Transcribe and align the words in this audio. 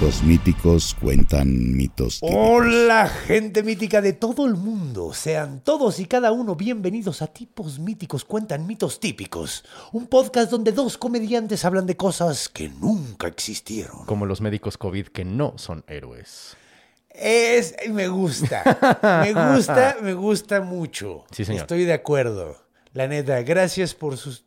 Tipos 0.00 0.22
míticos 0.22 0.96
cuentan 0.98 1.76
mitos 1.76 2.20
típicos. 2.20 2.42
Hola, 2.42 3.06
gente 3.06 3.62
mítica 3.62 4.00
de 4.00 4.14
todo 4.14 4.46
el 4.46 4.54
mundo. 4.54 5.12
Sean 5.12 5.60
todos 5.60 6.00
y 6.00 6.06
cada 6.06 6.32
uno 6.32 6.56
bienvenidos 6.56 7.20
a 7.20 7.26
Tipos 7.26 7.78
Míticos 7.78 8.24
Cuentan 8.24 8.66
Mitos 8.66 8.98
Típicos. 8.98 9.62
Un 9.92 10.06
podcast 10.06 10.50
donde 10.50 10.72
dos 10.72 10.96
comediantes 10.96 11.66
hablan 11.66 11.84
de 11.84 11.98
cosas 11.98 12.48
que 12.48 12.70
nunca 12.70 13.26
existieron. 13.26 14.06
Como 14.06 14.24
los 14.24 14.40
médicos 14.40 14.78
COVID 14.78 15.08
que 15.08 15.26
no 15.26 15.52
son 15.58 15.84
héroes. 15.86 16.56
Es, 17.10 17.74
me 17.90 18.08
gusta. 18.08 18.62
Me 19.22 19.34
gusta, 19.34 19.98
me 20.00 20.14
gusta 20.14 20.62
mucho. 20.62 21.26
Sí, 21.30 21.44
señor. 21.44 21.60
Estoy 21.60 21.84
de 21.84 21.92
acuerdo. 21.92 22.56
La 22.94 23.06
neta, 23.06 23.42
gracias 23.42 23.94
por 23.94 24.16
sus... 24.16 24.46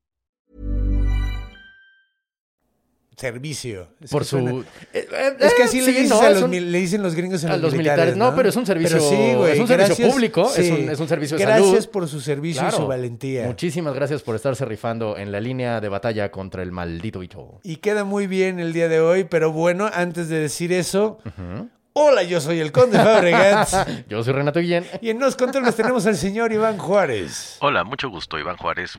Servicio. 3.21 3.87
Es 4.01 4.09
Por 4.11 4.23
que 4.23 4.27
su. 4.27 4.37
suena- 4.39 4.51
Eh, 4.93 5.07
eh, 5.11 5.33
Es 5.39 5.53
que 5.53 5.63
así 5.63 5.79
sí, 5.79 5.85
le, 5.85 5.91
dices 5.93 6.09
no, 6.09 6.21
a 6.21 6.29
los 6.31 6.41
un- 6.43 6.51
le 6.51 6.77
dicen 6.79 7.01
los 7.03 7.15
gringos 7.15 7.43
en 7.43 7.49
a 7.51 7.53
los, 7.53 7.61
los 7.61 7.73
militares. 7.75 8.17
No, 8.17 8.35
pero 8.35 8.49
es 8.49 8.55
un 8.55 8.65
servicio- 8.65 8.97
Pero 8.97 9.09
sí, 9.09 9.33
güey, 9.35 9.53
es 9.53 9.59
un 9.59 9.67
servicio 9.67 9.95
gracias, 9.95 10.11
público, 10.11 10.51
es 10.55 10.69
un- 10.71 10.89
es 10.89 10.99
un 10.99 11.07
servicio 11.07 11.37
de 11.37 11.43
Gracias 11.45 11.69
salud. 11.69 11.89
por 11.91 12.07
su 12.07 12.19
servicio 12.19 12.67
y 12.67 12.71
su 12.71 12.87
valentía. 12.87 13.45
Muchísimas 13.45 13.93
gracias 13.93 14.21
por 14.23 14.35
estarse 14.35 14.65
rifando 14.65 15.17
en 15.17 15.31
la 15.31 15.39
línea 15.39 15.79
de 15.79 15.87
batalla 15.89 16.31
contra 16.31 16.63
el 16.63 16.71
maldito 16.71 17.19
bicho. 17.19 17.59
Y 17.63 17.77
queda 17.77 18.03
muy 18.03 18.27
bien 18.27 18.59
el 18.59 18.73
día 18.73 18.89
de 18.89 18.99
hoy, 18.99 19.23
pero 19.23 19.51
bueno, 19.51 19.89
antes 19.93 20.27
de 20.27 20.39
decir 20.39 20.73
eso, 20.73 21.19
hola, 21.93 22.23
yo 22.23 22.41
soy 22.41 22.59
el 22.59 22.71
Conde 22.71 22.97
Fabregat. 22.97 23.69
Yo 24.09 24.23
soy 24.23 24.33
Renato 24.33 24.59
Guillén, 24.59 24.85
y 25.01 25.09
en 25.11 25.19
Nos 25.19 25.35
Controles 25.35 25.75
tenemos 25.75 26.05
al 26.05 26.15
señor 26.17 26.51
Iván 26.51 26.77
Juárez. 26.77 27.57
Hola, 27.59 27.83
mucho 27.83 28.09
gusto, 28.09 28.39
Iván 28.39 28.57
Juárez. 28.57 28.97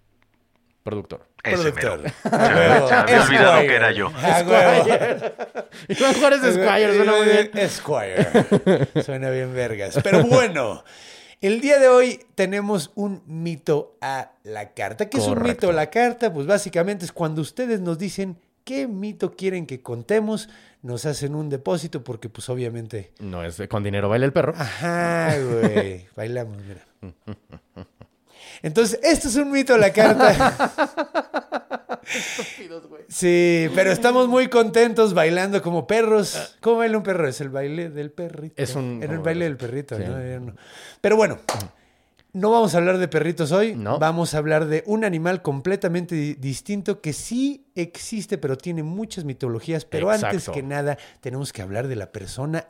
Productor. 0.82 1.26
Ese 1.44 1.72
Productor. 1.72 2.00
mero. 2.32 2.88
Me- 2.88 3.18
olvidado 3.20 3.52
Esquire. 3.60 3.66
que 3.66 3.74
era 3.74 3.92
yo. 3.92 4.08
Huevo. 4.08 4.86
Iván 5.88 6.14
Juárez 6.14 6.42
Esquire, 6.44 6.94
suena 6.96 7.12
muy 7.12 7.26
bien. 7.26 7.50
Esquire. 7.54 9.02
Suena 9.02 9.30
bien 9.30 9.54
vergas. 9.54 9.98
Pero 10.02 10.24
bueno, 10.24 10.84
el 11.40 11.60
día 11.60 11.78
de 11.78 11.88
hoy 11.88 12.20
tenemos 12.34 12.90
un 12.94 13.22
mito 13.26 13.96
a 14.00 14.32
la 14.44 14.70
carta. 14.74 15.08
¿Qué 15.08 15.18
es 15.18 15.26
un 15.26 15.42
mito 15.42 15.70
a 15.70 15.72
la 15.72 15.90
carta? 15.90 16.32
Pues 16.32 16.46
básicamente 16.46 17.04
es 17.04 17.12
cuando 17.12 17.42
ustedes 17.42 17.80
nos 17.80 17.98
dicen 17.98 18.38
qué 18.64 18.86
mito 18.86 19.32
quieren 19.32 19.66
que 19.66 19.80
contemos, 19.82 20.48
nos 20.82 21.04
hacen 21.06 21.34
un 21.34 21.48
depósito 21.48 22.04
porque 22.04 22.28
pues 22.28 22.48
obviamente... 22.48 23.12
No 23.18 23.44
es 23.44 23.60
con 23.68 23.82
dinero 23.82 24.08
baila 24.08 24.26
el 24.26 24.32
perro. 24.32 24.54
Ajá, 24.56 25.34
güey. 25.38 26.06
Bailamos, 26.14 26.58
mira. 26.58 26.84
Entonces, 28.62 28.98
esto 29.02 29.28
es 29.28 29.36
un 29.36 29.50
mito 29.50 29.74
a 29.74 29.78
la 29.78 29.92
carta. 29.92 30.70
Sí, 33.08 33.68
pero 33.74 33.92
estamos 33.92 34.26
muy 34.28 34.48
contentos 34.48 35.14
bailando 35.14 35.62
como 35.62 35.86
perros. 35.86 36.56
¿Cómo 36.60 36.78
baila 36.78 36.96
un 36.98 37.02
perro? 37.02 37.28
Es 37.28 37.40
el 37.40 37.48
baile 37.50 37.90
del 37.90 38.10
perrito. 38.10 38.60
Es 38.60 38.74
un- 38.74 39.00
Era 39.02 39.12
el 39.12 39.20
baile 39.20 39.44
del 39.44 39.56
perrito, 39.56 39.96
Sí. 39.96 40.02
¿no? 40.06 40.54
Pero 41.00 41.16
bueno, 41.16 41.38
no 42.32 42.50
vamos 42.50 42.74
a 42.74 42.78
hablar 42.78 42.98
de 42.98 43.08
perritos 43.08 43.52
hoy. 43.52 43.74
No. 43.76 43.98
Vamos 43.98 44.34
a 44.34 44.38
hablar 44.38 44.66
de 44.66 44.82
un 44.86 45.04
animal 45.04 45.42
completamente 45.42 46.14
di- 46.14 46.34
distinto 46.34 47.00
que 47.00 47.12
sí 47.12 47.66
existe, 47.74 48.38
pero 48.38 48.56
tiene 48.58 48.82
muchas 48.82 49.24
mitologías. 49.24 49.84
Pero 49.84 50.10
antes 50.10 50.48
que 50.48 50.62
nada, 50.62 50.98
tenemos 51.20 51.52
que 51.52 51.62
hablar 51.62 51.86
de 51.88 51.96
la 51.96 52.10
persona 52.10 52.66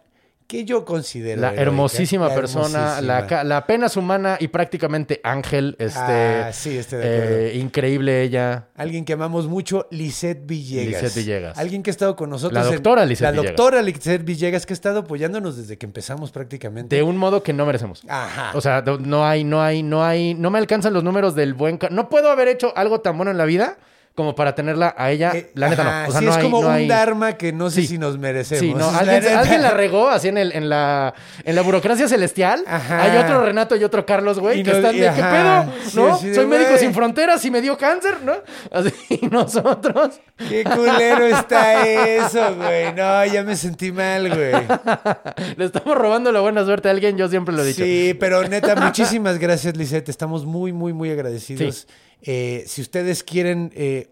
que 0.53 0.67
yo 0.67 0.85
considero. 0.85 1.41
La 1.41 1.47
heroica, 1.49 1.63
hermosísima 1.63 2.29
la 2.29 2.35
persona, 2.35 2.79
hermosísima. 2.99 3.21
la, 3.31 3.45
la 3.45 3.57
apenas 3.57 3.97
humana 3.97 4.37
y 4.39 4.49
prácticamente 4.49 5.19
ángel, 5.25 5.77
este, 5.79 5.99
Ah, 5.99 6.51
sí, 6.53 6.77
estoy 6.77 6.99
de 6.99 7.05
acuerdo. 7.17 7.37
eh, 7.37 7.57
increíble 7.57 8.23
ella. 8.23 8.67
Alguien 8.77 9.07
que 9.07 9.15
amamos 9.15 9.47
mucho, 9.49 9.87
Lisette 9.91 10.45
Villegas. 10.45 11.03
Lisette 11.03 11.17
Villegas. 11.17 11.59
Alguien 11.59 11.83
que 11.83 11.89
ha 11.89 11.93
estado 11.93 12.17
con 12.17 12.29
nosotros. 12.29 12.63
La 12.63 12.69
en- 12.69 12.75
doctora 12.75 13.07
Lisette 13.07 13.23
La 13.25 13.31
Villegas. 13.31 13.57
doctora 13.57 13.81
Lisette 13.83 14.25
Villegas 14.25 14.67
que 14.67 14.73
ha 14.73 14.77
estado 14.77 14.99
apoyándonos 15.01 15.57
desde 15.57 15.79
que 15.79 15.87
empezamos 15.87 16.31
prácticamente. 16.33 16.95
De 16.97 17.03
un 17.03 17.17
modo 17.17 17.43
que 17.43 17.55
no 17.55 17.65
merecemos. 17.65 18.03
Ajá. 18.07 18.51
O 18.55 18.61
sea, 18.61 18.83
no 18.83 19.25
hay, 19.27 19.45
no 19.45 19.63
hay, 19.63 19.83
no 19.83 20.05
hay, 20.05 20.35
no 20.35 20.51
me 20.51 20.59
alcanzan 20.59 20.93
los 20.93 21.03
números 21.03 21.35
del 21.35 21.55
buen. 21.55 21.79
No 21.91 22.11
puedo 22.11 22.31
haber 22.31 22.49
hecho 22.49 22.73
algo 22.77 23.01
tan 23.01 23.17
bueno 23.17 23.31
en 23.31 23.39
la 23.39 23.47
vida 23.47 23.79
como 24.15 24.35
para 24.35 24.55
tenerla 24.55 24.95
a 24.99 25.11
ella. 25.11 25.33
Eh, 25.35 25.51
la 25.55 25.71
neta 25.71 25.83
ajá, 25.83 26.03
no. 26.03 26.09
O 26.09 26.11
sea, 26.13 26.21
sí, 26.21 26.25
no 26.27 26.31
es 26.33 26.37
hay- 26.37 26.43
como 26.43 26.61
no 26.63 26.69
un 26.69 26.75
hay- 26.75 26.87
dharma 26.89 27.33
que 27.39 27.53
no 27.53 27.71
sé 27.71 27.81
Sí. 27.83 27.87
si 27.87 27.99
nos 27.99 28.19
merecemos. 28.19 28.61
Sí, 28.61 28.75
no, 28.75 28.89
alguien, 28.99 29.63
la 29.63 29.71
regó 29.71 30.09
así 30.11 30.29
en, 30.29 30.37
el, 30.39 30.53
en, 30.53 30.69
la, 30.69 31.15
en 31.45 31.55
la 31.55 31.63
burocracia 31.63 32.07
celestial. 32.09 32.63
Ajá. 32.67 33.03
Hay 33.05 33.17
otro 33.17 33.43
Renato 33.45 33.75
y 33.77 33.85
otro 33.85 34.05
Carlos, 34.05 34.39
güey, 34.39 34.61
Y 34.61 34.63
que 34.63 34.71
no- 34.71 34.77
están 34.77 34.93
de, 34.93 35.11
¿qué 35.15 35.23
pedo? 35.23 35.65
sí, 35.89 35.97
¿No? 35.97 36.35
Soy 36.35 36.47
médico 36.47 36.71
güey. 36.71 36.81
sin 36.81 36.93
fronteras 36.95 37.43
y 37.45 37.51
me 37.51 37.63
dio 37.63 37.79
cáncer, 37.79 38.19
¿no? 38.23 38.35
Así, 38.71 38.93
nosotros. 39.31 40.21
Qué 40.37 40.63
culero 40.65 41.25
está 41.27 41.87
eso, 41.89 42.55
güey. 42.57 42.93
No, 42.93 43.25
ya 43.25 43.43
me 43.45 43.57
sentí 43.57 43.93
mal, 43.93 44.29
güey. 44.29 44.53
Le 45.57 45.65
estamos 45.65 45.97
robando 45.97 46.31
la 46.33 46.41
buena 46.41 46.65
suerte 46.65 46.89
a 46.89 46.91
alguien, 46.91 47.17
yo 47.17 47.29
siempre 47.29 47.55
lo 47.55 47.63
he 47.63 47.67
dicho. 47.67 47.83
Sí, 47.85 48.15
pero 48.19 48.47
neta, 48.47 48.77
muchísimas 48.77 49.39
gracias, 49.39 49.77
Lisette. 49.77 50.09
Estamos 50.11 50.45
muy, 50.45 50.73
muy, 50.73 50.93
muy 50.93 51.11
agradecidos. 51.11 51.87
Eh, 52.23 52.65
si 52.67 52.81
ustedes 52.81 53.23
quieren 53.23 53.73
eh, 53.75 54.09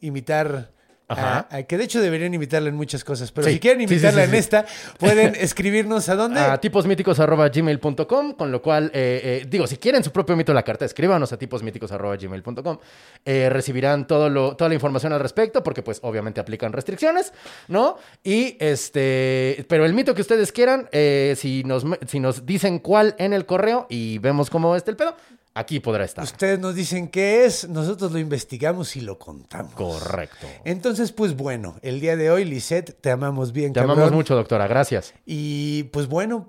imitar. 0.00 0.70
A, 1.12 1.64
que 1.66 1.76
de 1.76 1.82
hecho 1.82 2.00
deberían 2.00 2.32
imitarla 2.32 2.68
en 2.68 2.76
muchas 2.76 3.02
cosas, 3.02 3.32
pero 3.32 3.48
Sí, 3.48 3.54
si 3.54 3.58
quieren 3.58 3.88
sí, 3.88 3.98
sí, 3.98 4.06
en 4.06 4.32
esta, 4.32 4.64
pueden 4.96 5.34
escribirnos 5.40 6.08
a 6.08 6.14
dónde. 6.14 6.38
a 6.38 6.60
tiposmíticos.gmail.com, 6.60 8.34
con 8.34 8.52
lo 8.52 8.62
cual, 8.62 8.92
eh, 8.94 9.40
eh, 9.42 9.46
digo, 9.50 9.66
si 9.66 9.76
quieren 9.76 10.04
su 10.04 10.12
propio 10.12 10.36
mito 10.36 10.52
de 10.52 10.54
la 10.54 10.62
carta, 10.62 10.84
escríbanos 10.84 11.32
a 11.32 11.36
tiposmíticos.gmail.com. 11.36 12.78
Eh, 13.24 13.48
recibirán 13.50 14.06
todo 14.06 14.28
lo, 14.30 14.54
toda 14.54 14.68
la 14.68 14.74
información 14.74 15.12
al 15.12 15.18
respecto, 15.18 15.64
porque 15.64 15.82
pues 15.82 15.98
obviamente 16.04 16.40
aplican 16.40 16.72
restricciones, 16.72 17.32
¿no? 17.66 17.96
Y 18.22 18.56
este, 18.60 19.66
pero 19.68 19.84
el 19.84 19.94
mito 19.94 20.14
que 20.14 20.20
ustedes 20.20 20.52
quieran, 20.52 20.88
eh, 20.92 21.34
si, 21.36 21.64
nos, 21.64 21.84
si 22.06 22.20
nos 22.20 22.46
dicen 22.46 22.78
cuál 22.78 23.16
en 23.18 23.32
el 23.32 23.46
correo 23.46 23.88
y 23.90 24.18
vemos 24.18 24.48
cómo 24.48 24.76
está 24.76 24.92
el 24.92 24.96
pedo, 24.96 25.16
aquí 25.54 25.80
podrá 25.80 26.04
estar. 26.04 26.24
Ustedes 26.24 26.58
nos 26.58 26.74
dicen 26.74 27.08
qué 27.08 27.44
es, 27.44 27.68
nosotros 27.68 28.12
lo 28.12 28.18
investigamos 28.18 28.96
y 28.96 29.00
lo 29.00 29.18
contamos. 29.18 29.74
Correcto. 29.74 30.46
Entonces, 30.64 31.12
pues 31.12 31.36
bueno, 31.36 31.76
el 31.82 32.00
día 32.00 32.16
de 32.16 32.30
hoy, 32.30 32.44
Lisette, 32.44 32.96
te 33.00 33.10
amamos 33.10 33.52
bien, 33.52 33.72
Te 33.72 33.80
cabrón. 33.80 33.96
amamos 33.98 34.12
mucho, 34.12 34.34
doctora, 34.34 34.66
gracias. 34.66 35.14
Y 35.26 35.84
pues 35.84 36.06
bueno, 36.06 36.48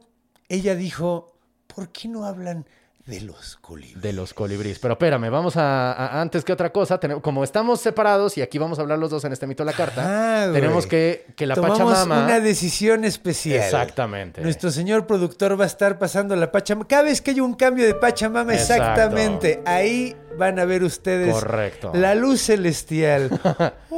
ella 0.49 0.75
dijo 0.75 1.31
¿por 1.73 1.89
qué 1.89 2.07
no 2.07 2.25
hablan 2.25 2.65
de 3.11 3.21
los 3.21 3.57
colibríes? 3.57 4.01
De 4.01 4.13
los 4.13 4.33
colibríes. 4.33 4.79
Pero 4.79 4.93
espérame, 4.93 5.29
vamos 5.29 5.57
a, 5.57 5.91
a- 5.91 6.21
antes 6.21 6.45
que 6.45 6.53
otra 6.53 6.71
cosa, 6.71 6.97
tenemos- 6.99 7.21
como 7.21 7.43
estamos 7.43 7.81
separados 7.81 8.37
y 8.37 8.41
aquí 8.41 8.57
vamos 8.57 8.79
a 8.79 8.81
hablar 8.83 8.97
los 8.99 9.09
dos 9.09 9.23
en 9.25 9.33
este 9.33 9.45
mito 9.47 9.63
de 9.65 9.71
la 9.71 9.77
carta, 9.77 10.01
Ah, 10.47 10.49
tenemos 10.53 10.87
que 10.87 11.25
que 11.35 11.45
la 11.45 11.55
Tomamos 11.55 11.77
Pachamama 11.79 12.23
una 12.25 12.39
decisión 12.39 13.03
especial. 13.03 13.63
Exactamente. 13.63 14.41
Nuestro 14.41 14.71
señor 14.71 15.05
productor 15.07 15.59
va 15.59 15.65
a 15.65 15.67
estar 15.67 15.99
pasando 15.99 16.35
la 16.35 16.51
Pachamama. 16.51 16.87
Cada 16.87 17.03
vez 17.03 17.21
que 17.21 17.31
haya 17.31 17.43
un 17.43 17.53
cambio 17.55 17.85
de 17.85 17.93
Pachamama, 17.95 18.53
Exacto. 18.53 18.83
exactamente. 18.83 19.61
Ahí 19.65 20.15
van 20.37 20.57
a 20.59 20.65
ver 20.65 20.83
ustedes 20.83 21.33
Correcto. 21.33 21.91
la 21.93 22.15
luz 22.15 22.41
celestial. 22.43 23.29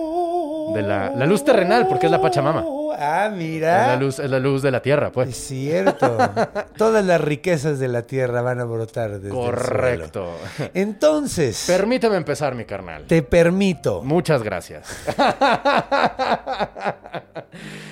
de 0.74 0.81
la, 0.81 1.12
la 1.15 1.25
luz 1.25 1.44
terrenal, 1.44 1.88
porque 1.88 2.06
es 2.07 2.12
la 2.12 2.21
Pachamama. 2.21 2.63
Ah, 2.98 3.27
Es 3.31 3.38
mira. 3.38 3.88
la 3.88 3.95
luz, 3.95 4.19
es 4.19 4.30
la 4.30 4.39
luz 4.39 4.62
de 4.62 4.71
la 4.71 4.81
tierra, 4.81 5.07
Es 5.07 5.13
pues. 5.13 5.36
cierto. 5.36 6.18
Todas 6.77 7.04
las 7.04 7.19
riquezas 7.19 7.80
de 7.80 7.88
la 7.88 8.04
tierra 8.04 8.42
van 8.42 8.60
a 8.60 8.65
brotar 8.65 9.12
desde 9.19 9.27
el 9.30 9.33
Correcto. 9.33 10.31
suelo. 10.56 10.71
Entonces, 10.75 11.63
Permíteme 11.68 12.18
empezar, 12.18 12.54
mi 12.56 12.65
carnal. 12.65 13.06
te 13.07 13.24
permito. 13.24 14.04
Muchas 14.04 14.44
gracias. 14.44 14.88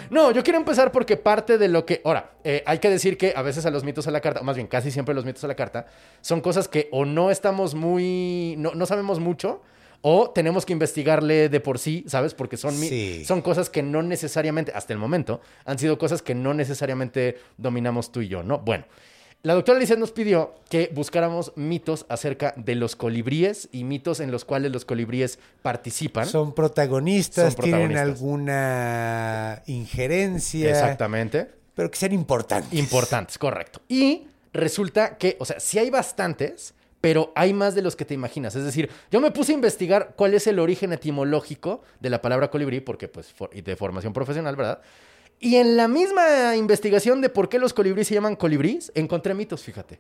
no, 0.10 0.32
yo 0.32 0.44
quiero 0.44 0.60
empezar 0.60 0.92
porque 0.92 1.18
parte 1.18 1.58
de 1.58 1.68
lo 1.68 1.86
que. 1.86 2.02
Ahora, 2.06 2.32
eh, 2.44 2.64
hay 2.66 2.80
que 2.80 2.90
decir 2.90 3.18
que 3.18 3.34
a 3.36 3.42
veces 3.42 3.66
a 3.66 3.72
los 3.72 3.84
mitos 3.84 4.08
a 4.08 4.12
la 4.12 4.22
carta, 4.22 4.42
o 4.42 4.44
más 4.44 4.56
bien 4.56 4.68
casi 4.68 4.92
siempre 4.92 5.16
los 5.16 5.26
mitos 5.26 5.44
a 5.44 5.48
la 5.48 5.56
carta, 5.56 5.86
son 6.22 6.42
cosas 6.42 6.68
que 6.68 6.90
o 6.92 7.06
no 7.06 7.32
estamos 7.32 7.76
muy. 7.76 8.56
No, 8.58 8.72
no 8.76 8.86
sabemos 8.86 9.20
mucho. 9.20 9.62
O 10.02 10.32
tenemos 10.32 10.66
que 10.66 10.74
investigarle 10.74 11.48
de 11.50 11.60
por 11.60 11.78
sí, 11.78 12.04
¿sabes? 12.08 12.34
Porque 12.34 12.58
son, 12.58 12.74
Sí. 12.76 13.24
son 13.26 13.42
cosas 13.42 13.70
que 13.70 13.84
no 13.84 14.02
necesariamente, 14.02 14.72
hasta 14.74 14.94
el 14.94 15.00
momento, 15.00 15.42
han 15.66 15.78
sido 15.78 15.98
cosas 15.98 16.22
que 16.24 16.34
no 16.34 16.54
necesariamente 16.56 17.38
dominamos 17.58 18.12
tú 18.12 18.22
y 18.22 18.28
yo, 18.28 18.42
¿no? 18.42 18.60
Bueno, 18.60 18.86
la 19.44 19.54
doctora 19.56 19.80
Lizeth 19.80 19.98
nos 20.00 20.12
pidió 20.12 20.54
que 20.70 20.92
buscáramos 20.94 21.52
mitos 21.56 22.06
acerca 22.10 22.54
de 22.58 22.76
los 22.76 22.96
colibríes 22.96 23.70
y 23.72 23.84
mitos 23.84 24.20
en 24.20 24.32
los 24.32 24.46
cuales 24.46 24.72
los 24.72 24.86
colibríes 24.86 25.40
participan. 25.64 26.28
Son 26.28 26.54
protagonistas, 26.54 27.54
Son 27.54 27.64
tienen 27.64 27.88
protagonistas. 27.90 28.22
alguna 28.22 29.64
injerencia. 29.68 30.70
Exactamente. 30.70 31.48
Pero 31.76 31.90
que 31.90 31.98
sean 31.98 32.12
importantes. 32.14 32.78
Importantes, 32.78 33.38
correcto. 33.38 33.82
Y 33.88 34.28
resulta 34.54 35.18
que, 35.18 35.38
o 35.40 35.46
sea, 35.46 35.60
sí 35.60 35.80
hay 35.80 35.90
bastantes, 35.90 36.74
pero 37.02 37.32
hay 37.36 37.54
más 37.54 37.76
de 37.76 37.82
los 37.82 37.96
que 37.96 38.06
te 38.06 38.14
imaginas. 38.14 38.56
Es 38.56 38.64
decir, 38.64 38.90
yo 39.12 39.20
me 39.20 39.32
puse 39.32 39.52
a 39.52 39.56
investigar 39.56 40.14
cuál 40.16 40.36
es 40.36 40.46
el 40.48 40.60
origen 40.60 40.94
etimológico 40.94 41.82
de 42.00 42.12
la 42.12 42.22
palabra 42.22 42.50
colibrí, 42.52 42.80
porque 42.80 43.08
pues 43.08 43.34
de 43.52 43.76
formación 43.76 44.14
profesional, 44.14 44.56
¿verdad? 44.56 44.82
Y 45.40 45.56
en 45.56 45.76
la 45.76 45.88
misma 45.88 46.56
investigación 46.56 47.20
de 47.20 47.30
por 47.30 47.50
qué 47.50 47.58
los 47.58 47.74
colibríes 47.74 48.08
se 48.08 48.14
llaman 48.14 48.36
colibrís, 48.36 48.92
encontré 48.94 49.34
mitos, 49.34 49.64
fíjate. 49.64 50.00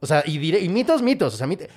O 0.00 0.06
sea, 0.06 0.22
y, 0.26 0.54
y 0.54 0.68
mitos, 0.68 1.00
mitos. 1.00 1.32
O 1.32 1.36
sea, 1.38 1.46
mit-. 1.46 1.70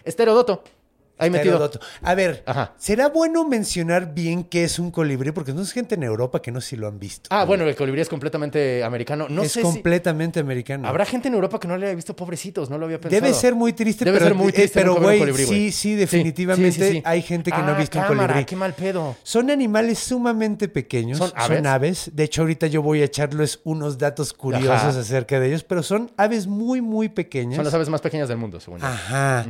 Ahí 1.19 1.29
metido. 1.29 1.69
A 2.01 2.15
ver, 2.15 2.43
Ajá. 2.45 2.73
¿será 2.77 3.09
bueno 3.09 3.47
mencionar 3.47 4.13
bien 4.13 4.43
qué 4.43 4.63
es 4.63 4.79
un 4.79 4.89
colibrí? 4.89 5.31
Porque 5.31 5.53
no 5.53 5.61
es 5.61 5.71
gente 5.71 5.95
en 5.95 6.03
Europa 6.03 6.41
que 6.41 6.51
no 6.51 6.61
sé 6.61 6.69
si 6.69 6.75
lo 6.77 6.87
han 6.87 6.97
visto. 6.97 7.27
Ah, 7.31 7.45
bueno, 7.45 7.65
el 7.65 7.75
colibrí 7.75 8.01
es 8.01 8.09
completamente 8.09 8.83
americano. 8.83 9.27
No 9.29 9.43
es 9.43 9.51
sé 9.51 9.59
si... 9.59 9.63
completamente 9.63 10.39
americano. 10.39 10.87
Habrá 10.87 11.05
gente 11.05 11.27
en 11.27 11.33
Europa 11.33 11.59
que 11.59 11.67
no 11.67 11.77
le 11.77 11.87
haya 11.87 11.95
visto 11.95 12.15
pobrecitos, 12.15 12.69
no 12.69 12.77
lo 12.77 12.85
había 12.85 12.99
pensado. 12.99 13.21
Debe 13.21 13.33
ser 13.35 13.53
muy 13.53 13.73
triste, 13.73 14.05
Debe 14.05 14.17
pero, 14.17 14.29
ser 14.29 14.35
muy 14.35 14.49
eh, 14.49 14.53
triste 14.53 14.79
pero 14.79 14.93
ver 14.93 14.97
un 14.99 15.03
güey, 15.05 15.19
colibrí, 15.19 15.45
sí, 15.45 15.71
sí, 15.71 15.95
definitivamente 15.95 16.71
sí, 16.87 16.91
sí. 16.97 17.01
hay 17.05 17.21
gente 17.21 17.51
que 17.51 17.57
no 17.57 17.67
ha 17.67 17.75
Ah, 17.75 17.79
visto 17.79 17.99
un 17.99 18.05
colibrí. 18.05 18.45
qué 18.45 18.55
mal 18.55 18.73
pedo. 18.73 19.15
Son 19.23 19.51
animales 19.51 19.99
sumamente 19.99 20.67
pequeños, 20.69 21.17
¿Son 21.17 21.31
son 21.35 21.67
aves? 21.67 22.11
De 22.13 22.23
hecho, 22.23 22.41
ahorita 22.41 22.67
yo 22.67 22.81
voy 22.81 23.01
a 23.01 23.05
echarles 23.05 23.59
unos 23.63 23.97
datos 23.97 24.31
curiosos 24.33 24.69
Ajá. 24.69 24.89
acerca 24.99 25.39
de 25.39 25.47
ellos, 25.47 25.63
pero 25.63 25.83
son 25.83 26.11
aves 26.17 26.47
muy, 26.47 26.81
muy 26.81 27.09
pequeñas. 27.09 27.55
Son 27.57 27.65
las 27.65 27.73
aves 27.73 27.89
más 27.89 28.01
pequeñas 28.01 28.29
del 28.29 28.37
mundo, 28.37 28.59
según 28.59 28.79
yo. 28.79 28.85
Ajá. 28.87 29.45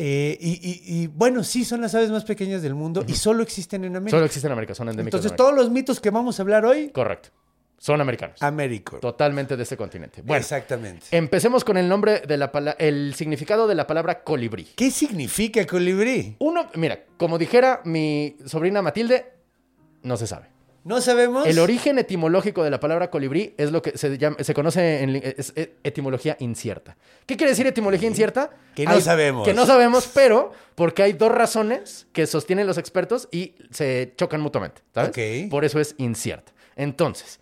Eh, 0.00 0.38
y, 0.40 0.50
y- 0.52 1.02
y, 1.02 1.06
bueno, 1.08 1.42
sí, 1.42 1.64
son 1.64 1.80
las 1.80 1.92
aves 1.94 2.10
más 2.10 2.24
pequeñas 2.24 2.62
del 2.62 2.74
mundo 2.74 3.04
y 3.06 3.14
solo 3.14 3.42
existen 3.42 3.84
en 3.84 3.96
América. 3.96 4.16
Solo 4.16 4.26
existen 4.26 4.48
en 4.50 4.52
América, 4.52 4.74
son 4.74 4.88
endémicos. 4.88 5.18
Entonces, 5.18 5.32
de 5.32 5.34
América. 5.34 5.44
todos 5.56 5.56
los 5.64 5.70
mitos 5.72 5.98
que 6.00 6.10
vamos 6.10 6.38
a 6.38 6.42
hablar 6.42 6.64
hoy, 6.64 6.90
Correcto. 6.90 7.30
Son 7.80 8.00
americanos. 8.00 8.42
Américo. 8.42 8.98
Totalmente 8.98 9.56
de 9.56 9.62
este 9.62 9.76
continente. 9.76 10.22
Bueno, 10.22 10.40
Exactamente. 10.40 11.06
empecemos 11.12 11.62
con 11.64 11.76
el 11.76 11.88
nombre 11.88 12.20
de 12.26 12.36
la 12.36 12.50
palabra, 12.50 12.76
el 12.80 13.14
significado 13.14 13.66
de 13.68 13.74
la 13.76 13.86
palabra 13.86 14.22
colibrí. 14.24 14.64
¿Qué 14.76 14.90
significa 14.90 15.64
colibrí? 15.64 16.34
Uno, 16.40 16.68
mira, 16.74 17.04
como 17.16 17.38
dijera 17.38 17.80
mi 17.84 18.36
sobrina 18.46 18.82
Matilde, 18.82 19.32
no 20.02 20.16
se 20.16 20.26
sabe. 20.26 20.46
No 20.88 21.02
sabemos. 21.02 21.46
El 21.46 21.58
origen 21.58 21.98
etimológico 21.98 22.64
de 22.64 22.70
la 22.70 22.80
palabra 22.80 23.10
colibrí 23.10 23.54
es 23.58 23.70
lo 23.70 23.82
que 23.82 23.96
se, 23.98 24.16
llama, 24.16 24.36
se 24.40 24.54
conoce 24.54 25.02
en 25.02 25.16
es 25.16 25.52
etimología 25.84 26.36
incierta. 26.40 26.96
¿Qué 27.26 27.36
quiere 27.36 27.50
decir 27.50 27.66
etimología 27.66 28.08
incierta? 28.08 28.50
Que 28.74 28.86
no 28.86 28.98
sabemos. 29.00 29.46
Que 29.46 29.52
no 29.52 29.66
sabemos, 29.66 30.10
pero 30.14 30.52
porque 30.74 31.02
hay 31.02 31.12
dos 31.12 31.30
razones 31.30 32.06
que 32.12 32.26
sostienen 32.26 32.66
los 32.66 32.78
expertos 32.78 33.28
y 33.30 33.54
se 33.70 34.14
chocan 34.16 34.40
mutuamente, 34.40 34.80
¿sabes? 34.94 35.10
Ok. 35.10 35.50
Por 35.50 35.66
eso 35.66 35.78
es 35.78 35.94
incierta. 35.98 36.52
Entonces, 36.74 37.38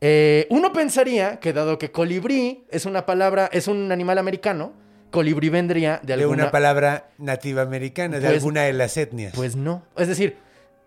eh, 0.00 0.46
uno 0.50 0.72
pensaría 0.72 1.40
que 1.40 1.52
dado 1.52 1.78
que 1.78 1.90
colibrí 1.90 2.66
es 2.70 2.86
una 2.86 3.04
palabra, 3.04 3.48
es 3.52 3.66
un 3.66 3.90
animal 3.90 4.18
americano, 4.18 4.72
colibrí 5.10 5.48
vendría 5.48 5.98
de 6.02 6.08
de 6.08 6.12
alguna... 6.14 6.44
una 6.44 6.52
palabra 6.52 7.08
nativa 7.18 7.62
americana, 7.62 8.18
de 8.20 8.26
Pues- 8.28 8.38
alguna 8.38 8.62
de 8.62 8.74
las 8.74 8.96
etnias. 8.96 9.32
Pues 9.34 9.56
no. 9.56 9.82
Es 9.96 10.06
decir, 10.08 10.36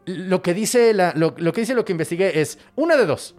lo 0.06 0.42
que 0.42 0.54
dice 0.54 0.94
la- 0.94 1.14
lo, 1.16 1.34
lo 1.38 1.54
que 1.54 1.62
dice 1.62 1.74
lo 1.76 1.86
que 1.86 1.92
investigué 1.92 2.42
es 2.42 2.58
una 2.76 2.96
de 2.98 3.06
dos. 3.06 3.36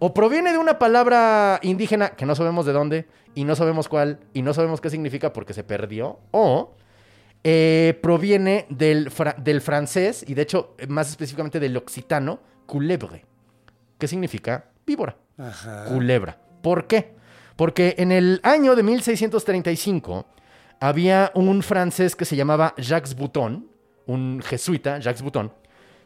O 0.00 0.14
proviene 0.14 0.52
de 0.52 0.58
una 0.58 0.78
palabra 0.78 1.58
indígena 1.62 2.10
que 2.10 2.24
no 2.26 2.34
sabemos 2.36 2.64
de 2.66 2.72
dónde 2.72 3.06
y 3.34 3.44
no 3.44 3.56
sabemos 3.56 3.88
cuál 3.88 4.20
y 4.32 4.42
no 4.42 4.54
sabemos 4.54 4.80
qué 4.80 4.90
significa 4.90 5.32
porque 5.32 5.52
se 5.54 5.64
perdió. 5.64 6.20
O 6.30 6.74
eh, 7.44 7.98
proviene 8.02 8.66
del, 8.68 9.10
fra- 9.10 9.34
del 9.38 9.60
francés 9.60 10.24
y 10.26 10.34
de 10.34 10.42
hecho 10.42 10.76
más 10.88 11.08
específicamente 11.10 11.58
del 11.60 11.76
occitano, 11.76 12.40
culèbre, 12.66 13.24
que 13.98 14.06
significa 14.08 14.66
víbora. 14.86 15.16
Ajá. 15.36 15.84
Culebra. 15.86 16.38
¿Por 16.62 16.86
qué? 16.86 17.14
Porque 17.56 17.94
en 17.98 18.12
el 18.12 18.40
año 18.44 18.76
de 18.76 18.82
1635 18.84 20.26
había 20.80 21.32
un 21.34 21.62
francés 21.62 22.14
que 22.14 22.24
se 22.24 22.36
llamaba 22.36 22.74
Jacques 22.76 23.14
Bouton, 23.16 23.68
un 24.06 24.40
jesuita, 24.44 24.98
Jacques 25.00 25.22
Bouton, 25.22 25.52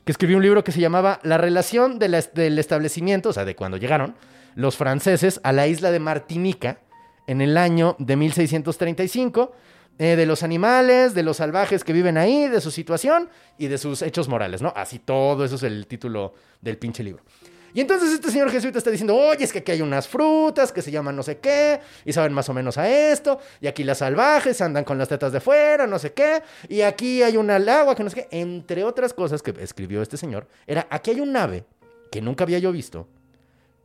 que 0.04 0.12
escribió 0.12 0.37
un 0.37 0.43
libro 0.43 0.64
que 0.64 0.72
se 0.72 0.81
llamaba 0.81 1.20
La 1.22 1.38
relación 1.38 1.99
de 1.99 2.08
del 2.34 2.58
establecimiento, 2.58 3.31
o 3.31 3.32
sea, 3.32 3.44
de 3.44 3.56
cuando 3.56 3.76
llegaron 3.76 4.14
los 4.54 4.76
franceses 4.76 5.40
a 5.44 5.52
la 5.52 5.66
isla 5.66 5.90
de 5.90 6.00
Martinica 6.00 6.81
en 7.26 7.40
el 7.40 7.56
año 7.56 7.96
de 7.99 8.16
1635, 8.16 9.52
eh, 9.99 10.16
de 10.16 10.26
los 10.26 10.42
animales, 10.42 11.14
de 11.14 11.23
los 11.23 11.37
salvajes 11.37 11.85
que 11.85 11.92
viven 11.92 12.18
ahí, 12.18 12.49
de 12.49 12.61
su 12.61 12.71
situación 12.71 13.28
y 13.59 13.68
de 13.68 13.78
sus 13.78 14.02
hechos 14.02 14.28
morales, 14.28 14.62
¿no? 14.62 14.73
Así 14.75 14.99
todo 14.99 15.44
eso 15.44 15.56
es 15.56 15.62
el 15.62 15.87
título 15.87 16.35
del 16.61 16.78
pinche 16.78 17.04
libro. 17.04 17.23
Y 17.75 17.81
entonces 17.81 18.12
este 18.12 18.31
señor 18.31 18.50
jesuita 18.50 18.79
está 18.79 18.91
diciendo, 18.91 19.17
oye, 19.17 19.45
es 19.45 19.52
que 19.52 19.61
aquí 19.61 19.73
hay 19.73 19.83
unas 19.83 20.07
frutas 20.07 20.73
que 20.73 20.83
se 20.83 20.91
llaman 20.91 21.17
no 21.17 21.23
sé 21.23 21.38
qué, 21.38 21.81
y 22.05 22.12
saben 22.12 22.33
más 22.33 22.49
o 22.49 22.55
menos 22.55 22.76
a 22.76 22.88
esto, 22.88 23.41
y 23.61 23.67
aquí 23.67 23.83
las 23.85 23.99
salvajes 23.99 24.61
andan 24.61 24.85
con 24.85 24.99
las 24.99 25.09
tetas 25.09 25.33
de 25.33 25.41
fuera, 25.41 25.87
no 25.87 25.99
sé 25.99 26.12
qué, 26.12 26.43
y 26.69 26.83
aquí 26.83 27.23
hay 27.23 27.37
una 27.37 27.57
agua 27.57 27.95
que 27.95 28.05
no 28.05 28.11
sé 28.11 28.17
qué. 28.17 28.41
Entre 28.41 28.85
otras 28.85 29.14
cosas 29.14 29.43
que 29.43 29.55
escribió 29.61 30.02
este 30.02 30.17
señor, 30.17 30.47
era, 30.67 30.87
aquí 30.91 31.11
hay 31.11 31.21
un 31.21 31.37
ave 31.37 31.64
que 32.11 32.21
nunca 32.21 32.45
había 32.45 32.59
yo 32.59 32.73
visto, 32.73 33.09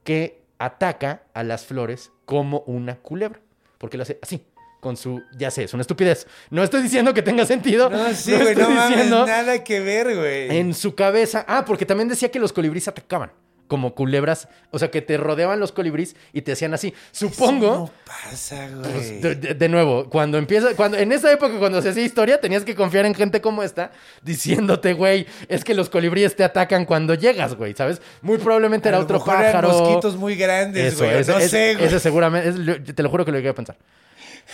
que 0.04 0.42
ataca 0.60 1.24
a 1.34 1.44
las 1.44 1.66
flores 1.66 2.12
como 2.26 2.62
una 2.68 2.98
culebra, 2.98 3.40
porque 3.78 3.98
lo 3.98 4.04
hace 4.04 4.20
así. 4.22 4.46
Con 4.80 4.96
su, 4.96 5.24
ya 5.36 5.50
sé, 5.50 5.64
es 5.64 5.74
una 5.74 5.82
estupidez. 5.82 6.28
No 6.52 6.64
estoy 6.64 6.84
diciendo 6.84 7.12
que 7.12 7.24
tenga 7.24 7.46
sentido. 7.48 7.90
No, 7.90 8.14
sí, 8.14 8.32
no 8.32 8.42
güey, 8.42 8.56
no 8.56 8.70
mames, 8.70 9.10
nada 9.10 9.64
que 9.64 9.80
ver, 9.80 10.16
güey. 10.16 10.56
en 10.56 10.76
su 10.76 10.94
cabeza. 10.94 11.44
Ah, 11.48 11.66
porque 11.66 11.84
también 11.84 12.08
decía 12.08 12.30
que 12.30 12.40
los 12.40 12.54
colibríes 12.54 12.88
atacaban. 12.88 13.32
Como 13.68 13.94
culebras. 13.96 14.48
O 14.72 14.80
sea, 14.80 14.90
que 14.92 15.02
te 15.02 15.18
rodeaban 15.18 15.60
los 15.60 15.72
colibríes 15.72 16.16
y 16.34 16.42
te 16.42 16.54
hacían 16.54 16.74
así. 16.74 16.94
Supongo. 17.12 17.68
No 17.72 17.92
pasa, 18.06 18.70
güey. 18.70 18.92
pues, 18.94 19.22
de, 19.22 19.36
de- 19.36 19.54
de 19.54 19.70
nuevo, 19.70 20.10
cuando 20.10 20.38
empieza, 20.38 20.76
cuando, 20.76 20.98
en 20.98 21.12
esa 21.12 21.32
época 21.32 21.58
cuando 21.60 21.82
se 21.82 21.90
hacía 21.90 22.04
historia, 22.04 22.40
tenías 22.40 22.64
que 22.64 22.76
confiar 22.76 23.06
en 23.06 23.14
gente 23.16 23.42
como 23.42 23.64
esta, 23.64 23.92
diciéndote, 24.22 24.94
güey, 24.94 25.26
es 25.50 25.64
que 25.64 25.74
los 25.74 25.90
colibríes 25.90 26.36
te 26.36 26.44
atacan 26.44 26.86
cuando 26.86 27.14
llegas, 27.14 27.56
güey, 27.56 27.74
¿sabes? 27.74 28.02
Muy 28.22 28.38
probablemente 28.38 28.88
A 28.88 28.92
era 28.92 28.98
lo 29.00 29.04
otro 29.04 29.18
mejor 29.20 29.34
eran 29.36 29.46
pájaro. 29.52 29.70
mosquitos 29.70 30.16
muy 30.18 30.36
grandes, 30.36 30.94
Eso, 30.94 31.06
güey. 31.06 31.18
no 31.26 31.40
sé, 31.48 31.74
güey. 31.76 31.86
ese 31.88 32.00
seguramente, 32.00 32.50
es 32.50 32.96
te 32.96 33.04
lo 33.04 33.10
juro 33.10 33.26
que 33.26 33.32
lo 33.32 33.38
llegué 33.38 33.50
a 33.50 33.56
pensar. 33.56 33.76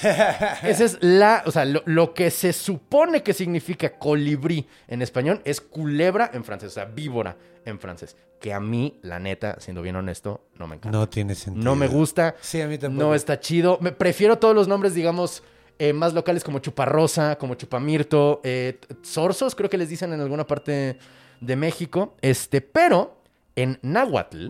Esa 0.64 0.84
es 0.84 0.98
la, 1.02 1.44
o 1.46 1.52
sea, 1.52 1.66
lo, 1.66 1.84
lo 1.86 2.14
que 2.14 2.32
se 2.32 2.54
supone 2.54 3.24
que 3.24 3.34
significa 3.34 3.98
colibrí 3.98 4.68
en 4.88 5.02
español 5.02 5.42
es 5.46 5.62
culebra 5.62 6.32
en 6.34 6.44
francés, 6.44 6.72
o 6.72 6.74
sea, 6.74 6.86
víbora 6.86 7.38
en 7.66 7.80
francés. 7.80 8.18
Que 8.40 8.54
a 8.54 8.60
mí, 8.60 9.00
la 9.04 9.20
neta, 9.20 9.58
siendo 9.60 9.82
bien 9.82 9.96
honesto, 9.96 10.48
no 10.60 10.68
me 10.68 10.76
encanta. 10.76 10.98
No 10.98 11.08
tiene 11.08 11.36
sentido. 11.36 11.64
No 11.64 11.76
me 11.76 11.88
gusta. 11.88 12.36
Sí, 12.42 12.60
a 12.60 12.68
mí 12.68 12.78
tampoco. 12.78 13.06
No 13.06 13.16
está 13.16 13.40
chido. 13.40 13.78
Me 13.80 13.92
prefiero 13.94 14.38
todos 14.38 14.54
los 14.54 14.68
nombres, 14.68 14.94
digamos, 14.94 15.44
eh, 15.80 15.94
más 15.94 16.14
locales 16.14 16.44
como 16.44 16.60
Chuparrosa, 16.60 17.38
como 17.38 17.56
Chupamirto, 17.56 18.42
eh, 18.44 18.80
Zorzos, 19.04 19.56
creo 19.56 19.70
que 19.70 19.78
les 19.78 19.90
dicen 19.90 20.14
en 20.14 20.20
alguna 20.22 20.46
parte 20.46 20.98
de 21.40 21.56
México. 21.56 22.16
Este, 22.22 22.62
pero 22.62 23.22
en 23.56 23.80
náhuatl 23.82 24.50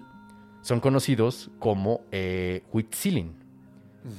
son 0.62 0.80
conocidos 0.80 1.52
como 1.60 2.02
eh, 2.12 2.64
Huitzilin, 2.72 3.36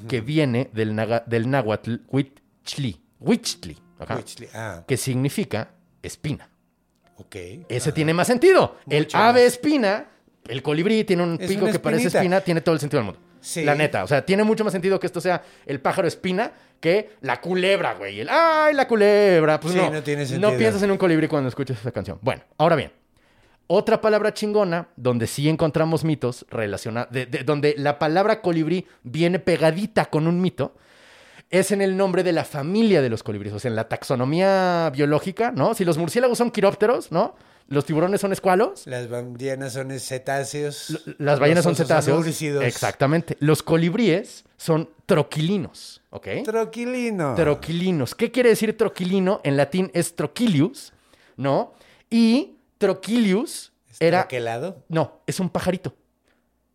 que 0.08 0.20
viene 0.20 0.70
del, 0.72 0.94
naga- 0.94 1.24
del 1.26 1.48
náhuatl 1.50 1.96
huichtli, 2.08 3.00
huichtli, 3.20 3.76
ajá, 3.98 4.16
Huichli. 4.16 4.48
Ah, 4.54 4.84
que 4.86 4.96
significa 4.96 5.70
espina. 6.02 6.48
ok. 7.16 7.36
Ese 7.68 7.92
tiene 7.92 8.12
más 8.14 8.26
sentido. 8.26 8.76
el 8.88 9.08
ave 9.12 9.44
más. 9.44 9.52
espina, 9.52 10.06
el 10.48 10.62
colibrí 10.62 11.04
tiene 11.04 11.22
un 11.22 11.38
Es 11.40 11.48
pico 11.48 11.66
que 11.70 11.78
parece 11.78 12.08
espina, 12.08 12.40
tiene 12.40 12.60
todo 12.60 12.74
el 12.74 12.80
sentido 12.80 12.98
del 13.00 13.06
mundo. 13.06 13.20
Sí. 13.40 13.62
La 13.62 13.74
neta, 13.74 14.04
o 14.04 14.06
sea, 14.06 14.24
tiene 14.24 14.42
mucho 14.42 14.64
más 14.64 14.72
sentido 14.72 14.98
que 14.98 15.06
esto 15.06 15.20
sea 15.20 15.42
el 15.66 15.78
pájaro 15.80 16.08
espina 16.08 16.50
que 16.80 17.10
la 17.20 17.40
culebra, 17.42 17.92
güey. 17.94 18.20
El, 18.20 18.28
¡Ay, 18.30 18.74
la 18.74 18.88
culebra! 18.88 19.60
Pues 19.60 19.74
Sí, 19.74 19.78
no. 19.80 19.90
no 19.90 20.02
tiene 20.02 20.24
sentido. 20.26 20.50
No 20.50 20.56
piensas 20.56 20.82
en 20.82 20.90
un 20.90 20.96
colibrí 20.96 21.28
cuando 21.28 21.48
escuchas 21.50 21.78
esa 21.78 21.92
canción. 21.92 22.18
Bueno, 22.22 22.42
ahora 22.56 22.74
bien. 22.76 22.90
Otra 23.66 24.00
palabra 24.00 24.34
chingona 24.34 24.88
donde 24.96 25.26
sí 25.26 25.48
encontramos 25.48 26.04
mitos 26.04 26.44
relacionados, 26.50 27.08
donde 27.46 27.74
la 27.78 27.98
palabra 27.98 28.42
colibrí 28.42 28.86
viene 29.02 29.38
pegadita 29.38 30.06
con 30.06 30.26
un 30.26 30.40
mito, 30.40 30.74
es 31.50 31.70
en 31.70 31.80
el 31.80 31.96
nombre 31.96 32.22
de 32.22 32.32
la 32.32 32.44
familia 32.44 33.00
de 33.00 33.08
los 33.08 33.22
colibríes, 33.22 33.54
o 33.54 33.58
sea, 33.58 33.70
en 33.70 33.76
la 33.76 33.88
taxonomía 33.88 34.90
biológica, 34.94 35.52
¿no? 35.52 35.74
Si 35.74 35.84
los 35.84 35.96
murciélagos 35.98 36.36
son 36.38 36.50
quirópteros, 36.50 37.10
¿no? 37.12 37.36
Los 37.66 37.86
tiburones 37.86 38.20
son 38.20 38.32
escualos, 38.32 38.86
Las 38.86 39.08
ballenas 39.08 39.72
son 39.72 39.90
cetáceos. 39.98 41.02
las 41.18 41.38
ballenas 41.40 41.64
son 41.64 41.74
cetáceos. 41.74 42.26
Exactamente. 42.62 43.36
Los 43.40 43.62
colibríes 43.62 44.44
son 44.58 44.90
troquilinos, 45.06 46.02
¿ok? 46.10 46.28
Troquilino. 46.44 47.34
Troquilinos. 47.34 48.14
¿Qué 48.14 48.30
quiere 48.30 48.50
decir 48.50 48.76
troquilino? 48.76 49.40
En 49.44 49.56
latín 49.56 49.90
es 49.94 50.14
troquilius, 50.14 50.92
¿no? 51.38 51.72
Y 52.10 52.53
troquilius 52.84 53.72
era... 53.98 54.20
Troquelado. 54.22 54.84
No, 54.88 55.20
es 55.26 55.40
un 55.40 55.48
pajarito. 55.48 55.94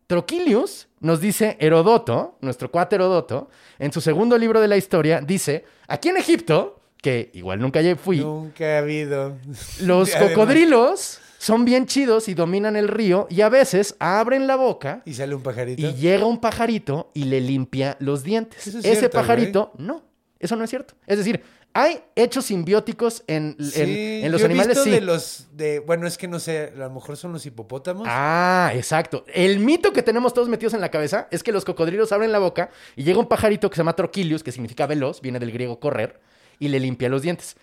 Troquilius, 0.06 0.88
nos 0.98 1.20
dice 1.20 1.56
Herodoto, 1.60 2.36
nuestro 2.40 2.70
cuate 2.70 2.96
Herodoto, 2.96 3.48
en 3.78 3.92
su 3.92 4.00
segundo 4.00 4.36
libro 4.36 4.60
de 4.60 4.66
la 4.66 4.76
historia, 4.76 5.20
dice, 5.20 5.64
aquí 5.86 6.08
en 6.08 6.16
Egipto, 6.16 6.80
que 7.00 7.30
igual 7.34 7.60
nunca 7.60 7.80
fui, 7.96 8.18
Nunca 8.18 8.64
ha 8.64 8.78
habido. 8.78 9.36
los 9.82 10.12
Además- 10.14 10.30
cocodrilos 10.32 11.20
son 11.38 11.64
bien 11.64 11.86
chidos 11.86 12.28
y 12.28 12.34
dominan 12.34 12.74
el 12.76 12.88
río 12.88 13.26
y 13.30 13.40
a 13.42 13.48
veces 13.48 13.94
abren 14.00 14.46
la 14.48 14.56
boca 14.56 15.00
Y 15.06 15.14
sale 15.14 15.34
un 15.34 15.42
pajarito. 15.42 15.80
y 15.80 15.94
llega 15.94 16.26
un 16.26 16.38
pajarito 16.40 17.12
y 17.14 17.24
le 17.24 17.40
limpia 17.40 17.96
los 18.00 18.24
dientes. 18.24 18.66
Eso 18.66 18.78
es 18.80 18.84
Ese 18.84 18.96
cierto, 18.96 19.16
pajarito, 19.16 19.72
no, 19.78 20.02
eso 20.40 20.56
no 20.56 20.64
es 20.64 20.70
cierto. 20.70 20.94
Es 21.06 21.18
decir, 21.18 21.40
hay 21.72 22.00
hechos 22.16 22.46
simbióticos 22.46 23.22
en, 23.28 23.56
en- 23.58 23.70
Sí, 23.70 24.20
en 24.24 24.32
los 24.32 24.40
yo 24.40 24.46
he 24.46 24.50
animales, 24.50 24.76
visto 24.76 24.84
sí. 24.84 24.90
de 24.90 25.00
los 25.00 25.46
de 25.52 25.78
bueno 25.80 26.06
es 26.06 26.18
que 26.18 26.26
no 26.28 26.38
sé 26.40 26.72
a 26.74 26.78
lo 26.78 26.90
mejor 26.90 27.16
son 27.16 27.32
los 27.32 27.46
hipopótamos 27.46 28.06
Ah, 28.10 28.72
exacto. 28.74 29.24
El 29.32 29.60
mito 29.60 29.92
que 29.92 30.02
tenemos 30.02 30.34
todos 30.34 30.48
metidos 30.48 30.74
en 30.74 30.80
la 30.80 30.90
cabeza 30.90 31.28
es 31.30 31.42
que 31.42 31.52
los 31.52 31.64
cocodrilos 31.64 32.10
abren 32.12 32.32
la 32.32 32.38
boca 32.40 32.70
y 32.96 33.04
llega 33.04 33.18
un 33.20 33.28
pajarito 33.28 33.70
que 33.70 33.76
se 33.76 33.80
llama 33.80 33.94
Troquilius, 33.94 34.42
que 34.42 34.52
significa 34.52 34.86
veloz, 34.86 35.20
viene 35.20 35.38
del 35.38 35.52
griego 35.52 35.78
correr, 35.78 36.20
y 36.58 36.68
le 36.68 36.80
limpia 36.80 37.08
los 37.08 37.22
dientes. 37.22 37.56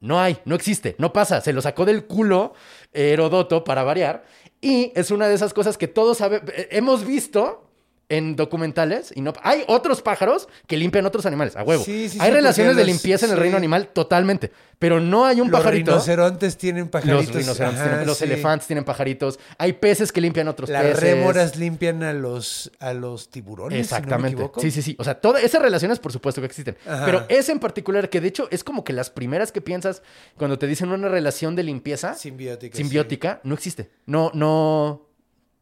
No 0.00 0.18
hay, 0.18 0.38
no 0.46 0.54
existe, 0.54 0.96
no 0.98 1.12
pasa. 1.12 1.42
Se 1.42 1.52
lo 1.52 1.60
sacó 1.60 1.84
del 1.84 2.06
culo 2.06 2.54
Herodoto 2.94 3.64
para 3.64 3.82
variar. 3.82 4.24
Y 4.62 4.92
es 4.94 5.10
una 5.10 5.28
de 5.28 5.34
esas 5.34 5.52
cosas 5.52 5.76
que 5.76 5.88
todos 5.88 6.18
sabe- 6.18 6.40
eh, 6.54 6.68
hemos 6.72 7.04
visto 7.06 7.69
en 8.10 8.36
documentales 8.36 9.12
y 9.14 9.22
no 9.22 9.32
hay 9.42 9.64
otros 9.68 10.02
pájaros 10.02 10.48
que 10.66 10.76
limpian 10.76 11.06
otros 11.06 11.24
animales 11.24 11.56
a 11.56 11.62
huevo. 11.62 11.82
Sí, 11.82 12.08
sí, 12.10 12.18
hay 12.20 12.28
sí, 12.30 12.34
relaciones 12.34 12.76
de 12.76 12.82
los- 12.82 12.88
limpieza 12.92 13.24
en 13.24 13.32
el 13.32 13.38
reino 13.38 13.56
animal 13.56 13.88
totalmente, 13.88 14.52
pero 14.78 15.00
no 15.00 15.24
hay 15.24 15.40
un 15.40 15.50
los 15.50 15.58
pajarito. 15.58 15.92
rinocerontes 15.92 16.56
tienen 16.58 16.88
pajaritos 16.88 17.26
Los 17.26 17.34
rinocerontes 17.34 17.80
Ajá, 17.80 17.88
tienen- 17.90 18.06
los 18.06 18.20
elefantes 18.20 18.66
tienen 18.66 18.84
pajaritos, 18.84 19.38
hay 19.56 19.72
peces 19.74 20.12
que 20.12 20.20
limpian 20.20 20.48
otros 20.48 20.68
las 20.68 20.82
peces. 20.82 21.00
rémoras 21.00 21.56
limpian 21.56 22.02
a 22.02 22.12
los 22.12 22.70
a 22.80 22.92
los 22.92 23.30
tiburones 23.30 23.86
si 23.86 23.94
no 23.94 24.00
me 24.00 24.28
Exactamente. 24.28 24.50
sí, 24.60 24.70
sí, 24.70 24.82
sí. 24.82 24.96
O 24.98 25.04
sea, 25.04 25.14
todas 25.20 25.42
esas 25.42 25.62
relaciones, 25.62 25.98
por 25.98 26.12
supuesto 26.12 26.40
que 26.40 26.46
existen. 26.46 26.76
Ajá. 26.86 27.04
Pero 27.06 27.24
esa 27.28 27.52
en 27.52 27.60
particular, 27.60 28.10
que 28.10 28.20
de 28.20 28.28
hecho 28.28 28.48
es 28.50 28.64
como 28.64 28.84
que 28.84 28.92
las 28.92 29.08
primeras 29.10 29.52
que 29.52 29.60
piensas 29.60 30.02
cuando 30.36 30.58
te 30.58 30.66
dicen 30.66 30.90
una 30.90 31.08
relación 31.08 31.54
de 31.56 31.62
limpieza 31.62 32.14
simbiótica 32.14 32.76
simbiótica, 32.76 33.40
no 33.44 33.54
existe. 33.54 33.90
No, 34.06 34.30
no, 34.34 35.06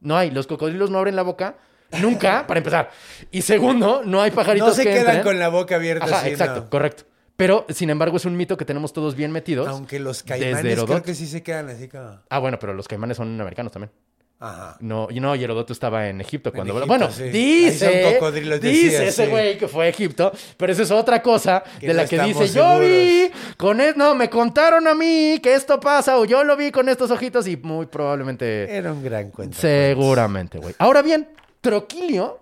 no 0.00 0.16
hay. 0.16 0.30
Los 0.30 0.46
cocodrilos 0.46 0.90
no 0.90 0.98
abren 0.98 1.14
la 1.16 1.22
boca. 1.22 1.56
Nunca, 2.00 2.46
para 2.46 2.58
empezar. 2.58 2.90
Y 3.30 3.42
segundo, 3.42 4.02
no 4.04 4.20
hay 4.20 4.30
pajaritos 4.30 4.68
no 4.68 4.74
se 4.74 4.84
que 4.84 4.90
quedan 4.90 5.06
entren. 5.16 5.22
con 5.22 5.38
la 5.38 5.48
boca 5.48 5.76
abierta 5.76 6.04
Ajá, 6.04 6.20
así, 6.20 6.28
exacto, 6.30 6.60
no. 6.62 6.70
correcto. 6.70 7.04
Pero, 7.36 7.66
sin 7.68 7.88
embargo, 7.88 8.16
es 8.16 8.24
un 8.24 8.36
mito 8.36 8.56
que 8.56 8.64
tenemos 8.64 8.92
todos 8.92 9.14
bien 9.14 9.30
metidos. 9.30 9.68
aunque 9.68 9.98
los 10.00 10.22
caimanes 10.24 10.82
creo 10.84 11.02
que 11.02 11.14
sí 11.14 11.26
se 11.26 11.42
quedan 11.42 11.68
así 11.68 11.88
como 11.88 12.18
Ah, 12.28 12.38
bueno, 12.40 12.58
pero 12.58 12.74
los 12.74 12.88
caimanes 12.88 13.16
son 13.16 13.40
americanos 13.40 13.72
también. 13.72 13.92
ajá 14.40 14.76
No, 14.80 15.06
y 15.10 15.20
no, 15.20 15.34
y 15.36 15.44
Herodoto 15.44 15.72
estaba 15.72 16.08
en 16.08 16.20
Egipto 16.20 16.52
cuando... 16.52 16.72
Egipto, 16.74 16.88
bueno, 16.88 17.10
sí. 17.12 17.22
Dice, 17.30 18.16
dice 18.20 18.58
decía, 18.60 19.04
ese 19.04 19.24
sí. 19.24 19.30
güey 19.30 19.56
que 19.56 19.68
fue 19.68 19.86
a 19.86 19.88
Egipto, 19.88 20.32
pero 20.56 20.72
eso 20.72 20.82
es 20.82 20.90
otra 20.90 21.22
cosa 21.22 21.62
Que 21.80 21.86
de 21.86 21.94
no 21.94 22.02
la 22.02 22.08
que 22.08 22.18
dice, 22.20 22.48
yo 22.48 22.54
seguros". 22.54 22.80
vi 22.80 23.30
con 23.56 23.80
esto, 23.80 23.98
no, 23.98 24.14
me 24.16 24.28
contaron 24.28 24.86
a 24.88 24.94
mí 24.94 25.38
que 25.40 25.54
esto 25.54 25.78
pasa 25.80 26.18
o 26.18 26.24
yo 26.24 26.42
lo 26.44 26.56
vi 26.56 26.70
con 26.72 26.88
estos 26.88 27.10
ojitos 27.12 27.46
y 27.46 27.56
muy 27.56 27.86
probablemente, 27.86 28.68
era 28.76 28.92
un 28.92 29.02
gran 29.02 29.30
cuento 29.30 29.56
seguramente, 29.58 30.58
güey. 30.58 30.74
Ahora 30.78 31.02
bien, 31.02 31.28
Troquilio 31.60 32.40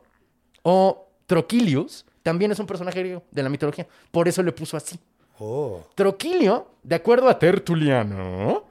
o 0.62 1.08
Troquilius 1.26 2.04
también 2.22 2.50
es 2.52 2.58
un 2.58 2.66
personaje 2.66 2.98
griego 3.00 3.22
de 3.30 3.42
la 3.42 3.48
mitología, 3.48 3.86
por 4.10 4.28
eso 4.28 4.42
le 4.42 4.52
puso 4.52 4.76
así. 4.76 4.98
oh 5.38 5.86
Troquilio, 5.94 6.68
de 6.82 6.94
acuerdo 6.96 7.28
a 7.28 7.38
Tertuliano, 7.38 8.64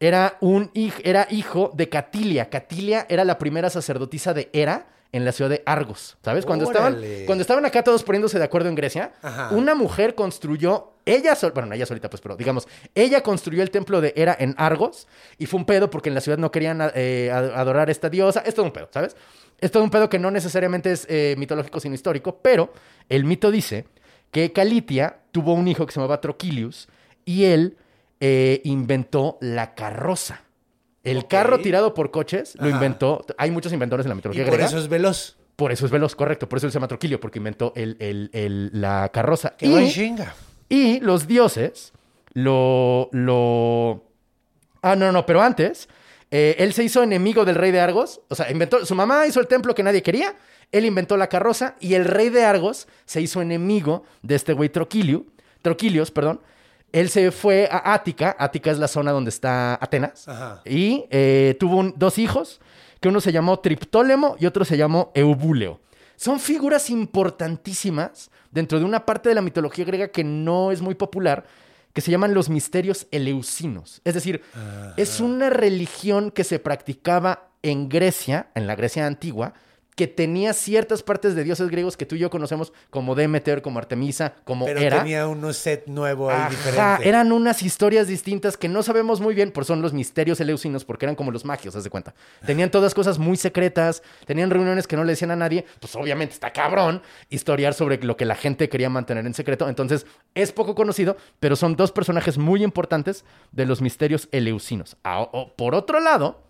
era, 0.00 0.36
un, 0.40 0.70
era 1.04 1.26
hijo 1.30 1.70
de 1.74 1.88
Catilia. 1.88 2.50
Catilia 2.50 3.06
era 3.08 3.24
la 3.24 3.38
primera 3.38 3.70
sacerdotisa 3.70 4.34
de 4.34 4.50
Hera 4.52 4.88
en 5.12 5.24
la 5.24 5.32
ciudad 5.32 5.48
de 5.50 5.62
Argos. 5.64 6.18
¿Sabes? 6.22 6.44
Cuando 6.44 6.64
estaban, 6.66 7.00
cuando 7.24 7.40
estaban 7.42 7.64
acá 7.64 7.82
todos 7.82 8.02
poniéndose 8.02 8.38
de 8.38 8.44
acuerdo 8.44 8.68
en 8.68 8.74
Grecia, 8.74 9.12
Ajá. 9.22 9.50
una 9.52 9.74
mujer 9.74 10.14
construyó, 10.14 10.92
ella, 11.06 11.34
sol- 11.36 11.52
bueno, 11.52 11.68
no 11.68 11.74
ella 11.74 11.86
solita, 11.86 12.10
pues, 12.10 12.20
pero 12.20 12.36
digamos, 12.36 12.66
ella 12.94 13.22
construyó 13.22 13.62
el 13.62 13.70
templo 13.70 14.00
de 14.02 14.12
Hera 14.16 14.36
en 14.38 14.54
Argos 14.58 15.06
y 15.38 15.46
fue 15.46 15.58
un 15.60 15.64
pedo 15.64 15.88
porque 15.88 16.08
en 16.10 16.14
la 16.16 16.20
ciudad 16.20 16.36
no 16.38 16.50
querían 16.50 16.90
eh, 16.94 17.30
ad- 17.32 17.54
adorar 17.58 17.88
a 17.88 17.92
esta 17.92 18.10
diosa. 18.10 18.40
Es 18.40 18.54
todo 18.54 18.66
un 18.66 18.72
pedo, 18.72 18.88
¿sabes? 18.92 19.16
Es 19.60 19.70
todo 19.70 19.82
un 19.82 19.90
pedo 19.90 20.08
que 20.08 20.18
no 20.18 20.30
necesariamente 20.30 20.92
es 20.92 21.06
eh, 21.08 21.34
mitológico, 21.38 21.80
sino 21.80 21.94
histórico, 21.94 22.38
pero 22.42 22.72
el 23.08 23.24
mito 23.24 23.50
dice 23.50 23.86
que 24.30 24.52
Calitia 24.52 25.18
tuvo 25.32 25.54
un 25.54 25.66
hijo 25.68 25.86
que 25.86 25.92
se 25.92 26.00
llamaba 26.00 26.20
Troquilius 26.20 26.88
y 27.24 27.44
él 27.44 27.76
eh, 28.20 28.60
inventó 28.64 29.38
la 29.40 29.74
carroza. 29.74 30.42
El 31.04 31.26
carro 31.28 31.60
tirado 31.60 31.94
por 31.94 32.10
coches 32.10 32.54
lo 32.56 32.66
Ajá. 32.66 32.70
inventó. 32.76 33.24
Hay 33.38 33.50
muchos 33.50 33.72
inventores 33.72 34.04
en 34.06 34.10
la 34.10 34.14
y 34.14 34.16
mitología 34.16 34.44
por 34.44 34.52
griega. 34.54 34.66
eso 34.68 34.78
es 34.78 34.88
veloz 34.88 35.36
Por 35.54 35.70
eso 35.72 35.86
es 35.86 35.92
veloz, 35.92 36.14
correcto. 36.16 36.48
Por 36.48 36.58
eso 36.58 36.66
él 36.66 36.72
se 36.72 36.76
llama 36.76 36.88
Troquilio, 36.88 37.20
porque 37.20 37.38
inventó 37.38 37.72
el, 37.76 37.96
el- 38.00 38.28
el- 38.32 38.70
la 38.72 39.08
carroza. 39.12 39.54
Y, 39.60 39.88
chinga 39.90 40.34
y 40.68 40.98
los 41.00 41.26
dioses 41.28 41.92
lo, 42.32 43.08
lo... 43.12 44.02
Ah, 44.82 44.96
no, 44.96 45.12
no, 45.12 45.24
pero 45.24 45.40
antes, 45.42 45.88
eh, 46.38 46.56
él 46.58 46.72
se 46.74 46.84
hizo 46.84 47.02
enemigo 47.02 47.44
del 47.46 47.54
rey 47.54 47.70
de 47.72 47.80
Argos. 47.80 48.20
O 48.28 48.34
sea, 48.34 48.50
inventó... 48.50 48.84
Su 48.84 48.94
mamá 48.94 49.26
hizo 49.26 49.40
el 49.40 49.46
templo 49.46 49.74
que 49.74 49.82
nadie 49.82 50.02
quería. 50.02 50.34
Él 50.70 50.84
inventó 50.84 51.16
la 51.16 51.28
carroza 51.28 51.76
y 51.80 51.94
el 51.94 52.04
rey 52.04 52.28
de 52.28 52.44
Argos 52.44 52.88
se 53.06 53.20
hizo 53.22 53.40
enemigo 53.40 54.04
de 54.22 54.34
este 54.34 54.52
güey 54.52 54.68
Troquilio. 54.68 55.24
Troquilios, 55.62 56.10
perdón. 56.10 56.40
Él 56.92 57.08
se 57.08 57.30
fue 57.30 57.68
a 57.70 57.94
Ática. 57.94 58.36
Ática 58.38 58.70
es 58.70 58.78
la 58.78 58.88
zona 58.88 59.12
donde 59.12 59.30
está 59.30 59.74
Atenas. 59.80 60.28
Ajá. 60.28 60.60
Y 60.64 61.06
eh, 61.10 61.56
tuvo 61.58 61.76
un- 61.78 61.94
dos 61.96 62.18
hijos, 62.18 62.60
que 63.00 63.08
uno 63.08 63.20
se 63.20 63.32
llamó 63.32 63.58
Triptólemo 63.60 64.36
y 64.38 64.46
otro 64.46 64.64
se 64.64 64.76
llamó 64.76 65.12
Eubúleo. 65.14 65.80
Son 66.16 66.38
figuras 66.40 66.88
importantísimas 66.90 68.30
dentro 68.50 68.78
de 68.78 68.84
una 68.84 69.04
parte 69.04 69.28
de 69.28 69.34
la 69.34 69.42
mitología 69.42 69.84
griega 69.84 70.08
que 70.08 70.24
no 70.24 70.72
es 70.72 70.80
muy 70.80 70.94
popular, 70.94 71.44
que 71.96 72.02
se 72.02 72.10
llaman 72.10 72.34
los 72.34 72.50
misterios 72.50 73.06
eleusinos. 73.10 74.02
Es 74.04 74.12
decir, 74.12 74.42
es 74.98 75.18
una 75.18 75.48
religión 75.48 76.30
que 76.30 76.44
se 76.44 76.58
practicaba 76.58 77.48
en 77.62 77.88
Grecia, 77.88 78.50
en 78.54 78.66
la 78.66 78.76
Grecia 78.76 79.06
antigua, 79.06 79.54
que 79.96 80.06
tenía 80.06 80.52
ciertas 80.52 81.02
partes 81.02 81.34
de 81.34 81.42
dioses 81.42 81.68
griegos 81.70 81.96
que 81.96 82.06
tú 82.06 82.14
y 82.14 82.18
yo 82.18 82.30
conocemos 82.30 82.72
como 82.90 83.14
Demeter, 83.14 83.62
como 83.62 83.78
Artemisa, 83.78 84.34
como 84.44 84.66
pero 84.66 84.78
Hera. 84.78 84.98
tenía 84.98 85.26
un 85.26 85.52
set 85.54 85.86
nuevo 85.86 86.30
ahí 86.30 86.36
Ajá, 86.36 86.50
diferente 86.50 87.08
eran 87.08 87.32
unas 87.32 87.62
historias 87.62 88.06
distintas 88.06 88.56
que 88.58 88.68
no 88.68 88.82
sabemos 88.82 89.20
muy 89.20 89.34
bien, 89.34 89.50
por 89.50 89.64
son 89.64 89.82
los 89.82 89.92
misterios 89.94 90.38
eleusinos, 90.38 90.84
porque 90.84 91.06
eran 91.06 91.16
como 91.16 91.30
los 91.32 91.44
magios, 91.44 91.74
haz 91.74 91.82
de 91.82 91.90
cuenta. 91.90 92.14
Tenían 92.44 92.70
todas 92.70 92.92
cosas 92.94 93.18
muy 93.18 93.36
secretas, 93.38 94.02
tenían 94.26 94.50
reuniones 94.50 94.86
que 94.86 94.96
no 94.96 95.02
le 95.04 95.12
decían 95.12 95.30
a 95.30 95.36
nadie, 95.36 95.64
pues 95.80 95.96
obviamente 95.96 96.34
está 96.34 96.52
cabrón 96.52 97.00
historiar 97.30 97.72
sobre 97.72 97.96
lo 98.04 98.16
que 98.18 98.26
la 98.26 98.34
gente 98.36 98.68
quería 98.68 98.90
mantener 98.90 99.24
en 99.26 99.32
secreto. 99.32 99.66
Entonces, 99.66 100.04
es 100.34 100.52
poco 100.52 100.74
conocido, 100.74 101.16
pero 101.40 101.56
son 101.56 101.74
dos 101.74 101.90
personajes 101.90 102.36
muy 102.36 102.62
importantes 102.62 103.24
de 103.50 103.64
los 103.64 103.80
misterios 103.80 104.28
eleusinos. 104.30 104.98
Ah, 105.04 105.20
o- 105.22 105.54
por 105.56 105.74
otro 105.74 106.00
lado, 106.00 106.42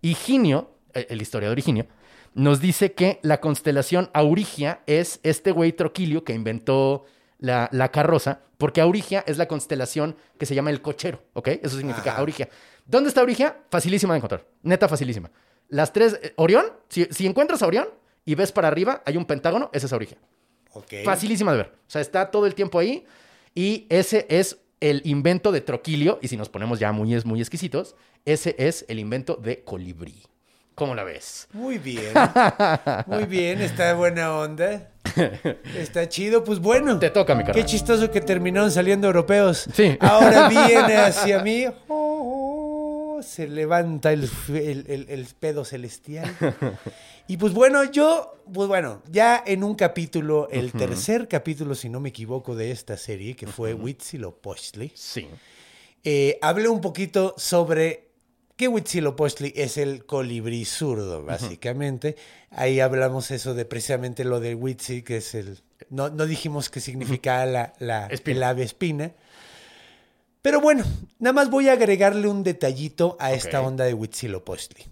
Higinio, 0.00 0.70
el 0.94 1.20
historiador 1.20 1.58
Higinio, 1.58 1.86
nos 2.34 2.60
dice 2.60 2.92
que 2.92 3.20
la 3.22 3.40
constelación 3.40 4.10
Aurigia 4.12 4.82
es 4.86 5.20
este 5.22 5.52
güey 5.52 5.72
Troquilio 5.72 6.24
que 6.24 6.34
inventó 6.34 7.04
la, 7.38 7.68
la 7.72 7.90
carroza, 7.90 8.40
porque 8.58 8.80
Aurigia 8.80 9.24
es 9.26 9.38
la 9.38 9.46
constelación 9.46 10.16
que 10.38 10.46
se 10.46 10.54
llama 10.54 10.70
el 10.70 10.82
cochero, 10.82 11.22
¿ok? 11.32 11.48
Eso 11.62 11.76
significa 11.76 12.12
Ajá. 12.12 12.20
Aurigia. 12.20 12.48
¿Dónde 12.86 13.08
está 13.08 13.20
Aurigia? 13.20 13.56
Facilísima 13.70 14.14
de 14.14 14.18
encontrar, 14.18 14.46
neta 14.62 14.88
facilísima. 14.88 15.30
Las 15.68 15.92
tres, 15.92 16.18
eh, 16.22 16.32
Orión, 16.36 16.66
si, 16.88 17.04
si 17.10 17.26
encuentras 17.26 17.62
a 17.62 17.66
Orión 17.66 17.88
y 18.24 18.34
ves 18.34 18.52
para 18.52 18.68
arriba, 18.68 19.02
hay 19.06 19.16
un 19.16 19.24
pentágono, 19.24 19.70
ese 19.72 19.86
es 19.86 19.92
Aurigia. 19.92 20.18
Ok. 20.74 20.92
Facilísima 21.04 21.52
de 21.52 21.58
ver. 21.58 21.66
O 21.66 21.90
sea, 21.90 22.00
está 22.00 22.30
todo 22.30 22.46
el 22.46 22.54
tiempo 22.54 22.78
ahí. 22.78 23.04
Y 23.54 23.86
ese 23.88 24.26
es 24.28 24.58
el 24.80 25.02
invento 25.04 25.52
de 25.52 25.60
Troquilio. 25.60 26.18
Y 26.20 26.28
si 26.28 26.36
nos 26.36 26.48
ponemos 26.48 26.78
ya 26.78 26.92
muy, 26.92 27.16
muy 27.24 27.40
exquisitos, 27.40 27.94
ese 28.24 28.54
es 28.58 28.84
el 28.88 28.98
invento 28.98 29.36
de 29.36 29.62
Colibrí. 29.62 30.22
¿Cómo 30.74 30.94
la 30.94 31.04
ves? 31.04 31.46
Muy 31.52 31.78
bien. 31.78 32.12
Muy 33.06 33.24
bien, 33.24 33.60
está 33.60 33.94
buena 33.94 34.36
onda. 34.36 34.90
Está 35.78 36.08
chido, 36.08 36.42
pues 36.42 36.58
bueno. 36.58 36.98
Te 36.98 37.10
toca, 37.10 37.34
mi 37.36 37.44
carnal. 37.44 37.62
Qué 37.62 37.64
chistoso 37.70 38.10
que 38.10 38.20
terminaron 38.20 38.72
saliendo 38.72 39.06
europeos. 39.06 39.66
Sí. 39.72 39.96
Ahora 40.00 40.48
viene 40.48 40.96
hacia 40.96 41.40
mí. 41.42 41.66
oh, 41.88 43.20
se 43.22 43.46
levanta 43.46 44.12
el, 44.12 44.28
el- 44.48 44.84
el- 44.88 45.06
el 45.08 45.26
pedo 45.38 45.64
celestial. 45.64 46.34
Y 47.28 47.36
pues 47.36 47.52
bueno, 47.52 47.84
yo, 47.84 48.42
pues 48.52 48.66
bueno, 48.66 49.02
ya 49.10 49.42
en 49.46 49.62
un 49.62 49.76
capítulo, 49.76 50.48
el 50.50 50.72
tercer 50.72 51.28
capítulo, 51.28 51.74
si 51.76 51.88
no 51.88 52.00
me 52.00 52.08
equivoco, 52.08 52.56
de 52.56 52.72
esta 52.72 52.96
serie, 52.96 53.36
que 53.36 53.46
fue 53.46 53.72
Huitzilopochtli, 53.74 54.90
Sí. 54.94 55.28
eh, 56.02 56.38
hablé 56.42 56.68
un 56.68 56.80
poquito 56.80 57.34
sobre 57.38 58.03
que 58.56 58.68
Huitzilopochtli 58.68 59.52
es 59.56 59.76
el 59.78 60.06
colibrí 60.06 60.64
zurdo, 60.64 61.24
básicamente. 61.24 62.16
Ahí 62.50 62.80
hablamos 62.80 63.30
eso 63.30 63.54
de 63.54 63.64
precisamente 63.64 64.24
lo 64.24 64.40
de 64.40 64.54
Huitzi, 64.54 65.02
que 65.02 65.16
es 65.16 65.34
el... 65.34 65.60
No, 65.90 66.08
no 66.08 66.26
dijimos 66.26 66.70
que 66.70 66.80
significaba 66.80 67.46
la, 67.46 67.72
la, 67.78 68.06
Espina. 68.06 68.36
el 68.36 68.42
ave 68.44 68.62
espina. 68.62 69.12
Pero 70.40 70.60
bueno, 70.60 70.84
nada 71.18 71.32
más 71.32 71.50
voy 71.50 71.68
a 71.68 71.72
agregarle 71.72 72.28
un 72.28 72.42
detallito 72.44 73.16
a 73.18 73.32
esta 73.32 73.60
onda 73.60 73.84
de 73.84 73.94
Huitzilopochtli. 73.94 74.84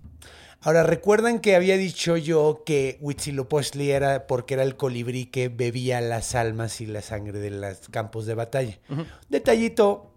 Ahora, 0.61 0.83
¿recuerdan 0.85 1.41
que 1.41 1.57
había 1.57 1.77
dicho 1.77 2.17
yo 2.17 2.63
que 2.65 2.97
Huitzilopochtli 3.01 3.91
era 3.91 4.27
porque 4.27 4.55
era 4.55 4.63
el 4.63 4.77
colibrí 4.77 5.27
que 5.27 5.49
bebía 5.49 6.01
las 6.01 6.35
almas 6.35 6.81
y 6.81 6.87
la 6.87 7.03
sangre 7.03 7.39
de 7.41 7.51
los 7.51 7.89
campos 7.91 8.27
de 8.27 8.35
batalla? 8.35 8.79
Detallito 9.29 10.12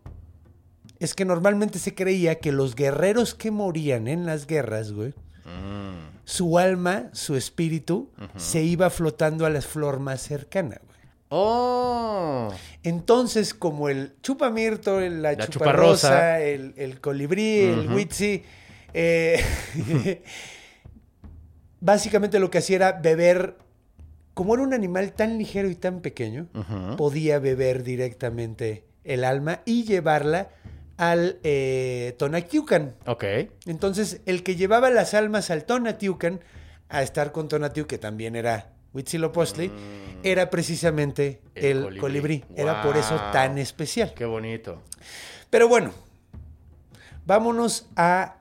es 0.99 1.13
que 1.13 1.25
normalmente 1.25 1.79
se 1.79 1.93
creía 1.93 2.35
que 2.39 2.51
los 2.51 2.75
guerreros 2.75 3.35
que 3.35 3.51
morían 3.51 4.07
en 4.07 4.25
las 4.25 4.47
guerras, 4.47 4.91
güey, 4.91 5.13
su 6.23 6.57
alma, 6.57 7.09
su 7.13 7.35
espíritu, 7.35 8.09
se 8.35 8.63
iba 8.63 8.89
flotando 8.89 9.45
a 9.45 9.49
la 9.49 9.61
flor 9.61 9.99
más 9.99 10.21
cercana, 10.21 10.79
güey. 10.85 10.95
¡Oh! 11.29 12.51
Entonces, 12.83 13.53
como 13.53 13.89
el 13.89 14.13
chupamirto, 14.21 14.99
el- 15.01 15.21
la, 15.21 15.33
La 15.33 15.47
chuparrosa, 15.47 16.07
chuparrosa. 16.07 16.41
el, 16.41 16.73
el 16.77 17.01
colibrí, 17.01 17.59
el 17.59 17.91
huitzi, 17.91 18.43
eh, 18.93 19.41
básicamente 21.81 22.39
lo 22.39 22.49
que 22.49 22.59
hacía 22.59 22.75
era 22.77 22.91
beber, 22.93 23.57
como 24.33 24.53
era 24.53 24.63
un 24.63 24.73
animal 24.73 25.13
tan 25.13 25.37
ligero 25.37 25.69
y 25.69 25.75
tan 25.75 26.01
pequeño, 26.01 26.47
podía 26.97 27.39
beber 27.39 27.83
directamente 27.83 28.85
el 29.03 29.23
alma 29.23 29.61
y 29.65 29.83
llevarla 29.83 30.49
al 30.97 31.39
eh, 31.43 32.15
Tonatiucan. 32.17 32.95
Ok. 33.05 33.23
Entonces, 33.65 34.21
el 34.25 34.43
que 34.43 34.55
llevaba 34.55 34.89
las 34.89 35.13
almas 35.13 35.51
al 35.51 35.65
Tonatiucan 35.65 36.39
a 36.89 37.01
estar 37.01 37.31
con 37.31 37.47
Tonatiuh, 37.47 37.87
que 37.87 37.97
también 37.97 38.35
era 38.35 38.69
Huitzilopochtli, 38.93 39.71
era 40.23 40.49
precisamente 40.49 41.41
Mm. 41.43 41.57
El 41.57 41.65
el, 41.65 41.83
colibrí. 41.83 41.99
colibrí. 41.99 42.43
Era 42.55 42.81
por 42.81 42.97
eso 42.97 43.15
tan 43.31 43.57
especial. 43.57 44.13
Qué 44.13 44.25
bonito. 44.25 44.81
Pero 45.49 45.67
bueno, 45.67 45.91
vámonos 47.25 47.87
a 47.95 48.37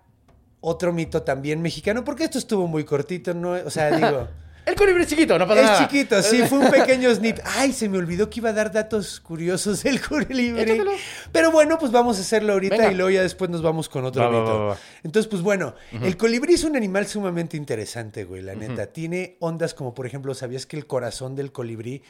otro 0.61 0.93
mito 0.93 1.23
también 1.23 1.63
mexicano, 1.63 2.05
porque 2.05 2.25
esto 2.25 2.39
estuvo 2.39 2.67
muy 2.67 2.85
cortito, 2.85 3.35
¿no? 3.35 3.53
O 3.53 3.71
sea, 3.71 3.91
digo... 3.97 4.29
El 4.67 4.75
colibrí 4.77 5.05
chiquito, 5.07 5.39
no 5.39 5.47
pasa 5.47 5.61
Es 5.61 5.67
nada. 5.67 5.79
chiquito, 5.89 6.23
sí, 6.23 6.43
fue 6.49 6.59
un 6.59 6.71
pequeño 6.71 7.15
snip. 7.15 7.39
Ay, 7.45 7.73
se 7.73 7.89
me 7.89 7.99
olvidó 7.99 8.31
que 8.31 8.41
iba 8.41 8.49
a 8.51 8.53
dar 8.55 8.73
datos 8.73 9.21
curiosos 9.21 9.83
del 9.83 10.01
colibrí. 10.01 10.49
Échatelo. 10.59 10.93
Pero 11.33 11.51
bueno, 11.53 11.79
pues 11.79 11.93
vamos 11.93 12.17
a 12.19 12.21
hacerlo 12.23 12.55
ahorita 12.55 12.77
Venga. 12.77 12.93
y 12.93 12.95
luego 12.95 13.11
ya 13.11 13.23
después 13.23 13.51
nos 13.51 13.61
vamos 13.63 13.89
con 13.91 14.05
otro 14.05 14.23
Va, 14.23 14.31
mito. 14.31 14.59
va, 14.59 14.65
va. 14.69 14.79
Entonces, 15.03 15.29
pues 15.29 15.43
bueno, 15.43 15.75
el 15.93 16.17
colibrí 16.17 16.55
es 16.55 16.65
un 16.65 16.77
animal 16.77 17.07
sumamente 17.07 17.57
interesante, 17.57 18.25
güey, 18.25 18.41
la 18.43 18.55
neta. 18.55 18.87
Tiene 18.87 19.37
ondas 19.41 19.75
como, 19.75 19.93
por 19.95 20.07
ejemplo, 20.07 20.35
¿sabías 20.35 20.65
que 20.65 20.77
el 20.77 20.87
corazón 20.87 21.35
del 21.35 21.53
colibrí 21.53 22.03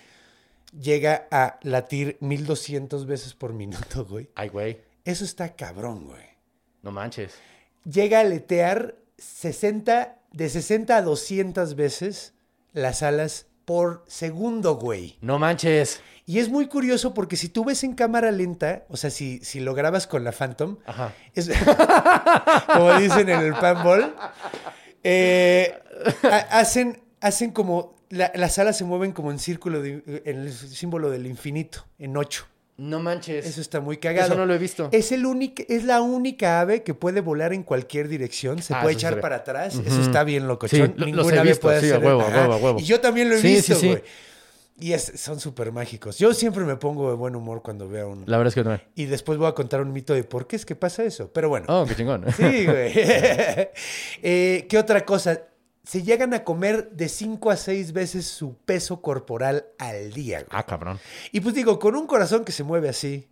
llega 0.78 1.26
a 1.31 1.59
latir 1.62 2.16
1200 2.20 3.07
veces 3.07 3.35
por 3.35 3.52
minuto, 3.52 4.05
güey? 4.05 4.28
Ay, 4.37 4.48
güey. 4.48 4.81
Eso 5.05 5.24
está 5.24 5.55
cabrón, 5.57 6.05
güey. 6.07 6.22
No 6.83 6.90
manches. 6.92 7.33
Llega 7.85 8.18
a 8.18 8.20
aletear 8.20 8.94
60, 9.18 10.18
de 10.33 10.48
60 10.48 10.96
a 10.96 11.02
200 11.02 11.74
veces 11.74 12.34
las 12.74 13.02
alas 13.02 13.46
por 13.64 14.04
segundo, 14.06 14.74
güey. 14.76 15.16
No 15.22 15.38
manches. 15.38 16.02
Y 16.26 16.38
es 16.38 16.48
muy 16.50 16.68
curioso 16.68 17.14
porque 17.14 17.37
si 17.37 17.48
tú 17.48 17.64
ves 17.64 17.82
en 17.84 17.94
cámara 17.94 18.30
lenta, 18.30 18.84
o 18.88 18.96
sea, 18.98 19.08
si, 19.10 19.38
si 19.42 19.60
lo 19.60 19.74
grabas 19.74 20.06
con 20.06 20.22
la 20.24 20.32
Phantom, 20.32 20.76
Ajá. 20.84 21.14
es, 21.34 21.48
como 22.72 22.94
dicen 22.98 23.28
en 23.30 23.40
el 23.40 23.54
panball, 23.54 24.14
eh, 25.02 25.74
ha- 26.24 26.58
hacen, 26.60 27.02
hacen 27.20 27.50
como, 27.52 27.96
la- 28.10 28.32
las 28.34 28.58
alas 28.58 28.76
se 28.76 28.84
mueven 28.84 29.12
como 29.12 29.30
en 29.30 29.38
círculo, 29.38 29.82
de- 29.82 30.22
en 30.24 30.40
el 30.40 30.52
símbolo 30.52 31.10
del 31.10 31.26
infinito, 31.26 31.87
en 31.98 32.16
ocho. 32.16 32.46
No 32.76 32.98
manches. 32.98 33.46
Eso 33.46 33.60
está 33.60 33.80
muy 33.80 33.98
cagado. 33.98 34.26
Eso 34.26 34.37
no 34.37 34.46
lo 34.46 34.54
he 34.54 34.58
visto. 34.58 34.88
Es, 34.90 35.12
el 35.12 35.26
único, 35.26 35.62
es 35.68 35.84
la 35.84 36.00
única 36.02 36.60
ave 36.60 36.82
que 36.82 36.92
puede 36.94 37.20
volar 37.20 37.52
en 37.52 37.62
cualquier 37.62 38.08
dirección. 38.08 38.60
Se 38.62 38.74
Ah, 38.74 38.80
puede 38.82 38.94
se 38.94 38.98
echar 38.98 39.20
para 39.20 39.37
atrás. 39.37 39.76
Eso 39.87 40.00
está 40.00 40.24
bien 40.24 40.48
locochón. 40.48 40.94
Sí, 40.98 41.04
Ninguna 41.04 41.37
he 41.37 41.38
ave 41.38 41.48
visto, 41.50 41.62
puede 41.68 41.80
sí, 41.80 41.87
a 41.90 41.96
hacer 41.96 42.04
huevo, 42.06 42.22
a 42.22 42.26
huevo, 42.28 42.52
a 42.52 42.56
huevo. 42.56 42.80
Y 42.80 42.82
yo 42.84 43.00
también 43.00 43.28
lo 43.30 43.37
he 43.37 43.40
Sí, 43.40 43.46
visto, 43.48 43.74
sí, 43.74 43.80
sí. 43.80 43.87
güey. 43.88 44.02
Y 44.80 44.92
es- 44.92 45.12
son 45.20 45.38
súper 45.38 45.70
mágicos. 45.70 46.18
Yo 46.18 46.34
siempre 46.34 46.64
me 46.64 46.74
pongo 46.74 47.08
de 47.10 47.14
buen 47.14 47.37
humor 47.37 47.62
cuando 47.62 47.88
veo 47.88 48.08
uno. 48.10 48.24
La 48.26 48.38
verdad 48.38 48.48
es 48.48 48.54
que 48.56 48.68
no. 48.68 48.80
Y 48.96 49.04
después 49.04 49.38
voy 49.38 49.46
a 49.46 49.52
contar 49.52 49.80
un 49.80 49.92
mito 49.92 50.12
de 50.14 50.24
por 50.24 50.48
qué 50.48 50.56
es 50.56 50.66
que 50.66 50.74
pasa 50.74 51.04
eso. 51.04 51.30
Pero 51.32 51.48
bueno. 51.48 51.66
Oh, 51.68 51.87
qué 51.87 51.94
chingón. 51.94 52.24
Sí, 52.37 52.66
güey. 52.66 52.92
Eh, 54.22 54.66
¿Qué 54.68 54.78
otra 54.78 55.04
cosa? 55.04 55.42
Se 55.85 56.03
llegan 56.03 56.33
a 56.35 56.44
comer 56.44 56.90
de 56.92 57.09
5 57.09 57.51
a 57.51 57.57
6 57.57 57.92
veces 57.92 58.27
su 58.27 58.57
peso 58.57 59.03
corporal 59.03 59.66
al 59.79 60.12
día. 60.12 60.38
güey. 60.38 60.49
Ah, 60.51 60.64
cabrón. 60.64 60.99
Y 61.31 61.40
pues 61.40 61.55
digo, 61.55 61.79
con 61.79 61.94
un 61.94 62.07
corazón 62.07 62.44
que 62.44 62.53
se 62.53 62.64
mueve 62.64 62.88
así. 62.88 63.29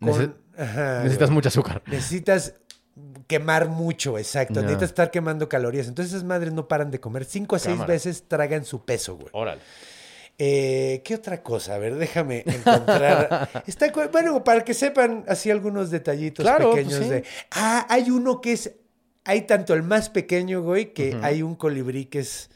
con- 0.00 0.08
Nece- 0.10 0.34
Ajá, 0.58 0.98
Necesitas 1.04 1.28
güey. 1.28 1.34
mucho 1.34 1.48
azúcar. 1.48 1.82
Necesitas 1.86 2.54
quemar 3.28 3.68
mucho, 3.68 4.18
exacto. 4.18 4.54
Necesitas 4.60 4.90
estar 4.90 5.10
quemando 5.10 5.48
calorías. 5.48 5.86
Entonces 5.86 6.12
esas 6.12 6.24
madres 6.24 6.52
no 6.52 6.66
paran 6.68 6.90
de 6.90 6.98
comer. 7.00 7.24
5 7.24 7.54
a 7.56 7.58
6 7.60 7.74
Cámara. 7.74 7.92
veces 7.92 8.24
tragan 8.26 8.64
su 8.64 8.84
peso, 8.84 9.14
güey. 9.16 9.28
Órale. 9.32 9.60
Eh, 10.38 11.02
¿Qué 11.04 11.14
otra 11.14 11.42
cosa? 11.42 11.74
A 11.74 11.78
ver, 11.78 11.96
déjame 11.96 12.42
encontrar. 12.46 13.48
Está, 13.66 13.92
bueno, 14.10 14.42
para 14.42 14.64
que 14.64 14.72
sepan 14.74 15.24
así 15.28 15.50
algunos 15.50 15.90
detallitos 15.90 16.42
Claro, 16.44 16.70
pues 16.72 16.84
pequeños 16.84 17.04
sí. 17.04 17.10
de. 17.10 17.24
Ah, 17.52 17.86
hay 17.88 18.10
uno 18.10 18.40
que 18.40 18.52
es. 18.54 18.72
Hay 19.24 19.42
tanto 19.42 19.74
el 19.74 19.82
más 19.82 20.08
pequeño, 20.10 20.62
güey, 20.62 20.92
que 20.94 21.16
hay 21.22 21.42
un 21.42 21.54
colibrí 21.54 22.06
que 22.06 22.20
es. 22.20 22.50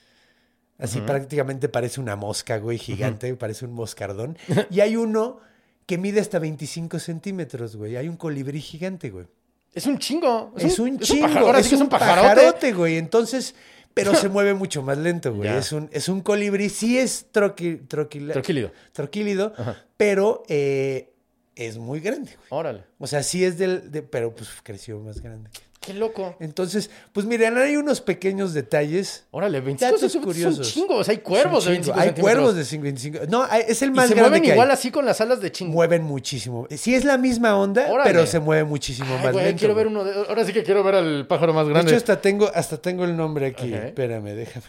Así 0.78 1.00
prácticamente 1.00 1.68
parece 1.68 2.00
una 2.00 2.16
mosca, 2.16 2.58
güey, 2.58 2.78
gigante, 2.78 3.32
parece 3.36 3.64
un 3.64 3.72
moscardón. 3.72 4.36
y 4.70 4.80
hay 4.80 4.96
uno 4.96 5.38
que 5.86 5.98
mide 5.98 6.20
hasta 6.20 6.38
25 6.38 6.98
centímetros, 6.98 7.76
güey. 7.76 7.96
Hay 7.96 8.08
un 8.08 8.16
colibrí 8.16 8.60
gigante, 8.60 9.10
güey. 9.10 9.26
Es 9.72 9.86
un 9.86 9.98
chingo. 9.98 10.52
Es 10.56 10.78
un 10.78 10.96
es 11.00 11.08
chingo, 11.08 11.26
pájaro. 11.26 11.46
Ahora 11.46 11.62
sí 11.62 11.74
es 11.74 11.76
que 11.78 11.82
un 11.84 11.88
pajarote. 11.88 12.28
pajarote, 12.28 12.72
güey. 12.72 12.96
Entonces, 12.96 13.54
pero 13.92 14.14
se 14.16 14.28
mueve 14.28 14.54
mucho 14.54 14.82
más 14.82 14.98
lento, 14.98 15.32
güey. 15.34 15.48
Es 15.50 15.70
un, 15.72 15.88
es 15.92 16.08
un 16.08 16.20
colibrí, 16.22 16.68
sí 16.70 16.98
es 16.98 17.26
troqui, 17.30 17.76
troquila- 17.86 18.32
Troquílido. 18.32 18.72
troquílido, 18.92 19.52
pero 19.96 20.42
eh, 20.48 21.12
es 21.54 21.78
muy 21.78 22.00
grande, 22.00 22.32
güey. 22.36 22.46
Órale. 22.50 22.84
O 22.98 23.06
sea, 23.06 23.22
sí 23.22 23.44
es 23.44 23.58
del, 23.58 23.90
de- 23.92 24.02
pero 24.02 24.34
pues 24.34 24.48
creció 24.62 24.98
más 25.00 25.20
grande. 25.20 25.50
Qué 25.84 25.92
loco. 25.92 26.34
Entonces, 26.40 26.88
pues 27.12 27.26
miren, 27.26 27.58
hay 27.58 27.76
unos 27.76 28.00
pequeños 28.00 28.54
detalles. 28.54 29.24
Órale, 29.30 29.60
25 29.60 29.84
Datos 29.96 30.12
centímetros 30.12 30.36
es 30.36 30.44
un 30.46 30.52
curiosos. 30.54 30.72
chingo. 30.74 30.94
O 30.96 31.04
sea, 31.04 31.12
hay 31.12 31.18
cuervos 31.18 31.64
de 31.66 31.72
chingo. 31.80 31.94
25 31.94 32.00
Hay 32.00 32.22
cuervos 32.22 32.54
de 32.56 32.78
25. 32.78 33.18
No, 33.28 33.44
es 33.52 33.82
el 33.82 33.88
Y 33.90 33.92
más 33.92 34.08
se 34.08 34.14
grande 34.14 34.30
mueven 34.30 34.42
que 34.42 34.48
hay. 34.50 34.54
igual 34.54 34.70
así 34.70 34.90
con 34.90 35.04
las 35.04 35.20
alas 35.20 35.40
de 35.40 35.52
chingo. 35.52 35.72
Mueven 35.72 36.02
muchísimo. 36.02 36.66
Sí 36.70 36.94
es 36.94 37.04
la 37.04 37.18
misma 37.18 37.56
onda, 37.58 37.86
Órale. 37.90 38.10
pero 38.10 38.26
se 38.26 38.40
mueve 38.40 38.64
muchísimo 38.64 39.14
Ay, 39.18 39.24
más 39.24 39.32
güey, 39.32 39.44
lento. 39.46 39.58
quiero 39.58 39.74
ver 39.74 39.86
uno 39.88 40.04
de... 40.04 40.14
Ahora 40.28 40.44
sí 40.44 40.52
que 40.52 40.62
quiero 40.62 40.82
ver 40.82 40.94
al 40.94 41.26
pájaro 41.26 41.52
más 41.52 41.66
De 41.66 41.72
grande. 41.74 41.90
hecho, 41.92 41.98
hasta 41.98 42.20
tengo, 42.20 42.50
hasta 42.54 42.78
tengo 42.78 43.04
el 43.04 43.14
nombre 43.16 43.46
aquí. 43.46 43.72
Ok. 43.74 43.80
Espérame, 43.84 44.24
déjame. 44.34 44.66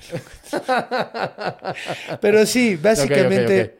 Pero 2.21 2.45
sí, 2.45 2.75
básicamente 2.81 3.77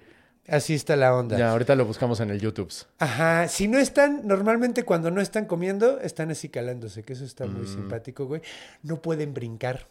así 0.47 0.73
está 0.73 0.95
la 0.95 1.15
onda. 1.15 1.38
Ya, 1.38 1.51
ahorita 1.51 1.75
lo 1.75 1.86
buscamos 1.86 2.19
en 2.19 2.29
el 2.29 2.39
YouTube. 2.39 2.71
Ajá, 2.99 3.47
si 3.47 3.67
no 3.67 3.77
están, 3.77 4.27
normalmente 4.27 4.84
cuando 4.84 5.12
no 5.12 5.21
están 5.21 5.45
comiendo, 5.45 5.99
están 5.99 6.31
así 6.31 6.49
calándose, 6.49 7.03
que 7.03 7.13
eso 7.13 7.25
está 7.25 7.45
Mm. 7.45 7.58
muy 7.58 7.67
simpático, 7.67 8.25
güey. 8.25 8.41
No 8.84 9.01
pueden 9.01 9.34
brincar. 9.34 9.88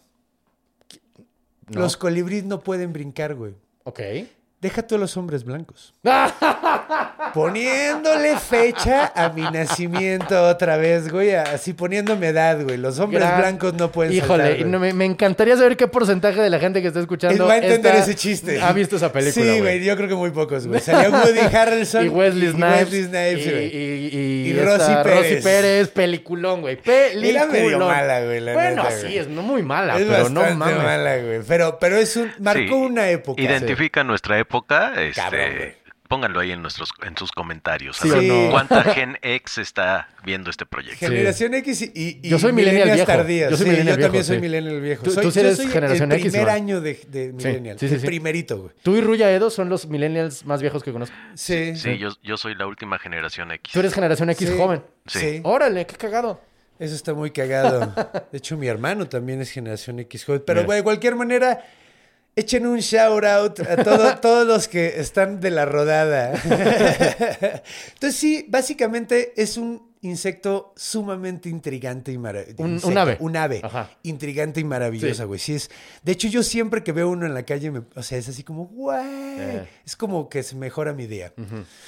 No. 1.68 1.80
Los 1.80 1.96
colibríes 1.96 2.44
no 2.44 2.60
pueden 2.60 2.92
brincar, 2.92 3.34
güey. 3.34 3.54
Ok. 3.84 4.00
Deja 4.64 4.80
tú 4.86 4.94
a 4.94 4.98
los 4.98 5.14
hombres 5.18 5.44
blancos. 5.44 5.92
Poniéndole 7.34 8.36
fecha 8.38 9.12
a 9.14 9.28
mi 9.28 9.42
nacimiento 9.42 10.42
otra 10.48 10.78
vez, 10.78 11.10
güey. 11.10 11.34
Así 11.34 11.74
poniéndome 11.74 12.28
edad, 12.28 12.62
güey. 12.62 12.78
Los 12.78 12.98
hombres 12.98 13.20
Gran- 13.22 13.40
blancos 13.40 13.74
no 13.74 13.92
pueden 13.92 14.14
Híjole, 14.14 14.42
saltar, 14.44 14.58
güey. 14.60 14.70
no, 14.70 14.78
me, 14.78 14.94
me 14.94 15.04
encantaría 15.04 15.54
saber 15.58 15.76
qué 15.76 15.86
porcentaje 15.86 16.40
de 16.40 16.48
la 16.48 16.58
gente 16.58 16.80
que 16.80 16.88
está 16.88 17.00
escuchando 17.00 17.46
va 17.46 17.54
a 17.54 17.56
entender 17.58 17.94
esta- 17.94 18.04
ese 18.04 18.14
chiste. 18.14 18.58
ha 18.62 18.72
visto 18.72 18.96
esa 18.96 19.12
película, 19.12 19.44
Sí, 19.52 19.60
güey. 19.60 19.84
Yo 19.84 19.96
creo 19.96 20.08
que 20.08 20.14
muy 20.14 20.30
pocos, 20.30 20.66
güey. 20.66 20.80
Salió 20.80 21.10
Woody 21.10 21.40
Harrelson 21.54 22.06
Y 22.06 22.08
Wesley 22.08 22.48
Snipes. 22.52 22.70
Wesley 22.80 23.02
Snipes, 23.04 23.46
y, 23.46 23.50
güey. 23.50 23.66
y, 23.66 24.08
y, 24.48 24.48
Y 24.50 24.60
Rosy 24.60 24.92
Pérez. 25.02 25.18
Rosy 25.18 25.34
Pérez, 25.42 25.88
peliculón, 25.88 26.60
güey. 26.62 26.76
Peliculón. 26.76 27.34
Era 27.34 27.46
medio 27.46 27.78
mala, 27.80 28.24
güey, 28.24 28.40
la 28.40 28.54
Bueno, 28.54 28.82
neta, 28.84 28.94
sí, 28.96 29.02
güey. 29.02 29.18
es 29.18 29.28
no 29.28 29.42
muy 29.42 29.62
mala, 29.62 29.98
Es 29.98 30.06
pero 30.06 30.30
no 30.30 30.40
mames. 30.54 30.76
mala, 30.82 31.18
güey. 31.18 31.40
Pero, 31.46 31.78
pero 31.78 31.96
es 31.96 32.16
un... 32.16 32.30
Marcó 32.38 32.60
Sí, 32.64 32.72
una 32.72 33.10
época. 33.10 33.42
Identifica 33.42 34.02
nuestra 34.04 34.38
época. 34.38 34.53
Este, 34.62 35.12
Cabrón, 35.20 35.40
güey. 35.56 35.74
pónganlo 36.08 36.40
ahí 36.40 36.52
en 36.52 36.62
nuestros 36.62 36.90
en 37.06 37.16
sus 37.16 37.32
comentarios. 37.32 37.96
Sí 37.96 38.08
a 38.10 38.14
ver 38.14 38.30
o 38.30 38.44
no. 38.44 38.50
¿Cuánta 38.50 38.82
Gen 38.84 39.18
X 39.22 39.58
está 39.58 40.08
viendo 40.24 40.50
este 40.50 40.64
proyecto? 40.66 40.98
Generación 41.06 41.54
X 41.54 41.82
y, 41.82 41.92
y, 41.94 42.20
y 42.22 42.28
Yo 42.28 42.38
soy 42.38 42.52
millennial 42.52 42.90
viejo. 42.92 43.06
tardías. 43.06 43.50
Yo 43.50 43.56
soy 43.56 43.66
Sí, 43.66 43.70
millennial 43.72 43.96
yo 43.96 44.02
también 44.04 44.12
viejo, 44.12 44.26
soy 44.26 44.36
sí. 44.36 44.42
millennial 44.42 44.80
viejo. 44.80 45.02
Tú- 45.02 45.10
soy, 45.10 45.22
tú 45.24 45.30
sí 45.30 45.40
yo 45.40 45.46
eres 45.46 45.56
soy 45.56 45.66
generación 45.68 46.12
el 46.12 46.18
X, 46.20 46.32
primer 46.32 46.50
año 46.50 46.80
de, 46.80 46.94
de 47.08 47.32
millennial. 47.32 47.78
sí, 47.78 47.88
sí, 47.88 47.94
el 47.94 48.00
sí. 48.00 48.06
primerito, 48.06 48.58
güey. 48.58 48.70
Tú 48.82 48.96
y 48.96 49.00
Ruya 49.00 49.30
Edo 49.32 49.50
son 49.50 49.68
los 49.68 49.86
millennials 49.86 50.44
más 50.44 50.60
viejos 50.60 50.82
que 50.84 50.92
conozco. 50.92 51.16
Sí. 51.34 51.74
Sí, 51.76 51.98
yo, 51.98 52.10
yo 52.22 52.36
soy 52.36 52.54
la 52.54 52.66
última 52.66 52.98
generación 52.98 53.50
X. 53.52 53.72
Tú 53.72 53.80
eres 53.80 53.92
generación 53.94 54.30
X 54.30 54.48
Sí. 54.48 54.56
joven. 54.56 54.82
Sí. 55.06 55.18
Sí. 55.18 55.40
Órale, 55.42 55.86
qué 55.86 55.96
cagado. 55.96 56.40
Eso 56.78 56.94
está 56.96 57.14
muy 57.14 57.30
cagado. 57.30 57.94
De 58.32 58.38
hecho, 58.38 58.56
mi 58.56 58.66
hermano 58.66 59.06
también 59.08 59.40
es 59.40 59.50
generación 59.50 60.00
X 60.00 60.24
joven. 60.24 60.42
Pero, 60.44 60.64
güey, 60.64 60.78
de 60.78 60.82
cualquier 60.84 61.14
manera, 61.14 61.64
echen 62.36 62.66
un 62.66 62.78
shout 62.78 63.24
out 63.24 63.60
a 63.60 63.82
todo- 63.82 64.16
todos 64.20 64.46
los 64.46 64.68
que 64.68 65.00
están 65.00 65.40
de 65.40 65.50
la 65.50 65.64
rodada. 65.64 66.32
Entonces, 67.94 68.16
sí, 68.16 68.46
básicamente 68.48 69.32
es 69.40 69.56
un 69.56 69.92
insecto 70.02 70.74
sumamente 70.76 71.48
intrigante 71.48 72.12
y 72.12 72.18
maravilloso. 72.18 72.62
Un- 72.62 72.80
un 72.84 72.98
ave. 72.98 73.16
Un 73.20 73.36
ave. 73.36 73.60
Ajá. 73.62 73.90
Intrigante 74.02 74.60
y 74.60 74.64
maravillosa, 74.64 75.24
güey. 75.24 75.38
Sí 75.40 75.54
es. 75.54 75.70
De 76.02 76.12
hecho, 76.12 76.28
yo 76.28 76.42
siempre 76.42 76.82
que 76.82 76.92
veo 76.92 77.08
uno 77.08 77.24
en 77.24 77.32
la 77.32 77.44
calle, 77.44 77.70
me- 77.70 77.82
o 77.94 78.02
sea, 78.02 78.18
es 78.18 78.28
así 78.28 78.42
como, 78.42 78.66
güey. 78.66 79.00
Eh. 79.40 79.66
Es 79.86 79.96
como 79.96 80.28
que 80.28 80.42
se 80.42 80.56
mejora 80.56 80.92
mi 80.92 81.06
día. 81.06 81.32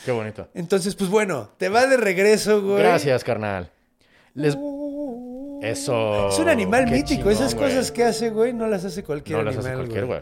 Qué 0.04 0.12
bonito. 0.12 0.48
Entonces, 0.54 0.94
pues 0.94 1.11
bueno, 1.11 1.50
te 1.59 1.68
va 1.68 1.87
de 1.87 1.96
regreso, 1.98 2.62
güey. 2.62 2.78
Gracias, 2.78 3.22
carnal. 3.22 3.70
Les... 4.35 4.56
Eso. 5.62 6.28
Es 6.28 6.38
un 6.38 6.48
animal 6.48 6.85
Qué 6.87 6.90
mítico. 6.92 7.30
Esas 7.30 7.54
güey. 7.54 7.68
cosas 7.70 7.90
que 7.90 8.04
hace, 8.04 8.28
güey, 8.30 8.52
no 8.52 8.66
las 8.66 8.85
hace 8.85 9.02
cualquier 9.02 9.38
No 9.38 9.44
las 9.44 9.56
animal, 9.56 9.72
hace 9.72 9.78
cualquier, 9.80 10.06
güey. 10.06 10.20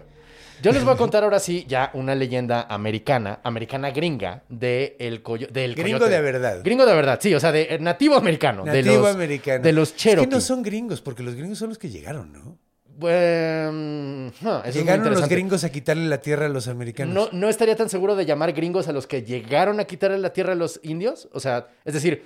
Yo 0.62 0.72
les 0.72 0.84
voy 0.84 0.94
a 0.94 0.96
contar 0.96 1.24
ahora 1.24 1.38
sí 1.40 1.64
ya 1.68 1.90
una 1.94 2.14
leyenda 2.14 2.62
americana, 2.70 3.40
americana 3.42 3.90
gringa, 3.90 4.42
de 4.48 4.96
el 4.98 5.22
coyo- 5.22 5.48
del 5.50 5.74
Gringo 5.74 5.98
coyote. 5.98 6.14
de 6.14 6.20
verdad. 6.22 6.60
Gringo 6.64 6.86
de 6.86 6.94
verdad, 6.94 7.18
sí, 7.22 7.34
o 7.34 7.40
sea, 7.40 7.52
de 7.52 7.62
eh, 7.70 7.78
nativo 7.78 8.16
americano. 8.16 8.64
de 8.64 8.82
Nativo 8.82 9.02
los, 9.04 9.14
americano. 9.14 9.62
De 9.62 9.72
los 9.72 9.94
Cherokee. 9.96 10.22
Es 10.24 10.28
que 10.28 10.34
no 10.34 10.40
son 10.40 10.62
gringos, 10.62 11.00
porque 11.00 11.22
los 11.22 11.34
gringos 11.34 11.58
son 11.58 11.68
los 11.70 11.78
que 11.78 11.90
llegaron, 11.90 12.32
¿no? 12.32 12.58
Bueno, 12.96 14.32
huh, 14.42 14.62
muy 14.64 14.72
llegaron 14.72 15.10
los 15.10 15.28
gringos 15.28 15.64
a 15.64 15.70
quitarle 15.70 16.06
la 16.06 16.18
tierra 16.20 16.46
a 16.46 16.48
los 16.48 16.68
americanos. 16.68 17.12
No, 17.14 17.28
no 17.38 17.48
estaría 17.48 17.76
tan 17.76 17.88
seguro 17.88 18.14
de 18.16 18.24
llamar 18.24 18.52
gringos 18.52 18.88
a 18.88 18.92
los 18.92 19.06
que 19.06 19.22
llegaron 19.22 19.80
a 19.80 19.84
quitarle 19.84 20.18
la 20.18 20.32
tierra 20.32 20.52
a 20.52 20.56
los 20.56 20.80
indios. 20.82 21.28
O 21.32 21.40
sea, 21.40 21.68
es 21.84 21.94
decir, 21.94 22.24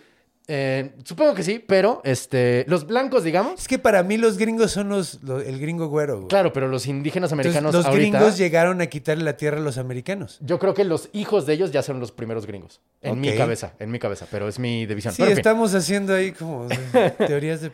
eh, 0.50 0.92
supongo 1.04 1.34
que 1.34 1.42
sí, 1.42 1.62
pero 1.64 2.00
este, 2.04 2.64
los 2.68 2.86
blancos, 2.86 3.22
digamos. 3.22 3.60
Es 3.60 3.68
que 3.68 3.78
para 3.78 4.02
mí 4.02 4.16
los 4.16 4.38
gringos 4.38 4.70
son 4.72 4.88
los, 4.88 5.22
lo- 5.22 5.40
el 5.40 5.60
gringo 5.60 5.88
güero, 5.88 6.16
güey. 6.16 6.28
Claro, 6.28 6.52
pero 6.54 6.68
los 6.68 6.86
indígenas 6.86 7.30
Entonces, 7.32 7.54
americanos 7.54 7.74
los 7.74 7.84
ahorita, 7.86 8.18
gringos 8.18 8.38
llegaron 8.38 8.80
a 8.80 8.86
quitarle 8.86 9.24
la 9.24 9.36
tierra 9.36 9.58
a 9.58 9.60
los 9.60 9.76
americanos. 9.76 10.38
yo 10.40 10.58
creo 10.58 10.72
que 10.74 10.84
los 10.84 11.10
hijos 11.12 11.44
de 11.44 11.52
ellos 11.52 11.70
ya 11.70 11.82
son 11.82 12.00
los 12.00 12.12
primeros 12.12 12.46
gringos. 12.46 12.80
En 13.02 13.20
mi 13.20 13.34
cabeza, 13.36 13.74
en 13.78 13.90
mi 13.90 13.98
cabeza, 13.98 14.26
pero 14.30 14.48
es 14.48 14.58
mi 14.58 14.86
división. 14.86 15.12
Sí, 15.12 15.18
Pero, 15.22 15.30
en 15.32 15.36
fin. 15.36 15.40
estamos 15.40 15.74
haciendo 15.74 16.14
ahí 16.14 16.32
como 16.32 16.66
teorías 17.26 17.60
de... 17.60 17.70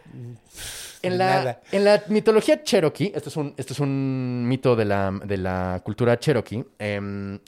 En 1.03 1.19
la, 1.19 1.61
en 1.71 1.85
la 1.85 2.03
mitología 2.09 2.63
cherokee, 2.63 3.13
esto 3.15 3.29
es 3.29 3.37
un, 3.37 3.53
esto 3.59 3.75
es 3.75 3.79
un 3.81 4.47
mito 4.49 4.75
de 4.75 4.87
la, 4.87 5.13
de 5.25 5.37
la 5.37 5.83
cultura 5.85 6.19
cherokee, 6.19 6.65
em, 6.79 7.39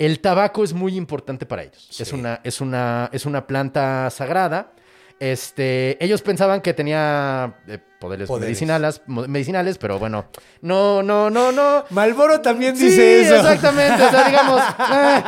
el 0.00 0.20
tabaco 0.20 0.64
es 0.64 0.72
muy 0.72 0.96
importante 0.96 1.44
para 1.44 1.62
ellos. 1.62 2.00
Es, 2.00 2.14
una, 2.14 2.40
es, 2.42 2.62
una, 2.62 3.10
es 3.12 3.26
una 3.26 3.46
planta 3.46 4.08
sagrada. 4.08 4.72
Este, 5.20 6.02
ellos 6.02 6.22
pensaban 6.22 6.62
que 6.62 6.72
tenía 6.72 7.54
eh, 7.68 7.78
poderes, 8.00 8.26
Poderes. 8.26 8.46
Medicinales, 8.48 9.02
medicinales, 9.06 9.76
pero 9.76 9.98
bueno, 9.98 10.24
no, 10.62 11.02
no, 11.02 11.28
no, 11.28 11.52
no. 11.52 11.84
Malboro 11.90 12.40
también 12.40 12.74
Sí, 12.74 12.86
dice 12.86 13.20
eso. 13.22 13.36
exactamente. 13.36 14.02
O 14.02 14.10
sea, 14.10 14.26
digamos, 14.28 14.62
eh, 14.94 15.22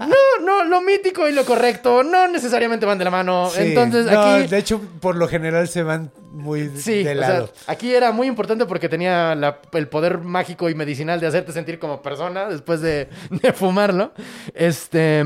no, 0.00 0.44
no, 0.44 0.64
lo 0.64 0.82
mítico 0.82 1.26
y 1.26 1.32
lo 1.32 1.46
correcto 1.46 2.02
no 2.02 2.28
necesariamente 2.28 2.84
van 2.84 2.98
de 2.98 3.04
la 3.04 3.10
mano. 3.10 3.48
Sí. 3.50 3.62
Entonces, 3.62 4.04
No, 4.04 4.20
aquí. 4.20 4.46
de 4.48 4.58
hecho, 4.58 4.78
por 5.00 5.16
lo 5.16 5.26
general 5.26 5.68
se 5.68 5.82
van 5.82 6.10
muy 6.30 6.68
Sí, 6.76 7.02
de 7.02 7.12
o 7.12 7.18
sea, 7.18 7.28
lado. 7.28 7.52
aquí 7.66 7.94
era 7.94 8.12
muy 8.12 8.26
importante 8.26 8.66
porque 8.66 8.90
tenía 8.90 9.34
la- 9.34 9.58
el 9.72 9.88
poder 9.88 10.18
mágico 10.18 10.68
y 10.68 10.74
medicinal 10.74 11.18
de 11.18 11.28
hacerte 11.28 11.52
sentir 11.52 11.78
como 11.78 12.02
persona 12.02 12.46
después 12.50 12.82
de, 12.82 13.08
de 13.30 13.52
fumarlo. 13.54 14.12
Este. 14.52 15.24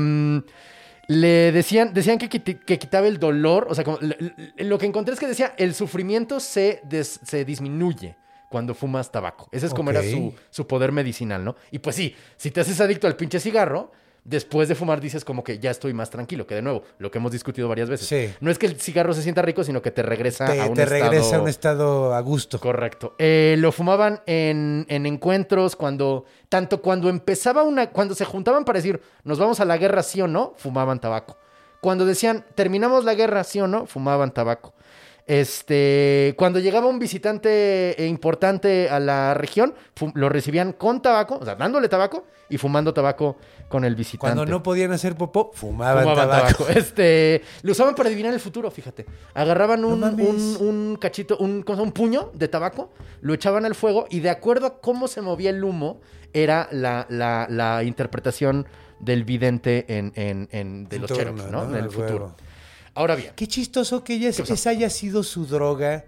Le 1.09 1.51
decían, 1.51 1.91
decían 1.91 2.19
que, 2.19 2.29
que 2.29 2.77
quitaba 2.77 3.07
el 3.07 3.17
dolor. 3.19 3.65
O 3.67 3.73
sea, 3.73 3.83
como- 3.83 3.97
lo 4.57 4.77
que 4.77 4.85
encontré 4.85 5.15
es 5.15 5.19
que 5.19 5.25
decía 5.25 5.55
el 5.57 5.73
sufrimiento 5.73 6.39
se, 6.39 6.81
des- 6.83 7.19
se 7.25 7.43
disminuye 7.45 8.15
cuando 8.47 8.75
fumas 8.75 9.11
tabaco. 9.11 9.49
Ese 9.51 9.65
es 9.65 9.73
como 9.73 9.89
era 9.89 10.01
su, 10.03 10.35
su 10.51 10.67
poder 10.67 10.91
medicinal, 10.91 11.43
¿no? 11.43 11.55
Y 11.71 11.79
pues 11.79 11.95
sí, 11.95 12.15
si 12.37 12.51
te 12.51 12.61
haces 12.61 12.79
adicto 12.79 13.07
al 13.07 13.15
pinche 13.15 13.39
cigarro, 13.39 13.91
después 14.23 14.69
de 14.69 14.75
fumar 14.75 15.01
dices 15.01 15.25
como 15.25 15.43
que 15.43 15.59
ya 15.59 15.71
estoy 15.71 15.93
más 15.93 16.09
tranquilo. 16.09 16.47
Que 16.47 16.55
de 16.55 16.61
nuevo, 16.61 16.83
lo 16.97 17.11
que 17.11 17.17
hemos 17.17 17.31
discutido 17.31 17.67
varias 17.67 17.89
veces. 17.89 18.07
Sí. 18.07 18.33
No 18.41 18.51
es 18.51 18.57
que 18.57 18.65
el 18.65 18.79
cigarro 18.79 19.13
se 19.13 19.21
sienta 19.21 19.41
rico, 19.41 19.63
sino 19.63 19.81
que 19.81 19.91
te 19.91 20.01
regresa 20.01 20.45
te, 20.45 20.59
a 20.59 20.65
un 20.65 20.73
te 20.73 20.83
estado... 20.83 21.01
regresa 21.01 21.35
a 21.35 21.41
un 21.41 21.47
estado 21.47 22.13
a 22.13 22.19
gusto. 22.21 22.59
Correcto. 22.59 23.15
Eh, 23.17 23.55
lo 23.59 23.71
fumaban 23.71 24.21
en, 24.25 24.85
en 24.89 25.05
encuentros 25.05 25.75
cuando, 25.75 26.25
tanto 26.49 26.81
cuando 26.81 27.09
empezaba 27.09 27.63
una, 27.63 27.89
cuando 27.91 28.15
se 28.15 28.25
juntaban 28.25 28.65
para 28.65 28.79
decir, 28.79 29.01
nos 29.23 29.39
vamos 29.39 29.59
a 29.59 29.65
la 29.65 29.77
guerra, 29.77 30.03
sí 30.03 30.21
o 30.21 30.27
no, 30.27 30.53
fumaban 30.57 30.99
tabaco. 30.99 31.37
Cuando 31.81 32.05
decían, 32.05 32.45
terminamos 32.55 33.05
la 33.05 33.13
guerra, 33.13 33.43
sí 33.43 33.61
o 33.61 33.67
no, 33.67 33.85
fumaban 33.85 34.33
tabaco. 34.33 34.73
Este, 35.29 36.33
cuando 36.37 36.57
llegaba 36.59 36.87
un 36.87 36.97
visitante 36.97 38.01
eh, 38.03 38.07
importante 38.07 38.89
a 38.89 38.99
la 38.99 39.35
región, 39.35 39.75
lo 40.15 40.27
recibían 40.27 40.73
con 40.73 41.01
tabaco, 41.03 41.37
o 41.39 41.45
sea, 41.45 41.53
dándole 41.55 41.87
tabaco 41.87 42.25
y 42.49 42.57
fumando 42.57 42.93
tabaco 42.95 43.37
con 43.67 43.85
el 43.85 43.95
visitante. 43.95 44.35
Cuando 44.35 44.45
no 44.45 44.63
podían 44.63 44.91
hacer 44.91 45.15
popó, 45.15 45.51
fumaban, 45.53 46.03
Fumaban 46.03 46.29
tabaco. 46.29 46.63
tabaco. 46.65 46.65
Este, 46.79 47.43
lo 47.61 47.73
usaban 47.73 47.93
para 47.93 48.09
adivinar 48.09 48.33
el 48.33 48.39
futuro, 48.39 48.71
fíjate. 48.71 49.05
Agarraban 49.35 49.85
un, 49.85 49.99
mames. 49.99 50.27
un- 50.27 50.57
un 50.67 50.95
cachito, 50.99 51.37
un, 51.37 51.63
un 51.67 51.91
puño 51.91 52.31
de 52.33 52.47
tabaco, 52.47 52.89
lo 53.21 53.33
echaban 53.35 53.65
al 53.65 53.75
fuego 53.75 54.07
y 54.09 54.21
de 54.21 54.31
acuerdo 54.31 54.65
a 54.65 54.79
cómo 54.81 55.07
se 55.07 55.21
movía 55.21 55.51
el 55.51 55.63
humo, 55.63 56.01
era 56.33 56.67
la, 56.71 57.05
la- 57.09 57.45
la 57.49 57.83
interpretación 57.83 58.65
del 58.99 59.23
vidente 59.23 59.85
en, 59.95 60.11
en- 60.15 60.49
en- 60.51 60.89
de 60.89 60.99
los 60.99 61.11
Cherokee, 61.11 61.43
¿no? 61.51 61.65
¿no? 61.65 61.77
En 61.77 61.83
el 61.83 61.91
futuro. 61.91 62.35
Ahora 62.99 63.15
bien. 63.15 63.31
Qué 63.35 63.47
chistoso 63.47 64.03
que 64.03 64.15
ella, 64.15 64.27
esa 64.29 64.69
haya 64.71 64.89
sido 64.89 65.23
su 65.23 65.45
droga 65.45 66.03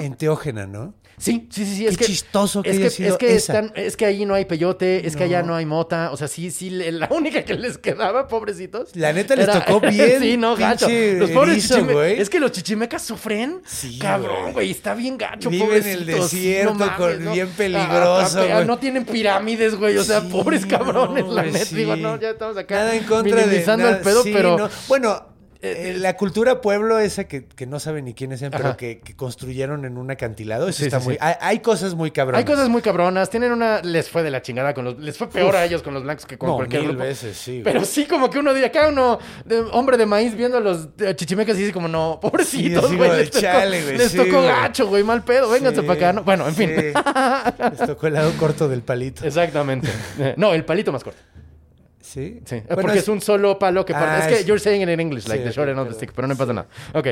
enteógena, 0.00 0.66
¿no? 0.66 0.94
Sí, 1.18 1.48
sí, 1.50 1.64
sí, 1.64 1.76
sí. 1.76 1.86
Es 1.86 1.96
Qué 1.96 2.04
que, 2.04 2.10
chistoso 2.12 2.62
que 2.62 2.70
es 2.70 2.76
haya 2.76 2.84
que, 2.86 2.90
sido 2.90 3.08
es 3.12 3.16
que 3.18 3.34
esa. 3.36 3.52
están- 3.60 3.72
es 3.74 3.96
que 3.96 4.04
ahí 4.04 4.26
no 4.26 4.34
hay 4.34 4.44
peyote, 4.44 5.06
es 5.06 5.16
que 5.16 5.24
allá 5.24 5.42
No. 5.42 5.54
hay 5.54 5.64
mota. 5.64 6.10
O 6.12 6.16
sea, 6.18 6.28
sí, 6.28 6.50
sí, 6.50 6.68
la 6.68 7.08
única 7.10 7.42
que 7.42 7.54
les 7.54 7.78
quedaba, 7.78 8.28
pobrecitos. 8.28 8.94
La 8.96 9.14
neta 9.14 9.34
les 9.34 9.48
era- 9.48 9.64
tocó 9.64 9.80
bien, 9.88 10.20
sí, 10.20 10.36
no, 10.36 10.56
gacho. 10.56 10.86
Los 10.90 11.30
pobres 11.30 11.52
erizo, 11.54 11.76
chichime- 11.78 11.92
güey. 11.94 12.20
Es 12.20 12.28
que 12.28 12.38
los 12.38 12.52
chichimecas 12.52 13.02
sufren. 13.02 13.62
Sí, 13.64 13.98
Cabrón, 13.98 14.52
güey. 14.52 14.70
Está 14.72 14.94
bien 14.94 15.16
gacho, 15.16 15.48
Viven 15.48 15.68
en 15.70 15.74
el 15.86 15.98
pobrecitos. 16.00 16.30
desierto, 16.32 16.72
No 16.74 16.78
mames, 16.80 16.96
con- 16.96 17.24
¿no? 17.24 17.32
bien 17.32 17.48
Ah, 17.50 17.54
peligroso, 17.56 18.40
ah, 18.40 18.52
güey. 18.54 18.66
No 18.66 18.78
tienen 18.78 19.04
pirámides, 19.06 19.74
güey. 19.76 19.96
O 19.96 20.04
sea, 20.04 20.20
Sí, 20.20 20.28
pobres 20.30 20.66
cabrones, 20.66 21.24
la 21.28 21.44
neta. 21.44 21.64
Digo, 21.74 21.96
no, 21.96 22.20
ya 22.20 22.30
estamos 22.30 22.56
acá 22.58 22.74
Nada 22.74 22.94
en 22.96 23.04
contra 23.04 23.46
de 23.46 23.64
nada, 23.64 23.90
el 23.90 23.98
pedo, 24.02 24.22
pero... 24.24 24.58
no. 24.58 24.68
Bueno, 24.88 25.35
eh, 25.62 25.94
la 25.98 26.16
cultura 26.16 26.60
pueblo 26.60 26.98
esa 26.98 27.24
que, 27.24 27.46
que 27.46 27.66
no 27.66 27.80
saben 27.80 28.04
ni 28.04 28.14
quiénes 28.14 28.40
sean, 28.40 28.50
pero 28.52 28.76
que, 28.76 29.00
que 29.00 29.14
construyeron 29.16 29.84
en 29.84 29.98
un 29.98 30.10
acantilado, 30.10 30.68
eso 30.68 30.78
Sí, 30.78 30.84
está 30.84 31.00
sí, 31.00 31.06
muy... 31.06 31.14
sí. 31.14 31.18
Hay, 31.22 31.34
hay 31.40 31.58
cosas 31.60 31.94
muy 31.94 32.10
cabronas. 32.10 32.38
Hay 32.38 32.44
cosas 32.44 32.68
muy 32.68 32.82
cabronas. 32.82 33.30
Tienen 33.30 33.52
una... 33.52 33.80
Les 33.82 34.10
fue 34.10 34.22
de 34.22 34.30
la 34.30 34.42
chingada 34.42 34.74
con 34.74 34.84
los... 34.84 34.98
Les 34.98 35.16
fue 35.18 35.28
peor 35.28 35.56
a 35.56 35.64
ellos 35.64 35.82
con 35.82 35.94
los 35.94 36.02
blancos 36.02 36.26
que 36.26 36.36
con 36.38 36.48
No, 36.50 36.56
cualquier 36.56 36.82
mil 36.82 36.90
grupo. 36.90 37.04
veces, 37.04 37.36
sí. 37.36 37.60
güey. 37.60 37.64
Pero 37.64 37.84
sí, 37.84 38.06
como 38.06 38.30
que 38.30 38.38
uno 38.38 38.52
diría, 38.52 38.68
acá 38.68 38.88
uno, 38.88 39.18
de- 39.44 39.60
hombre 39.72 39.96
de 39.96 40.06
maíz, 40.06 40.34
viendo 40.34 40.58
a 40.58 40.60
los 40.60 40.88
eh, 40.98 41.14
chichimecas 41.16 41.56
y 41.56 41.60
dice 41.60 41.72
como, 41.72 41.88
no, 41.88 42.18
pobrecitos, 42.20 42.94
güey. 42.96 43.10
de 43.10 43.16
les 43.18 43.30
tocó, 43.30 43.40
chale, 43.42 43.82
güey, 43.82 43.98
les 43.98 44.10
sí, 44.12 44.16
tocó 44.18 44.30
güey. 44.32 44.46
gacho, 44.46 44.86
güey, 44.88 45.02
mal 45.04 45.24
pedo, 45.24 45.50
vénganse 45.50 45.82
para 45.82 45.94
acá. 45.94 46.12
¿no? 46.12 46.22
Bueno, 46.24 46.46
en 46.48 46.54
fin. 46.54 46.70
Les 47.70 47.86
tocó 47.86 48.06
el 48.06 48.14
lado 48.14 48.32
corto 48.38 48.68
del 48.68 48.82
palito. 48.82 49.24
Exactamente. 49.24 49.88
Eh, 50.18 50.34
No, 50.36 50.52
el 50.52 50.64
palito 50.64 50.92
más 50.92 51.02
corto. 51.04 51.18
¿Sí? 52.06 52.40
Sí, 52.44 52.62
Bueno, 52.68 52.82
porque 52.82 52.98
es... 52.98 53.08
un 53.08 53.20
solo 53.20 53.58
palo 53.58 53.84
que 53.84 53.92
corta. 53.92 54.14
Ah, 54.16 54.18
es 54.20 54.26
que 54.28 54.34
es- 54.40 54.46
you're 54.46 54.60
saying 54.60 54.82
it 54.82 54.88
in 54.88 55.00
English, 55.00 55.26
like 55.26 55.42
Sí, 55.42 55.48
the 55.48 55.52
short 55.54 55.68
end 55.68 55.78
of 55.80 55.88
the 55.88 55.94
stick, 55.94 56.12
pero 56.14 56.28
no 56.28 56.36
pasa 56.36 56.52
nada. 56.52 56.68
Ok. 56.94 57.08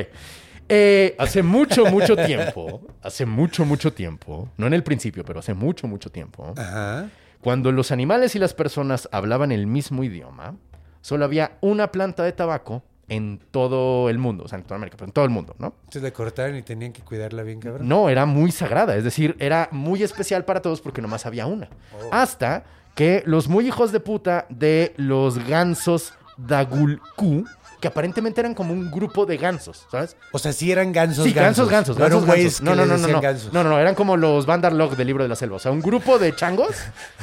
Eh, 0.69 1.15
hace 1.19 1.43
mucho, 1.43 1.85
mucho 1.87 2.15
tiempo, 2.25 2.81
hace 3.03 3.25
mucho, 3.25 3.65
mucho 3.65 3.93
tiempo, 3.93 4.49
no 4.57 4.65
en 4.67 4.73
el 4.73 4.83
principio, 4.83 5.23
pero 5.23 5.39
hace 5.39 5.53
mucho, 5.53 5.87
mucho 5.87 6.09
tiempo, 6.11 6.53
Ajá. 6.57 7.09
Cuando 7.41 7.71
los 7.71 7.91
animales 7.91 8.35
y 8.35 8.39
las 8.39 8.55
personas 8.55 9.07
hablaban 9.11 9.51
el 9.51 9.67
mismo 9.67 10.03
idioma, 10.03 10.55
solo 11.01 11.25
había 11.25 11.57
una 11.61 11.91
planta 11.91 12.23
de 12.23 12.31
tabaco 12.31 12.81
en 13.07 13.39
todo 13.51 14.09
el 14.09 14.17
mundo, 14.17 14.45
o 14.45 14.47
sea, 14.47 14.57
en 14.57 14.63
toda 14.63 14.77
América, 14.77 14.97
pero 14.97 15.09
en 15.09 15.13
todo 15.13 15.25
el 15.25 15.29
mundo, 15.29 15.55
¿no? 15.59 15.75
Entonces 15.81 16.01
la 16.01 16.09
cortaron 16.11 16.55
y 16.55 16.63
tenían 16.63 16.91
que 16.91 17.03
cuidarla 17.03 17.43
bien, 17.43 17.59
cabrón. 17.59 17.87
No, 17.87 18.09
era 18.09 18.25
muy 18.25 18.51
sagrada, 18.51 18.95
es 18.95 19.03
decir, 19.03 19.35
era 19.37 19.69
muy 19.71 20.01
especial 20.01 20.45
para 20.45 20.63
todos 20.63 20.81
porque 20.81 21.03
nomás 21.03 21.27
había 21.27 21.45
una. 21.45 21.69
Hasta 22.11 22.63
que 22.95 23.23
los 23.25 23.47
muy 23.47 23.67
hijos 23.67 23.91
de 23.91 23.99
puta 23.99 24.45
de 24.49 24.93
los 24.97 25.37
gansos 25.47 26.13
Dagulku, 26.37 27.45
que 27.81 27.87
aparentemente 27.89 28.41
eran 28.41 28.53
como 28.53 28.73
un 28.73 28.89
grupo 28.89 29.25
de 29.25 29.37
gansos, 29.37 29.85
¿sabes? 29.91 30.15
O 30.31 30.39
sea, 30.39 30.53
sí 30.53 30.71
eran 30.71 30.91
gansos, 30.91 31.25
Sí, 31.25 31.33
gansos, 31.33 31.69
gansos, 31.69 31.97
gansos, 31.97 32.25
gansos. 32.25 32.61
No, 32.61 32.73
no, 32.73 32.85
no, 32.85 32.97
no, 32.97 33.07
no. 33.07 33.21
gansos. 33.21 33.53
No, 33.53 33.63
no, 33.63 33.69
no, 33.71 33.79
eran 33.79 33.95
como 33.95 34.17
los 34.17 34.45
Bandarlog 34.45 34.95
del 34.95 35.07
libro 35.07 35.23
de 35.23 35.29
la 35.29 35.35
selva. 35.35 35.57
O 35.57 35.59
sea, 35.59 35.71
un 35.71 35.81
grupo 35.81 36.17
de 36.17 36.35
changos 36.35 36.75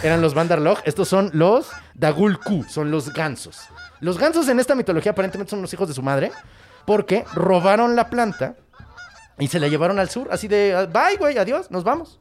eran 0.03 0.21
los 0.21 0.35
Bandarlog. 0.35 0.79
Estos 0.85 1.09
son 1.09 1.31
los 1.33 1.71
Dagulku, 1.95 2.65
son 2.65 2.91
los 2.91 3.13
gansos. 3.13 3.61
Los 4.01 4.19
gansos 4.19 4.49
en 4.49 4.61
esta 4.61 4.75
mitología 4.75 5.13
aparentemente 5.13 5.51
son 5.51 5.63
los 5.63 5.73
hijos 5.73 5.89
de 5.89 5.95
su 5.95 6.03
madre 6.03 6.33
porque 6.85 7.25
robaron 7.35 7.97
la 7.97 8.11
planta 8.11 8.57
y 9.39 9.49
se 9.49 9.59
la 9.59 9.69
llevaron 9.69 9.99
al 9.99 10.11
sur, 10.11 10.29
así 10.31 10.49
de, 10.49 10.89
bye, 10.93 11.17
güey, 11.19 11.39
adiós, 11.39 11.71
nos 11.71 11.85
vamos. 11.85 12.21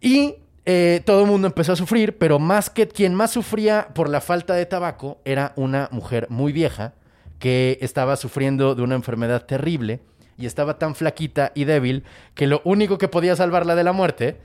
Y 0.00 0.36
eh, 0.64 1.02
todo 1.04 1.22
el 1.22 1.26
mundo 1.28 1.46
empezó 1.48 1.72
a 1.72 1.76
sufrir, 1.76 2.18
pero 2.18 2.38
más 2.38 2.70
que 2.70 2.86
quien 2.88 3.14
más 3.14 3.30
sufría 3.32 3.88
por 3.94 4.08
la 4.08 4.20
falta 4.20 4.54
de 4.54 4.66
tabaco 4.66 5.18
era 5.24 5.52
una 5.56 5.88
mujer 5.90 6.26
muy 6.30 6.52
vieja 6.52 6.94
que 7.38 7.78
estaba 7.80 8.16
sufriendo 8.16 8.74
de 8.74 8.82
una 8.82 8.94
enfermedad 8.94 9.44
terrible 9.46 10.00
y 10.38 10.46
estaba 10.46 10.78
tan 10.78 10.94
flaquita 10.94 11.50
y 11.54 11.64
débil 11.64 12.04
que 12.34 12.46
lo 12.46 12.60
único 12.64 12.98
que 12.98 13.08
podía 13.08 13.34
salvarla 13.36 13.74
de 13.74 13.84
la 13.84 13.92
muerte 13.92 14.36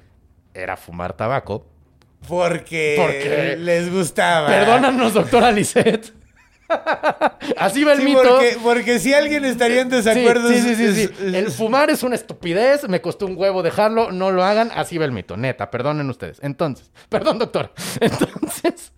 era 0.53 0.75
fumar 0.77 1.13
tabaco. 1.13 1.65
Porque, 2.27 2.95
Porque- 2.97 3.55
les 3.59 3.91
gustaba. 3.91 4.47
Perdónanos, 4.47 5.13
doctora 5.13 5.51
Lisette. 5.51 6.13
Así 7.57 7.83
va 7.83 7.93
el 7.93 7.99
Sí, 7.99 8.05
mito. 8.05 8.21
porque, 8.23 8.57
porque 8.63 8.99
si 8.99 9.13
alguien 9.13 9.45
estaría 9.45 9.81
en 9.81 9.89
desacuerdo. 9.89 10.49
Sí, 10.49 10.59
sí, 10.61 10.75
sí, 10.75 10.93
sí. 10.93 11.09
El 11.35 11.51
fumar 11.51 11.89
es 11.89 12.03
una 12.03 12.15
estupidez, 12.15 12.87
me 12.89 13.01
costó 13.01 13.25
un 13.25 13.37
huevo 13.37 13.63
dejarlo, 13.63 14.11
no 14.11 14.31
lo 14.31 14.43
hagan, 14.43 14.71
así 14.75 14.97
va 14.97 15.05
el 15.05 15.11
mito, 15.11 15.37
neta, 15.37 15.69
perdonen 15.71 16.09
ustedes. 16.09 16.39
Entonces, 16.41 16.91
perdón, 17.09 17.39
doctor. 17.39 17.71
Entonces, 17.99 18.91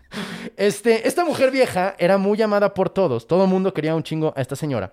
este, 0.58 1.08
esta 1.08 1.24
mujer 1.26 1.52
vieja 1.52 1.96
era 2.00 2.18
muy 2.18 2.42
amada 2.42 2.74
por 2.74 2.90
todos, 2.90 3.28
todo 3.28 3.44
el 3.44 3.50
mundo 3.50 3.74
quería 3.74 3.96
un 3.96 4.04
chingo 4.04 4.34
a 4.36 4.42
esta 4.42 4.56
señora. 4.56 4.92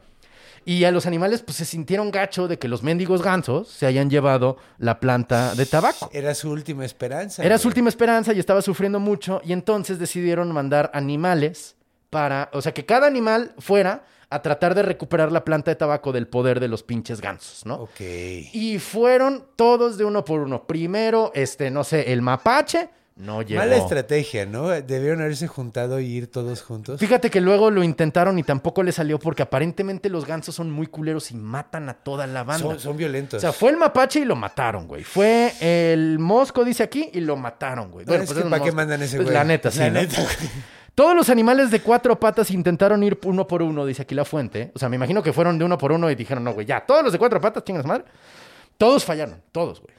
Y 0.69 0.83
a 0.83 0.91
los 0.91 1.07
animales 1.07 1.43
pues 1.43 1.59
se 1.59 1.65
sintieron 1.65 2.11
gacho 2.11 2.49
de 2.49 2.59
que 2.59 2.67
los 2.67 2.83
mendigos 2.83 3.23
gansos 3.23 3.69
se 3.69 3.87
hayan 3.87 4.11
llevado 4.11 4.57
la 4.79 4.99
planta 4.99 5.55
de 5.55 5.65
tabaco. 5.65 6.11
Era 6.13 6.35
su 6.35 6.51
última 6.51 6.85
esperanza. 6.85 7.45
Era 7.45 7.57
su 7.57 7.69
última 7.69 7.89
esperanza 7.89 8.33
y 8.33 8.41
estaba 8.41 8.61
sufriendo 8.63 8.99
mucho 8.99 9.41
y 9.45 9.53
entonces 9.53 10.01
decidieron 10.01 10.51
mandar 10.51 10.91
animales 10.93 11.76
para, 12.17 12.49
o 12.55 12.63
sea, 12.63 12.73
que 12.73 12.87
cada 12.87 13.07
animal 13.07 13.53
fuera 13.59 14.03
a 14.31 14.41
tratar 14.41 14.75
de 14.75 14.83
recuperar 14.83 15.31
la 15.31 15.45
planta 15.45 15.71
de 15.71 15.75
tabaco 15.75 16.13
del 16.13 16.27
poder 16.29 16.61
de 16.61 16.67
los 16.67 16.83
pinches 16.83 17.21
gansos, 17.21 17.67
¿no? 17.67 17.75
Ok. 17.75 18.01
Y 18.01 18.79
fueron 18.79 19.45
todos 19.55 19.99
de 19.99 20.07
uno 20.07 20.25
por 20.25 20.41
uno. 20.41 20.67
Primero, 20.67 21.31
este, 21.35 21.71
no 21.71 21.85
sé, 21.85 22.15
el 22.15 22.23
mapache 22.23 22.89
no 23.17 23.43
llegó. 23.43 23.61
Mala 23.61 23.77
estrategia, 23.77 24.47
¿no? 24.47 24.69
Debieron 24.69 25.21
haberse 25.21 25.47
juntado 25.47 26.01
y 26.01 26.07
ir 26.07 26.31
todos 26.31 26.63
juntos. 26.63 26.99
Fíjate 26.99 27.29
que 27.29 27.43
luego 27.43 27.71
lo 27.71 27.83
intentaron 27.85 28.39
y 28.39 28.43
tampoco 28.45 28.83
le 28.83 28.93
salió 28.93 29.19
porque 29.19 29.43
aparentemente 29.43 30.09
los 30.09 30.25
gansos 30.25 30.55
son 30.55 30.71
muy 30.71 30.87
culeros 30.87 31.31
y 31.33 31.35
matan 31.35 31.91
a 31.91 31.95
toda 31.95 32.27
la 32.27 32.45
banda. 32.45 32.67
Son, 32.67 32.81
son 32.81 32.97
violentos. 32.97 33.37
O 33.37 33.41
sea, 33.43 33.53
fue 33.53 33.73
el 33.73 33.77
mapache 33.77 34.21
y 34.21 34.25
lo 34.25 34.37
mataron, 34.37 34.89
güey. 34.89 35.05
Fue 35.05 35.53
el 35.61 36.19
mosco, 36.19 36.65
dice 36.65 36.83
aquí, 36.83 37.11
y 37.13 37.21
lo 37.21 37.37
mataron, 37.37 37.91
güey. 37.91 38.07
No, 38.07 38.15
es 38.15 38.33
que 38.33 38.41
un 38.41 38.49
¿para 38.49 38.65
qué 38.65 38.73
mandan 38.73 39.03
ese 39.03 39.17
Pues 39.17 39.27
güey? 39.27 39.35
la 39.35 39.45
neta, 39.45 39.71
sí. 39.71 39.81
La 39.81 39.91
¿no? 39.91 40.01
neta. 40.01 40.23
Todos 40.97 41.15
los 41.15 41.29
animales 41.31 41.71
de 41.71 41.81
cuatro 41.81 42.19
patas 42.19 42.51
intentaron 42.51 43.03
ir 43.05 43.19
uno 43.25 43.47
por 43.47 43.63
uno, 43.63 43.87
dice 43.87 44.03
aquí 44.03 44.15
la 44.17 44.25
fuente. 44.25 44.73
O 44.75 44.79
sea, 44.81 44.89
me 44.89 44.97
imagino 44.97 45.23
que 45.23 45.33
fueron 45.33 45.59
de 45.59 45.65
uno 45.65 45.77
por 45.79 45.93
uno 45.93 46.11
y 46.11 46.15
dijeron, 46.17 46.43
no, 46.43 46.53
güey, 46.55 46.67
ya, 46.67 46.85
todos 46.85 47.05
los 47.05 47.13
de 47.13 47.19
cuatro 47.19 47.39
patas, 47.41 47.63
chingas 47.65 47.87
madre. 47.87 48.05
Todos 48.79 49.05
fallaron, 49.05 49.41
todos, 49.53 49.81
güey. 49.81 49.95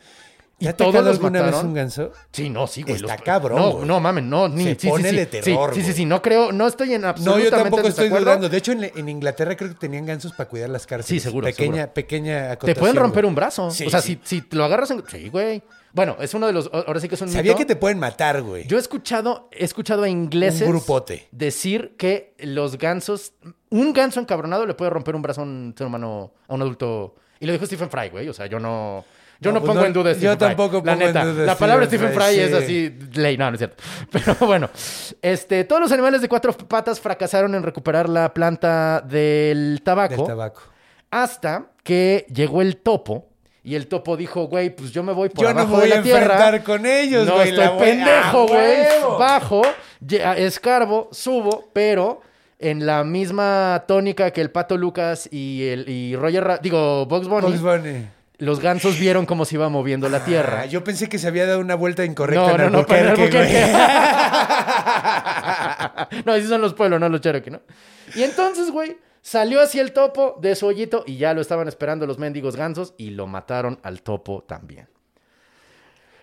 ¿Ya 0.60 0.72
Y 0.72 0.74
te 0.74 0.78
todos 0.84 0.96
los 1.06 1.18
alguna 1.18 1.44
vez 1.44 1.56
un 1.64 1.74
ganso? 1.76 2.12
Sí, 2.32 2.50
no, 2.50 2.66
sí, 2.66 2.82
güey. 2.82 2.96
Está 2.96 3.14
los- 3.14 3.22
cabrón, 3.22 3.60
No, 3.60 3.72
güey. 3.74 3.86
no, 3.86 4.00
mamen, 4.00 4.28
no, 4.28 4.50
ni. 4.50 4.64
Se 4.64 4.80
sí, 4.80 4.90
pone 4.90 5.12
sí, 5.12 5.16
de 5.16 5.26
sí, 5.26 5.30
terror, 5.44 5.72
Sí, 5.76 5.84
sí, 5.84 5.94
sí, 5.94 6.06
no 6.06 6.20
creo, 6.24 6.52
no 6.52 6.66
estoy 6.66 6.96
en 6.96 7.02
No, 7.02 7.10
absolutamente 7.10 7.52
yo 7.52 7.56
tampoco 7.56 7.88
estoy 7.88 8.06
desacuerdo. 8.06 8.26
dudando. 8.26 8.50
De 8.50 8.58
hecho, 8.58 8.72
en, 8.72 8.84
en 8.86 9.08
Inglaterra 9.08 9.56
creo 9.56 9.70
que 9.70 9.76
tenían 9.76 10.08
gansos 10.08 10.34
para 10.34 10.50
cuidar 10.50 10.72
las 10.72 10.88
cárceles. 10.88 11.22
Sí, 11.22 11.28
seguro, 11.28 11.46
Pequeña, 11.46 11.74
seguro. 11.76 11.94
pequeña 11.94 12.40
Te 12.48 12.52
acotación, 12.54 12.80
pueden 12.80 12.96
romper 12.96 13.22
güey. 13.26 13.30
un 13.30 13.36
brazo. 13.36 13.66
O 13.68 13.72
sea, 13.72 14.02
si, 14.02 14.20
si 14.24 14.44
lo 14.50 14.64
agarras 14.64 14.90
en. 14.90 15.04
Sí, 15.08 15.30
güey. 15.30 15.62
Bueno, 15.94 16.18
es 16.20 16.34
uno 16.34 16.48
de 16.48 16.54
los. 16.54 16.70
Ahora 16.72 17.00
sí 17.00 17.08
que 17.10 17.16
es 17.16 17.22
un 17.22 17.30
Sabía 17.30 17.52
mito. 17.54 17.58
que 17.60 17.66
te 17.66 17.76
pueden 17.76 17.98
matar, 18.00 18.42
güey. 18.42 18.68
Yo 18.68 18.78
he 18.78 18.80
escuchado, 18.80 19.50
he 19.52 19.64
escuchado 19.66 20.04
a 20.04 20.10
ingleses 20.10 20.62
Un 20.64 20.70
grupote. 20.70 21.28
decir 21.32 21.96
que 21.98 22.36
los 22.40 22.78
gansos, 22.78 23.34
un 23.70 23.94
ganso 23.94 24.20
encabronado 24.20 24.66
le 24.66 24.74
puede 24.74 24.92
romper 24.92 25.16
un 25.16 25.22
brazo 25.22 25.42
a 25.42 25.44
un 25.46 25.74
ser 25.78 25.88
humano, 25.88 26.34
a 26.48 26.54
un 26.54 26.62
adulto. 26.62 27.16
Y 27.40 27.46
lo 27.46 27.54
dijo 27.54 27.66
Stephen 27.66 27.90
Fry, 27.90 28.10
güey. 28.10 28.28
O 28.30 28.34
sea, 28.34 28.46
yo 28.48 28.60
no. 28.60 29.06
Yo 29.40 29.52
No, 29.52 29.60
no, 29.60 29.62
pues 29.62 29.70
pongo 29.70 29.82
no, 29.82 29.86
en 29.88 29.94
duda 29.94 30.12
yo 30.14 30.18
Stephen 30.18 30.38
Fry. 30.38 30.48
tampoco 30.48 30.82
La 30.84 30.94
pongo 30.94 31.06
en 31.06 31.14
duda 31.36 31.46
La 31.46 31.56
palabra 31.58 31.86
Stephen 31.86 32.12
Fry 32.12 32.40
es 32.40 32.50
sí. 32.50 32.56
así, 32.56 33.00
ley. 33.20 33.38
No, 33.38 33.50
no 33.52 33.54
es 33.56 33.60
cierto. 33.60 33.84
Pero 34.12 34.36
bueno, 34.48 34.70
este, 35.22 35.64
todos 35.64 35.80
los 35.82 35.92
animales 35.92 36.22
de 36.22 36.28
cuatro 36.30 36.54
patas 36.54 37.00
fracasaron 37.00 37.54
en 37.56 37.62
recuperar 37.64 38.10
la 38.10 38.34
planta 38.34 39.00
del 39.02 39.82
tabaco. 39.84 40.16
Del 40.16 40.26
tabaco. 40.26 40.62
Hasta 41.12 41.72
que 41.84 42.26
llegó 42.34 42.62
el 42.62 42.78
topo. 42.78 43.30
Y 43.68 43.76
el 43.76 43.88
topo 43.88 44.16
dijo, 44.16 44.46
güey, 44.48 44.70
pues 44.74 44.92
yo 44.94 45.04
me 45.04 45.12
voy 45.12 45.28
por 45.28 45.44
Yo 45.44 45.54
no 45.54 45.60
abajo 45.60 45.76
me 45.76 45.82
voy 45.82 45.90
de 45.90 45.94
a 45.94 45.98
la 45.98 46.02
tierra. 46.04 46.22
enfrentar 46.36 46.64
con 46.64 46.86
ellos, 46.86 47.26
No, 47.28 47.34
güey. 47.36 47.50
estoy 47.50 47.64
la 47.66 47.70
voy- 47.72 47.84
pendejo, 47.84 48.10
¡Ah, 48.16 48.46
güey. 48.48 48.58
huevo! 48.80 49.18
Bajo, 49.18 49.62
escarbo, 50.38 51.10
subo, 51.12 51.70
pero 51.74 52.22
en 52.60 52.86
la 52.86 53.04
misma 53.04 53.84
tónica 53.86 54.32
que 54.32 54.40
el 54.40 54.52
Pato 54.52 54.78
Lucas 54.78 55.28
y 55.34 55.68
el 55.68 55.90
y 55.90 56.16
Roger, 56.16 56.46
Ra- 56.46 56.60
digo, 56.60 57.06
Box 57.08 57.28
Bunny, 57.28 58.08
los 58.38 58.62
gansos 58.62 58.98
vieron 59.00 59.26
cómo 59.26 59.44
se 59.44 59.56
iba 59.56 59.68
moviendo 59.68 60.08
la 60.08 60.24
tierra. 60.24 60.62
Ah, 60.62 60.66
yo 60.66 60.82
pensé 60.86 61.10
que 61.10 61.18
se 61.20 61.28
había 61.28 61.46
dado 61.46 61.60
una 61.60 61.76
vuelta 61.76 62.06
incorrecta 62.06 62.46
No, 62.46 62.52
en 62.52 62.58
no, 62.58 62.70
no, 62.70 62.78
Albuquerque, 62.80 63.22
Albuquerque. 63.22 63.62
güey. 63.70 63.74
no, 66.26 66.36
esos 66.36 66.50
son 66.50 66.62
los 66.62 66.74
pueblos, 66.74 67.00
no 67.02 67.10
los 67.10 67.20
Cherokee, 67.20 67.52
¿no? 67.52 67.60
Y 68.16 68.24
entonces, 68.24 68.72
güey, 68.72 68.96
salió 69.30 69.60
así 69.60 69.78
el 69.78 69.92
topo 69.92 70.38
de 70.42 70.56
su 70.56 70.66
hoyito 70.68 71.04
y 71.06 71.18
ya 71.18 71.34
lo 71.34 71.42
estaban 71.42 71.68
esperando 71.68 72.08
los 72.08 72.18
mendigos 72.18 72.56
gansos 72.56 72.94
y 72.98 73.10
lo 73.10 73.28
mataron 73.28 73.78
al 73.84 74.02
topo 74.02 74.42
también. 74.48 74.88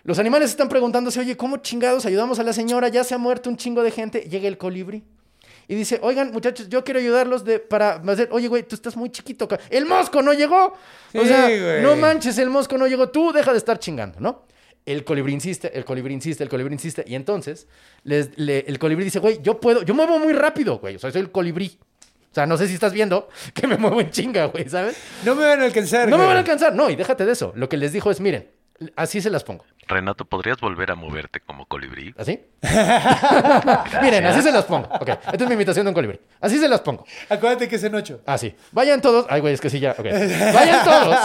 Los 0.03 0.17
animales 0.17 0.49
están 0.49 0.69
preguntándose, 0.69 1.19
oye, 1.19 1.37
¿cómo 1.37 1.57
chingados 1.57 2.05
ayudamos 2.07 2.39
a 2.39 2.43
la 2.43 2.51
señora? 2.51 2.87
Ya 2.87 3.03
se 3.03 3.13
ha 3.13 3.19
muerto 3.19 3.47
un 3.49 3.57
chingo 3.57 3.83
de 3.83 3.91
gente. 3.91 4.21
Llega 4.21 4.47
el 4.47 4.57
colibrí. 4.57 5.03
Y 5.67 5.75
dice, 5.75 5.99
oigan, 6.01 6.31
muchachos, 6.31 6.67
yo 6.67 6.83
quiero 6.83 6.99
ayudarlos 6.99 7.43
de, 7.43 7.59
para 7.59 7.93
hacer, 8.07 8.29
oye, 8.31 8.47
güey, 8.47 8.63
tú 8.63 8.73
estás 8.75 8.95
muy 8.97 9.09
chiquito. 9.11 9.47
El 9.69 9.85
mosco 9.85 10.21
no 10.23 10.33
llegó. 10.33 10.73
o 11.13 11.25
sea, 11.25 11.47
güey. 11.47 11.81
no 11.83 11.95
manches, 11.95 12.37
el 12.39 12.49
mosco 12.49 12.75
no 12.77 12.87
llegó. 12.87 13.09
Tú 13.09 13.31
deja 13.31 13.51
de 13.51 13.59
estar 13.59 13.77
chingando, 13.77 14.19
¿no? 14.19 14.45
El 14.85 15.03
colibrí 15.03 15.33
insiste, 15.33 15.75
el 15.77 15.85
colibrí 15.85 16.13
insiste, 16.13 16.43
el 16.43 16.49
colibrí 16.49 16.73
insiste. 16.73 17.03
Y 17.07 17.13
entonces 17.15 17.67
les- 18.03 18.35
le- 18.37 18.65
el 18.67 18.77
colibrí 18.79 19.05
dice, 19.05 19.19
güey, 19.19 19.39
yo 19.43 19.59
puedo, 19.59 19.83
yo 19.83 19.93
muevo 19.93 20.17
muy 20.19 20.33
rápido, 20.33 20.79
güey. 20.79 20.95
O 20.95 20.99
sea, 20.99 21.11
soy 21.11 21.21
el 21.21 21.31
colibrí. 21.31 21.79
O 22.35 22.37
sea, 22.37 22.45
no 22.45 22.57
sé 22.57 22.67
si 22.67 22.73
estás 22.73 22.91
viendo 22.91 23.29
que 23.53 23.65
me 23.65 23.77
muevo 23.77 24.01
en 24.01 24.11
chinga, 24.11 24.47
güey, 24.47 24.67
¿sabes? 24.67 24.97
No 25.23 25.35
me 25.35 25.45
van 25.45 25.61
a 25.61 25.63
alcanzar, 25.63 26.09
No 26.09 26.17
me 26.17 26.25
van 26.25 26.35
a 26.35 26.39
alcanzar. 26.39 26.75
No, 26.75 26.89
y 26.89 26.97
déjate 26.97 27.25
de 27.25 27.31
eso. 27.31 27.53
Lo 27.55 27.69
que 27.69 27.77
les 27.77 27.93
dijo 27.93 28.11
es, 28.11 28.19
miren, 28.19 28.51
así 28.97 29.21
se 29.21 29.29
las 29.29 29.45
pongo. 29.45 29.63
Renato, 29.87 30.25
¿podrías 30.25 30.59
volver 30.59 30.91
a 30.91 30.95
moverte 30.95 31.39
como 31.39 31.65
colibrí? 31.65 32.13
¿Así? 32.17 32.41
Miren, 34.01 34.25
así 34.25 34.41
se 34.41 34.51
las 34.51 34.65
pongo. 34.65 34.89
Ok, 34.99 35.07
esta 35.07 35.43
es 35.43 35.47
mi 35.47 35.53
imitación 35.53 35.85
de 35.85 35.89
un 35.91 35.93
colibrí. 35.93 36.19
Así 36.41 36.57
se 36.57 36.67
las 36.67 36.81
pongo. 36.81 37.05
Acuérdate 37.29 37.69
que 37.69 37.75
es 37.77 37.83
en 37.85 37.95
ocho. 37.95 38.19
Así. 38.25 38.53
Vayan 38.71 38.99
todos. 38.99 39.27
Ay, 39.29 39.39
güey, 39.41 39.53
es 39.53 39.61
que 39.61 39.69
sí 39.69 39.79
ya. 39.79 39.91
Ok. 39.91 40.05
Vayan 40.05 40.83
todos. 40.83 41.17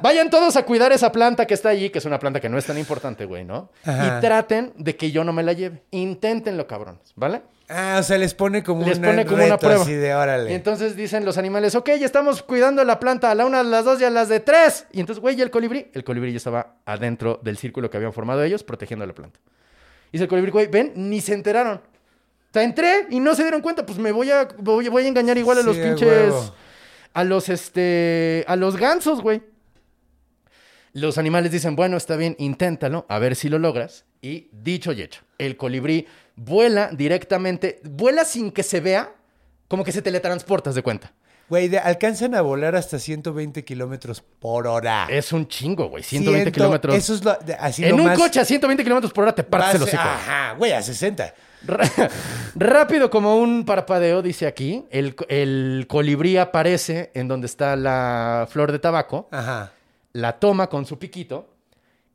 Vayan 0.00 0.30
todos 0.30 0.56
a 0.56 0.64
cuidar 0.64 0.92
esa 0.92 1.10
planta 1.10 1.46
que 1.46 1.54
está 1.54 1.70
allí, 1.70 1.88
que 1.90 1.98
es 1.98 2.04
una 2.04 2.20
planta 2.20 2.38
que 2.38 2.50
no 2.50 2.58
es 2.58 2.66
tan 2.66 2.78
importante, 2.78 3.24
güey, 3.24 3.44
¿no? 3.44 3.72
Ajá. 3.84 4.18
Y 4.18 4.20
traten 4.20 4.74
de 4.76 4.94
que 4.94 5.10
yo 5.10 5.24
no 5.24 5.32
me 5.32 5.42
la 5.42 5.54
lleve. 5.54 5.82
Inténtenlo, 5.90 6.66
cabrones, 6.66 7.14
¿vale? 7.16 7.42
Ah, 7.68 7.96
o 7.98 8.02
sea, 8.02 8.18
les 8.18 8.34
pone 8.34 8.62
como, 8.62 8.84
Les 8.86 8.98
una 8.98 9.08
pone 9.08 9.24
como 9.26 9.44
una 9.44 9.58
prueba. 9.58 9.82
así 9.82 9.94
de 9.94 10.14
órale. 10.14 10.50
Y 10.50 10.54
entonces 10.54 10.96
dicen 10.96 11.24
los 11.24 11.38
animales, 11.38 11.74
ok, 11.74 11.90
ya 11.98 12.04
estamos 12.06 12.42
cuidando 12.42 12.84
la 12.84 13.00
planta 13.00 13.30
a 13.30 13.34
la 13.34 13.46
una, 13.46 13.60
a 13.60 13.62
las 13.62 13.84
dos 13.86 14.00
y 14.00 14.04
a 14.04 14.10
las 14.10 14.28
de 14.28 14.40
tres. 14.40 14.86
Y 14.92 15.00
entonces, 15.00 15.20
güey, 15.22 15.38
¿y 15.38 15.42
el 15.42 15.50
colibrí? 15.50 15.90
El 15.94 16.04
colibrí 16.04 16.30
ya 16.32 16.36
estaba 16.36 16.76
adentro 16.84 17.40
del 17.42 17.56
círculo 17.56 17.88
que 17.88 17.96
habían 17.96 18.12
formado 18.12 18.42
ellos, 18.42 18.62
protegiendo 18.64 19.06
la 19.06 19.14
planta. 19.14 19.40
Y 20.10 20.18
dice 20.18 20.24
el 20.24 20.28
colibrí, 20.28 20.50
güey, 20.50 20.66
ven, 20.66 20.92
ni 20.94 21.20
se 21.22 21.32
enteraron. 21.32 21.76
O 21.78 22.52
sea, 22.52 22.62
entré 22.62 23.06
y 23.10 23.18
no 23.18 23.34
se 23.34 23.42
dieron 23.42 23.62
cuenta, 23.62 23.84
pues 23.86 23.98
me 23.98 24.12
voy 24.12 24.30
a, 24.30 24.46
voy, 24.58 24.88
voy 24.88 25.04
a 25.04 25.08
engañar 25.08 25.38
igual 25.38 25.58
a 25.58 25.62
los 25.62 25.74
Sí, 25.74 25.82
pinches. 25.82 26.06
huevo. 26.08 26.54
A 27.14 27.24
los, 27.24 27.48
este. 27.48 28.44
A 28.46 28.56
los 28.56 28.76
gansos, 28.76 29.22
güey. 29.22 29.42
Los 30.92 31.18
animales 31.18 31.50
dicen, 31.50 31.74
bueno, 31.74 31.96
está 31.96 32.14
bien, 32.16 32.36
inténtalo, 32.38 33.04
a 33.08 33.18
ver 33.18 33.34
si 33.34 33.48
lo 33.48 33.58
logras. 33.58 34.04
Y 34.22 34.48
dicho 34.52 34.92
y 34.92 35.02
hecho, 35.02 35.22
el 35.38 35.56
colibrí 35.56 36.06
vuela 36.36 36.90
directamente, 36.92 37.80
vuela 37.84 38.24
sin 38.24 38.50
que 38.50 38.62
se 38.62 38.80
vea, 38.80 39.12
como 39.68 39.84
que 39.84 39.92
se 39.92 40.02
teletransportas 40.02 40.74
de 40.74 40.82
cuenta. 40.82 41.12
Güey, 41.48 41.76
alcanzan 41.76 42.34
a 42.34 42.40
volar 42.40 42.74
hasta 42.74 42.98
120 42.98 43.64
kilómetros 43.66 44.22
por 44.22 44.66
hora. 44.66 45.06
Es 45.10 45.30
un 45.30 45.46
chingo, 45.46 45.88
güey. 45.90 46.02
120 46.02 46.44
Ciento- 46.50 46.54
kilómetros. 46.54 46.94
Eso 46.96 47.14
es 47.14 47.22
lo, 47.22 47.34
de- 47.34 47.52
así 47.54 47.84
en 47.84 47.90
lo 47.90 47.96
un 47.96 48.04
más 48.04 48.18
coche 48.18 48.40
a 48.40 48.44
120 48.46 48.82
kilómetros 48.82 49.12
por 49.12 49.24
hora 49.24 49.34
te 49.34 49.42
partes 49.44 49.80
hocico. 49.80 50.02
Ajá, 50.02 50.54
güey, 50.56 50.72
a 50.72 50.80
60. 50.82 51.34
Ra- 51.66 51.90
Rápido 52.54 53.10
como 53.10 53.36
un 53.38 53.64
parpadeo, 53.66 54.22
dice 54.22 54.46
aquí, 54.46 54.86
el, 54.90 55.14
el 55.28 55.84
colibrí 55.86 56.38
aparece 56.38 57.10
en 57.14 57.28
donde 57.28 57.46
está 57.46 57.76
la 57.76 58.46
flor 58.50 58.72
de 58.72 58.78
tabaco, 58.78 59.28
Ajá. 59.30 59.72
la 60.14 60.38
toma 60.38 60.68
con 60.68 60.86
su 60.86 60.98
piquito 60.98 61.50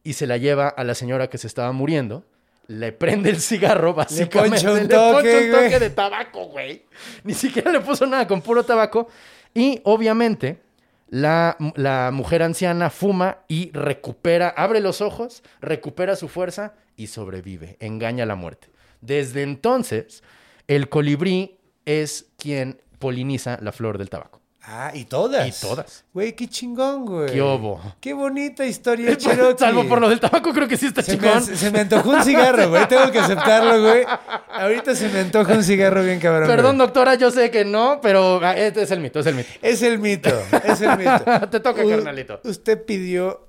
y 0.04 0.14
se 0.14 0.26
la 0.26 0.38
lleva 0.38 0.70
a 0.70 0.84
la 0.84 0.96
señora 0.96 1.30
que 1.30 1.38
se 1.38 1.46
estaba 1.48 1.72
muriendo. 1.72 2.26
Le 2.70 2.92
prende 2.92 3.32
el 3.32 3.42
cigarro, 3.42 3.96
básicamente. 3.96 4.62
poncha 4.62 4.72
un 4.72 4.78
Le 4.88 4.88
toque, 4.88 5.46
un 5.48 5.52
toque 5.52 5.68
güey. 5.70 5.80
de 5.80 5.90
tabaco, 5.90 6.46
güey. 6.46 6.86
Ni 7.24 7.34
siquiera 7.34 7.72
le 7.72 7.80
puso 7.80 8.06
nada 8.06 8.28
con 8.28 8.42
puro 8.42 8.64
tabaco. 8.64 9.08
Y 9.56 9.82
obviamente, 9.86 10.62
la, 11.10 11.58
la 11.76 12.12
mujer 12.14 12.44
anciana 12.44 12.92
fuma 12.92 13.40
y 13.48 13.72
recupera, 13.72 14.50
abre 14.50 14.82
los 14.82 15.02
ojos, 15.02 15.42
recupera 15.62 16.16
su 16.16 16.28
fuerza 16.28 16.76
y 16.96 17.08
sobrevive. 17.08 17.76
Engaña 17.80 18.26
a 18.26 18.28
la 18.28 18.36
muerte. 18.36 18.68
Desde 19.02 19.42
entonces, 19.42 20.22
el 20.68 20.90
colibrí 20.90 21.58
es 21.86 22.28
quien 22.38 22.80
poliniza 23.00 23.58
la 23.62 23.72
flor 23.72 23.98
del 23.98 24.12
tabaco. 24.12 24.39
Ah, 24.72 24.92
y 24.94 25.06
todas. 25.06 25.48
Y 25.48 25.62
todas. 25.68 26.06
Güey, 26.14 26.36
qué 26.36 26.48
chingón, 26.48 27.04
güey. 27.04 27.32
¿Qué 27.34 27.42
hubo? 27.42 27.82
Qué 28.00 28.14
bonita 28.14 28.64
historia, 28.68 29.18
Cherokee. 29.18 29.58
Salvo 29.58 29.88
por 29.88 30.00
lo 30.00 30.08
del 30.08 30.20
tabaco, 30.20 30.54
creo 30.54 30.68
que 30.68 30.78
sí 30.78 30.86
está 30.86 31.02
Se 31.02 31.18
me, 31.18 31.24
chingón. 31.28 31.44
se 31.44 31.72
me 31.72 31.80
antojó 31.80 32.12
un 32.12 32.24
cigarro, 32.24 32.70
güey. 32.70 32.88
Tengo 32.88 33.10
que 33.12 33.18
aceptarlo, 33.18 33.82
güey. 33.82 34.04
Ahorita 34.52 34.94
se 34.94 35.10
me 35.10 35.22
antoja 35.22 35.54
un 35.54 35.64
cigarro 35.64 36.04
bien 36.04 36.20
cabrón. 36.20 36.48
Perdón, 36.48 36.76
güey. 36.76 36.86
doctora, 36.88 37.16
yo 37.16 37.32
sé 37.32 37.50
que 37.50 37.66
no, 37.66 38.00
pero 38.00 38.40
ah, 38.44 38.56
este 38.56 38.84
es 38.84 38.92
el 38.92 39.00
mito, 39.00 39.22
es 39.22 39.26
el 39.26 39.34
mito. 39.36 39.50
Es 39.64 39.82
el 39.82 39.98
mito, 39.98 40.30
es 40.64 40.82
el 40.82 40.98
mito. 40.98 41.24
Te 41.50 41.60
toca, 41.62 41.84
U- 41.84 41.90
carnalito. 41.90 42.40
Usted 42.44 42.86
pidió 42.86 43.48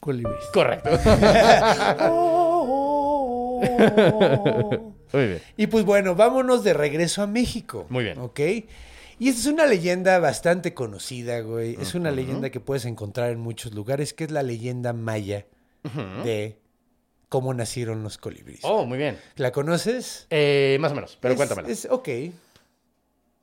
colibrí. 0.00 0.34
Correcto. 0.52 0.90
Muy 5.12 5.26
bien. 5.26 5.40
Y 5.56 5.66
pues 5.68 5.84
bueno, 5.84 6.14
vámonos 6.14 6.62
de 6.64 6.74
regreso 6.74 7.22
a 7.22 7.26
México. 7.26 7.86
Muy 7.88 8.04
bien. 8.04 8.18
¿Ok? 8.18 8.40
Y 9.18 9.28
esta 9.28 9.40
es 9.40 9.46
una 9.46 9.66
leyenda 9.66 10.18
bastante 10.20 10.74
conocida, 10.74 11.40
güey. 11.40 11.76
Es 11.80 11.94
una 11.94 12.10
leyenda 12.10 12.50
que 12.50 12.60
puedes 12.60 12.84
encontrar 12.84 13.30
en 13.30 13.40
muchos 13.40 13.74
lugares, 13.74 14.14
que 14.14 14.24
es 14.24 14.30
la 14.30 14.42
leyenda 14.42 14.92
maya 14.92 15.46
de 16.24 16.58
cómo 17.28 17.52
nacieron 17.54 18.02
los 18.02 18.16
colibríes. 18.18 18.60
Oh, 18.62 18.84
muy 18.86 18.98
bien. 18.98 19.18
¿La 19.36 19.52
conoces? 19.52 20.26
Eh, 20.30 20.76
más 20.80 20.92
o 20.92 20.94
menos, 20.94 21.18
pero 21.20 21.32
Es- 21.34 21.36
cuéntamela. 21.38 21.68
Es, 21.68 21.86
ok. 21.90 22.08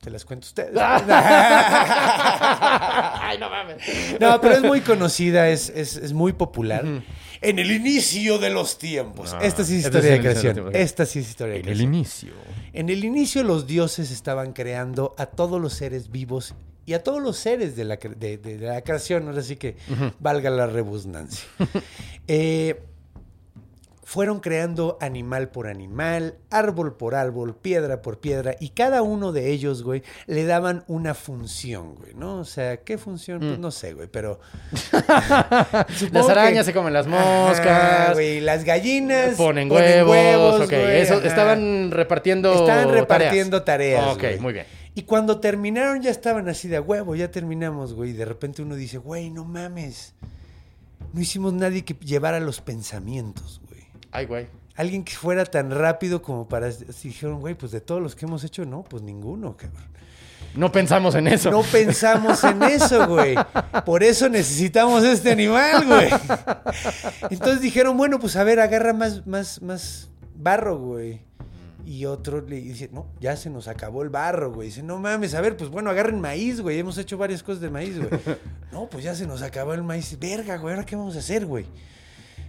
Te 0.05 0.11
las 0.11 0.23
cuento 0.23 0.45
a 0.45 0.49
ustedes. 0.49 0.69
Ay, 3.21 3.37
no 3.39 3.49
mames. 3.49 3.77
No, 4.19 4.39
pero 4.39 4.53
es 4.53 4.61
muy 4.61 4.81
conocida, 4.81 5.49
es, 5.49 5.69
es, 5.69 5.95
es 5.97 6.13
muy 6.13 6.31
popular. 6.33 6.85
En 7.41 7.57
el 7.59 7.71
inicio 7.71 8.37
de 8.37 8.51
los 8.51 8.77
tiempos. 8.77 9.33
Ah, 9.33 9.39
Esta 9.41 9.63
sí 9.63 9.77
es 9.79 9.85
historia 9.85 10.11
de 10.11 10.19
creación. 10.19 10.69
Esta 10.75 11.05
sí 11.07 11.19
es 11.19 11.29
historia 11.29 11.53
de 11.55 11.59
En 11.61 11.65
el 11.69 11.73
creación. 11.73 11.93
inicio. 11.95 12.33
En 12.73 12.89
el 12.89 13.03
inicio 13.03 13.43
los 13.43 13.65
dioses 13.65 14.11
estaban 14.11 14.53
creando 14.53 15.15
a 15.17 15.25
todos 15.25 15.59
los 15.59 15.73
seres 15.73 16.11
vivos 16.11 16.53
y 16.85 16.93
a 16.93 17.01
todos 17.03 17.19
los 17.21 17.35
seres 17.37 17.75
de 17.75 17.83
la, 17.85 17.99
cre- 17.99 18.15
de, 18.15 18.37
de- 18.37 18.57
de 18.59 18.67
la 18.67 18.81
creación, 18.81 19.27
ahora 19.27 19.41
sí 19.41 19.55
que 19.55 19.75
valga 20.19 20.51
la 20.51 20.67
redundancia. 20.67 21.45
Eh, 22.27 22.79
fueron 24.07 24.39
creando 24.39 24.97
animal 25.01 25.49
por 25.49 25.67
animal, 25.67 26.35
árbol 26.51 26.95
por 26.95 27.15
árbol, 27.15 27.55
piedra 27.55 28.01
por 28.03 28.19
piedra, 28.19 28.55
y 28.59 28.69
cada 28.69 29.01
uno 29.01 29.31
de 29.31 29.49
ellos, 29.51 29.81
güey, 29.83 30.03
le 30.27 30.45
daban 30.45 30.83
una 30.87 31.15
función, 31.15 31.95
güey, 31.95 32.13
¿no? 32.13 32.37
O 32.37 32.45
sea, 32.45 32.77
¿qué 32.77 32.97
función? 32.99 33.39
Pues 33.39 33.57
no 33.59 33.71
sé, 33.71 33.93
güey, 33.93 34.07
pero... 34.07 34.39
Las 36.11 36.25
que- 36.25 36.31
arañas 36.31 36.65
se 36.65 36.73
comen 36.73 36.93
las 36.93 37.07
moscas. 37.07 37.59
Ajá, 37.67 38.13
güey, 38.13 38.39
las 38.41 38.63
gallinas 38.63 39.35
Ponen 39.35 39.71
huevos, 39.71 40.61
ok. 40.61 40.69
güey, 40.69 41.01
Eso, 41.01 41.21
estaban 41.21 41.91
repartiendo 41.91 42.53
Estaban 42.53 42.91
repartiendo 42.93 43.63
tareas. 43.63 44.05
Ok, 44.13 44.21
güey. 44.21 44.39
muy 44.39 44.53
bien. 44.53 44.65
Y 44.93 45.01
cuando 45.03 45.39
terminaron 45.39 46.01
ya 46.01 46.09
estaban 46.11 46.47
así 46.47 46.67
de 46.67 46.77
"A 46.77 46.81
huevo, 46.81 47.15
ya 47.15 47.29
terminamos, 47.31 47.93
güey. 47.93 48.11
Y 48.11 48.13
de 48.13 48.23
repente 48.25 48.61
uno 48.61 48.75
dice, 48.75 48.97
güey, 48.97 49.29
no 49.29 49.43
mames. 49.43 50.13
No 51.11 51.19
hicimos 51.21 51.53
nadie 51.53 51.83
que 51.83 51.95
llevara 51.95 52.39
los 52.39 52.61
pensamientos, 52.61 53.59
güey. 53.63 53.64
Ay, 54.15 54.25
güey. 54.25 54.47
Alguien 54.75 55.03
que 55.03 55.13
fuera 55.13 55.45
tan 55.45 55.71
rápido 55.71 56.21
como 56.21 56.47
para... 56.47 56.71
Si 56.71 57.09
dijeron, 57.09 57.39
güey, 57.39 57.55
pues 57.55 57.71
de 57.71 57.81
todos 57.81 58.01
los 58.01 58.15
que 58.15 58.25
hemos 58.25 58.43
hecho, 58.43 58.65
no, 58.65 58.83
pues 58.83 59.03
ninguno, 59.03 59.55
cabrón. 59.57 59.83
No 60.55 60.71
pensamos 60.71 61.15
en 61.15 61.27
eso. 61.27 61.51
No 61.51 61.63
pensamos 61.63 62.41
en 62.45 62.63
eso, 62.63 63.07
güey. 63.07 63.35
Por 63.85 64.03
eso 64.03 64.29
necesitamos 64.29 65.03
este 65.03 65.31
animal, 65.31 65.85
güey. 65.85 66.09
Entonces 67.29 67.59
dijeron, 67.59 67.97
bueno, 67.97 68.19
pues 68.19 68.37
a 68.37 68.43
ver, 68.45 68.61
agarra 68.61 68.93
más, 68.93 69.27
más, 69.27 69.61
más 69.61 70.09
barro, 70.33 70.77
güey. 70.77 71.21
Y 71.85 72.05
otro 72.05 72.41
le 72.41 72.55
dice, 72.61 72.89
no, 72.91 73.07
ya 73.19 73.35
se 73.35 73.49
nos 73.49 73.67
acabó 73.67 74.01
el 74.01 74.09
barro, 74.09 74.53
güey. 74.53 74.69
Dice, 74.69 74.81
no 74.81 74.97
mames, 74.97 75.35
a 75.35 75.41
ver, 75.41 75.57
pues 75.57 75.69
bueno, 75.69 75.89
agarren 75.89 76.21
maíz, 76.21 76.61
güey. 76.61 76.79
Hemos 76.79 76.97
hecho 76.97 77.17
varias 77.17 77.43
cosas 77.43 77.61
de 77.61 77.69
maíz, 77.69 77.97
güey. 77.97 78.09
No, 78.71 78.89
pues 78.89 79.05
ya 79.05 79.15
se 79.15 79.25
nos 79.25 79.41
acabó 79.41 79.73
el 79.73 79.83
maíz. 79.83 80.17
Verga, 80.19 80.57
güey, 80.57 80.73
¿ahora 80.73 80.85
qué 80.85 80.97
vamos 80.97 81.15
a 81.15 81.19
hacer, 81.19 81.45
güey? 81.45 81.65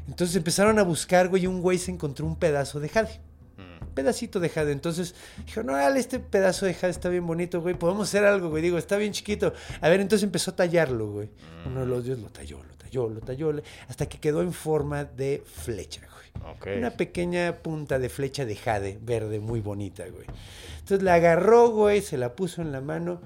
Entonces 0.08 0.36
empezaron 0.36 0.78
a 0.78 0.82
buscar, 0.82 1.28
güey, 1.28 1.44
y 1.44 1.46
un 1.46 1.60
güey 1.60 1.78
se 1.78 1.90
encontró 1.90 2.26
un 2.26 2.36
pedazo 2.36 2.80
de 2.80 2.88
jade. 2.88 3.20
Un 3.58 3.88
pedacito 3.94 4.40
de 4.40 4.48
jade. 4.48 4.72
Entonces 4.72 5.14
dijo, 5.44 5.62
no, 5.62 5.78
este 5.78 6.20
pedazo 6.20 6.66
de 6.66 6.74
jade 6.74 6.90
está 6.90 7.08
bien 7.08 7.26
bonito, 7.26 7.60
güey. 7.60 7.74
Podemos 7.74 8.08
hacer 8.08 8.24
algo, 8.24 8.50
güey. 8.50 8.62
Digo, 8.62 8.78
está 8.78 8.96
bien 8.96 9.12
chiquito. 9.12 9.52
A 9.80 9.88
ver, 9.88 10.00
entonces 10.00 10.24
empezó 10.24 10.50
a 10.52 10.56
tallarlo, 10.56 11.10
güey. 11.10 11.30
Uno 11.66 11.80
de 11.80 11.86
los 11.86 12.04
dioses 12.04 12.22
lo 12.22 12.30
talló, 12.30 12.62
lo 12.62 12.76
talló, 12.76 13.08
lo 13.08 13.20
talló, 13.20 13.62
hasta 13.88 14.06
que 14.06 14.18
quedó 14.18 14.42
en 14.42 14.52
forma 14.52 15.04
de 15.04 15.42
flecha, 15.44 16.02
güey. 16.02 16.52
Ok. 16.54 16.66
Una 16.76 16.90
pequeña 16.90 17.56
punta 17.62 17.98
de 17.98 18.08
flecha 18.08 18.44
de 18.44 18.56
jade 18.56 18.98
verde 19.02 19.40
muy 19.40 19.60
bonita, 19.60 20.04
güey. 20.06 20.26
Entonces 20.78 21.02
la 21.02 21.14
agarró, 21.14 21.70
güey, 21.70 22.02
se 22.02 22.18
la 22.18 22.36
puso 22.36 22.62
en 22.62 22.70
la 22.72 22.80
mano 22.80 23.20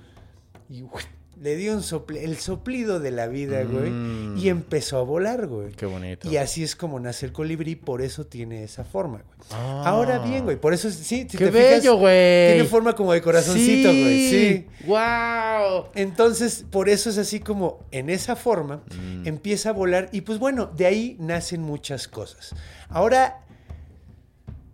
y 0.68 0.82
¡uy! 0.82 1.02
Le 1.40 1.56
dio 1.56 1.72
un 1.74 1.80
sopl- 1.80 2.18
el 2.18 2.36
soplido 2.36 3.00
de 3.00 3.10
la 3.10 3.26
vida, 3.26 3.62
güey. 3.64 3.90
Mm. 3.90 4.36
Y 4.38 4.48
empezó 4.50 4.98
a 4.98 5.02
volar, 5.02 5.46
güey. 5.46 5.72
Qué 5.72 5.86
bonito. 5.86 6.30
Y 6.30 6.36
así 6.36 6.62
es 6.62 6.76
como 6.76 7.00
nace 7.00 7.24
el 7.26 7.32
colibrí, 7.32 7.76
por 7.76 8.02
eso 8.02 8.26
tiene 8.26 8.62
esa 8.62 8.84
forma, 8.84 9.22
güey. 9.24 9.48
Ah. 9.52 9.82
Ahora 9.86 10.18
bien, 10.18 10.44
güey, 10.44 10.56
por 10.58 10.74
eso 10.74 10.88
es- 10.88 10.94
sí, 10.96 11.26
si 11.30 11.38
Qué 11.38 11.46
te 11.46 11.52
fijas, 11.52 11.70
bello, 11.82 11.96
güey. 11.96 12.52
Tiene 12.52 12.64
forma 12.64 12.94
como 12.94 13.12
de 13.12 13.22
corazoncito, 13.22 13.88
güey. 13.88 14.28
Sí. 14.30 14.66
Wow. 14.86 15.86
Entonces, 15.94 16.64
por 16.70 16.88
eso 16.88 17.08
es 17.10 17.18
así 17.18 17.40
como 17.40 17.78
en 17.90 18.10
esa 18.10 18.36
forma 18.36 18.82
Mm. 18.94 19.26
empieza 19.26 19.70
a 19.70 19.72
volar 19.72 20.08
y 20.12 20.20
pues 20.22 20.38
bueno, 20.38 20.70
de 20.76 20.86
ahí 20.86 21.16
nacen 21.18 21.62
muchas 21.62 22.06
cosas. 22.06 22.54
Ahora, 22.88 23.44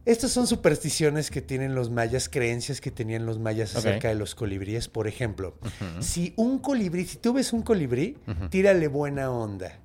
estas 0.07 0.31
son 0.31 0.47
supersticiones 0.47 1.31
que 1.31 1.43
tienen 1.43 1.75
los 1.75 1.91
mayas, 1.91 2.29
creencias 2.29 2.81
que 2.81 2.91
tenían 2.91 3.27
los 3.27 3.39
mayas 3.39 3.75
acerca 3.75 4.09
de 4.09 4.15
los 4.15 4.35
colibríes. 4.35 4.89
Por 4.89 5.09
ejemplo, 5.09 5.59
si 6.01 6.33
un 6.37 6.61
colibrí, 6.61 7.05
si 7.05 7.19
tú 7.19 7.33
ves 7.33 7.53
un 7.53 7.63
colibrí, 7.63 8.17
tírale 8.51 8.89
buena 8.89 9.31
onda. 9.31 9.81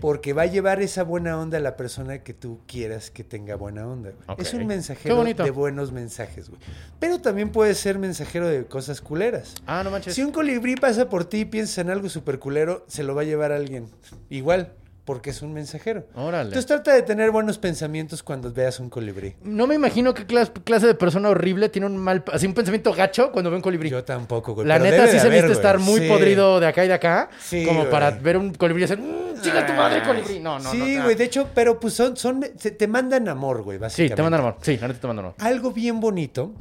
Porque 0.00 0.32
va 0.32 0.42
a 0.42 0.46
llevar 0.46 0.80
esa 0.80 1.02
buena 1.02 1.38
onda 1.38 1.58
a 1.58 1.60
la 1.60 1.76
persona 1.76 2.22
que 2.22 2.32
tú 2.32 2.60
quieras 2.66 3.10
que 3.10 3.24
tenga 3.24 3.56
buena 3.56 3.86
onda. 3.86 4.12
Es 4.38 4.54
un 4.54 4.66
mensajero 4.66 5.24
de 5.24 5.50
buenos 5.50 5.90
mensajes, 5.90 6.48
güey. 6.48 6.60
Pero 7.00 7.20
también 7.20 7.50
puede 7.50 7.74
ser 7.74 7.98
mensajero 7.98 8.46
de 8.46 8.66
cosas 8.66 9.00
culeras. 9.00 9.54
Ah, 9.66 9.82
no 9.82 9.90
manches. 9.90 10.14
Si 10.14 10.22
un 10.22 10.30
colibrí 10.30 10.76
pasa 10.76 11.08
por 11.08 11.24
ti 11.24 11.38
y 11.38 11.44
piensas 11.44 11.78
en 11.78 11.90
algo 11.90 12.08
súper 12.08 12.38
culero, 12.38 12.84
se 12.86 13.02
lo 13.02 13.16
va 13.16 13.22
a 13.22 13.24
llevar 13.24 13.50
a 13.50 13.56
alguien. 13.56 13.88
Igual, 14.30 14.72
porque 15.04 15.30
es 15.30 15.42
un 15.42 15.52
mensajero. 15.52 16.06
Órale. 16.14 16.44
Entonces 16.48 16.66
trata 16.66 16.94
de 16.94 17.02
tener 17.02 17.30
buenos 17.30 17.58
pensamientos 17.58 18.22
cuando 18.22 18.50
veas 18.52 18.80
un 18.80 18.88
colibrí. 18.88 19.34
No 19.42 19.66
me 19.66 19.74
imagino 19.74 20.14
qué 20.14 20.26
clas- 20.26 20.50
clase 20.64 20.86
de 20.86 20.94
persona 20.94 21.28
horrible 21.28 21.68
tiene 21.68 21.86
un 21.86 21.96
mal, 21.98 22.24
así 22.32 22.46
un 22.46 22.54
pensamiento 22.54 22.92
gacho 22.94 23.30
cuando 23.30 23.50
ve 23.50 23.56
un 23.56 23.62
colibrí. 23.62 23.90
Yo 23.90 24.02
tampoco, 24.02 24.54
güey. 24.54 24.66
La 24.66 24.78
pero 24.78 24.90
neta 24.90 25.06
sí 25.08 25.18
se 25.18 25.26
haber, 25.26 25.42
viste 25.42 25.52
estar 25.52 25.78
muy 25.78 26.00
Sí. 26.00 26.08
podrido 26.08 26.58
de 26.58 26.66
acá 26.66 26.84
y 26.84 26.88
de 26.88 26.94
acá. 26.94 27.28
Sí, 27.38 27.64
como 27.66 27.80
güey. 27.80 27.90
para 27.90 28.10
ver 28.12 28.38
un 28.38 28.54
colibrí 28.54 28.82
y 28.82 28.84
hacer, 28.86 28.98
"Mm, 28.98 29.40
¡Chica 29.42 29.66
tu 29.66 29.74
madre, 29.74 30.02
colibrí! 30.02 30.40
No, 30.40 30.58
no, 30.58 30.64
no. 30.64 30.70
sí, 30.70 30.96
no. 30.96 31.02
güey. 31.04 31.14
De 31.16 31.24
hecho, 31.24 31.48
pero 31.54 31.78
pues 31.78 31.92
son, 31.92 32.16
son, 32.16 32.40
te 32.40 32.86
mandan 32.88 33.28
amor, 33.28 33.62
güey, 33.62 33.78
Sí, 33.90 34.08
te 34.08 34.22
mandan 34.22 34.40
amor. 34.40 34.56
Sí, 34.62 34.78
la 34.78 34.88
neta 34.88 35.00
te 35.00 35.06
mandan 35.06 35.26
amor. 35.26 35.36
Algo 35.38 35.70
bien 35.70 36.00
bonito 36.00 36.54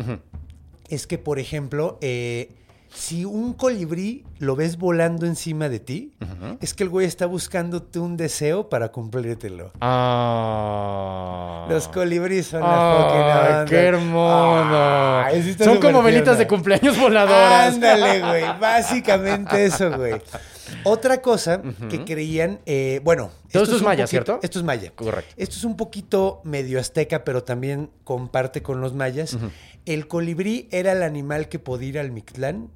es 0.89 1.08
que, 1.08 1.17
por 1.17 1.39
ejemplo, 1.39 1.97
eh, 2.01 2.49
si 2.93 3.25
un 3.25 3.53
colibrí 3.53 4.23
lo 4.39 4.56
ves 4.56 4.77
volando 4.77 5.25
encima 5.25 5.67
de 5.69 5.79
ti, 5.79 6.13
es 6.62 6.73
que 6.73 6.84
el 6.84 6.89
güey 6.89 7.06
está 7.08 7.25
buscándote 7.25 7.99
un 7.99 8.17
deseo 8.17 8.69
para 8.69 8.89
cumplírtelo. 8.91 9.72
Ah. 9.82 11.65
Los 11.70 11.88
colibríes 11.88 12.47
son 12.47 12.61
la 12.61 12.67
fucking 12.97 13.22
onda. 13.22 13.65
qué 13.65 13.76
hermoso. 13.78 15.63
Son 15.63 15.80
como 15.80 16.03
velitas 16.03 16.38
de 16.38 16.47
cumpleaños 16.47 16.97
voladoras. 16.99 17.74
Ándale, 17.74 18.20
güey. 18.22 18.43
Básicamente 18.59 19.65
eso, 19.65 19.91
güey. 19.97 20.13
Otra 20.86 21.22
cosa 21.22 21.61
que 21.89 22.03
creían, 22.03 22.59
eh, 22.65 22.99
bueno. 23.03 23.30
Todo 23.51 23.63
esto 23.63 23.76
es 23.76 23.82
maya, 23.82 24.03
poquito- 24.05 24.09
¿cierto? 24.09 24.39
Esto 24.41 24.59
es 24.59 24.65
maya. 24.65 24.91
Correcto. 24.95 25.34
Esto 25.38 25.55
es 25.55 25.63
un 25.63 25.78
poquito 25.78 26.41
medio 26.43 26.80
azteca, 26.80 27.24
pero 27.24 27.43
también 27.43 27.89
comparte 28.03 28.61
con 28.61 28.82
los 28.82 28.93
mayas. 28.93 29.38
El 29.86 30.07
colibrí 30.07 30.67
era 30.72 30.91
el 30.93 31.03
animal 31.03 31.47
que 31.49 31.59
podía 31.59 31.89
ir 31.89 31.99
al 31.99 32.11
Mictlán 32.11 32.70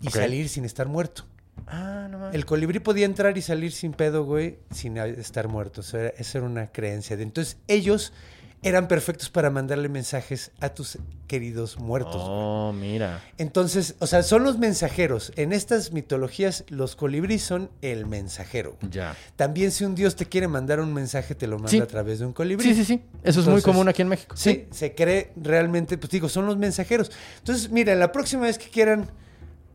y 0.00 0.08
salir 0.10 0.48
sin 0.48 0.64
estar 0.64 0.88
muerto. 0.88 1.24
Ah, 1.66 2.06
no 2.10 2.18
mames. 2.18 2.34
El 2.34 2.44
colibrí 2.46 2.78
podía 2.80 3.06
entrar 3.06 3.36
y 3.38 3.42
salir 3.42 3.72
sin 3.72 3.92
pedo, 3.92 4.24
güey, 4.24 4.58
sin 4.70 4.96
estar 4.98 5.48
muerto. 5.48 5.80
O 5.80 5.84
sea, 5.84 6.08
esa 6.08 6.38
era 6.38 6.46
una 6.46 6.66
creencia. 6.68 7.16
de- 7.16 7.22
Entonces, 7.22 7.56
ellos 7.66 8.12
eran 8.62 8.88
perfectos 8.88 9.30
para 9.30 9.50
mandarle 9.50 9.88
mensajes 9.88 10.50
a 10.60 10.70
tus 10.70 10.98
queridos 11.28 11.78
muertos. 11.78 12.14
güey. 12.16 12.26
Oh, 12.28 12.72
mira. 12.72 13.22
Entonces, 13.38 13.94
o 14.00 14.06
sea, 14.06 14.22
son 14.22 14.44
los 14.44 14.58
mensajeros. 14.58 15.32
En 15.36 15.52
estas 15.52 15.92
mitologías, 15.92 16.64
los 16.68 16.96
colibríes 16.96 17.42
son 17.42 17.70
el 17.82 18.06
mensajero. 18.06 18.76
Ya. 18.90 19.16
También 19.36 19.70
si 19.72 19.84
un 19.84 19.94
dios 19.94 20.16
te 20.16 20.26
quiere 20.26 20.48
mandar 20.48 20.80
un 20.80 20.92
mensaje, 20.92 21.34
te 21.34 21.46
lo 21.46 21.56
manda 21.56 21.70
Sí. 21.70 21.80
a 21.80 21.86
través 21.86 22.18
de 22.18 22.26
un 22.26 22.32
colibrí. 22.32 22.66
Sí, 22.66 22.74
sí, 22.74 22.84
sí. 22.84 23.02
Eso 23.22 23.40
es 23.40 23.46
muy 23.46 23.62
común 23.62 23.88
aquí 23.88 24.02
en 24.02 24.08
México. 24.08 24.36
Sí, 24.36 24.66
se 24.72 24.94
cree 24.94 25.32
realmente, 25.36 25.96
pues 25.98 26.10
digo, 26.10 26.28
son 26.28 26.46
los 26.46 26.56
mensajeros. 26.56 27.10
Entonces, 27.38 27.70
mira, 27.70 27.94
la 27.94 28.10
próxima 28.12 28.42
vez 28.44 28.58
que 28.58 28.68
quieran 28.70 29.08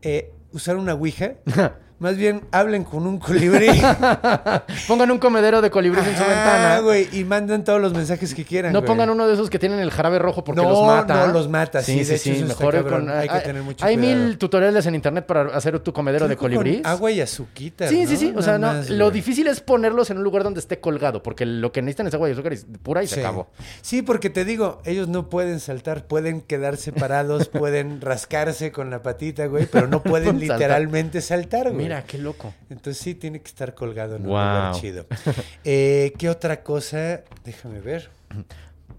eh, 0.02 0.32
usar 0.52 0.76
una 0.76 0.94
ouija, 0.94 1.36
más 2.02 2.16
bien 2.16 2.42
hablen 2.50 2.82
con 2.84 3.06
un 3.06 3.18
colibrí. 3.18 3.68
Pongan 4.88 5.10
un 5.10 5.18
comedero 5.18 5.62
de 5.62 5.70
colibríes 5.70 6.06
en 6.06 6.14
su 6.16 6.20
ventana. 6.22 6.80
güey, 6.80 7.08
y 7.12 7.24
mandan 7.24 7.62
todos 7.64 7.80
los 7.80 7.92
mensajes 7.94 8.34
que 8.34 8.44
quieran. 8.44 8.72
No 8.72 8.80
güey. 8.80 8.88
pongan 8.88 9.08
uno 9.10 9.26
de 9.28 9.34
esos 9.34 9.48
que 9.50 9.58
tienen 9.58 9.78
el 9.78 9.90
jarabe 9.90 10.18
rojo 10.18 10.42
porque 10.44 10.60
No, 10.62 10.68
los 10.70 10.84
mata. 10.86 11.26
no, 11.26 11.32
los 11.32 11.48
mata, 11.48 11.80
sí, 11.82 12.02
de 12.02 12.14
hecho, 12.16 12.46
Mejor 12.46 12.74
cabrón. 12.74 13.06
con. 13.06 13.10
Hay 13.16 13.28
que 13.28 13.34
hay- 13.36 13.42
tener 13.44 13.62
mucho 13.62 13.84
hay 13.84 13.96
cuidado. 13.96 14.18
mil 14.24 14.38
tutoriales 14.38 14.84
en 14.86 14.94
internet 14.96 15.26
para 15.26 15.42
hacer 15.56 15.78
tu 15.80 15.92
comedero 15.92 16.26
de 16.28 16.36
colibríes. 16.36 16.84
Agua 16.84 17.10
y 17.12 17.20
azuquita. 17.20 17.86
Sí, 17.88 18.02
¿no? 18.02 18.08
sí, 18.08 18.16
sí. 18.16 18.34
O 18.36 18.42
sea, 18.42 18.58
no, 18.58 18.66
más, 18.68 18.90
lo 18.90 19.04
güey. 19.06 19.14
difícil 19.14 19.46
es 19.46 19.60
ponerlos 19.60 20.10
en 20.10 20.18
un 20.18 20.24
lugar 20.24 20.42
donde 20.42 20.60
esté 20.60 20.80
colgado, 20.80 21.22
porque 21.22 21.46
lo 21.46 21.70
que 21.72 21.82
necesitan 21.82 22.08
es 22.08 22.14
agua 22.14 22.28
y 22.28 22.32
azúcar 22.32 22.52
y 22.52 22.56
pura 22.78 23.02
y 23.02 23.06
se 23.06 23.14
Sí. 23.16 23.20
acabó. 23.20 23.48
Sí, 23.80 24.02
porque 24.02 24.28
te 24.30 24.44
digo, 24.44 24.80
ellos 24.84 25.08
no 25.08 25.28
pueden 25.30 25.60
saltar, 25.60 26.06
pueden 26.06 26.40
quedarse 26.40 26.92
parados, 26.92 27.48
pueden 27.48 28.00
rascarse 28.00 28.72
con 28.72 28.90
la 28.90 29.02
patita, 29.02 29.46
güey, 29.46 29.66
pero 29.66 29.86
no 29.86 30.02
pueden 30.02 30.40
literalmente 30.40 31.20
saltar, 31.20 31.70
güey. 31.70 31.84
Mira, 31.84 31.91
qué 32.00 32.16
loco. 32.16 32.54
Entonces 32.70 32.96
sí 33.02 33.14
tiene 33.14 33.40
que 33.42 33.48
estar 33.48 33.74
colgado 33.74 34.16
en 34.16 34.22
un 34.22 34.28
Guau. 34.28 34.56
lugar 34.56 34.80
chido. 34.80 35.06
Eh, 35.64 36.12
¿Qué 36.18 36.30
otra 36.30 36.62
cosa? 36.62 37.20
Déjame 37.44 37.80
ver. 37.80 38.08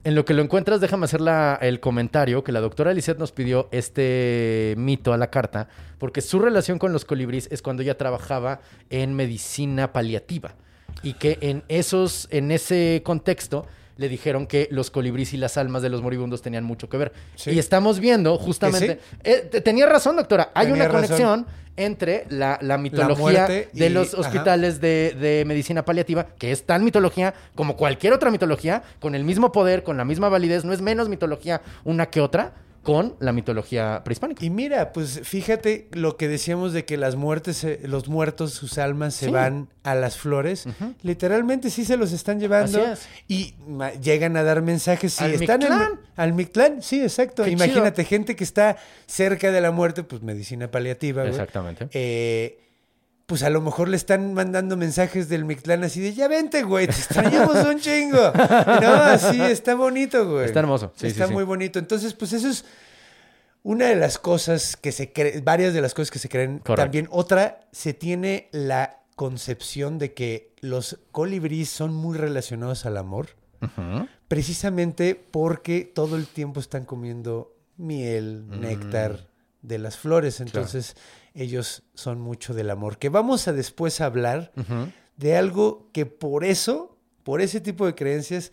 En 0.04 0.16
lo 0.16 0.26
que 0.26 0.34
lo 0.34 0.42
encuentras, 0.44 0.80
déjame 0.82 1.06
hacer 1.06 1.22
la- 1.22 1.58
el 1.62 1.80
comentario 1.80 2.44
que 2.44 2.52
la 2.52 2.60
doctora 2.62 2.94
Lisette 2.94 3.18
nos 3.20 3.32
pidió 3.32 3.70
este 3.72 4.76
mito 4.78 5.14
a 5.14 5.18
la 5.18 5.30
carta, 5.32 5.70
porque 5.98 6.22
su 6.22 6.40
relación 6.40 6.78
con 6.78 6.94
los 6.94 7.06
colibríes 7.06 7.48
es 7.52 7.62
cuando 7.62 7.82
ella 7.84 7.98
trabajaba 7.98 8.60
en 8.90 9.14
medicina 9.16 9.94
paliativa 9.94 10.56
y 11.02 11.14
que 11.14 11.38
en 11.42 11.64
esos, 11.70 12.28
en 12.32 12.52
ese 12.52 13.02
contexto 13.04 13.66
le 13.98 14.10
dijeron 14.10 14.48
que 14.48 14.68
los 14.72 14.90
colibríes 14.92 15.34
y 15.34 15.38
las 15.38 15.58
almas 15.58 15.82
de 15.82 15.90
los 15.90 16.02
moribundos 16.02 16.42
tenían 16.42 16.64
mucho 16.64 16.90
que 16.90 16.98
ver. 16.98 17.14
Sí. 17.36 17.52
Y 17.52 17.60
estamos 17.60 18.00
viendo 18.00 18.38
justamente. 18.38 19.00
Eh, 19.24 19.48
te- 19.52 19.62
tenía 19.62 19.86
razón, 19.86 20.16
doctora. 20.16 20.52
Hay 20.54 20.68
Tenía 20.68 20.84
una 20.86 20.92
razón. 20.92 21.02
conexión 21.08 21.46
entre 21.76 22.26
la, 22.30 22.60
la 22.62 22.78
mitología 22.78 23.48
de 23.48 23.90
los 23.90 24.14
hospitales 24.14 24.80
de, 24.80 25.16
de 25.20 25.44
medicina 25.46 25.84
paliativa, 25.84 26.28
que 26.38 26.52
es 26.52 26.64
tan 26.64 26.84
mitología 26.84 27.34
como 27.56 27.76
cualquier 27.76 28.14
otra 28.14 28.30
mitología, 28.30 28.84
con 29.00 29.16
el 29.16 29.24
mismo 29.24 29.52
poder, 29.52 29.82
con 29.84 29.98
la 29.98 30.06
misma 30.06 30.30
validez, 30.30 30.66
no 30.66 30.74
es 30.74 30.82
menos 30.82 31.10
mitología 31.10 31.62
una 31.84 32.06
que 32.08 32.22
otra, 32.22 32.54
con 32.84 33.16
la 33.20 33.32
mitología 33.32 34.02
prehispánica. 34.04 34.44
Y 34.46 34.50
mira, 34.50 34.92
pues 34.94 35.22
fíjate 35.24 35.88
lo 35.94 36.18
que 36.18 36.28
decíamos 36.28 36.74
de 36.74 36.86
que 36.86 36.98
las 36.98 37.16
muertes, 37.16 37.66
los 37.84 38.10
muertos, 38.10 38.52
sus 38.54 38.78
almas 38.78 39.14
se 39.16 39.28
Sí. 39.28 39.32
van 39.32 39.70
a 39.84 39.96
las 39.96 40.18
flores. 40.18 40.66
Literalmente 41.02 41.70
sí 41.70 41.86
se 41.86 41.98
los 41.98 42.12
están 42.12 42.40
llevando. 42.40 42.80
Es. 42.86 43.08
Y 43.28 43.56
llegan 44.02 44.38
a 44.38 44.44
dar 44.44 44.62
mensajes. 44.62 45.14
Si 45.14 45.24
Al 45.24 45.34
están 45.34 45.62
en- 45.64 46.00
al 46.16 46.34
Mictlán, 46.34 46.82
sí, 46.82 47.02
exacto. 47.02 47.44
Qué 47.44 47.52
Imagínate, 47.52 48.04
gente 48.06 48.36
que 48.36 48.44
está 48.44 48.78
cerca 49.08 49.52
de 49.52 49.62
la 49.62 49.72
muerte, 49.72 50.04
pues 50.04 50.22
medicina 50.22 50.70
paliativa. 50.70 51.26
Exactamente. 51.26 51.88
Eh, 51.94 52.60
pues 53.34 53.42
a 53.42 53.50
lo 53.50 53.62
mejor 53.62 53.88
le 53.90 53.98
están 53.98 54.36
mandando 54.36 54.78
mensajes 54.78 55.28
del 55.28 55.44
Mictlán 55.44 55.84
así 55.84 56.00
de 56.00 56.14
ya 56.14 56.28
vente, 56.28 56.62
güey, 56.62 56.86
te 56.86 56.92
extrañamos 56.94 57.66
un 57.66 57.80
chingo. 57.80 58.32
No, 58.32 59.18
sí, 59.18 59.42
está 59.42 59.74
bonito, 59.74 60.30
güey. 60.30 60.46
Está 60.46 60.60
hermoso. 60.60 60.94
Sí, 60.96 61.08
está 61.08 61.24
sí, 61.24 61.30
sí. 61.30 61.34
muy 61.34 61.44
bonito. 61.44 61.80
Entonces, 61.80 62.14
pues 62.14 62.32
eso 62.34 62.48
es 62.48 62.64
una 63.64 63.88
de 63.88 63.96
las 63.96 64.20
cosas 64.20 64.78
que 64.78 64.92
se 64.92 65.12
creen, 65.12 65.44
varias 65.44 65.74
de 65.74 65.82
las 65.82 65.96
cosas 65.96 66.12
que 66.12 66.20
se 66.20 66.30
creen. 66.30 66.60
También 66.60 67.08
otra, 67.10 67.62
se 67.72 67.96
tiene 67.96 68.50
la 68.52 69.00
concepción 69.16 69.98
de 69.98 70.14
que 70.14 70.54
los 70.62 71.00
colibríes 71.12 71.70
son 71.70 71.92
muy 71.92 72.16
relacionados 72.16 72.86
al 72.86 72.98
amor, 72.98 73.30
precisamente 74.28 75.16
porque 75.16 75.92
todo 75.92 76.18
el 76.18 76.28
tiempo 76.28 76.60
están 76.60 76.86
comiendo 76.86 77.56
miel, 77.78 78.44
Mm. 78.48 78.60
néctar 78.60 79.28
de 79.64 79.80
las 79.80 79.98
flores. 79.98 80.40
Entonces, 80.40 80.96
ellos 81.34 81.84
son 81.94 82.20
mucho 82.22 82.54
del 82.54 82.70
amor. 82.70 82.98
Que 82.98 83.10
vamos 83.10 83.48
a 83.48 83.54
después 83.54 84.02
hablar 84.02 84.52
de 85.18 85.36
algo 85.38 85.90
que 85.92 86.06
por 86.06 86.44
eso, 86.46 86.98
por 87.24 87.42
ese 87.42 87.60
tipo 87.62 87.86
de 87.86 87.96
creencias, 87.96 88.52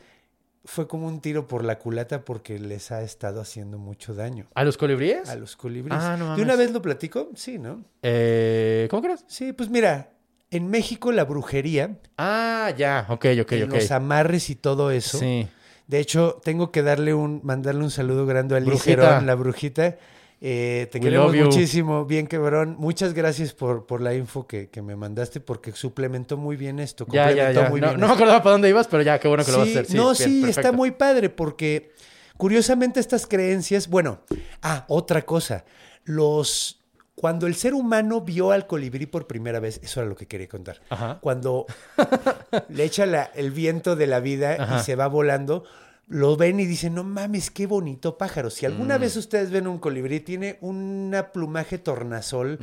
fue 0.64 0.86
como 0.86 1.06
un 1.06 1.20
tiro 1.20 1.46
por 1.48 1.64
la 1.64 1.78
culata 1.78 2.24
porque 2.24 2.58
les 2.58 2.90
ha 2.92 3.02
estado 3.02 3.40
haciendo 3.40 3.78
mucho 3.78 4.12
daño 4.14 4.46
¿A 4.54 4.62
los 4.62 4.76
colibríes? 4.76 5.26
a 5.30 5.36
los 5.36 5.56
colibríes. 5.56 5.98
Ah, 6.02 6.16
no 6.18 6.36
¿De 6.36 6.42
una 6.42 6.54
vez 6.54 6.70
lo 6.72 6.82
platico? 6.82 7.30
Sí, 7.34 7.58
¿no? 7.58 7.82
Eh, 8.02 8.86
¿Cómo 8.90 9.00
crees? 9.02 9.24
Sí, 9.26 9.54
pues 9.54 9.70
mira, 9.70 10.10
en 10.50 10.68
México 10.68 11.12
la 11.12 11.24
brujería, 11.24 11.96
Ah, 12.18 12.72
ya. 12.76 13.06
Ok, 13.08 13.26
ok, 13.40 13.52
ok. 13.64 13.72
los 13.72 13.90
amarres 13.90 14.50
y 14.50 14.54
todo 14.54 14.90
eso. 14.90 15.18
Sí. 15.18 15.48
De 15.86 15.98
hecho, 15.98 16.40
tengo 16.44 16.70
que 16.70 16.82
darle 16.82 17.14
un, 17.14 17.40
mandarle 17.42 17.82
un 17.82 17.90
saludo 17.90 18.26
grande 18.26 18.54
a 18.56 18.60
Liz. 18.60 18.86
Herón, 18.86 19.26
la 19.26 19.34
brujita. 19.34 19.96
Eh, 20.42 20.88
te 20.90 20.98
We 20.98 21.04
queremos 21.04 21.34
muchísimo, 21.36 22.06
bien 22.06 22.26
quebrón. 22.26 22.76
Muchas 22.78 23.12
gracias 23.12 23.52
por, 23.52 23.84
por 23.86 24.00
la 24.00 24.14
info 24.14 24.46
que, 24.46 24.70
que 24.70 24.80
me 24.80 24.96
mandaste 24.96 25.38
porque 25.40 25.72
suplementó 25.72 26.36
muy 26.38 26.56
bien 26.56 26.78
esto. 26.80 27.06
Ya, 27.10 27.24
ya, 27.30 27.52
complementó 27.52 27.60
ya. 27.62 27.68
muy 27.70 27.80
No, 27.82 27.88
bien 27.88 28.00
no 28.00 28.06
me 28.08 28.12
acordaba 28.14 28.42
para 28.42 28.52
dónde 28.52 28.68
ibas, 28.70 28.88
pero 28.88 29.02
ya, 29.02 29.18
qué 29.18 29.28
bueno 29.28 29.44
que 29.44 29.52
lo 29.52 29.58
vas 29.58 29.68
a 29.68 29.70
hacer. 29.70 29.86
Sí, 29.86 29.96
no, 29.96 30.04
bien, 30.12 30.14
sí, 30.16 30.44
está 30.48 30.72
muy 30.72 30.92
padre 30.92 31.28
porque 31.28 31.92
curiosamente 32.38 33.00
estas 33.00 33.26
creencias, 33.26 33.88
bueno, 33.88 34.20
ah, 34.62 34.86
otra 34.88 35.22
cosa, 35.22 35.64
los 36.04 36.78
cuando 37.14 37.46
el 37.46 37.54
ser 37.54 37.74
humano 37.74 38.22
vio 38.22 38.50
al 38.50 38.66
colibrí 38.66 39.04
por 39.04 39.26
primera 39.26 39.60
vez, 39.60 39.78
eso 39.82 40.00
era 40.00 40.08
lo 40.08 40.16
que 40.16 40.26
quería 40.26 40.48
contar. 40.48 40.80
Ajá. 40.88 41.18
Cuando 41.20 41.66
le 42.70 42.84
echa 42.84 43.04
la- 43.04 43.24
el 43.34 43.50
viento 43.50 43.94
de 43.94 44.06
la 44.06 44.20
vida 44.20 44.56
Ajá. 44.58 44.78
y 44.78 44.82
se 44.84 44.96
va 44.96 45.06
volando, 45.06 45.64
lo 46.12 46.36
ven 46.36 46.58
y 46.58 46.66
dicen, 46.66 46.94
no 46.96 47.04
mames, 47.04 47.50
qué 47.52 47.66
bonito 47.66 48.18
pájaro. 48.18 48.50
Si 48.50 48.66
alguna 48.66 48.98
Mm. 48.98 49.00
vez 49.00 49.16
ustedes 49.16 49.50
ven 49.52 49.68
un 49.68 49.78
colibrí, 49.78 50.18
tiene 50.18 50.58
una 50.60 51.30
plumaje 51.30 51.78
tornasol 51.78 52.58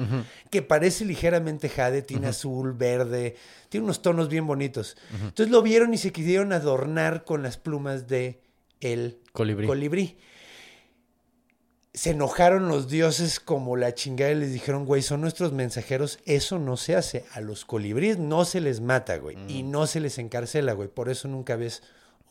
que 0.52 0.62
parece 0.62 1.06
ligeramente 1.06 1.70
jade, 1.70 2.02
tiene 2.02 2.28
azul, 2.28 2.74
verde, 2.74 3.38
tiene 3.70 3.86
unos 3.86 4.02
tonos 4.02 4.28
bien 4.28 4.46
bonitos. 4.46 4.98
Entonces 5.24 5.50
lo 5.50 5.62
vieron 5.62 5.94
y 5.94 5.98
se 5.98 6.12
quisieron 6.12 6.52
adornar 6.52 7.24
con 7.24 7.42
las 7.42 7.56
plumas 7.58 8.08
de 8.10 8.42
el 8.82 9.18
Colibrí. 9.32 9.66
colibrí. 9.66 10.18
Se 11.94 12.12
enojaron 12.12 12.68
los 12.68 12.90
dioses 12.90 13.40
como 13.40 13.76
la 13.76 13.96
chingada 13.96 14.32
y 14.32 14.36
les 14.36 14.54
dijeron, 14.54 14.86
güey, 14.86 15.02
son 15.02 15.22
nuestros 15.22 15.52
mensajeros, 15.54 16.20
eso 16.26 16.60
no 16.60 16.78
se 16.78 16.96
hace. 16.96 17.26
A 17.34 17.42
los 17.42 17.66
colibríes 17.66 18.20
no 18.20 18.46
se 18.46 18.62
les 18.62 18.82
mata, 18.82 19.18
güey, 19.18 19.36
y 19.48 19.64
Mm. 19.64 19.72
no 19.72 19.88
se 19.88 20.00
les 20.00 20.20
encarcela, 20.20 20.74
güey. 20.74 20.90
Por 20.90 21.10
eso 21.10 21.28
nunca 21.28 21.56
ves 21.56 21.82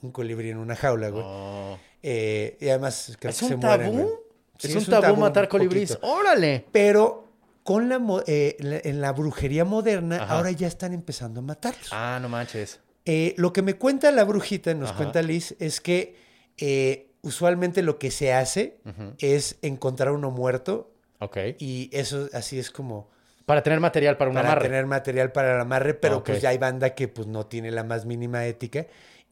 un 0.03 0.11
colibrí 0.13 0.51
en 0.51 0.59
una 0.59 0.77
jaula, 0.77 1.09
güey. 1.11 1.25
Oh. 1.27 1.79
Eh, 2.03 2.57
y 2.61 2.69
además 2.69 3.17
creo 3.19 3.31
¿Es 3.31 3.41
que 3.41 3.47
se 3.47 3.55
un 3.55 3.61
mueren, 3.61 3.87
tabú? 3.93 4.03
güey. 4.03 4.15
¿Es, 4.63 4.71
Sí, 4.71 4.77
un 4.79 4.85
tabú 4.87 5.17
matar 5.17 5.45
un 5.45 5.49
colibríes? 5.51 5.99
¡Órale! 6.03 6.65
Pero 6.73 7.25
con 7.63 7.89
la, 7.89 8.01
eh, 8.27 8.57
la- 8.61 8.81
en 8.85 9.01
la 9.01 9.13
brujería 9.13 9.65
moderna, 9.65 10.23
Ajá. 10.23 10.35
ahora 10.37 10.51
ya 10.53 10.67
están 10.69 10.93
empezando 10.95 11.41
a 11.41 11.43
matarlos. 11.43 11.89
Ah, 11.93 12.19
no 12.23 12.29
manches. 12.29 12.81
Eh, 13.05 13.35
lo 13.37 13.53
que 13.53 13.63
me 13.63 13.75
cuenta 13.75 14.11
la 14.13 14.25
brujita, 14.25 14.73
nos 14.75 14.91
Ajá. 14.91 14.99
cuenta 14.99 15.23
Liz, 15.23 15.55
es 15.59 15.81
que 15.81 16.17
eh, 16.59 17.11
usualmente 17.23 17.83
lo 17.83 17.99
que 17.99 18.11
se 18.11 18.33
hace 18.33 18.79
es 19.19 19.57
encontrar 19.63 20.13
uno 20.13 20.31
muerto 20.31 20.91
Ok. 21.19 21.37
y 21.59 21.91
eso 21.93 22.29
así 22.33 22.59
es 22.59 22.71
como 22.71 23.11
Para 23.45 23.63
tener 23.63 23.79
material 23.81 24.17
para 24.17 24.31
un 24.31 24.37
para 24.37 24.49
amarre. 24.53 24.63
tener 24.69 24.87
material 24.87 25.33
para 25.33 25.55
el 25.57 25.61
amarre, 25.61 25.95
pero 25.95 26.23
pues 26.25 26.41
ya 26.41 26.49
hay 26.51 26.59
banda 26.59 26.95
que 26.95 27.09
pues 27.09 27.27
no 27.27 27.47
tiene 27.47 27.71
la 27.73 27.85
más 27.85 28.07
mínima 28.07 28.47
ética 28.47 28.87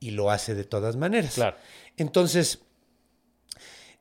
y 0.05 0.11
lo 0.11 0.31
hace 0.31 0.55
de 0.55 0.65
todas 0.65 0.97
maneras. 0.97 1.35
Claro. 1.35 1.57
Entonces, 1.97 2.61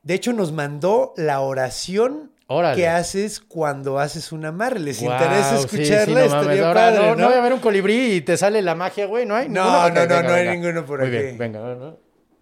de 0.02 0.14
hecho 0.14 0.32
nos 0.32 0.52
mandó 0.52 1.14
la 1.16 1.40
oración 1.40 2.32
Órale. 2.46 2.76
que 2.76 2.88
haces 2.88 3.40
cuando 3.40 3.98
haces 3.98 4.32
un 4.32 4.44
amarre. 4.44 4.80
¿Les 4.80 5.00
interesa 5.00 5.56
sí, 5.58 5.64
escucharla? 5.64 6.22
sí, 6.24 6.28
no 6.28 6.42
mames. 6.42 6.60
Padre, 6.60 6.98
no, 6.98 7.06
¿no? 7.10 7.16
no 7.16 7.26
voy 7.28 7.36
a 7.38 7.40
ver 7.40 7.52
un 7.54 7.60
colibrí 7.60 8.12
y 8.16 8.20
te 8.20 8.36
sale 8.36 8.60
la 8.60 8.74
magia, 8.74 9.06
güey. 9.06 9.24
¿No 9.24 9.34
hay 9.34 9.48
No, 9.48 9.64
no, 9.64 9.88
no, 9.88 9.94
venga, 9.94 10.22
no 10.22 10.28
hay 10.34 10.42
venga. 10.46 10.52
ninguno 10.52 10.84
por 10.86 11.00
Muy 11.00 11.08
aquí. 11.08 11.16
bien, 11.24 11.38
venga. 11.38 11.60
No, 11.60 11.74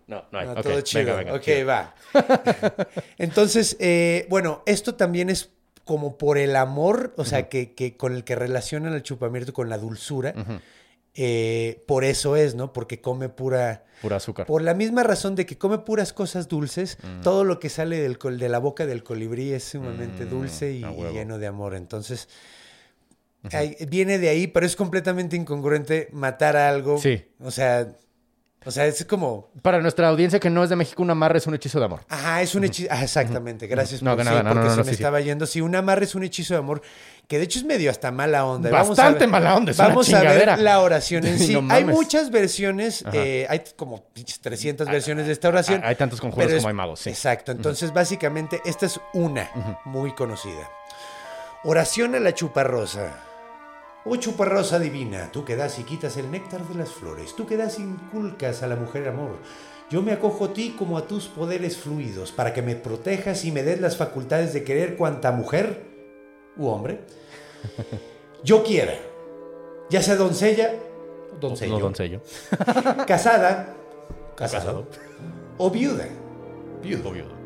no, 0.08 0.24
no 0.32 0.38
hay. 0.38 0.46
No, 0.46 0.52
Ok, 0.54 0.62
todo 0.62 0.80
chido. 0.80 1.16
venga, 1.16 1.34
ok, 1.34 1.40
chido. 1.42 1.66
va. 1.66 1.94
Entonces, 3.18 3.76
eh, 3.78 4.26
bueno, 4.28 4.62
esto 4.66 4.94
también 4.96 5.30
es 5.30 5.50
como 5.84 6.16
por 6.18 6.38
el 6.38 6.56
amor, 6.56 7.12
o 7.16 7.24
sea, 7.24 7.48
que, 7.48 7.74
que 7.74 7.96
con 7.96 8.14
el 8.14 8.24
que 8.24 8.34
relacionan 8.36 8.92
el 8.94 9.02
chupamiento 9.02 9.52
con 9.52 9.68
la 9.68 9.78
dulzura. 9.78 10.34
Eh, 11.14 11.82
por 11.86 12.04
eso 12.04 12.36
es, 12.36 12.54
¿no? 12.54 12.72
Porque 12.72 13.00
come 13.00 13.28
pura... 13.28 13.84
Pura 14.00 14.16
azúcar. 14.16 14.46
Por 14.46 14.62
la 14.62 14.74
misma 14.74 15.02
razón 15.04 15.34
de 15.36 15.46
que 15.46 15.56
come 15.58 15.78
puras 15.78 16.12
cosas 16.12 16.48
dulces, 16.48 16.98
todo 17.22 17.44
lo 17.44 17.60
que 17.60 17.68
sale 17.68 18.00
del 18.00 18.18
col- 18.18 18.38
de 18.38 18.48
la 18.48 18.58
boca 18.58 18.84
del 18.86 19.04
colibrí 19.04 19.52
es 19.52 19.62
sumamente 19.64 20.24
Mm, 20.24 20.28
dulce 20.30 20.72
y, 20.72 20.84
lleno 21.12 21.38
de 21.38 21.46
amor. 21.46 21.74
Entonces, 21.76 22.28
ahí- 23.52 23.76
viene 23.88 24.18
de 24.18 24.28
ahí, 24.28 24.46
pero 24.48 24.66
es 24.66 24.74
completamente 24.76 25.36
incongruente 25.36 26.08
matar 26.12 26.56
a 26.56 26.68
algo. 26.68 26.98
Sí. 26.98 27.24
O 27.40 27.50
sea, 27.50 27.94
o 28.64 28.70
sea, 28.70 28.86
es 28.86 29.04
como... 29.04 29.50
Para 29.62 29.80
nuestra 29.80 30.08
audiencia 30.08 30.38
que 30.40 30.50
no 30.50 30.62
es 30.64 30.70
de 30.70 30.76
México, 30.76 31.02
un 31.02 31.10
amarre 31.10 31.38
es 31.38 31.46
un 31.46 31.54
hechizo 31.54 31.78
de 31.78 31.86
amor. 31.86 32.00
Ajá, 32.08 32.42
es 32.42 32.54
un 32.54 32.64
hechizo. 32.64 32.88
Ah, 32.90 33.02
exactamente, 33.02 33.66
gracias 33.66 34.02
No, 34.02 34.14
por 34.16 34.24
nada, 34.24 34.38
sí, 34.40 34.44
no, 34.44 34.52
porque 34.52 34.68
no, 34.68 34.70
se 34.74 34.76
me 34.78 34.84
sí, 34.84 34.88
sí. 34.90 34.94
estaba 34.94 35.20
yendo. 35.20 35.46
Sí, 35.46 35.60
un 35.60 35.74
amarre 35.74 36.04
es 36.04 36.14
un 36.14 36.24
hechizo 36.24 36.54
de 36.54 36.58
amor, 36.58 36.82
que 37.28 37.38
de 37.38 37.44
hecho 37.44 37.58
es 37.58 37.64
medio 37.64 37.90
hasta 37.90 38.10
mala 38.12 38.44
onda. 38.44 38.70
Bastante 38.70 39.20
ver- 39.20 39.28
mala 39.28 39.56
onda, 39.56 39.72
es 39.72 39.78
una 39.78 39.88
Vamos 39.88 40.12
a 40.12 40.20
ver 40.22 40.58
la 40.58 40.80
oración 40.80 41.26
en 41.26 41.38
sí. 41.40 41.58
Hay 41.70 41.84
muchas 41.84 42.30
versiones, 42.30 43.04
eh, 43.12 43.46
hay 43.48 43.62
como 43.76 44.04
pinches 44.12 44.40
300 44.40 44.86
versiones 44.88 45.26
de 45.26 45.32
esta 45.32 45.48
oración. 45.48 45.80
Hay 45.84 45.96
tantos 45.96 46.20
conjuros 46.20 46.52
como 46.54 46.68
hay 46.68 46.74
magos, 46.74 47.00
sí. 47.00 47.10
Exacto, 47.10 47.52
entonces 47.52 47.92
básicamente 47.92 48.60
esta 48.64 48.86
es 48.86 49.00
una 49.12 49.50
muy 49.84 50.14
conocida. 50.14 50.68
Oración 51.64 52.14
a 52.14 52.20
la 52.20 52.34
chuparrosa. 52.34 53.12
Oh 54.04 54.16
chuparrosa 54.16 54.78
divina, 54.80 55.30
tú 55.30 55.44
que 55.44 55.54
das 55.54 55.78
y 55.78 55.84
quitas 55.84 56.16
el 56.16 56.30
néctar 56.30 56.66
de 56.66 56.74
las 56.74 56.90
flores, 56.90 57.36
tú 57.36 57.46
que 57.46 57.56
das 57.56 57.78
y 57.78 57.82
inculcas 57.82 58.62
a 58.62 58.66
la 58.66 58.74
mujer 58.76 59.06
amor. 59.08 59.36
Yo 59.90 60.02
me 60.02 60.12
acojo 60.12 60.46
a 60.46 60.52
ti 60.52 60.74
como 60.76 60.98
a 60.98 61.06
tus 61.06 61.28
poderes 61.28 61.76
fluidos, 61.76 62.32
para 62.32 62.52
que 62.52 62.62
me 62.62 62.74
protejas 62.74 63.44
y 63.44 63.52
me 63.52 63.62
des 63.62 63.80
las 63.80 63.96
facultades 63.96 64.52
de 64.52 64.64
querer 64.64 64.96
cuanta 64.96 65.30
mujer 65.30 65.84
u 66.56 66.66
hombre 66.66 67.00
yo 68.44 68.64
quiera, 68.64 68.94
ya 69.88 70.02
sea 70.02 70.16
doncella, 70.16 70.74
doncello, 71.40 71.74
No, 71.74 71.80
doncello. 71.80 72.20
casada, 73.06 73.74
casado, 74.34 74.88
o 75.58 75.70
viuda. 75.70 76.06
Obvio. 77.04 77.41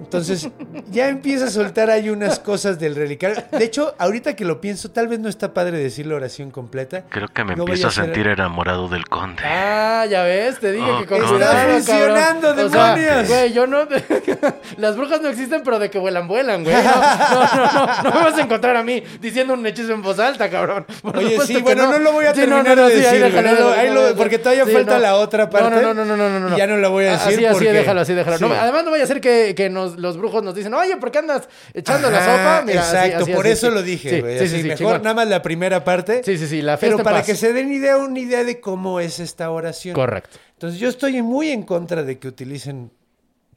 Entonces, 0.00 0.48
ya 0.90 1.08
empieza 1.08 1.46
a 1.46 1.50
soltar 1.50 1.90
ahí 1.90 2.10
unas 2.10 2.38
cosas 2.40 2.78
del 2.80 2.94
relicario. 2.96 3.42
De 3.52 3.64
hecho, 3.64 3.94
ahorita 3.98 4.34
que 4.34 4.44
lo 4.44 4.60
pienso, 4.60 4.90
tal 4.90 5.08
vez 5.08 5.20
no 5.20 5.28
está 5.28 5.54
padre 5.54 5.78
decir 5.78 6.06
la 6.06 6.16
oración 6.16 6.50
completa. 6.50 7.04
Creo 7.08 7.28
que 7.28 7.44
me 7.44 7.54
No 7.54 7.62
empiezo 7.62 7.88
a 7.88 7.90
ser- 7.90 8.04
sentir 8.06 8.26
enamorado 8.26 8.88
del 8.88 9.06
conde. 9.06 9.42
Ah, 9.44 10.04
ya 10.10 10.22
ves, 10.24 10.58
te 10.58 10.72
dije 10.72 10.90
Oh, 10.90 10.98
que 11.00 11.06
con 11.06 11.18
está 11.18 11.30
cuidado, 11.30 11.70
funcionando. 11.74 12.50
O 12.50 12.68
sea, 12.70 12.94
demonios. 12.96 13.28
Güey, 13.28 13.52
yo 13.52 13.66
no. 13.66 13.86
Las 14.78 14.96
brujas 14.96 15.20
no 15.20 15.28
existen, 15.28 15.62
pero 15.64 15.78
de 15.78 15.90
que 15.90 15.98
vuelan, 15.98 16.26
vuelan, 16.26 16.64
güey. 16.64 16.74
No, 16.74 16.82
no, 16.82 17.56
no, 17.56 17.72
no, 17.72 18.02
no 18.02 18.10
me 18.18 18.30
vas 18.30 18.38
a 18.38 18.42
encontrar 18.42 18.76
a 18.76 18.82
mí 18.82 19.02
diciendo 19.20 19.54
un 19.54 19.64
hechizo 19.66 19.92
en 19.92 20.02
voz 20.02 20.18
alta, 20.18 20.48
cabrón. 20.50 20.86
Por 21.02 21.18
Oye, 21.18 21.38
sí, 21.46 21.58
bueno, 21.60 21.90
no. 21.92 21.98
lo 21.98 22.12
voy 22.12 22.24
a 22.24 22.28
no, 22.30 22.34
terminar 22.34 22.64
no, 22.66 22.76
no, 22.76 22.88
de 22.88 22.94
ahí 22.94 23.00
decir, 23.00 23.22
déjalo, 23.22 23.60
no, 23.60 23.68
ahí 23.70 23.90
lo- 23.90 24.14
porque 24.16 24.38
todavía 24.38 24.64
Sí, 24.64 24.72
falta 24.72 24.94
no. 24.94 24.98
la 25.00 25.14
otra 25.16 25.48
parte. 25.50 25.70
No, 25.82 25.94
no, 25.94 26.04
no, 26.04 26.16
no, 26.16 26.16
no, 26.28 26.40
no, 26.40 26.48
no. 26.48 26.56
Y 26.56 26.58
ya 26.58 26.66
no 26.66 26.76
la 26.78 26.88
voy 26.88 27.04
a 27.04 27.12
decir 27.12 27.34
Así, 27.34 27.44
así, 27.46 27.52
porque- 27.54 27.72
déjalo, 27.72 28.00
así, 28.00 28.14
déjalo. 28.14 28.38
Sí. 28.38 28.44
No, 28.44 28.52
además 28.52 28.84
no 28.84 28.90
vaya 28.90 29.04
a 29.04 29.06
ser 29.06 29.20
que, 29.20 29.49
que 29.54 29.70
nos, 29.70 29.98
los 29.98 30.16
brujos 30.16 30.42
nos 30.42 30.54
dicen, 30.54 30.74
oye, 30.74 30.96
¿por 30.96 31.10
qué 31.10 31.18
andas 31.18 31.48
echando 31.74 32.10
la 32.10 32.20
sopa? 32.20 32.62
Mira, 32.66 32.80
exacto, 32.80 33.24
así, 33.24 33.32
por 33.32 33.46
así, 33.46 33.52
eso 33.52 33.70
lo 33.70 33.82
dije, 33.82 34.20
güey. 34.20 34.38
sí, 34.38 34.48
sí, 34.48 34.62
mejor 34.62 34.76
chingón. 34.76 35.02
nada 35.02 35.14
más 35.14 35.28
la 35.28 35.42
primera 35.42 35.84
parte. 35.84 36.22
Sí, 36.24 36.38
sí, 36.38 36.46
sí, 36.46 36.62
la 36.62 36.76
fiesta 36.76 36.96
Pero 36.96 36.98
en 36.98 37.04
para 37.04 37.16
paz. 37.18 37.26
que 37.26 37.34
se 37.36 37.52
den 37.52 37.72
idea, 37.72 37.96
una 37.96 38.18
idea 38.18 38.44
de 38.44 38.60
cómo 38.60 39.00
es 39.00 39.20
esta 39.20 39.50
oración. 39.50 39.94
Correcto. 39.94 40.38
Entonces, 40.52 40.78
yo 40.78 40.88
estoy 40.88 41.22
muy 41.22 41.50
en 41.50 41.62
contra 41.62 42.02
de 42.02 42.18
que 42.18 42.28
utilicen 42.28 42.90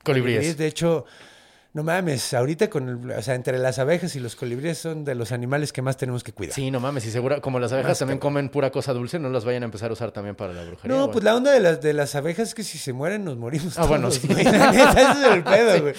Colibríes. 0.03 0.57
De 0.57 0.67
hecho, 0.67 1.05
no 1.74 1.84
mames, 1.84 2.34
ahorita 2.36 2.69
con 2.69 2.88
el, 2.88 3.11
o 3.11 3.21
sea, 3.24 3.34
entre 3.34 3.57
las 3.57 3.80
abejas 3.80 4.15
y 4.15 4.19
los 4.19 4.36
colibríes 4.36 4.78
son 4.78 5.03
de 5.03 5.15
los 5.15 5.32
animales 5.32 5.74
que 5.74 5.82
más 5.82 5.97
tenemos 5.97 6.24
que 6.24 6.32
cuidar. 6.32 6.53
Sí, 6.53 6.69
no 6.69 6.80
mames, 6.80 7.03
y 7.07 7.09
seguro, 7.11 7.41
como 7.41 7.59
las 7.59 7.71
abejas 7.71 7.89
Más 7.91 7.99
también 7.99 8.19
comen 8.19 8.49
pura 8.49 8.71
cosa 8.71 8.93
dulce, 8.93 9.17
no 9.17 9.30
las 9.30 9.43
vayan 9.43 9.63
a 9.63 9.65
empezar 9.65 9.89
a 9.89 9.93
usar 9.93 10.11
también 10.11 10.36
para 10.36 10.53
la 10.53 10.63
brujería. 10.65 10.95
No, 10.95 11.03
güey. 11.05 11.13
pues 11.13 11.24
la 11.26 11.36
onda 11.36 11.51
de 11.51 11.59
las, 11.59 11.82
de 11.82 11.93
las 11.93 12.13
abejas 12.13 12.49
es 12.49 12.53
que 12.55 12.63
si 12.63 12.78
se 12.78 12.93
mueren 12.93 13.24
nos 13.26 13.38
morimos 13.38 13.78
Ah, 13.80 13.86
bueno, 13.88 14.11
sí. 14.11 14.28
güey. 14.28 14.41
Ese 14.45 14.55
es 14.55 15.24
el 15.34 15.43
pedo, 15.43 15.82
güey. 15.82 15.93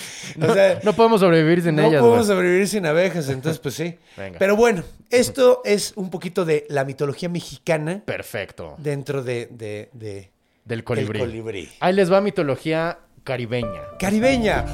O 0.48 0.54
sea, 0.54 0.78
No 0.84 0.92
podemos 0.92 1.20
sobrevivir 1.20 1.60
sin 1.62 1.74
no 1.74 1.82
ellas, 1.82 2.00
podemos 2.00 2.26
güey. 2.26 2.36
sobrevivir 2.36 2.68
sin 2.68 2.86
abejas, 2.86 3.28
entonces 3.28 3.58
pues 3.58 3.74
sí. 3.74 3.98
Venga. 4.16 4.38
Pero 4.38 4.54
bueno, 4.54 4.84
esto 5.10 5.60
es 5.64 5.92
un 5.96 6.08
poquito 6.08 6.44
de 6.44 6.66
la 6.68 6.84
mitología 6.84 7.28
mexicana 7.28 8.00
Perfecto. 8.04 8.76
dentro 8.78 9.24
de, 9.24 9.48
de, 9.50 9.90
de 9.92 10.30
Del 10.64 10.84
colibrí. 10.84 11.18
el 11.20 11.26
colibrí. 11.26 11.68
Ahí 11.80 11.94
les 11.94 12.12
va 12.12 12.20
mitología 12.20 13.00
caribeña. 13.24 13.80
Caribeña. 13.98 14.64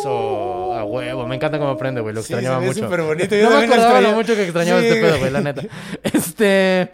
Eso, 0.00 0.74
a 0.74 0.84
huevo. 0.84 1.26
Me 1.26 1.36
encanta 1.36 1.58
cómo 1.58 1.70
aprende, 1.70 2.00
güey. 2.00 2.14
Lo 2.14 2.22
Sí, 2.22 2.32
extrañaba 2.32 2.56
se 2.58 2.60
ve 2.62 2.66
mucho. 2.68 2.84
súper 2.84 3.02
bonito. 3.02 3.34
Yo 3.36 3.50
No 3.50 3.58
me 3.58 3.64
acordaba 3.64 4.00
lo 4.00 4.12
mucho 4.12 4.34
que 4.34 4.44
extrañaba 4.44 4.80
Sí, 4.80 4.86
este 4.86 5.00
pedo, 5.00 5.18
güey. 5.18 5.30
la 5.30 5.40
neta. 5.40 5.62
Este. 6.02 6.92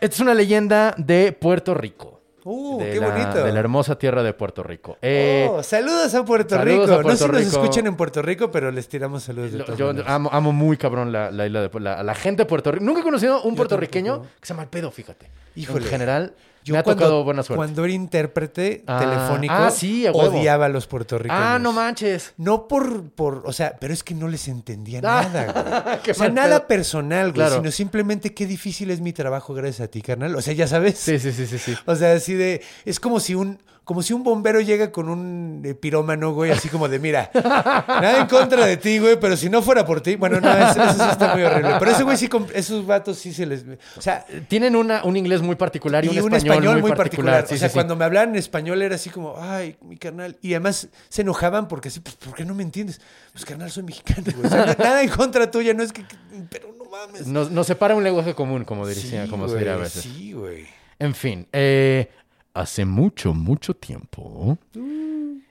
Esta 0.00 0.14
es 0.16 0.20
una 0.20 0.34
leyenda 0.34 0.94
de 0.96 1.32
Puerto 1.32 1.74
Rico. 1.74 2.20
Uh, 2.42 2.78
de 2.80 2.92
qué 2.92 3.00
la, 3.00 3.08
bonito. 3.10 3.44
De 3.44 3.52
la 3.52 3.60
hermosa 3.60 3.98
tierra 3.98 4.22
de 4.22 4.32
Puerto 4.32 4.62
Rico. 4.62 4.96
Eh, 5.02 5.46
Oh, 5.50 5.62
saludos 5.62 6.14
a 6.14 6.24
Puerto 6.24 6.54
saludos 6.56 6.88
Rico. 6.88 7.00
a 7.00 7.02
Puerto 7.02 7.08
no 7.28 7.34
sé 7.38 7.44
si 7.44 7.44
nos 7.56 7.64
escuchan 7.64 7.86
en 7.86 7.96
Puerto 7.96 8.22
Rico, 8.22 8.50
pero 8.50 8.70
les 8.70 8.88
tiramos 8.88 9.24
saludos 9.24 9.52
de 9.52 9.58
lo- 9.58 9.76
yo 9.76 9.88
maneras. 9.88 10.08
amo, 10.10 10.30
amo 10.32 10.50
muy 10.52 10.78
cabrón 10.78 11.12
la, 11.12 11.30
la 11.30 11.46
isla 11.46 11.68
de 11.68 11.80
la, 11.80 12.02
la 12.02 12.14
gente 12.14 12.44
de 12.44 12.46
Puerto 12.46 12.72
Rico. 12.72 12.82
Nunca 12.82 13.00
he 13.00 13.02
conocido 13.02 13.42
un 13.42 13.54
puertorriqueño 13.56 14.12
tampoco. 14.14 14.32
que 14.40 14.46
se 14.46 14.54
llama 14.54 14.62
el 14.62 14.68
pedo, 14.70 14.90
fíjate. 14.90 15.26
Híjole. 15.54 15.84
En 15.84 15.90
general, 15.90 16.34
Yo 16.64 16.74
me 16.74 16.78
ha 16.78 16.82
cuando- 16.82 17.02
tocado 17.04 17.24
buena 17.24 17.42
suerte. 17.42 17.56
Cuando 17.58 17.84
era 17.84 17.92
intérprete 17.94 18.84
Ah, 18.86 18.98
telefónico, 19.00 19.54
ah, 19.54 19.70
sí, 19.70 20.06
odiaba 20.12 20.66
a 20.66 20.68
los 20.68 20.86
puertorriqueños. 20.86 21.42
ah, 21.42 21.58
no 21.58 21.72
manches. 21.72 22.34
No 22.36 22.68
por, 22.68 23.08
por, 23.10 23.42
o 23.46 23.52
sea, 23.52 23.76
pero 23.80 23.94
es 23.94 24.04
que 24.04 24.14
no 24.14 24.28
les 24.28 24.46
entendía 24.48 24.98
Ah, 25.02 25.26
nada, 25.32 25.52
güey. 25.52 26.10
O 26.10 26.14
sea, 26.14 26.28
nada 26.28 26.66
personal, 26.66 27.26
güey, 27.32 27.34
Claro. 27.46 27.56
sino 27.56 27.70
simplemente 27.70 28.34
qué 28.34 28.46
difícil 28.46 28.90
es 28.90 29.00
mi 29.00 29.12
trabajo 29.12 29.54
gracias 29.54 29.80
a 29.80 29.90
ti, 29.90 30.02
carnal. 30.02 30.34
O 30.36 30.42
sea, 30.42 30.52
ya 30.52 30.66
sabes. 30.66 30.98
Sí, 30.98 31.18
sí, 31.18 31.32
sí, 31.32 31.46
sí, 31.46 31.58
sí. 31.58 31.74
O 31.86 31.96
sea, 31.96 32.12
así 32.14 32.34
de, 32.34 32.62
es 32.84 33.00
como 33.00 33.20
si 33.20 33.34
un, 33.34 33.58
como 33.90 34.04
si 34.04 34.12
un 34.12 34.22
bombero 34.22 34.60
llega 34.60 34.92
con 34.92 35.08
un 35.08 35.62
eh, 35.64 35.74
pirómano, 35.74 36.32
güey, 36.32 36.52
así 36.52 36.68
como 36.68 36.88
de, 36.88 37.00
mira, 37.00 37.28
nada 37.34 38.20
en 38.20 38.28
contra 38.28 38.64
de 38.64 38.76
ti, 38.76 39.00
güey, 39.00 39.18
pero 39.18 39.36
si 39.36 39.50
no 39.50 39.62
fuera 39.62 39.84
por 39.84 40.00
ti, 40.00 40.14
bueno, 40.14 40.40
no, 40.40 40.48
eso, 40.48 40.80
eso 40.80 40.94
sí 40.94 41.10
está 41.10 41.34
muy 41.34 41.42
horrible. 41.42 41.74
Pero 41.80 41.90
ese 41.90 42.04
güey 42.04 42.16
sí, 42.16 42.30
esos 42.54 42.86
vatos 42.86 43.18
sí 43.18 43.34
se 43.34 43.46
les, 43.46 43.64
o 43.96 44.00
sea, 44.00 44.24
Tienen 44.46 44.76
una, 44.76 45.02
un 45.02 45.16
inglés 45.16 45.42
muy 45.42 45.56
particular 45.56 46.04
y, 46.04 46.10
y 46.10 46.20
un, 46.20 46.32
español, 46.32 46.80
muy 46.80 46.92
particular. 46.92 47.48
Sí, 47.48 47.56
o 47.56 47.58
sea, 47.58 47.68
sí, 47.68 47.74
cuando 47.74 47.96
me 47.96 48.04
hablaban 48.04 48.28
en 48.28 48.36
español 48.36 48.80
era 48.80 48.94
así 48.94 49.10
como, 49.10 49.34
ay, 49.36 49.76
mi 49.80 49.96
carnal. 49.96 50.36
Y 50.40 50.52
además 50.52 50.86
se 51.08 51.22
enojaban 51.22 51.66
porque 51.66 51.88
así, 51.88 51.98
pues, 51.98 52.14
¿por 52.14 52.36
qué 52.36 52.44
no 52.44 52.54
me 52.54 52.62
entiendes? 52.62 53.00
Pues, 53.32 53.44
carnal, 53.44 53.72
soy 53.72 53.82
mexicano, 53.82 54.22
güey. 54.36 54.46
O 54.46 54.48
sea, 54.50 54.66
nada 54.78 55.02
en 55.02 55.08
contra 55.08 55.50
tuya, 55.50 55.74
no 55.74 55.82
es 55.82 55.92
que, 55.92 56.04
pero 56.48 56.72
no 56.78 56.84
mames. 56.84 57.26
Nos, 57.26 57.50
nos 57.50 57.66
separa 57.66 57.96
un 57.96 58.04
lenguaje 58.04 58.36
común, 58.36 58.64
como 58.64 58.86
diría, 58.86 59.26
como 59.26 59.48
se 59.48 59.56
diría 59.56 59.74
a 59.74 59.78
veces. 59.78 60.04
Sí, 60.04 60.32
güey. 60.32 60.78
En 61.00 61.14
fin, 61.14 61.48
eh, 61.50 62.10
hace 62.54 62.84
mucho, 62.84 63.34
mucho 63.34 63.74
tiempo, 63.74 64.58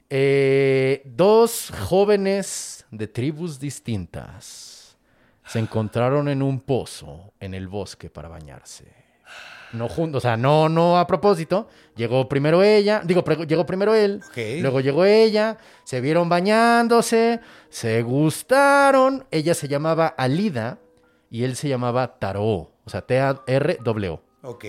eh, 0.10 1.02
dos 1.06 1.72
jóvenes 1.88 2.86
de 2.92 3.08
tribus 3.08 3.60
distintas 3.60 4.98
se 5.46 5.60
encontraron 5.60 6.28
en 6.30 6.42
un 6.42 6.60
pozo 6.60 7.34
en 7.40 7.54
el 7.54 7.68
bosque 7.68 8.10
para 8.10 8.28
bañarse. 8.30 8.86
No 9.74 9.88
juntos, 9.88 10.20
o 10.20 10.22
sea, 10.22 10.36
no, 10.36 10.68
no 10.68 10.98
a 10.98 11.06
propósito. 11.06 11.68
Llegó 11.96 12.28
primero 12.28 12.64
ella, 12.64 13.02
digo, 13.04 13.24
llegó 13.24 13.66
primero 13.66 13.94
él, 13.94 14.22
luego 14.62 14.80
llegó 14.80 15.06
ella, 15.06 15.58
se 15.84 16.02
vieron 16.02 16.28
bañándose, 16.28 17.40
se 17.70 18.02
gustaron. 18.02 19.26
Ella 19.30 19.54
se 19.54 19.68
llamaba 19.68 20.08
Alida 20.08 20.80
y 21.30 21.44
él 21.44 21.56
se 21.56 21.70
llamaba 21.70 22.20
Taró, 22.20 22.72
o 22.84 22.90
sea, 22.90 23.02
T-A-R-W. 23.02 24.20
Ok. 24.42 24.66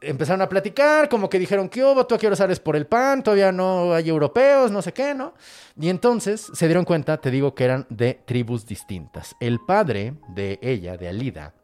Empezaron 0.00 0.40
a 0.42 0.48
platicar, 0.48 1.08
como 1.08 1.28
que 1.28 1.38
dijeron, 1.38 1.68
¿qué 1.68 1.84
hubo? 1.84 2.06
¿Tú 2.06 2.14
a 2.14 2.18
qué 2.18 2.34
sales 2.34 2.60
por 2.60 2.76
el 2.76 2.86
pan? 2.86 3.22
Todavía 3.22 3.52
no 3.52 3.92
hay 3.92 4.08
europeos, 4.08 4.70
no 4.70 4.82
sé 4.82 4.92
qué, 4.92 5.14
¿no? 5.14 5.34
Y 5.78 5.88
entonces 5.88 6.50
se 6.52 6.66
dieron 6.66 6.84
cuenta, 6.84 7.20
te 7.20 7.30
digo, 7.30 7.54
que 7.54 7.64
eran 7.64 7.86
de 7.90 8.14
tribus 8.24 8.66
distintas. 8.66 9.36
El 9.40 9.60
padre 9.60 10.14
de 10.28 10.58
ella, 10.62 10.96
de 10.96 11.08
Alida, 11.08 11.54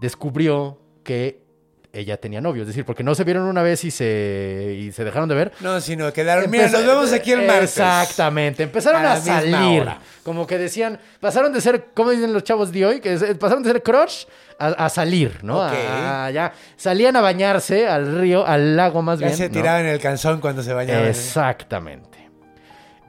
descubrió 0.00 0.80
que 1.02 1.47
ella 1.92 2.16
tenía 2.18 2.40
novio, 2.40 2.62
es 2.62 2.68
decir, 2.68 2.84
porque 2.84 3.02
no 3.02 3.14
se 3.14 3.24
vieron 3.24 3.44
una 3.44 3.62
vez 3.62 3.82
y 3.84 3.90
se, 3.90 4.76
y 4.78 4.92
se 4.92 5.04
dejaron 5.04 5.28
de 5.28 5.34
ver. 5.34 5.52
No, 5.60 5.80
sino 5.80 6.12
quedaron, 6.12 6.50
mira, 6.50 6.68
nos 6.68 6.84
vemos 6.86 7.12
aquí 7.12 7.32
el 7.32 7.46
martes. 7.46 7.70
Exactamente. 7.78 8.62
Empezaron 8.62 9.04
A 9.04 9.16
salir. 9.16 9.80
hora. 9.82 9.98
Como 10.22 10.46
que 10.46 10.58
decían, 10.58 10.98
pasaron 11.20 11.52
de 11.52 11.60
ser, 11.60 11.86
¿cómo 11.94 12.10
dicen 12.10 12.32
los 12.32 12.44
chavos 12.44 12.70
de 12.72 12.84
hoy? 12.84 13.00
Que 13.00 13.16
pasaron 13.36 13.62
de 13.62 13.72
ser 13.72 13.82
crush 13.82 14.24
a, 14.58 14.66
a 14.68 14.88
salir, 14.90 15.38
¿no? 15.42 15.62
A- 15.62 16.30
ya 16.30 16.52
salían 16.76 17.16
a 17.16 17.20
bañarse 17.22 17.88
al 17.88 18.18
río, 18.20 18.46
al 18.46 18.76
lago 18.76 19.00
más 19.00 19.18
Ya 19.18 19.26
bien. 19.28 19.38
se 19.38 19.48
¿no? 19.48 19.54
tiraban 19.54 19.86
el 19.86 19.98
calzón 19.98 20.40
cuando 20.40 20.62
se 20.62 20.72
bañaban. 20.74 21.06
Exactamente. 21.06 22.18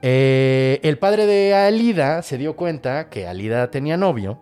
Eh, 0.02 0.80
el 0.82 0.96
padre 0.96 1.26
de 1.26 1.54
Alida 1.54 2.22
se 2.22 2.38
dio 2.38 2.56
cuenta 2.56 3.10
que 3.10 3.26
Alida 3.26 3.70
tenía 3.70 3.98
novio 3.98 4.40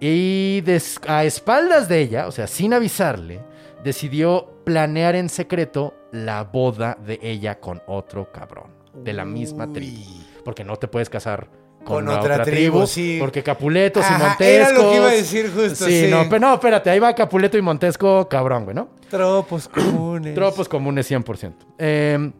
y 0.00 0.64
a 1.06 1.24
espaldas 1.24 1.88
de 1.88 2.00
ella, 2.00 2.26
o 2.26 2.32
sea, 2.32 2.48
sin 2.48 2.74
avisarle, 2.74 3.40
decidió 3.82 4.48
planear 4.64 5.14
en 5.16 5.28
secreto 5.28 5.94
la 6.12 6.44
boda 6.44 6.96
de 7.04 7.18
ella 7.22 7.58
con 7.60 7.82
otro 7.86 8.30
cabrón 8.32 8.70
de 8.94 9.12
la 9.12 9.24
misma 9.24 9.72
tribu. 9.72 10.02
Porque 10.44 10.64
no 10.64 10.76
te 10.76 10.88
puedes 10.88 11.08
casar 11.08 11.48
Con 11.84 12.08
otra 12.08 12.44
tribu, 12.44 12.86
sí. 12.86 13.16
Porque 13.18 13.42
Capuletos 13.42 14.04
y 14.08 14.12
Ajá, 14.12 14.28
Montescos. 14.28 14.46
era 14.46 14.70
lo 14.72 14.90
que 14.90 14.96
iba 14.96 15.08
a 15.08 15.12
decir 15.12 15.50
justo, 15.52 15.86
sí. 15.86 16.06
No, 16.10 16.24
pero 16.28 16.38
no, 16.40 16.54
espérate, 16.54 16.90
ahí 16.90 16.98
va 16.98 17.14
Capuleto 17.14 17.58
y 17.58 17.62
Montesco, 17.62 18.28
cabrón, 18.28 18.64
güey, 18.64 18.74
¿no? 18.76 18.88
Tropos 19.10 19.68
comunes. 19.68 20.34
Tropos 20.34 20.68
comunes 20.68 21.10
100%. 21.10 21.54
Eh, 21.78 22.32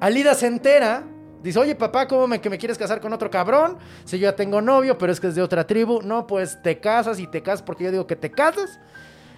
Alida 0.00 0.34
se 0.34 0.46
entera. 0.46 1.04
Dice, 1.42 1.58
oye 1.60 1.74
papá, 1.76 2.08
¿cómo 2.08 2.26
me, 2.26 2.40
que 2.40 2.50
me 2.50 2.58
quieres 2.58 2.76
casar 2.76 3.00
con 3.00 3.12
otro 3.12 3.30
cabrón? 3.30 3.78
Si 4.04 4.18
yo 4.18 4.24
ya 4.30 4.36
tengo 4.36 4.60
novio, 4.60 4.98
pero 4.98 5.12
es 5.12 5.20
que 5.20 5.28
es 5.28 5.34
de 5.34 5.42
otra 5.42 5.66
tribu. 5.66 6.00
No, 6.02 6.26
pues 6.26 6.60
te 6.62 6.80
casas 6.80 7.20
y 7.20 7.26
te 7.26 7.42
casas 7.42 7.62
porque 7.62 7.84
yo 7.84 7.90
digo 7.92 8.06
que 8.06 8.16
te 8.16 8.30
casas. 8.30 8.80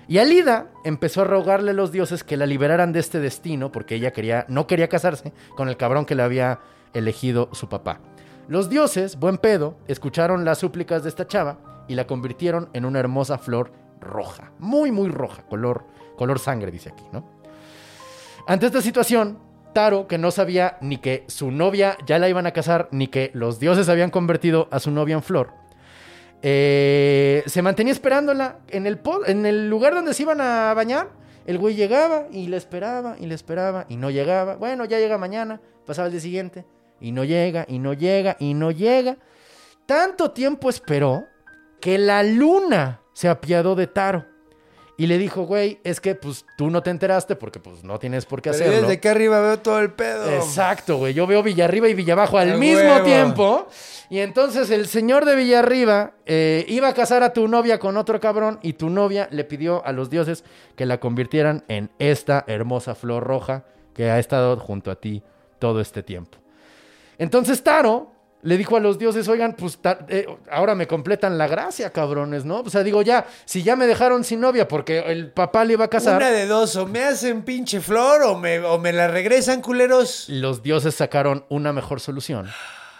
Y 0.09 0.16
Alida 0.16 0.68
empezó 0.84 1.20
a 1.20 1.24
rogarle 1.24 1.72
a 1.72 1.74
los 1.74 1.92
dioses 1.92 2.24
que 2.24 2.38
la 2.38 2.46
liberaran 2.46 2.92
de 2.92 3.00
este 3.00 3.20
destino 3.20 3.70
porque 3.70 3.94
ella 3.94 4.11
quería, 4.11 4.46
no 4.48 4.66
quería 4.66 4.88
casarse 4.88 5.34
con 5.54 5.68
el 5.68 5.76
cabrón 5.76 6.06
que 6.06 6.14
le 6.14 6.22
había 6.22 6.61
elegido 6.94 7.50
su 7.52 7.68
papá. 7.68 8.00
Los 8.48 8.70
dioses, 8.70 9.18
buen 9.18 9.36
pedo, 9.36 9.76
escucharon 9.86 10.46
las 10.46 10.56
súplicas 10.56 11.02
de 11.02 11.11
esta 11.11 11.26
chava 11.26 11.59
y 11.88 11.94
la 11.94 12.06
convirtieron 12.06 12.70
en 12.72 12.86
una 12.86 13.00
hermosa 13.00 13.36
flor 13.36 13.70
roja. 14.00 14.50
Muy, 14.59 14.90
muy 14.90 15.11
roja, 15.11 15.42
color, 15.42 15.84
color 16.16 16.38
sangre, 16.38 16.70
dice 16.70 16.88
aquí, 16.88 17.04
¿no? 17.12 17.28
Ante 18.46 18.64
esta 18.64 18.80
situación, 18.80 19.38
Taro, 19.74 20.09
que 20.09 20.16
no 20.16 20.30
sabía 20.30 20.78
ni 20.80 20.96
que 20.96 21.24
su 21.28 21.50
novia 21.50 21.98
ya 22.06 22.18
la 22.18 22.30
iban 22.30 22.46
a 22.46 22.52
casar, 22.52 22.88
ni 22.92 23.09
que 23.09 23.30
los 23.34 23.61
dioses 23.61 23.90
habían 23.90 24.09
convertido 24.09 24.68
a 24.70 24.80
su 24.80 24.90
novia 24.90 25.16
en 25.16 25.22
flor, 25.22 25.52
eh, 26.43 27.43
se 27.47 27.62
mantenía 27.62 27.93
esperándola 27.93 28.59
en 28.68 28.86
el, 28.86 29.01
en 29.26 29.47
el 29.47 29.68
lugar 29.68 29.95
donde 29.95 30.14
se 30.14 30.22
iban 30.22 30.41
a 30.41 30.72
bañar. 30.74 31.11
El 31.47 31.59
güey 31.59 31.74
llegaba 31.74 32.26
y 32.30 32.49
le 32.49 32.57
esperaba 32.57 33.16
y 33.18 33.26
le 33.26 33.34
esperaba 33.34 33.86
y 33.89 33.97
no 33.97 34.11
llegaba. 34.11 34.57
Bueno, 34.57 34.84
ya 34.84 34.99
llega 34.99 35.16
mañana, 35.18 35.61
pasaba 35.86 36.07
el 36.07 36.12
día 36.12 36.20
siguiente 36.20 36.66
y 37.01 37.12
no 37.12 37.24
llega 37.24 37.64
y 37.68 37.78
no 37.78 37.95
llega 37.95 38.36
y 38.39 38.55
no 38.55 38.70
llega. 38.70 39.16
Tanto 39.86 40.32
tiempo 40.32 40.68
esperó 40.68 41.26
que 41.80 41.97
la 41.97 42.22
luna 42.22 43.01
se 43.14 43.28
apiadó 43.28 43.74
de 43.74 43.86
Taro. 43.86 44.26
Y 45.01 45.07
le 45.07 45.16
dijo, 45.16 45.44
güey, 45.44 45.78
es 45.84 46.01
que 46.01 46.16
pues 46.16 46.44
tú 46.57 46.70
no 46.70 46.82
te 46.82 46.90
enteraste 46.90 47.36
porque 47.36 47.61
pues 47.61 47.84
no 47.84 48.01
tienes 48.01 48.26
por 48.26 48.42
qué 48.42 48.51
Pero 48.51 48.64
hacerlo. 48.64 48.80
desde 48.80 48.94
acá 48.94 49.12
arriba 49.12 49.40
veo 49.40 49.59
todo 49.61 49.78
el 49.78 49.92
pedo. 49.92 50.28
Exacto, 50.28 50.96
güey. 50.96 51.14
Yo 51.14 51.24
veo 51.24 51.40
Villarriba 51.44 51.88
y 51.88 51.94
Villabajo 51.94 52.36
al 52.36 52.59
mismo 52.59 52.80
huevo. 52.82 53.05
tiempo. 53.05 53.68
Y 54.11 54.18
entonces 54.18 54.70
el 54.70 54.88
señor 54.88 55.24
de 55.24 55.36
Villarriba 55.36 56.14
eh, 56.26 56.64
iba 56.66 56.88
a 56.88 56.94
casar 56.94 57.22
a 57.22 57.32
tu 57.32 57.46
novia 57.46 57.78
con 57.78 57.96
otro 57.96 58.18
cabrón 58.18 58.59
y 58.61 58.72
tu 58.72 58.90
novia 58.90 59.28
le 59.30 59.44
pidió 59.44 59.86
a 59.86 59.92
los 59.92 60.11
dioses 60.11 60.42
que 60.74 60.84
la 60.84 60.99
convirtieran 60.99 61.62
en 61.68 61.90
esta 62.01 62.44
hermosa 62.49 62.96
flor 62.96 63.22
roja 63.22 63.64
que 63.94 64.11
ha 64.11 64.18
estado 64.18 64.57
junto 64.59 64.90
a 64.90 64.96
ti 64.96 65.22
todo 65.61 65.80
este 65.80 66.03
tiempo. 66.03 66.38
Entonces 67.18 67.62
Taro 67.62 68.11
le 68.43 68.57
dijo 68.57 68.76
a 68.76 68.80
los 68.80 68.99
dioses, 68.99 69.26
oigan, 69.28 69.55
pues 69.55 69.78
eh, 70.09 70.26
ahora 70.51 70.74
me 70.74 70.86
completan 70.86 71.39
la 71.39 71.47
gracia, 71.49 71.91
cabrones, 71.91 72.45
¿no? 72.45 72.61
O 72.61 72.70
sea, 72.70 72.82
digo, 72.82 73.03
ya, 73.03 73.26
si 73.45 73.62
ya 73.62 73.76
me 73.76 73.86
dejaron 73.86 74.24
sin 74.24 74.41
novia 74.41 74.68
porque 74.68 75.01
el 75.01 75.30
papá 75.30 75.64
le 75.64 75.74
iba 75.74 75.86
a 75.86 75.89
casar, 75.89 76.16
Una 76.16 76.30
de 76.30 76.47
dos, 76.47 76.76
o 76.76 76.86
me 76.86 77.03
hacen 77.03 77.43
pinche 77.43 77.80
flor 77.80 78.22
o 78.22 78.36
me, 78.39 78.61
o 78.61 78.78
me 78.78 78.93
la 78.93 79.09
regresan, 79.09 79.61
culeros. 79.61 80.28
los 80.28 80.62
dioses 80.62 80.95
sacaron 80.95 81.45
una 81.49 81.72
mejor 81.72 82.01
solución 82.01 82.49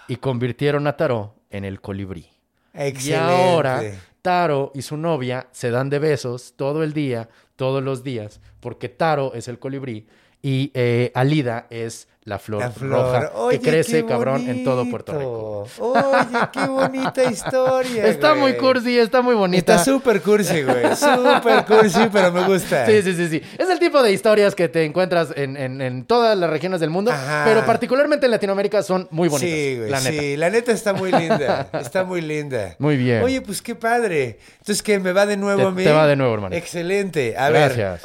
y 0.09 0.16
convirtieron 0.16 0.86
a 0.86 0.97
Taro 0.97 1.34
en 1.51 1.64
el 1.64 1.80
colibrí. 1.80 2.28
Excelente. 2.74 3.11
Y 3.11 3.14
ahora 3.14 3.82
Taro 4.22 4.72
y 4.74 4.82
su 4.82 4.97
novia 4.97 5.49
se 5.53 5.70
dan 5.70 5.91
de 5.91 5.99
besos 5.99 6.55
todo 6.57 6.82
el 6.82 6.93
día, 6.93 7.28
todos 7.57 7.82
los 7.82 8.03
días, 8.03 8.41
porque 8.61 8.89
Taro 8.89 9.32
es 9.34 9.49
el 9.49 9.59
colibrí 9.59 10.07
y 10.43 10.70
eh, 10.74 11.11
Alida 11.14 11.66
es 11.70 12.07
la 12.24 12.39
flor, 12.39 12.61
La 12.61 12.70
flor. 12.70 12.91
roja 12.91 13.30
Oye, 13.36 13.59
que 13.59 13.70
crece 13.70 14.05
cabrón 14.05 14.51
en 14.51 14.62
todo 14.62 14.84
Puerto 14.91 15.12
Rico. 15.18 15.66
Oye, 15.78 16.39
qué 16.53 16.66
bonita 16.66 17.24
historia. 17.30 18.07
Está 18.07 18.34
muy 18.34 18.53
cursi, 18.55 18.99
está 18.99 19.22
muy 19.22 19.34
bonita. 19.34 19.76
Está 19.76 19.84
súper 19.84 20.20
cursi, 20.20 20.62
güey. 20.62 20.84
Súper 20.95 21.64
cursi, 21.64 22.07
pero 22.12 22.30
me 22.30 22.45
gusta. 22.47 22.84
Sí, 22.84 23.01
sí, 23.03 23.14
sí, 23.14 23.28
sí. 23.28 23.43
Es 23.57 23.70
el 23.70 23.78
tipo 23.78 24.03
de 24.03 24.12
historias 24.12 24.55
que 24.55 24.68
te 24.68 24.84
encuentras 24.84 25.30
en, 25.36 25.57
en- 25.57 25.80
en 25.80 26.05
todas 26.05 26.36
las 26.36 26.51
regiones 26.51 26.80
del 26.80 26.91
mundo, 26.91 27.12
Ajá. 27.12 27.45
pero 27.47 27.64
particularmente 27.64 28.26
en 28.26 28.32
Latinoamérica 28.32 28.82
son 28.82 29.09
muy 29.11 29.30
bonitas. 29.30 29.51
Sí, 29.59 29.76
güey, 29.78 29.91
la 29.91 30.01
neta. 30.03 30.20
sí, 30.22 30.36
la 30.36 30.51
neta 30.51 30.72
está 30.72 30.93
muy 30.93 31.11
linda, 31.12 31.68
está 31.80 32.05
muy 32.05 32.20
linda. 32.20 32.76
Muy 32.78 32.99
bien. 32.99 33.22
Oye, 33.22 33.41
pues 33.41 33.62
qué 33.62 33.74
padre. 33.74 34.39
Entonces, 34.59 34.82
¿qué? 34.82 34.99
¿Me 34.99 35.12
va 35.14 35.24
de 35.24 35.39
nuevo 35.39 35.62
Te- 35.62 35.66
a 35.68 35.70
mí? 35.70 35.82
te 35.84 35.93
va 35.93 36.07
de 36.07 36.14
nuevo, 36.16 36.34
hermanito. 36.34 36.59
Excelente. 36.59 37.36
A 37.39 37.49
ver. 37.49 37.74
Gracias. 37.74 38.03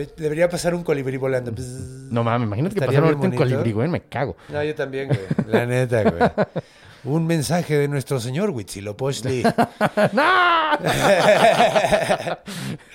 Debe- 0.00 0.12
debería 0.16 0.48
pasar 0.48 0.74
un 0.74 0.82
colibrí 0.82 1.16
volando. 1.16 1.52
No 2.10 2.24
mames, 2.24 2.46
imagínate 2.46 2.74
que 2.76 2.84
ahorita 2.96 3.26
un 3.26 3.34
colibrí, 3.36 3.72
güey, 3.72 3.88
me 3.88 4.00
cago. 4.02 4.36
No, 4.48 4.62
yo 4.64 4.74
también, 4.74 5.08
güey. 5.08 5.20
La 5.48 5.66
neta, 5.66 6.02
güey. 6.02 6.16
Un 7.04 7.26
mensaje 7.26 7.78
de 7.78 7.88
nuestro 7.88 8.20
señor 8.20 8.50
Huitzilopochtli. 8.50 9.42
¡No! 10.12 10.22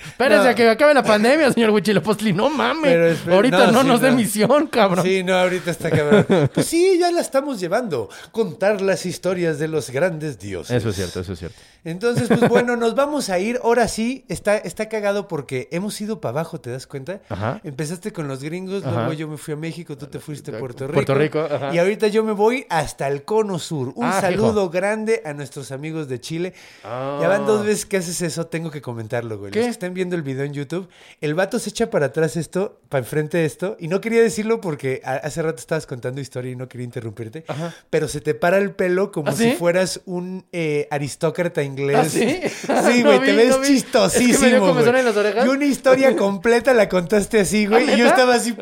Espérese 0.08 0.44
No. 0.44 0.50
a 0.50 0.56
que 0.56 0.70
acabe 0.70 0.94
la 0.94 1.04
pandemia, 1.04 1.52
señor 1.52 1.72
Huichilopostli. 1.72 2.34
No 2.34 2.50
mames. 2.50 3.28
Ahorita 3.28 3.68
no, 3.68 3.72
no, 3.72 3.82
sí, 3.82 3.88
nos 3.88 4.02
dé 4.02 4.12
no. 4.12 4.18
misión, 4.18 4.68
cabrón. 4.68 5.04
Sí, 5.06 5.24
no, 5.24 5.34
ahorita 5.36 5.72
está 5.72 5.90
cabrón. 5.90 6.26
Pues 6.54 6.68
sí, 6.68 6.98
ya 7.00 7.12
la 7.12 7.22
estamos 7.22 7.60
llevando. 7.60 8.10
Contar 8.32 8.82
las 8.82 9.06
historias 9.06 9.60
de 9.60 9.68
los 9.68 9.90
grandes 9.90 10.40
dioses. 10.40 10.76
Eso 10.78 10.90
es 10.90 10.96
cierto, 10.96 11.20
eso 11.22 11.34
es 11.34 11.40
cierto. 11.40 11.58
Entonces, 11.84 12.28
pues 12.28 12.50
bueno, 12.50 12.76
nos 12.78 12.96
vamos 12.96 13.30
a 13.30 13.40
ir. 13.40 13.60
Ahora 13.64 13.88
sí, 13.88 14.26
está, 14.28 14.58
está 14.58 14.90
cagado 14.90 15.28
porque 15.28 15.68
hemos 15.72 16.00
ido 16.02 16.20
para 16.22 16.32
abajo, 16.32 16.60
¿te 16.60 16.72
das 16.72 16.88
cuenta? 16.88 17.22
Ajá. 17.30 17.60
Empezaste 17.64 18.12
con 18.12 18.28
los 18.28 18.42
gringos, 18.44 18.84
Ajá. 18.86 18.96
luego 18.96 19.14
yo 19.14 19.28
me 19.28 19.38
fui 19.38 19.54
a 19.54 19.58
México, 19.58 19.98
tú 19.98 20.08
te 20.08 20.20
fuiste 20.20 20.56
a 20.56 20.60
Puerto 20.60 20.86
Rico. 20.88 20.94
Puerto 20.94 21.16
Rico, 21.16 21.40
ajá. 21.42 21.74
Y 21.74 21.78
ahorita 21.80 22.08
yo 22.08 22.24
me 22.24 22.32
voy 22.32 22.66
hasta 22.70 23.08
el 23.08 23.24
Cono 23.24 23.60
Sur. 23.60 23.94
Un 23.96 24.06
Ah, 24.06 24.20
saludo 24.22 24.70
grande 24.70 25.22
a 25.26 25.34
nuestros 25.34 25.72
amigos 25.72 26.08
de 26.10 26.20
Chile. 26.20 26.54
Ah. 26.84 27.18
Ya 27.22 27.28
van 27.30 27.46
dos 27.46 27.66
veces 27.66 27.86
que 27.86 27.98
haces 27.98 28.22
eso, 28.22 28.46
tengo 28.48 28.70
que 28.70 28.82
comentarlo, 28.82 29.38
güey. 29.40 29.52
¿Qué? 29.52 29.60
Los 29.60 29.66
que 29.68 29.72
estén 29.72 29.94
viendo 29.94 30.16
el 30.18 30.22
video 30.22 30.44
en 30.44 30.54
YouTube, 30.54 30.88
el 31.22 31.34
vato 31.34 31.60
se 31.60 31.70
echa 31.70 31.90
para 31.90 32.08
atrás 32.08 32.36
esto, 32.36 32.80
para 32.90 33.00
enfrente 33.04 33.38
de 33.38 33.46
esto, 33.46 33.78
y 33.80 33.88
no 33.88 34.02
quería 34.02 34.22
decirlo 34.22 34.60
porque 34.62 35.02
hace 35.06 35.42
rato 35.42 35.60
estabas 35.60 35.88
contando 35.88 36.20
historia 36.22 36.52
y 36.52 36.56
no 36.58 36.68
quería 36.68 36.84
interrumpirte, 36.86 37.46
pero 37.90 38.08
se 38.10 38.20
te 38.22 38.36
para 38.36 38.58
el 38.58 38.72
pelo 38.76 39.12
como 39.14 39.30
¿Ah, 39.30 39.34
si 39.34 39.52
sí? 39.52 39.56
fueras 39.58 40.02
un 40.06 40.46
eh, 40.52 40.88
aristócrata 40.92 41.64
inglés. 41.64 41.98
¿Ah, 41.98 42.06
sí? 42.06 42.42
No 42.68 42.82
güey, 42.82 43.20
vi, 43.20 43.26
te 43.28 43.34
ves 43.34 43.58
no 43.58 43.64
chistosísimo. 43.64 44.34
Es 44.34 44.38
que 44.40 44.44
me 44.44 44.50
dio 44.50 44.60
güey. 44.60 44.72
comezón 44.74 44.96
en 44.98 45.06
las 45.06 45.16
orejas. 45.16 45.46
Y 45.46 45.50
una 45.50 45.66
historia 45.66 46.16
completa 46.18 46.74
la 46.74 46.90
contaste 46.90 47.40
así, 47.40 47.66
güey, 47.66 47.88
¿Ah, 47.90 47.94
y 47.94 47.98
yo 48.00 48.08
estaba 48.08 48.36
así. 48.36 48.54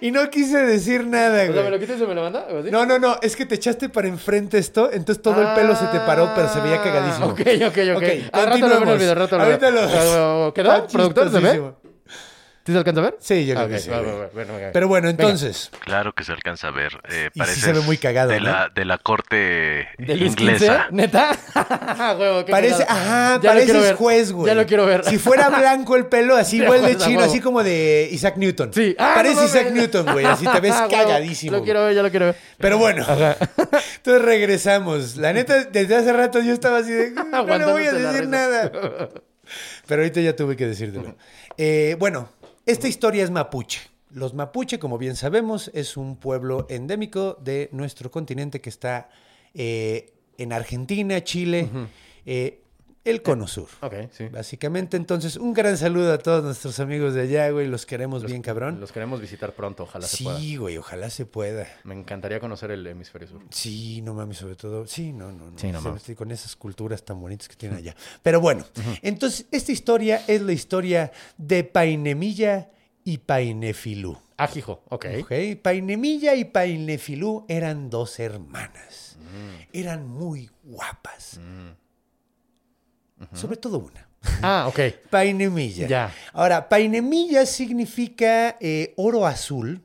y 0.00 0.10
no 0.10 0.28
quise 0.30 0.58
decir 0.58 1.06
nada, 1.06 1.34
O 1.34 1.46
sea, 1.46 1.46
¿me 1.46 1.52
güey. 1.60 1.70
lo 1.70 1.78
quitas 1.78 2.00
y 2.00 2.06
me 2.06 2.14
lo 2.14 2.22
manda? 2.22 2.46
¿O 2.50 2.58
así? 2.58 2.70
No, 2.70 2.84
no, 2.86 2.98
no, 2.98 3.16
es 3.22 3.34
que 3.36 3.46
te 3.46 3.54
echaste 3.54 3.77
para 3.88 4.08
enfrente 4.08 4.58
esto, 4.58 4.90
entonces 4.92 5.22
todo 5.22 5.40
el 5.40 5.48
pelo 5.54 5.76
se 5.76 5.86
te 5.86 6.00
paró, 6.00 6.30
pero 6.34 6.48
se 6.48 6.60
veía 6.60 6.82
cagadísimo. 6.82 7.26
Ah, 7.26 7.32
Ok, 7.32 7.40
ok, 7.68 7.78
ok. 7.96 8.02
Al 8.32 8.46
rato 8.46 8.58
lo 8.60 8.68
veo 8.68 8.82
en 8.82 8.88
el 8.88 8.98
video, 8.98 9.14
rato 9.14 9.36
lo 9.38 9.44
veo. 9.44 9.52
Ahorita 9.52 9.70
lo 9.70 9.80
Ah, 10.48 10.52
¿Quedó? 10.54 10.86
¿Productor 10.88 11.30
se 11.30 11.38
ve? 11.40 11.72
Chistosísimo. 12.68 12.68
¿Sí 12.68 12.72
se 12.72 12.78
alcanza 12.78 13.00
a 13.00 13.04
ver? 13.04 13.16
Sí, 13.20 13.46
yo 13.46 13.54
creo 13.54 13.64
Ah, 13.64 13.68
que 13.68 13.74
ok, 13.76 13.80
sí, 13.80 13.90
bueno. 14.34 14.70
Pero 14.72 14.88
bueno, 14.88 15.08
Venga. 15.08 15.22
entonces, 15.24 15.70
Claro 15.80 16.12
que 16.12 16.24
se 16.24 16.32
alcanza 16.32 16.68
a 16.68 16.70
ver. 16.70 16.92
Eh, 17.10 17.30
Y 17.34 17.40
sí 17.42 17.60
se 17.60 17.72
ve 17.72 17.80
muy 17.80 17.96
cagado, 17.98 18.30
de 18.30 18.40
¿no? 18.40 18.46
la 18.46 18.68
de 18.74 18.84
la 18.84 18.98
corte 18.98 19.36
¿De 19.98 20.16
Luis 20.16 20.32
inglesa. 20.32 20.88
¿Neta? 20.90 21.30
Huevo, 22.18 22.44
parece, 22.46 22.84
cagado. 22.84 23.00
ajá, 23.00 23.40
Ya 23.42 23.50
pareces 23.50 23.80
ver. 23.82 23.94
juez, 23.96 24.32
güey. 24.32 24.46
Ya 24.46 24.54
lo 24.54 24.66
quiero 24.66 24.86
ver. 24.86 25.04
Si 25.04 25.18
fuera 25.18 25.48
blanco 25.48 25.96
el 25.96 26.06
pelo, 26.06 26.36
así 26.36 26.48
Sí, 26.58 26.62
igual 26.64 26.82
de 26.82 26.96
chino, 26.96 27.20
así 27.22 27.40
como 27.40 27.62
de 27.62 28.08
Isaac 28.12 28.36
Newton. 28.36 28.72
Sí. 28.72 28.94
Ah, 28.98 29.12
Parece 29.14 29.34
no 29.36 29.44
Isaac. 29.44 29.70
Newton, 29.72 30.06
güey, 30.12 30.24
así 30.26 30.46
te 30.46 30.60
ves 30.60 30.72
Huevo, 30.78 30.88
cagadísimo. 30.90 31.56
Lo 31.56 31.62
quiero 31.64 31.84
ver, 31.84 31.94
ya 31.94 32.02
lo 32.02 32.10
quiero 32.10 32.26
ver. 32.26 32.36
Pero 32.58 32.78
bueno, 32.78 33.04
entonces 33.08 34.22
regresamos. 34.22 35.16
La 35.16 35.32
neta, 35.32 35.64
desde 35.64 35.96
hace 35.96 36.12
rato 36.12 36.40
yo 36.40 36.52
estaba 36.52 36.78
así 36.78 36.90
de, 36.92 37.10
no 37.12 37.58
le 37.58 37.64
voy 37.64 37.86
a 37.86 37.92
decir 37.92 38.28
nada. 38.28 38.70
Pero 39.86 40.02
ahorita 40.02 40.20
ya 40.20 40.36
tuve 40.36 40.56
que 40.56 40.66
decírtelo. 40.66 41.16
Eh, 41.56 41.96
bueno, 41.98 42.28
esta 42.68 42.86
historia 42.86 43.24
es 43.24 43.30
mapuche. 43.30 43.80
Los 44.10 44.34
mapuche, 44.34 44.78
como 44.78 44.98
bien 44.98 45.16
sabemos, 45.16 45.70
es 45.72 45.96
un 45.96 46.16
pueblo 46.16 46.66
endémico 46.68 47.38
de 47.42 47.70
nuestro 47.72 48.10
continente 48.10 48.60
que 48.60 48.68
está 48.68 49.08
eh, 49.54 50.12
en 50.36 50.52
Argentina, 50.52 51.24
Chile, 51.24 51.70
eh, 52.26 52.60
el 53.04 53.22
Cono 53.22 53.46
Sur. 53.46 53.68
Ok, 53.80 53.94
sí. 54.10 54.28
Básicamente, 54.28 54.96
entonces, 54.96 55.36
un 55.36 55.54
gran 55.54 55.76
saludo 55.76 56.12
a 56.12 56.18
todos 56.18 56.44
nuestros 56.44 56.78
amigos 56.80 57.14
de 57.14 57.22
allá, 57.22 57.50
güey. 57.50 57.66
Los 57.66 57.86
queremos 57.86 58.24
bien, 58.24 58.42
cabrón. 58.42 58.80
Los 58.80 58.92
queremos 58.92 59.20
visitar 59.20 59.54
pronto, 59.54 59.84
ojalá 59.84 60.06
se 60.06 60.24
pueda. 60.24 60.38
Sí, 60.38 60.56
güey, 60.56 60.76
ojalá 60.76 61.10
se 61.10 61.26
pueda. 61.26 61.66
Me 61.84 61.94
encantaría 61.94 62.40
conocer 62.40 62.70
el 62.70 62.86
hemisferio 62.86 63.28
sur. 63.28 63.42
Sí, 63.50 64.02
no 64.02 64.14
mames, 64.14 64.38
sobre 64.38 64.56
todo. 64.56 64.86
Sí, 64.86 65.12
no, 65.12 65.32
no, 65.32 65.50
no. 65.50 65.58
Sí, 65.58 65.72
no 65.72 65.80
mames. 65.80 66.04
Con 66.16 66.30
esas 66.30 66.56
culturas 66.56 67.04
tan 67.04 67.20
bonitas 67.20 67.48
que 67.48 67.56
tienen 67.56 67.78
allá. 67.78 67.96
Pero 68.22 68.40
bueno, 68.40 68.64
entonces 69.02 69.46
esta 69.50 69.72
historia 69.72 70.22
es 70.26 70.42
la 70.42 70.52
historia 70.52 71.12
de 71.36 71.64
Painemilla 71.64 72.70
y 73.04 73.18
Painefilú. 73.18 74.18
Ajijo, 74.36 74.82
ok. 74.88 75.06
¿ok? 75.22 75.32
Painemilla 75.62 76.34
y 76.34 76.44
Painefilú 76.44 77.44
eran 77.48 77.90
dos 77.90 78.20
hermanas. 78.20 79.16
Eran 79.72 80.06
muy 80.06 80.50
guapas. 80.62 81.40
Sobre 83.32 83.56
todo 83.56 83.78
una. 83.78 84.08
Ah, 84.42 84.66
ok. 84.68 84.80
Painemilla. 85.10 85.86
Ya. 85.86 86.14
Ahora, 86.32 86.68
Painemilla 86.68 87.46
significa 87.46 88.56
eh, 88.60 88.94
oro 88.96 89.26
azul. 89.26 89.82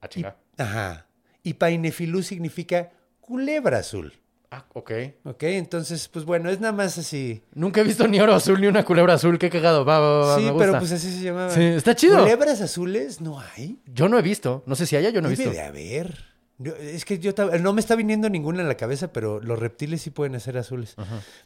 Ah, 0.00 0.06
Y, 0.06 0.08
chinga. 0.08 0.36
ajá. 0.58 1.06
y 1.42 1.54
Painefilú 1.54 2.22
significa 2.22 2.90
culebra 3.20 3.78
azul. 3.78 4.12
Ah, 4.50 4.66
ok. 4.74 4.92
¿Ok? 5.24 5.42
Entonces, 5.44 6.08
pues 6.08 6.26
bueno, 6.26 6.50
es 6.50 6.60
nada 6.60 6.74
más 6.74 6.98
así. 6.98 7.42
Nunca 7.54 7.80
he 7.80 7.84
visto 7.84 8.06
ni 8.06 8.20
oro 8.20 8.34
azul 8.34 8.60
ni 8.60 8.66
una 8.66 8.84
culebra 8.84 9.14
azul. 9.14 9.38
Qué 9.38 9.48
cagado. 9.48 9.84
Va, 9.86 9.98
va, 9.98 10.18
va, 10.26 10.36
sí, 10.36 10.42
me 10.42 10.52
pero 10.58 10.78
pues 10.78 10.92
así 10.92 11.10
se 11.10 11.22
llamaba. 11.24 11.50
Sí, 11.50 11.62
está 11.62 11.94
chido. 11.94 12.18
¿Culebras 12.20 12.60
azules 12.60 13.20
no 13.22 13.40
hay? 13.40 13.78
Yo 13.86 14.08
no 14.10 14.18
he 14.18 14.22
visto. 14.22 14.62
No 14.66 14.74
sé 14.74 14.84
si 14.86 14.94
haya, 14.96 15.08
yo 15.08 15.22
no 15.22 15.28
he 15.28 15.30
Debe 15.30 15.44
visto. 15.44 15.58
de 15.58 15.66
haber. 15.66 16.31
Yo- 16.62 16.74
es 16.76 17.04
que 17.04 17.18
yo 17.18 17.32
no 17.60 17.72
me 17.72 17.80
está 17.80 17.94
viniendo 17.96 18.28
ninguna 18.30 18.62
en 18.62 18.68
la 18.68 18.76
cabeza, 18.76 19.12
pero 19.12 19.40
los 19.40 19.58
reptiles 19.58 20.02
sí 20.02 20.10
pueden 20.10 20.38
ser 20.40 20.56
azules. 20.58 20.94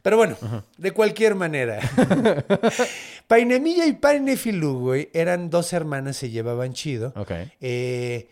Pero 0.02 0.16
bueno, 0.16 0.36
de 0.78 0.90
cualquier 0.92 1.34
manera. 1.34 1.80
Painemilla 3.28 3.86
y 3.86 3.92
Painefilú, 3.94 4.78
güey, 4.80 5.10
eran 5.12 5.50
dos 5.50 5.72
hermanas, 5.72 6.16
se 6.16 6.30
llevaban 6.30 6.72
chido. 6.72 7.12
Ok. 7.16 7.32
Eh, 7.60 8.28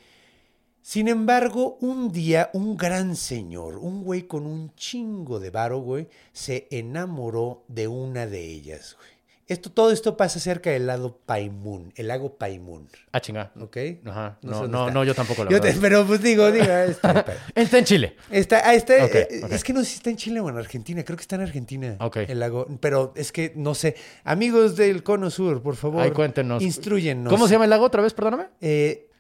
sin 0.83 1.09
embargo, 1.09 1.79
un 1.81 2.13
día 2.13 2.51
un 2.53 2.77
gran 2.77 3.17
señor, 3.17 3.79
un 3.79 4.05
güey 4.05 4.25
con 4.27 4.47
un 4.47 4.75
chingo 4.75 5.41
de 5.41 5.51
varo, 5.51 5.79
güey, 5.79 6.09
se 6.33 6.69
enamoró 6.71 7.65
de 7.69 7.89
una 7.89 8.27
de 8.27 8.45
ellas, 8.45 8.97
güey. 8.99 9.14
Esto, 9.47 9.71
todo 9.71 9.91
esto 9.91 10.17
pasa 10.17 10.41
cerca 10.41 10.71
del 10.71 10.87
lago 10.87 11.19
Paimun, 11.27 11.93
el 11.97 12.09
lago 12.09 12.35
Paimun, 12.39 12.89
Ah, 13.13 13.21
chinga. 13.21 13.53
¿ok? 13.61 13.77
Ajá. 14.07 14.39
No, 14.41 14.67
no, 14.67 14.91
no, 14.91 15.05
yo 15.05 15.15
tampoco 15.15 15.45
lo 15.45 15.51
Yo 15.51 15.61
te- 15.61 15.75
pero 15.75 16.07
pues 16.07 16.23
digo, 16.23 16.51
digo, 16.51 16.65
está, 16.65 17.27
Está 17.55 17.79
en 17.79 17.85
Chile. 17.85 18.17
está, 18.31 18.63
ah, 18.67 18.75
está- 18.75 18.97
eh, 19.05 19.43
es 19.51 19.63
que 19.63 19.75
no 19.75 19.81
sé 19.81 19.87
si 19.87 19.95
está 19.97 20.09
en 20.09 20.17
Chile 20.17 20.41
o 20.41 20.49
en 20.49 20.57
Argentina, 20.57 21.05
creo 21.05 21.19
que 21.19 21.23
está 21.23 21.37
en 21.37 21.43
Argentina. 21.43 21.97
Ok. 22.01 22.17
El 22.27 22.41
lago, 22.41 22.67
pero 22.81 23.13
es 23.17 23.33
que 23.33 23.53
no 23.55 23.75
sé. 23.75 23.97
Amigos 24.25 24.77
del 24.77 25.03
Cono 25.03 25.29
Sur, 25.31 25.61
por 25.63 25.77
favor. 25.77 26.01
Ay, 26.03 26.13
cuéntenos. 26.13 26.63
Instruyenos. 26.63 27.31
¿Cómo 27.31 27.47
se 27.47 27.53
llama 27.53 27.65
el 27.65 27.71
lago 27.71 27.85
otra 27.85 28.01
vez? 28.01 28.15
Perdóname. 28.15 28.47
Eh, 28.63 29.11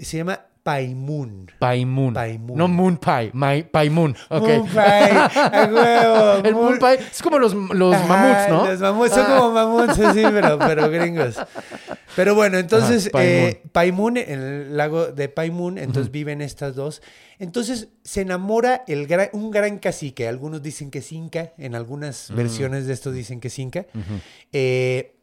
se 0.00 0.16
llama 0.16 0.46
Paimun. 0.62 1.50
Paimun. 1.58 2.14
Paimun. 2.14 2.56
No 2.56 2.68
Moon 2.68 2.96
Pie. 2.96 3.30
My, 3.34 3.62
Paimun. 3.64 4.14
Ok. 4.28 4.48
Moon 4.48 4.68
Pie, 4.68 4.80
a 4.80 5.68
huevo. 5.72 6.32
El 6.48 6.54
Moon 6.54 6.78
Pie 6.78 6.94
es 7.10 7.20
como 7.22 7.38
los, 7.38 7.52
los 7.54 7.94
Ajá, 7.94 8.06
mamuts, 8.06 8.48
¿no? 8.48 8.70
Los 8.70 8.80
mamuts 8.80 9.10
son 9.14 9.24
Ah. 9.28 9.36
como 9.38 9.52
mamuts, 9.52 9.94
sí, 10.14 10.22
pero, 10.30 10.58
pero 10.58 10.88
gringos. 10.90 11.36
Pero 12.14 12.34
bueno, 12.34 12.58
entonces, 12.58 13.06
Ajá, 13.06 13.12
Paimun. 13.12 13.32
eh, 13.48 13.62
Paimun, 13.72 14.16
en 14.18 14.40
el 14.40 14.76
lago 14.76 15.06
de 15.06 15.28
Paimun, 15.28 15.78
entonces 15.78 16.12
viven 16.12 16.42
estas 16.42 16.74
dos. 16.74 17.02
Entonces 17.38 17.88
se 18.04 18.20
enamora 18.20 18.84
el 18.86 19.06
gran- 19.08 19.30
un 19.32 19.50
gran 19.50 19.78
cacique. 19.78 20.28
Algunos 20.28 20.62
dicen 20.62 20.90
que 20.90 20.98
es 21.00 21.10
Inca, 21.10 21.52
en 21.58 21.74
algunas 21.74 22.30
versiones 22.34 22.86
de 22.86 22.92
esto 22.92 23.10
dicen 23.10 23.40
que 23.40 23.48
es 23.48 23.58
Inca. 23.58 23.86
Eh, 24.52 25.16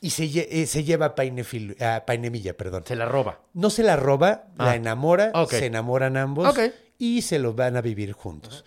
y 0.00 0.10
se, 0.10 0.24
eh, 0.24 0.66
se 0.66 0.84
lleva 0.84 1.06
a, 1.06 1.14
Painefil- 1.14 1.80
a 1.82 2.04
Painemilla, 2.06 2.56
perdón. 2.56 2.84
Se 2.86 2.96
la 2.96 3.06
roba. 3.06 3.40
No 3.54 3.70
se 3.70 3.82
la 3.82 3.96
roba, 3.96 4.44
la 4.56 4.70
Ah. 4.72 4.76
enamora, 4.76 5.30
Ok. 5.34 5.50
se 5.50 5.66
enamoran 5.66 6.16
ambos 6.16 6.54
y 6.98 7.22
se 7.22 7.38
los 7.38 7.54
van 7.54 7.76
a 7.76 7.80
vivir 7.82 8.12
juntos. 8.12 8.64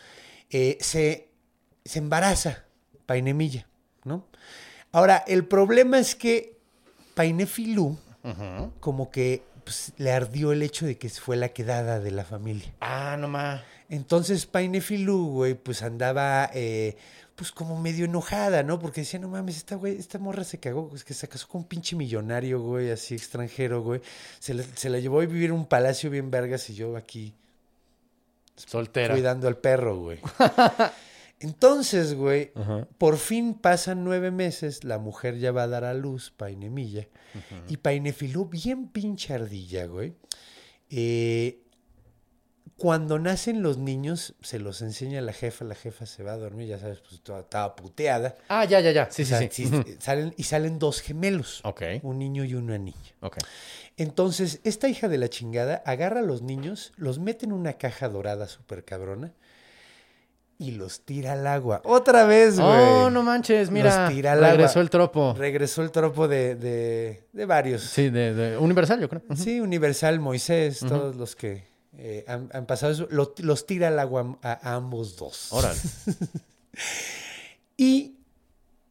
Eh, 0.49 0.77
se, 0.81 1.29
se 1.85 1.99
embaraza 1.99 2.65
Painemilla, 3.05 3.67
¿no? 4.03 4.27
Ahora, 4.91 5.23
el 5.27 5.45
problema 5.45 5.97
es 5.99 6.15
que 6.15 6.57
Painefilú, 7.15 7.97
como 8.79 9.09
que 9.11 9.43
pues, 9.63 9.93
le 9.97 10.11
ardió 10.11 10.51
el 10.51 10.61
hecho 10.61 10.85
de 10.85 10.97
que 10.97 11.09
fue 11.09 11.35
la 11.35 11.49
quedada 11.49 11.99
de 11.99 12.11
la 12.11 12.23
familia. 12.25 12.73
Ah, 12.81 13.15
no 13.19 13.27
más. 13.27 13.61
Entonces 13.89 14.45
Painefilú, 14.45 15.29
güey, 15.31 15.53
pues 15.53 15.83
andaba, 15.83 16.49
eh, 16.53 16.95
pues 17.43 17.51
como 17.51 17.77
medio 17.77 18.05
enojada, 18.05 18.63
¿no? 18.63 18.79
Porque 18.79 19.01
decía, 19.01 19.19
no 19.19 19.27
mames, 19.27 19.57
esta 19.57 19.75
güey, 19.75 19.97
esta 19.97 20.17
morra 20.17 20.45
se 20.45 20.61
cagó, 20.61 20.89
es 20.95 21.03
que 21.03 21.13
se 21.13 21.27
casó 21.27 21.49
con 21.49 21.63
un 21.63 21.67
pinche 21.67 21.93
millonario, 21.93 22.61
güey, 22.61 22.89
así 22.89 23.15
extranjero, 23.15 23.81
güey. 23.83 23.99
Se 24.39 24.53
la, 24.53 24.63
se 24.63 24.89
la 24.89 24.99
llevó 24.99 25.19
a 25.19 25.25
vivir 25.25 25.49
en 25.49 25.51
un 25.51 25.65
palacio 25.65 26.09
bien 26.09 26.31
vergas 26.31 26.69
y 26.69 26.75
yo 26.75 26.95
aquí 26.95 27.33
Soltera. 28.55 29.13
cuidando 29.13 29.49
al 29.49 29.57
perro, 29.57 29.97
güey. 29.97 30.19
Entonces, 31.41 32.13
güey, 32.13 32.53
por 32.97 33.17
fin 33.17 33.55
pasan 33.55 34.05
nueve 34.05 34.31
meses, 34.31 34.85
la 34.85 34.97
mujer 34.97 35.37
ya 35.37 35.51
va 35.51 35.63
a 35.63 35.67
dar 35.67 35.83
a 35.83 35.93
luz, 35.93 36.31
Painemilla, 36.37 37.09
y 37.67 37.75
Painefilú, 37.75 38.45
bien 38.45 38.87
pinche 38.87 39.33
ardilla, 39.33 39.87
güey. 39.87 40.13
eh, 40.89 41.59
cuando 42.83 43.17
nacen 43.17 43.63
los 43.63 43.77
niños, 43.77 44.35
se 44.41 44.59
los 44.59 44.81
enseña 44.81 45.21
la 45.21 45.31
jefa, 45.31 45.63
la 45.63 45.73
jefa 45.73 46.05
se 46.05 46.21
va 46.21 46.33
a 46.33 46.37
dormir, 46.37 46.67
ya 46.67 46.77
sabes, 46.77 46.99
pues 46.99 47.21
toda- 47.21 47.39
estaba 47.39 47.77
puteada. 47.77 48.35
Ah, 48.49 48.65
ya, 48.65 48.81
ya, 48.81 48.91
ya. 48.91 49.07
Sí, 49.09 49.23
sí, 49.23 49.35
sí. 49.49 49.71
salen, 49.99 50.33
y 50.35 50.43
salen 50.43 50.79
dos 50.79 50.99
gemelos, 50.99 51.61
Ok. 51.63 51.81
un 52.01 52.19
niño 52.19 52.43
y 52.43 52.55
una 52.55 52.77
niña. 52.77 52.97
Ok. 53.21 53.37
Entonces, 53.95 54.59
esta 54.65 54.89
hija 54.89 55.07
de 55.07 55.17
la 55.17 55.29
chingada 55.29 55.81
agarra 55.85 56.19
a 56.19 56.23
los 56.23 56.41
niños, 56.41 56.91
los 56.97 57.19
mete 57.19 57.45
en 57.45 57.53
una 57.53 57.71
caja 57.73 58.09
dorada 58.09 58.49
súper 58.49 58.83
cabrona 58.83 59.31
y 60.57 60.71
los 60.71 61.05
tira 61.05 61.31
al 61.33 61.47
agua. 61.47 61.81
Otra 61.85 62.25
vez, 62.25 62.59
güey. 62.59 62.67
Oh, 62.69 63.09
no 63.09 63.23
manches, 63.23 63.71
mira. 63.71 64.07
Los 64.07 64.13
tira 64.13 64.33
al 64.33 64.41
regresó 64.41 64.71
agua. 64.71 64.81
el 64.81 64.89
tropo. 64.89 65.35
Regresó 65.37 65.81
el 65.83 65.91
tropo 65.91 66.27
de, 66.27 66.55
de, 66.55 67.27
de 67.31 67.45
varios. 67.45 67.81
Sí, 67.81 68.09
de, 68.09 68.33
de 68.33 68.57
Universal, 68.57 68.99
yo 68.99 69.07
creo. 69.07 69.21
Sí, 69.37 69.61
Universal, 69.61 70.19
Moisés, 70.19 70.79
todos 70.79 71.15
los 71.15 71.37
que 71.37 71.71
eh, 71.97 72.25
han, 72.27 72.49
han 72.53 72.65
pasado 72.65 72.91
eso, 72.91 73.07
lo- 73.11 73.33
los 73.37 73.65
tira 73.65 73.89
al 73.89 73.99
agua 73.99 74.37
a, 74.41 74.51
a 74.69 74.75
ambos 74.75 75.15
dos. 75.17 75.47
Órale. 75.51 75.79
Y 77.77 78.15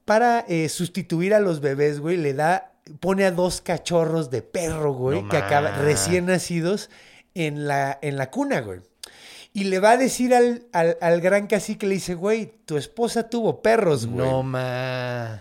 para 0.04 0.40
eh, 0.48 0.68
sustituir 0.68 1.34
a 1.34 1.40
los 1.40 1.60
bebés, 1.60 2.00
güey, 2.00 2.16
le 2.16 2.34
da, 2.34 2.72
pone 3.00 3.24
a 3.24 3.30
dos 3.30 3.60
cachorros 3.60 4.30
de 4.30 4.42
perro, 4.42 4.92
güey, 4.92 5.22
No 5.22 5.28
que 5.28 5.36
acaba, 5.36 5.70
más. 5.70 5.80
recién 5.80 6.26
nacidos 6.26 6.90
en 7.34 7.66
la, 7.68 7.98
en 8.02 8.16
la 8.16 8.30
cuna, 8.30 8.60
güey. 8.60 8.80
Y 9.54 9.64
le 9.64 9.78
va 9.80 9.92
a 9.92 9.96
decir 9.96 10.34
al, 10.34 10.66
al, 10.72 10.96
al 11.00 11.20
gran 11.20 11.46
cacique, 11.46 11.86
le 11.86 11.94
dice, 11.94 12.14
güey, 12.14 12.52
tu 12.64 12.76
esposa 12.76 13.28
tuvo 13.28 13.62
perros, 13.62 14.06
güey. 14.06 14.26
No 14.28 14.42
más. 14.42 15.40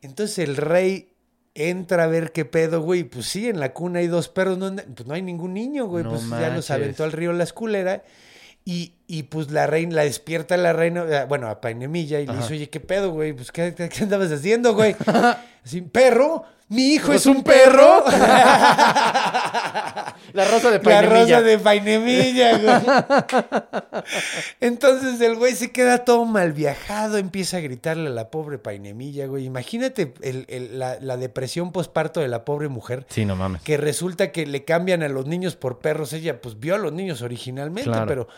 Entonces 0.00 0.38
el 0.38 0.56
rey 0.56 1.13
entra 1.54 2.04
a 2.04 2.06
ver 2.08 2.32
qué 2.32 2.44
pedo, 2.44 2.82
güey. 2.82 3.04
Pues 3.04 3.26
sí, 3.26 3.48
en 3.48 3.60
la 3.60 3.72
cuna 3.72 4.00
hay 4.00 4.08
dos 4.08 4.28
perros, 4.28 4.58
no, 4.58 4.74
pues 4.74 5.06
no 5.06 5.14
hay 5.14 5.22
ningún 5.22 5.54
niño, 5.54 5.86
güey. 5.86 6.04
No 6.04 6.10
pues 6.10 6.28
ya 6.28 6.54
los 6.54 6.70
aventó 6.70 7.04
al 7.04 7.12
río 7.12 7.32
la 7.32 7.44
esculera. 7.44 8.04
Y, 8.64 8.94
y 9.06 9.24
pues 9.24 9.50
la 9.50 9.66
reina, 9.66 9.96
la 9.96 10.04
despierta 10.04 10.56
la 10.56 10.72
reina, 10.72 11.24
bueno, 11.26 11.48
a 11.48 11.60
Painemilla, 11.60 12.20
y 12.20 12.26
le 12.26 12.36
dice, 12.36 12.54
oye, 12.54 12.70
¿qué 12.70 12.80
pedo, 12.80 13.10
güey? 13.12 13.32
Pues, 13.34 13.52
¿qué, 13.52 13.74
qué 13.74 14.02
andabas 14.02 14.32
haciendo, 14.32 14.74
güey? 14.74 14.96
Así, 15.64 15.80
¿perro? 15.82 16.44
¿Mi 16.68 16.94
hijo 16.94 17.12
es 17.12 17.26
un 17.26 17.42
perro? 17.44 18.04
La 20.32 20.44
rosa 20.50 20.70
de 20.70 20.78
La 20.78 20.82
Painemilla. 20.82 21.20
rosa 21.20 21.42
de 21.42 21.58
Painemilla, 21.58 22.58
güey. 22.58 22.74
Entonces 24.60 25.20
el 25.20 25.36
güey 25.36 25.54
se 25.54 25.70
queda 25.72 26.04
todo 26.04 26.24
mal 26.24 26.52
viajado, 26.52 27.18
empieza 27.18 27.58
a 27.58 27.60
gritarle 27.60 28.08
a 28.08 28.12
la 28.12 28.30
pobre 28.30 28.58
Painemilla, 28.58 29.26
güey. 29.26 29.44
Imagínate 29.44 30.14
el- 30.22 30.46
el- 30.48 30.78
la, 30.78 30.98
la 31.00 31.16
depresión 31.16 31.70
posparto 31.72 32.20
de 32.20 32.28
la 32.28 32.44
pobre 32.44 32.68
mujer. 32.68 33.06
Sí, 33.10 33.24
no 33.24 33.36
mames. 33.36 33.62
Que 33.62 33.76
resulta 33.76 34.32
que 34.32 34.46
le 34.46 34.64
cambian 34.64 35.02
a 35.02 35.08
los 35.08 35.26
niños 35.26 35.56
por 35.56 35.78
perros. 35.78 36.12
Ella 36.12 36.40
pues 36.40 36.58
vio 36.58 36.74
a 36.74 36.78
los 36.78 36.92
niños 36.92 37.22
originalmente, 37.22 37.90
Claro. 37.90 38.06
pero 38.06 38.28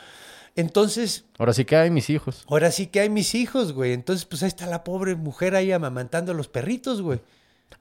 entonces 0.56 1.24
Ahora 1.38 1.52
sí 1.52 1.64
que 1.64 1.76
hay 1.76 1.90
mis 1.90 2.10
hijos. 2.10 2.44
ahora 2.48 2.70
sí 2.70 2.86
que 2.88 3.00
hay 3.00 3.08
mis 3.10 3.34
hijos, 3.34 3.72
güey. 3.72 3.92
Entonces 3.92 4.24
pues 4.24 4.42
ahí 4.42 4.48
está 4.48 4.66
la 4.66 4.82
pobre 4.84 5.14
mujer 5.14 5.54
ahí 5.54 5.70
amamantando 5.72 6.32
a 6.32 6.34
los 6.34 6.48
perritos, 6.48 7.02
güey. 7.02 7.20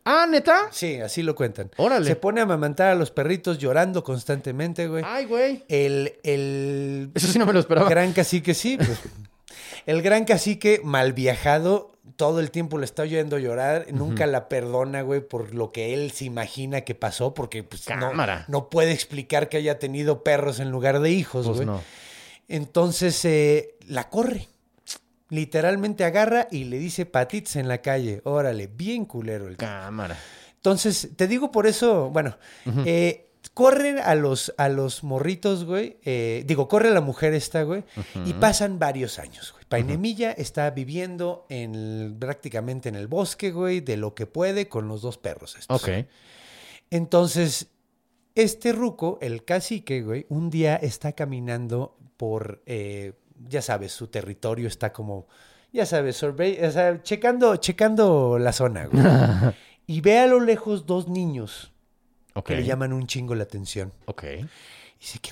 Ah, 0.03 0.28
neta. 0.30 0.67
Sí, 0.71 0.99
así 0.99 1.23
lo 1.23 1.36
cuentan. 1.36 1.71
Órale. 1.78 2.05
Se 2.07 2.15
pone 2.15 2.39
a 2.39 2.43
amamantar 2.43 2.89
a 2.89 2.95
los 2.95 3.11
perritos 3.11 3.57
llorando 3.57 4.03
constantemente, 4.03 4.88
güey. 4.88 5.03
Ay, 5.05 5.26
güey. 5.26 5.63
El, 5.67 6.13
el 6.23 7.11
Eso 7.15 7.28
sí 7.28 7.39
no 7.39 7.45
me 7.45 7.53
lo 7.53 7.59
esperaba. 7.59 7.89
gran 7.89 8.11
cacique, 8.13 8.53
sí. 8.53 8.78
pues, 8.78 8.99
el 9.86 10.01
gran 10.01 10.26
cacique, 10.26 10.82
mal 10.84 11.13
viajado, 11.13 11.91
todo 12.17 12.39
el 12.39 12.51
tiempo 12.51 12.78
le 12.78 12.86
está 12.86 13.03
oyendo 13.03 13.38
llorar. 13.39 13.86
Nunca 13.91 14.26
la 14.28 14.47
perdona, 14.49 15.01
güey, 15.01 15.21
por 15.21 15.53
lo 15.55 15.71
que 15.71 15.93
él 15.93 16.11
se 16.11 16.26
imagina 16.26 16.82
que 16.82 16.93
pasó, 16.95 17.34
porque 17.34 17.63
pues, 17.63 17.88
no, 17.89 18.09
Cámara. 18.09 18.45
no 18.47 18.69
puede 18.69 18.91
explicar 18.91 19.49
que 19.49 19.57
haya 19.57 19.80
tenido 19.80 20.23
perros 20.23 20.59
en 20.59 20.69
lugar 20.71 20.99
de 20.99 21.11
hijos, 21.11 21.45
Pues 21.45 21.57
güey. 21.57 21.67
no. 21.67 21.82
Entonces 22.48 23.24
eh, 23.26 23.76
la 23.88 24.10
corre. 24.10 24.48
Literalmente 25.30 26.04
agarra 26.04 26.48
y 26.52 26.66
le 26.66 26.78
dice 26.78 27.06
patitas 27.06 27.56
en 27.56 27.68
la 27.68 27.82
calle. 27.82 28.22
Órale, 28.26 28.68
bien 28.68 29.06
culero 29.06 29.48
el 29.48 29.58
Cámara. 29.58 30.18
entonces, 30.58 31.10
te 31.16 31.28
digo 31.28 31.52
por 31.52 31.66
eso, 31.66 32.10
bueno, 32.12 32.38
eh, 32.86 33.32
corren 33.56 33.98
a 34.00 34.14
los, 34.14 34.54
a 34.58 34.70
los 34.70 35.04
morritos, 35.04 35.66
güey. 35.66 35.98
eh, 36.04 36.43
digo, 36.46 36.68
corre 36.68 36.91
la 36.91 37.02
mujer 37.02 37.34
esta, 37.34 37.64
güey. 37.64 37.84
Y 38.26 38.34
pasan 38.34 38.78
varios 38.78 39.18
años, 39.18 39.52
güey. 39.52 39.66
Painemilla 39.68 40.32
está 40.32 40.70
viviendo 40.70 41.48
en 41.50 42.18
prácticamente 42.20 42.89
en 42.89 42.96
el 42.96 43.08
bosque, 43.08 43.52
güey, 43.52 43.82
de 43.82 43.98
lo 43.98 44.14
que 44.14 44.28
puede 44.28 44.68
con 44.68 44.88
los 44.88 45.02
dos 45.02 45.18
perros 45.18 45.56
estos. 45.58 45.82
Ok. 45.82 46.06
Entonces, 46.91 47.68
este 48.36 48.74
ruco, 48.74 49.18
el 49.22 49.43
cacique, 49.43 50.02
güey, 50.02 50.28
un 50.30 50.50
día 50.50 50.76
está 50.76 51.14
caminando 51.14 51.98
por, 52.18 52.61
eh, 52.66 53.13
ya 53.49 53.61
sabes, 53.61 53.91
su 53.91 54.07
territorio 54.07 54.68
está 54.68 54.91
como, 54.93 55.28
ya 55.74 55.86
sabes, 55.86 56.16
survey, 56.18 56.57
o 56.63 56.72
sea, 56.72 57.01
checando, 57.03 57.55
checando 57.57 58.38
la 58.39 58.53
zona, 58.53 58.86
güey. 58.88 59.03
y 59.88 60.01
ve 60.01 60.20
a 60.20 60.28
lo 60.28 60.39
lejos 60.39 60.86
dos 60.86 61.07
niños 61.07 61.72
que 62.45 62.55
le 62.55 62.63
llaman 62.66 62.91
un 62.93 63.07
chingo 63.07 63.34
la 63.36 63.43
atención. 63.43 63.93
Ok. 64.05 64.24
Y 64.24 64.99
dice, 64.99 65.20
qué- 65.22 65.32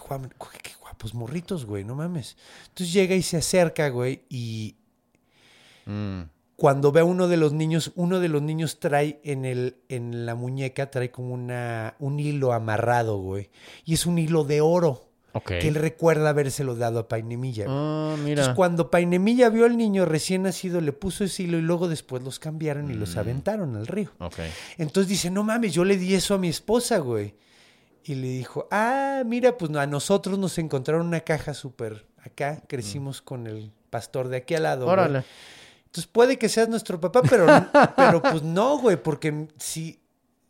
qué 0.61 0.71
guapos 0.81 1.13
morritos, 1.13 1.65
güey, 1.65 1.83
no 1.83 1.95
mames. 1.95 2.37
Entonces 2.69 2.93
llega 2.93 3.15
y 3.15 3.21
se 3.23 3.37
acerca, 3.37 3.89
güey, 3.89 4.23
y 4.29 4.75
Mm. 5.85 6.21
cuando 6.55 6.91
ve 6.93 7.01
a 7.01 7.05
uno 7.05 7.27
de 7.27 7.35
los 7.37 7.51
niños, 7.53 7.91
uno 7.95 8.19
de 8.21 8.29
los 8.29 8.41
niños 8.41 8.79
trae 8.79 9.19
en, 9.23 9.43
el, 9.45 9.75
en 9.89 10.25
la 10.25 10.35
muñeca, 10.35 10.89
trae 10.91 11.11
como 11.11 11.33
una, 11.33 11.95
un 11.99 12.19
hilo 12.19 12.53
amarrado, 12.53 13.17
güey. 13.17 13.49
Y 13.85 13.93
es 13.95 14.05
un 14.05 14.17
hilo 14.17 14.43
de 14.45 14.61
oro 14.61 15.09
Que 15.59 15.67
él 15.67 15.75
recuerda 15.75 16.29
habérselo 16.29 16.75
dado 16.75 16.99
a 16.99 17.07
Painemilla. 17.07 17.65
Ah, 17.67 18.15
mira. 18.17 18.29
Entonces, 18.31 18.53
cuando 18.55 18.91
Painemilla 18.91 19.49
vio 19.49 19.65
al 19.65 19.75
niño 19.77 20.05
recién 20.05 20.43
nacido, 20.43 20.79
le 20.81 20.91
puso 20.93 21.23
ese 21.23 21.43
hilo 21.43 21.57
y 21.57 21.61
luego 21.61 21.87
después 21.87 22.21
los 22.23 22.37
cambiaron 22.39 22.91
y 22.91 22.93
Mm. 22.93 22.99
los 22.99 23.17
aventaron 23.17 23.75
al 23.75 23.87
río. 23.87 24.11
Entonces 24.77 25.09
dice, 25.09 25.31
no 25.31 25.43
mames, 25.43 25.73
yo 25.73 25.83
le 25.85 25.97
di 25.97 26.13
eso 26.13 26.35
a 26.35 26.37
mi 26.37 26.49
esposa, 26.49 26.99
güey. 26.99 27.33
Y 28.05 28.15
le 28.15 28.27
dijo, 28.27 28.67
ah, 28.69 29.23
mira, 29.25 29.57
pues 29.57 29.73
a 29.75 29.87
nosotros 29.87 30.37
nos 30.37 30.57
encontraron 30.57 31.07
una 31.07 31.21
caja 31.21 31.53
súper 31.53 32.05
acá, 32.23 32.61
crecimos 32.67 33.21
con 33.21 33.47
el 33.47 33.71
pastor 33.89 34.27
de 34.27 34.37
aquí 34.37 34.55
al 34.55 34.63
lado. 34.63 34.85
güey. 34.85 34.93
Órale. 34.93 35.23
Entonces 35.85 36.09
puede 36.11 36.37
que 36.37 36.49
seas 36.49 36.69
nuestro 36.69 36.99
papá, 36.99 37.21
pero, 37.29 37.45
pero 37.95 38.21
pues 38.21 38.43
no, 38.43 38.77
güey, 38.79 39.01
porque 39.01 39.47
si 39.57 39.99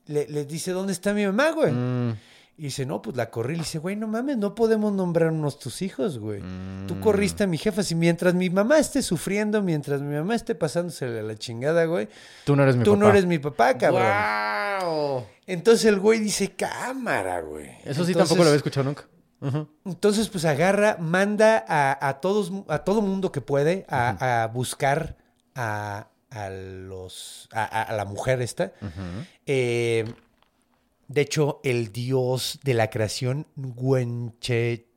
le, 0.08 0.28
le 0.28 0.46
dice, 0.46 0.72
¿dónde 0.72 0.94
está 0.94 1.14
mi 1.14 1.26
mamá, 1.26 1.52
güey? 1.52 1.72
Mm. 1.72 2.16
Y 2.56 2.64
dice, 2.66 2.86
no, 2.86 3.02
pues 3.02 3.18
la 3.18 3.32
corrí. 3.32 3.54
Le 3.56 3.60
dice, 3.64 3.80
güey, 3.80 3.96
no 3.96 4.08
mames, 4.08 4.38
no 4.38 4.54
podemos 4.54 4.94
nombrarnos 4.94 5.58
tus 5.58 5.82
hijos, 5.82 6.20
güey. 6.20 6.40
Mm. 6.42 6.86
Tú 6.88 7.00
corriste 7.00 7.44
a 7.44 7.48
mi 7.48 7.58
jefa. 7.58 7.82
Si 7.82 7.96
mientras 7.96 8.36
mi 8.36 8.50
mamá 8.52 8.78
esté 8.78 9.02
sufriendo, 9.02 9.64
mientras 9.64 10.02
mi 10.02 10.14
mamá 10.16 10.36
esté 10.36 10.54
pasándose 10.54 11.06
a 11.06 11.24
la 11.24 11.36
chingada, 11.36 11.86
güey, 11.86 12.10
Tú 12.46 12.56
no 12.56 12.62
eres 12.64 12.76
mi 12.76 12.84
tú 12.84 12.92
papá. 12.92 13.00
no 13.04 13.10
eres 13.10 13.26
mi 13.26 13.40
papá, 13.40 13.78
cabrón. 13.78 14.04
¡Guau! 14.04 15.26
Entonces 15.48 15.86
el 15.86 16.00
güey 16.00 16.20
dice, 16.20 16.52
cámara, 16.52 17.42
güey. 17.42 17.70
Eso 17.86 18.06
sí 18.06 18.12
Entonces- 18.12 18.16
tampoco 18.18 18.44
lo 18.44 18.50
había 18.50 18.58
escuchado 18.58 18.84
nunca. 18.86 19.06
Entonces, 19.84 20.30
pues 20.30 20.46
agarra, 20.46 20.96
manda 21.02 21.66
a, 21.68 22.08
a 22.08 22.22
todos, 22.22 22.50
a 22.70 22.80
todo 22.80 23.02
mundo 23.02 23.32
que 23.34 23.42
puede 23.42 23.86
a, 23.90 24.44
a 24.44 24.48
buscar 24.48 25.18
a, 25.54 26.08
a 26.30 26.50
los, 26.50 27.50
a, 27.52 27.94
la 27.94 28.06
mujer 28.06 28.42
esta. 28.42 28.72
Eh, 29.46 30.06
de 31.08 31.22
hecho, 31.22 31.60
el 31.64 31.92
dios 31.92 32.60
de 32.64 32.74
la 32.74 32.90
creación, 32.90 33.48
Gwenche, 33.56 34.88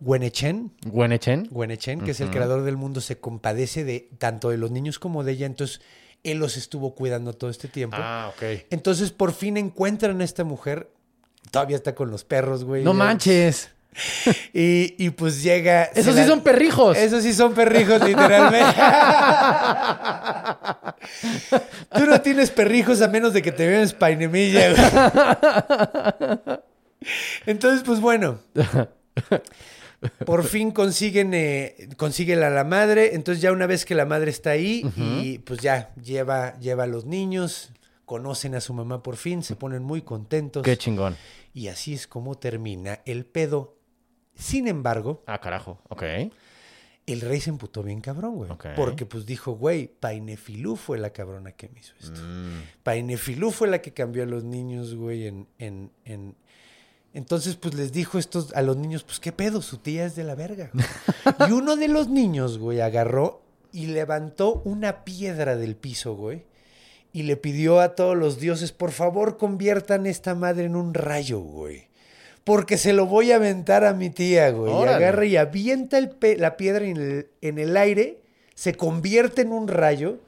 Gwenechen, 0.00 0.72
Gwenechen. 0.86 1.48
Gwenechen, 1.50 2.00
que 2.02 2.10
es 2.10 2.20
el 2.20 2.30
creador 2.30 2.62
del 2.64 2.76
mundo, 2.76 3.00
se 3.00 3.18
compadece 3.18 3.84
de 3.84 4.10
tanto 4.18 4.50
de 4.50 4.58
los 4.58 4.70
niños 4.70 4.98
como 4.98 5.24
de 5.24 5.32
ella. 5.32 5.46
Entonces, 5.46 5.80
él 6.22 6.38
los 6.38 6.56
estuvo 6.56 6.94
cuidando 6.94 7.32
todo 7.32 7.50
este 7.50 7.68
tiempo. 7.68 7.96
Ah, 7.98 8.30
ok. 8.34 8.66
Entonces, 8.70 9.10
por 9.12 9.32
fin 9.32 9.56
encuentran 9.56 10.20
a 10.20 10.24
esta 10.24 10.44
mujer. 10.44 10.90
Todavía 11.50 11.76
está 11.76 11.94
con 11.94 12.10
los 12.10 12.24
perros, 12.24 12.64
güey. 12.64 12.82
No 12.84 12.92
Ya- 12.92 12.98
manches. 12.98 13.70
Y, 14.52 14.94
y 14.98 15.10
pues 15.10 15.42
llega. 15.42 15.84
Esos 15.84 16.14
sí 16.14 16.20
la- 16.20 16.26
son 16.26 16.40
perrijos. 16.42 16.96
Esos 16.96 17.22
sí 17.22 17.32
son 17.32 17.54
perrijos, 17.54 18.02
literalmente. 18.04 18.74
Tú 21.96 22.06
no 22.06 22.20
tienes 22.20 22.50
perrijos 22.50 23.00
a 23.02 23.08
menos 23.08 23.32
de 23.32 23.42
que 23.42 23.52
te 23.52 23.66
veas 23.66 23.92
painemilla, 23.94 24.70
güey. 24.70 26.58
Entonces, 27.46 27.82
pues 27.84 28.00
bueno. 28.00 28.38
Por 30.26 30.44
fin 30.44 30.70
consiguen, 30.72 31.32
eh, 31.34 31.88
consiguen 31.96 32.42
a 32.42 32.50
la 32.50 32.64
madre. 32.64 33.14
Entonces, 33.14 33.40
ya 33.42 33.50
una 33.50 33.66
vez 33.66 33.84
que 33.86 33.94
la 33.94 34.04
madre 34.04 34.30
está 34.30 34.50
ahí, 34.50 34.84
y 35.22 35.38
pues 35.38 35.60
ya 35.60 35.90
lleva, 36.02 36.58
lleva 36.58 36.84
a 36.84 36.86
los 36.86 37.06
niños, 37.06 37.70
conocen 38.04 38.54
a 38.54 38.60
su 38.60 38.74
mamá 38.74 39.02
por 39.02 39.16
fin, 39.16 39.42
se 39.42 39.56
ponen 39.56 39.82
muy 39.82 40.02
contentos. 40.02 40.62
Qué 40.62 40.76
chingón. 40.76 41.16
Y 41.54 41.68
así 41.68 41.94
es 41.94 42.06
como 42.06 42.34
termina 42.36 43.00
el 43.06 43.24
pedo. 43.24 43.75
Sin 44.36 44.68
embargo, 44.68 45.22
Ah, 45.26 45.40
carajo. 45.40 45.80
Ok. 45.88 46.02
el 47.06 47.20
rey 47.20 47.40
se 47.40 47.50
emputó 47.50 47.82
bien 47.82 48.00
cabrón, 48.00 48.34
güey. 48.36 48.50
Porque 48.76 49.06
pues 49.06 49.26
dijo, 49.26 49.52
güey, 49.52 49.86
Painefilú 49.88 50.76
fue 50.76 50.98
la 50.98 51.10
cabrona 51.10 51.52
que 51.52 51.68
me 51.68 51.80
hizo 51.80 51.94
esto. 52.00 52.20
Mm. 52.20 52.62
Painefilú 52.82 53.50
fue 53.50 53.68
la 53.68 53.80
que 53.80 53.92
cambió 53.92 54.22
a 54.24 54.26
los 54.26 54.44
niños, 54.44 54.94
güey, 54.94 55.26
en, 55.26 55.46
en, 55.58 55.90
en... 56.04 56.34
Entonces, 57.14 57.56
pues 57.56 57.74
les 57.74 57.92
dijo 57.92 58.18
estos 58.18 58.52
a 58.54 58.60
los 58.62 58.76
niños, 58.76 59.02
pues 59.04 59.20
qué 59.20 59.32
pedo, 59.32 59.62
su 59.62 59.78
tía 59.78 60.04
es 60.04 60.16
de 60.16 60.24
la 60.24 60.34
verga. 60.34 60.70
y 61.48 61.52
uno 61.52 61.76
de 61.76 61.88
los 61.88 62.08
niños, 62.08 62.58
güey, 62.58 62.80
agarró 62.80 63.40
y 63.72 63.86
levantó 63.86 64.60
una 64.64 65.04
piedra 65.04 65.56
del 65.56 65.76
piso, 65.76 66.14
güey. 66.14 66.44
Y 67.12 67.22
le 67.22 67.36
pidió 67.38 67.80
a 67.80 67.94
todos 67.94 68.16
los 68.16 68.38
dioses, 68.38 68.72
por 68.72 68.90
favor, 68.90 69.38
conviertan 69.38 70.06
esta 70.06 70.34
madre 70.34 70.64
en 70.66 70.76
un 70.76 70.92
rayo, 70.92 71.38
güey. 71.40 71.88
Porque 72.46 72.78
se 72.78 72.92
lo 72.92 73.06
voy 73.06 73.32
a 73.32 73.36
aventar 73.36 73.84
a 73.84 73.92
mi 73.92 74.08
tía, 74.08 74.50
güey. 74.50 74.72
Y 74.72 74.86
agarra 74.86 75.24
y 75.24 75.36
avienta 75.36 75.98
el 75.98 76.16
la 76.38 76.56
piedra 76.56 76.84
en 76.84 76.96
el, 76.96 77.26
en 77.40 77.58
el 77.58 77.76
aire, 77.76 78.20
se 78.54 78.76
convierte 78.76 79.42
en 79.42 79.50
un 79.50 79.66
rayo 79.66 80.20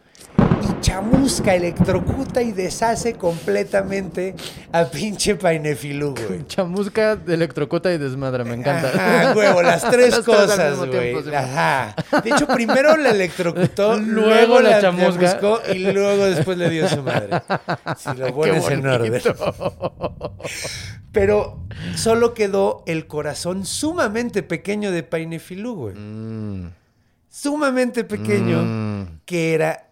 chamusca, 0.80 1.54
electrocuta 1.54 2.42
y 2.42 2.52
deshace 2.52 3.14
completamente 3.14 4.34
a 4.72 4.84
pinche 4.84 5.34
Painefilú, 5.36 6.14
güey. 6.14 6.44
Chamusca, 6.48 7.18
electrocuta 7.26 7.92
y 7.92 7.98
desmadra. 7.98 8.44
Me 8.44 8.54
encanta. 8.54 8.88
Ajá, 8.88 9.34
huevo, 9.34 9.62
las 9.62 9.88
tres 9.90 10.10
Las 10.16 10.24
cosas, 10.24 10.76
güey. 10.86 11.22
sí. 11.22 11.34
Ajá. 11.34 11.94
De 12.22 12.30
hecho, 12.30 12.46
primero 12.46 12.96
la 12.96 13.10
electrocutó, 13.10 13.96
Luego 14.00 14.60
la 14.60 14.70
la 14.70 14.80
chamusca. 14.80 15.38
y 15.74 15.92
luego 15.92 16.24
después 16.26 16.56
le 16.58 16.70
dio 16.70 16.86
a 16.86 16.88
su 16.88 17.02
madre. 17.02 17.42
Si 17.96 18.16
lo 18.16 18.34
pones 18.34 18.68
en 18.70 18.86
orden. 18.86 19.22
Pero 21.12 21.64
solo 21.94 22.34
quedó 22.34 22.82
el 22.86 23.06
corazón 23.06 23.64
sumamente 23.64 24.42
pequeño 24.42 24.90
de 24.92 25.02
Painefilú, 25.02 25.74
güey. 25.74 25.94
Mm, 25.96 26.70
Sumamente 27.30 28.04
pequeño, 28.04 28.62
mm, 28.64 29.20
que 29.24 29.54
era 29.54 29.87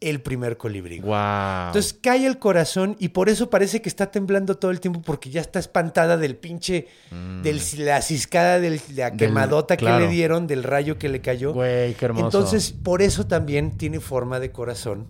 el 0.00 0.20
primer 0.20 0.56
colibrí. 0.56 1.00
Wow. 1.00 1.66
Entonces 1.68 1.92
cae 2.00 2.24
el 2.26 2.38
corazón 2.38 2.96
y 3.00 3.08
por 3.08 3.28
eso 3.28 3.50
parece 3.50 3.82
que 3.82 3.88
está 3.88 4.10
temblando 4.10 4.56
todo 4.56 4.70
el 4.70 4.78
tiempo 4.80 5.02
porque 5.02 5.30
ya 5.30 5.40
está 5.40 5.58
espantada 5.58 6.16
del 6.16 6.36
pinche, 6.36 6.86
de 7.10 7.60
la 7.78 8.00
ciscada, 8.02 8.60
de 8.60 8.70
la 8.70 8.76
Mm. 8.76 8.94
Del- 8.94 9.16
quemadota 9.16 9.76
claro. 9.76 9.98
que 9.98 10.04
le 10.06 10.10
dieron, 10.12 10.46
del 10.46 10.62
rayo 10.62 10.98
que 10.98 11.08
le 11.08 11.20
cayó. 11.20 11.52
Güey, 11.52 11.94
qué 11.94 12.04
hermoso. 12.04 12.26
Entonces, 12.26 12.72
por 12.72 13.02
eso 13.02 13.26
también 13.26 13.76
tiene 13.76 13.98
forma 14.00 14.38
de 14.40 14.52
corazón 14.52 15.08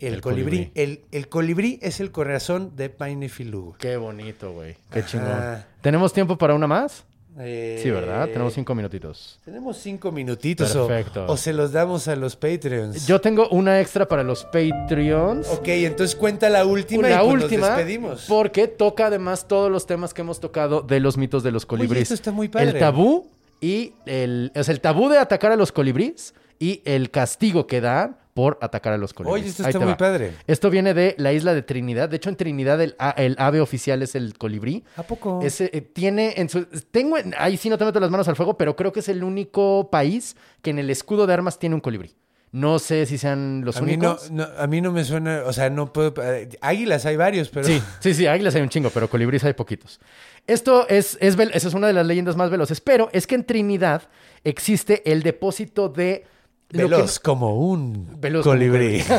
el, 0.00 0.14
El 0.14 0.20
colibrí. 0.20 0.44
colibrí. 0.66 0.72
El, 0.76 1.00
el 1.10 1.28
colibrí 1.28 1.78
es 1.82 1.98
el 1.98 2.12
corazón 2.12 2.76
de 2.76 2.88
Painefilú. 2.90 3.74
Qué 3.78 3.96
bonito, 3.96 4.52
güey. 4.52 4.76
Qué 4.92 5.00
Ajá. 5.00 5.08
chingón. 5.08 5.64
¿Tenemos 5.80 6.12
tiempo 6.12 6.38
para 6.38 6.54
una 6.54 6.68
más? 6.68 7.04
Eh, 7.40 7.80
Sí, 7.82 7.90
¿verdad? 7.90 8.26
Tenemos 8.28 8.52
cinco 8.54 8.74
minutitos. 8.74 9.38
Tenemos 9.44 9.76
cinco 9.76 10.10
minutitos 10.10 10.72
Perfecto. 10.72 11.26
O, 11.28 11.36
se 11.36 11.52
los 11.52 11.72
damos 11.72 12.08
a 12.08 12.16
los 12.16 12.36
Patreons. 12.36 13.06
Yo 13.06 13.20
tengo 13.20 13.48
una 13.50 13.80
extra 13.80 14.06
para 14.08 14.22
los 14.22 14.44
Patreons. 14.46 15.48
Ok, 15.48 15.68
entonces 15.68 16.16
cuenta 16.16 16.50
la 16.50 16.64
última 16.64 17.08
La 17.08 17.22
y 17.22 17.26
pues 17.28 17.44
última, 17.44 17.68
nos 17.68 17.76
despedimos. 17.76 18.24
porque 18.28 18.66
toca 18.68 19.06
además 19.06 19.46
todos 19.46 19.70
los 19.70 19.86
temas 19.86 20.14
que 20.14 20.22
hemos 20.22 20.40
tocado 20.40 20.82
de 20.82 21.00
los 21.00 21.16
mitos 21.16 21.42
de 21.42 21.52
los 21.52 21.64
colibríes. 21.66 22.02
esto 22.02 22.14
está 22.14 22.32
muy 22.32 22.48
padre. 22.48 22.70
El 22.70 22.78
tabú 22.78 23.28
y 23.60 23.92
el, 24.06 24.52
o 24.54 24.62
sea, 24.64 24.72
el 24.72 24.80
tabú 24.80 25.08
de 25.08 25.18
atacar 25.18 25.52
a 25.52 25.56
los 25.56 25.72
colibríes 25.72 26.34
y 26.58 26.82
el 26.84 27.10
castigo 27.10 27.66
que 27.66 27.80
dan 27.80 28.16
por 28.38 28.56
atacar 28.60 28.92
a 28.92 28.98
los 28.98 29.12
colibríes. 29.14 29.42
Oye, 29.42 29.50
esto 29.50 29.64
Ahí 29.64 29.70
está 29.70 29.80
muy 29.80 29.88
va. 29.88 29.96
padre. 29.96 30.32
Esto 30.46 30.70
viene 30.70 30.94
de 30.94 31.16
la 31.18 31.32
isla 31.32 31.54
de 31.54 31.62
Trinidad. 31.62 32.08
De 32.08 32.18
hecho, 32.18 32.28
en 32.28 32.36
Trinidad 32.36 32.80
el, 32.80 32.94
ave 33.36 33.60
oficial 33.60 34.00
es 34.00 34.14
el 34.14 34.38
colibrí. 34.38 34.84
¿A 34.94 35.02
poco? 35.02 35.40
Ese, 35.42 35.68
eh, 35.72 35.80
tiene 35.80 36.34
en 36.36 36.48
su. 36.48 36.64
Tengo. 36.92 37.18
en- 37.18 37.34
Ahí 37.36 37.56
sí 37.56 37.68
no 37.68 37.76
te 37.76 37.84
meto 37.84 37.98
las 37.98 38.12
manos 38.12 38.28
al 38.28 38.36
fuego, 38.36 38.56
pero 38.56 38.76
creo 38.76 38.92
que 38.92 39.00
es 39.00 39.08
el 39.08 39.24
único 39.24 39.88
país 39.90 40.36
que 40.62 40.70
en 40.70 40.78
el 40.78 40.88
escudo 40.88 41.26
de 41.26 41.34
armas 41.34 41.58
tiene 41.58 41.74
un 41.74 41.80
colibrí. 41.80 42.14
No 42.52 42.78
sé 42.78 43.06
si 43.06 43.18
sean 43.18 43.62
los 43.64 43.76
a 43.76 43.80
mí, 43.80 43.96
no, 43.96 44.10
únicos. 44.10 44.30
no- 44.30 44.46
a 44.56 44.66
mí 44.68 44.80
no 44.80 44.92
me 44.92 45.02
suena, 45.02 45.42
o 45.44 45.52
sea, 45.52 45.68
no 45.68 45.92
puedo... 45.92 46.14
eh, 46.22 46.48
Águilas 46.60 47.06
hay 47.06 47.16
varios, 47.16 47.48
pero... 47.48 47.66
Sí, 47.66 47.82
sí, 47.98 48.14
sí, 48.14 48.26
águilas 48.28 48.54
hay 48.54 48.62
un 48.62 48.68
chingo, 48.68 48.90
pero 48.90 49.10
colibríes 49.10 49.42
hay 49.42 49.52
poquitos. 49.54 49.98
Esto 50.46 50.86
es, 50.88 51.18
es, 51.20 51.36
esa 51.36 51.68
es 51.68 51.74
una 51.74 51.88
de 51.88 51.92
las 51.92 52.06
leyendas 52.06 52.36
más 52.36 52.50
veloces, 52.50 52.80
pero 52.80 53.08
es 53.12 53.26
que 53.26 53.34
en 53.34 53.44
Trinidad 53.44 54.02
existe 54.44 55.10
el 55.10 55.22
depósito 55.24 55.88
de... 55.88 56.24
lo 56.70 56.88
que- 56.88 56.94
Veloz 56.96 57.18
como 57.20 57.56
un 57.58 58.20
Veloz 58.20 58.42
como 58.44 58.52
un 58.54 58.58
colibrí. 58.58 59.02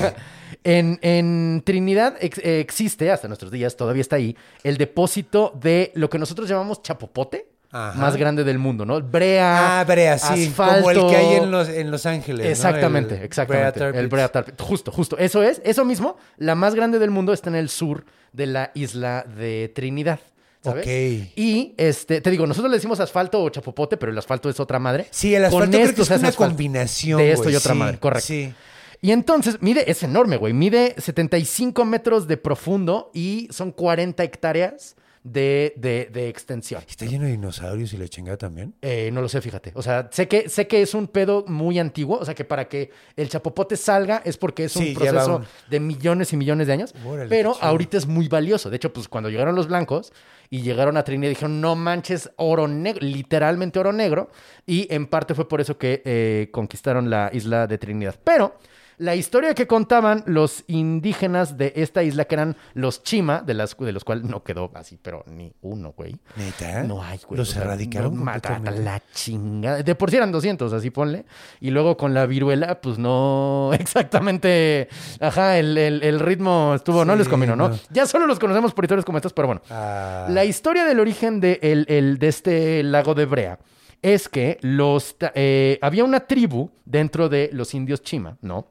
En, 0.63 0.99
en 1.03 1.61
Trinidad 1.65 2.15
ex- 2.19 2.39
eh, 2.39 2.59
existe, 2.59 3.11
hasta 3.11 3.27
nuestros 3.27 3.51
días, 3.51 3.77
todavía 3.77 4.01
está 4.01 4.17
ahí, 4.17 4.35
el 4.63 4.77
depósito 4.77 5.53
de 5.61 5.91
lo 5.95 6.09
que 6.09 6.17
nosotros 6.19 6.49
llamamos 6.49 6.81
chapopote, 6.81 7.47
Ajá. 7.71 7.97
más 7.97 8.17
grande 8.17 8.43
del 8.43 8.57
mundo, 8.59 8.83
¿no? 8.85 8.99
Brea, 8.99 9.79
Ah, 9.79 9.83
Brea, 9.85 10.17
sí, 10.17 10.47
asfalto. 10.47 10.75
como 10.83 10.89
el 10.91 11.07
que 11.11 11.15
hay 11.15 11.35
en 11.35 11.51
Los, 11.51 11.69
en 11.69 11.91
los 11.91 12.05
Ángeles. 12.05 12.45
¿no? 12.45 12.51
Exactamente, 12.51 13.15
El 13.17 13.23
exactamente. 13.23 13.79
Brea 13.79 13.99
el. 14.01 14.07
Brea 14.07 14.27
Tar 14.29 14.43
Pit. 14.45 14.59
Justo, 14.59 14.91
justo. 14.91 15.17
Eso 15.17 15.43
es, 15.43 15.61
eso 15.63 15.85
mismo. 15.85 16.17
La 16.37 16.55
más 16.55 16.75
grande 16.75 16.99
del 16.99 17.11
mundo 17.11 17.31
está 17.31 17.49
en 17.49 17.55
el 17.55 17.69
sur 17.69 18.03
de 18.33 18.47
la 18.47 18.71
isla 18.73 19.23
de 19.23 19.71
Trinidad. 19.73 20.19
¿Sabes? 20.63 20.85
Ok. 20.85 21.31
Y 21.35 21.73
este, 21.77 22.21
te 22.21 22.29
digo, 22.31 22.45
nosotros 22.47 22.71
le 22.71 22.77
decimos 22.77 22.99
asfalto 22.99 23.43
o 23.43 23.49
chapopote, 23.49 23.97
pero 23.97 24.11
el 24.11 24.17
asfalto 24.17 24.49
es 24.49 24.59
otra 24.59 24.79
madre. 24.79 25.07
Sí, 25.11 25.33
el 25.35 25.43
Con 25.43 25.53
asfalto 25.53 25.77
creo 25.77 25.89
esto 25.89 26.05
que 26.05 26.13
es 26.13 26.19
una 26.19 26.31
combinación, 26.31 27.17
de 27.17 27.31
esto 27.31 27.49
y 27.49 27.55
otra 27.55 27.73
sí, 27.73 27.79
madre, 27.79 27.99
correcto. 27.99 28.27
Sí. 28.27 28.53
Y 29.01 29.11
entonces, 29.11 29.61
mide, 29.61 29.89
es 29.89 30.03
enorme, 30.03 30.35
güey. 30.37 30.53
Mide 30.53 30.95
75 30.97 31.85
metros 31.85 32.27
de 32.27 32.37
profundo 32.37 33.11
y 33.13 33.47
son 33.51 33.71
40 33.71 34.23
hectáreas 34.23 34.95
de, 35.23 35.73
de, 35.75 36.09
de 36.11 36.29
extensión. 36.29 36.81
¿Está 36.87 37.05
lleno 37.05 37.25
de 37.25 37.31
dinosaurios 37.31 37.91
y 37.93 37.97
la 37.97 38.07
chingada 38.07 38.37
también? 38.37 38.73
Eh, 38.81 39.09
no 39.11 39.21
lo 39.21 39.27
sé, 39.29 39.41
fíjate. 39.41 39.71
O 39.75 39.81
sea, 39.81 40.09
sé 40.11 40.27
que, 40.27 40.47
sé 40.49 40.67
que 40.67 40.81
es 40.81 40.93
un 40.93 41.07
pedo 41.07 41.43
muy 41.47 41.77
antiguo. 41.79 42.17
O 42.19 42.25
sea, 42.25 42.33
que 42.33 42.45
para 42.45 42.67
que 42.67 42.89
el 43.15 43.29
chapopote 43.29 43.75
salga 43.77 44.21
es 44.25 44.37
porque 44.37 44.63
es 44.65 44.75
un 44.75 44.85
Sí, 44.85 44.93
proceso 44.93 45.37
un- 45.37 45.45
de 45.69 45.79
millones 45.79 46.31
y 46.33 46.37
millones 46.37 46.67
de 46.67 46.73
años. 46.73 46.93
Órale, 47.05 47.29
pero 47.29 47.55
ahorita 47.59 47.97
es 47.97 48.07
muy 48.07 48.27
valioso. 48.27 48.69
De 48.69 48.77
hecho, 48.77 48.93
pues 48.93 49.07
cuando 49.07 49.29
llegaron 49.29 49.55
los 49.55 49.67
blancos 49.67 50.13
y 50.49 50.61
llegaron 50.61 50.97
a 50.97 51.03
Trinidad, 51.03 51.29
dijeron, 51.29 51.61
no 51.61 51.75
manches, 51.75 52.31
oro 52.37 52.67
negro, 52.67 53.05
literalmente 53.05 53.77
oro 53.79 53.91
negro. 53.93 54.29
Y 54.65 54.87
en 54.93 55.05
parte 55.07 55.35
fue 55.35 55.47
por 55.47 55.61
eso 55.61 55.77
que 55.77 56.01
eh, 56.05 56.47
conquistaron 56.51 57.09
la 57.09 57.29
isla 57.33 57.67
de 57.67 57.77
Trinidad. 57.77 58.15
Pero 58.23 58.55
la 58.99 59.15
historia 59.15 59.53
que 59.55 59.65
contaban 59.65 60.23
los 60.27 60.63
indígenas 60.67 61.57
de 61.57 61.73
esta 61.77 62.03
isla, 62.03 62.25
que 62.25 62.35
eran 62.35 62.55
los 62.73 63.01
Chima, 63.01 63.41
de, 63.41 63.53
las, 63.53 63.75
de 63.77 63.91
los 63.91 64.03
cuales 64.03 64.25
no 64.25 64.43
quedó 64.43 64.69
así, 64.75 64.99
pero 65.01 65.23
ni 65.27 65.51
uno, 65.61 65.93
güey. 65.97 66.17
¿Neta? 66.35 66.83
No 66.83 67.01
hay, 67.01 67.17
güey. 67.27 67.37
Los 67.39 67.49
o 67.49 67.53
sea, 67.53 67.61
erradicaron 67.63 68.15
no, 68.15 68.23
mata- 68.23 68.59
la 68.59 69.01
chingada. 69.13 69.81
De 69.81 69.95
por 69.95 70.11
sí 70.11 70.17
eran 70.17 70.31
200, 70.31 70.71
así 70.73 70.89
ponle. 70.91 71.25
Y 71.59 71.71
luego 71.71 71.97
con 71.97 72.13
la 72.13 72.25
viruela, 72.25 72.79
pues 72.81 72.97
no 72.99 73.71
exactamente. 73.79 74.89
Ajá, 75.19 75.57
el, 75.57 75.77
el- 75.77 76.03
el 76.03 76.19
ritmo 76.19 76.73
estuvo, 76.75 77.05
no 77.05 77.15
les 77.15 77.27
combinó, 77.27 77.55
¿no? 77.55 77.69
no. 77.69 77.79
Ya 77.89 78.05
solo 78.05 78.27
los 78.27 78.37
conocemos 78.37 78.73
por 78.73 78.83
historias 78.83 79.05
como 79.05 79.17
estas, 79.17 79.33
pero 79.33 79.47
bueno. 79.47 79.61
Ah, 79.69 80.27
La 80.29 80.45
historia 80.45 80.85
del 80.85 80.99
origen 80.99 81.39
de, 81.39 81.59
el- 81.61 81.85
el- 81.87 82.19
de 82.19 82.27
este 82.27 82.83
lago 82.83 83.15
de 83.15 83.25
Brea 83.25 83.59
es 84.01 84.29
que 84.29 84.57
los, 84.61 85.15
eh, 85.35 85.77
había 85.81 86.03
una 86.03 86.21
tribu 86.21 86.69
dentro 86.85 87.27
de 87.29 87.49
los 87.53 87.73
indios 87.73 88.01
Chima, 88.01 88.37
¿no? 88.41 88.67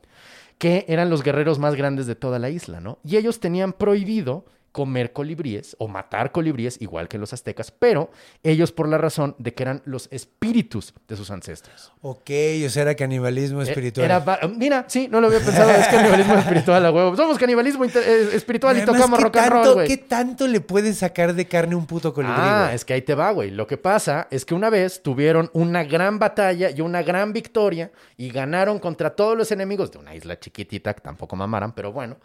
Que 0.59 0.85
eran 0.89 1.09
los 1.11 1.23
guerreros 1.23 1.59
más 1.59 1.75
grandes 1.75 2.07
de 2.07 2.15
toda 2.15 2.39
la 2.39 2.51
isla, 2.51 2.81
¿no? 2.81 2.99
Y 3.05 3.17
ellos 3.17 3.41
tenían 3.41 3.73
prohibido 3.73 4.45
comer 4.73 5.13
colibríes 5.13 5.75
o 5.79 5.89
matar 5.89 6.31
colibríes, 6.33 6.81
igual 6.81 7.09
que 7.09 7.19
los 7.19 7.33
aztecas, 7.33 7.71
pero 7.71 8.11
ellos 8.43 8.71
por 8.73 8.89
la 8.89 8.99
razón 8.99 9.35
de 9.39 9.55
que 9.55 9.63
eran 9.63 9.83
los 9.85 10.09
espíritus 10.13 10.95
de 11.09 11.17
sus 11.17 11.31
ancestros. 11.31 11.93
ok, 12.03 12.31
o 12.67 12.69
sea, 12.69 12.83
era 12.83 12.95
canibalismo 12.95 13.61
Eh, 13.63 13.65
espiritual. 13.65 14.05
Era 14.05 14.25
mira, 14.57 14.85
sí, 14.89 15.09
no 15.11 15.21
lo 15.21 15.27
había 15.29 15.41
pensado, 15.41 15.71
es 15.71 15.89
canibalismo 15.89 16.35
espiritual 16.39 16.85
a 16.87 16.91
huevo. 16.93 17.17
Somos 17.17 17.39
canibalismo 17.39 17.85
eh, 17.85 18.31
espiritual 18.35 18.79
y 18.79 18.85
tocamos 18.85 19.19
¿qué 19.19 19.25
rock 19.25 19.37
and 19.37 19.47
tanto- 19.51 19.65
roll, 19.65 19.75
güey. 19.75 19.89
¿Qué 19.89 19.97
tanto 19.97 20.47
le 20.47 20.61
puede 20.61 20.93
sacar 20.95 21.35
de 21.35 21.47
carne 21.47 21.75
un 21.75 21.87
puto 21.87 22.13
colibrí, 22.15 22.37
Ah, 22.39 22.71
es 22.75 22.85
que 22.85 22.93
ahí 22.95 23.03
te 23.03 23.15
va, 23.15 23.31
güey. 23.33 23.51
Lo 23.51 23.67
que 23.67 23.77
pasa 23.79 24.29
es 24.31 24.45
que 24.45 24.55
una 24.55 24.71
vez 24.71 25.03
tuvieron 25.03 25.51
una 25.55 25.83
gran 25.85 26.19
batalla 26.19 26.71
y 26.71 26.81
una 26.81 27.03
gran 27.03 27.33
victoria 27.33 27.91
y 28.17 28.31
ganaron 28.31 28.79
contra 28.79 29.11
todos 29.17 29.37
los 29.37 29.51
enemigos 29.51 29.91
de 29.91 29.99
una 29.99 30.15
isla 30.15 30.39
chiquitita 30.39 30.95
que 30.95 31.01
tampoco 31.01 31.35
mamaran, 31.37 31.73
pero 31.73 31.93
bueno. 31.93 32.17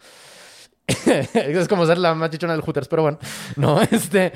es 0.86 1.68
como 1.68 1.86
ser 1.86 1.98
la 1.98 2.14
más 2.14 2.30
chichona 2.30 2.52
del 2.52 2.62
Hooters, 2.62 2.88
pero 2.88 3.02
bueno. 3.02 3.18
No, 3.56 3.80
este. 3.90 4.32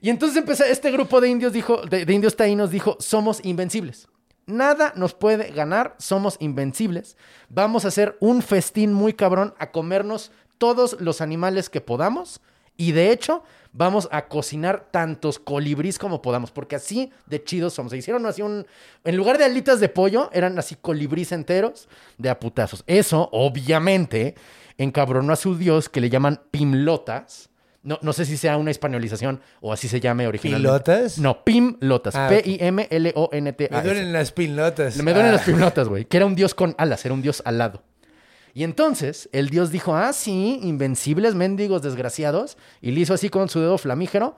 Y 0.00 0.08
entonces 0.08 0.38
empezó, 0.38 0.64
este 0.64 0.90
grupo 0.90 1.20
de 1.20 1.28
indios 1.28 1.52
dijo, 1.52 1.82
de, 1.82 2.06
de 2.06 2.12
indios 2.12 2.36
taínos 2.36 2.70
dijo, 2.70 2.96
somos 3.00 3.40
invencibles. 3.44 4.08
Nada 4.46 4.92
nos 4.96 5.14
puede 5.14 5.50
ganar, 5.52 5.94
somos 5.98 6.36
invencibles. 6.40 7.16
Vamos 7.48 7.84
a 7.84 7.88
hacer 7.88 8.16
un 8.20 8.42
festín 8.42 8.92
muy 8.92 9.12
cabrón 9.12 9.54
a 9.58 9.70
comernos 9.70 10.32
todos 10.58 10.96
los 11.00 11.20
animales 11.20 11.68
que 11.68 11.80
podamos. 11.80 12.40
Y 12.76 12.92
de 12.92 13.12
hecho, 13.12 13.42
vamos 13.72 14.08
a 14.10 14.26
cocinar 14.26 14.88
tantos 14.90 15.38
colibrís 15.38 15.98
como 15.98 16.22
podamos, 16.22 16.50
porque 16.50 16.76
así 16.76 17.12
de 17.26 17.44
chidos 17.44 17.74
somos. 17.74 17.90
Se 17.90 17.98
hicieron 17.98 18.24
así 18.26 18.42
un. 18.42 18.66
En 19.04 19.16
lugar 19.16 19.38
de 19.38 19.44
alitas 19.44 19.80
de 19.80 19.88
pollo, 19.88 20.30
eran 20.32 20.58
así 20.58 20.76
colibrís 20.76 21.32
enteros 21.32 21.88
de 22.18 22.30
a 22.30 22.40
putazos. 22.40 22.82
Eso, 22.86 23.28
obviamente, 23.32 24.34
encabronó 24.82 25.32
a 25.32 25.36
su 25.36 25.56
dios 25.56 25.88
que 25.88 26.00
le 26.00 26.10
llaman 26.10 26.40
Pimlotas. 26.50 27.50
No, 27.82 27.98
no 28.02 28.12
sé 28.12 28.26
si 28.26 28.36
sea 28.36 28.58
una 28.58 28.70
españolización 28.70 29.40
o 29.62 29.72
así 29.72 29.88
se 29.88 30.00
llame 30.00 30.26
originalmente. 30.26 30.68
¿Pilotas? 30.68 31.18
No, 31.18 31.44
Pimlotas. 31.44 32.14
Ah. 32.14 32.28
P-I-M-L-O-N-T-A. 32.28 33.76
Me 33.76 33.82
duelen 33.82 34.12
las 34.12 34.32
pilotas. 34.32 34.96
Me 34.96 35.12
duelen 35.14 35.30
Ah. 35.30 35.36
las 35.36 35.42
pimlotas, 35.44 35.88
güey. 35.88 36.04
Que 36.04 36.16
era 36.18 36.26
un 36.26 36.34
dios 36.34 36.54
con 36.54 36.74
alas, 36.78 37.04
era 37.04 37.14
un 37.14 37.22
dios 37.22 37.42
alado. 37.44 37.82
Y 38.52 38.64
entonces 38.64 39.28
el 39.32 39.48
dios 39.48 39.70
dijo, 39.70 39.94
ah, 39.94 40.12
sí, 40.12 40.58
invencibles 40.62 41.34
mendigos 41.34 41.82
desgraciados. 41.82 42.58
Y 42.80 42.90
le 42.90 43.00
hizo 43.00 43.14
así 43.14 43.28
con 43.28 43.48
su 43.48 43.60
dedo 43.60 43.78
flamígero 43.78 44.36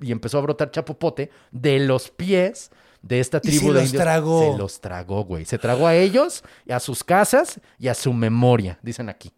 y 0.00 0.12
empezó 0.12 0.38
a 0.38 0.42
brotar 0.42 0.70
chapopote 0.70 1.30
de 1.50 1.80
los 1.80 2.10
pies 2.10 2.70
de 3.02 3.20
esta 3.20 3.38
Y 3.38 3.40
tribu 3.48 3.60
se 3.60 3.66
de 3.66 3.72
los 3.74 3.84
indios. 3.86 4.02
tragó. 4.02 4.52
Se 4.52 4.58
los 4.58 4.80
tragó, 4.80 5.24
güey. 5.24 5.44
Se 5.44 5.58
tragó 5.58 5.86
a 5.88 5.94
ellos, 5.96 6.42
a 6.70 6.80
sus 6.80 7.04
casas 7.04 7.60
y 7.78 7.88
a 7.88 7.94
su 7.94 8.12
memoria, 8.12 8.78
dicen 8.82 9.08
aquí. 9.08 9.30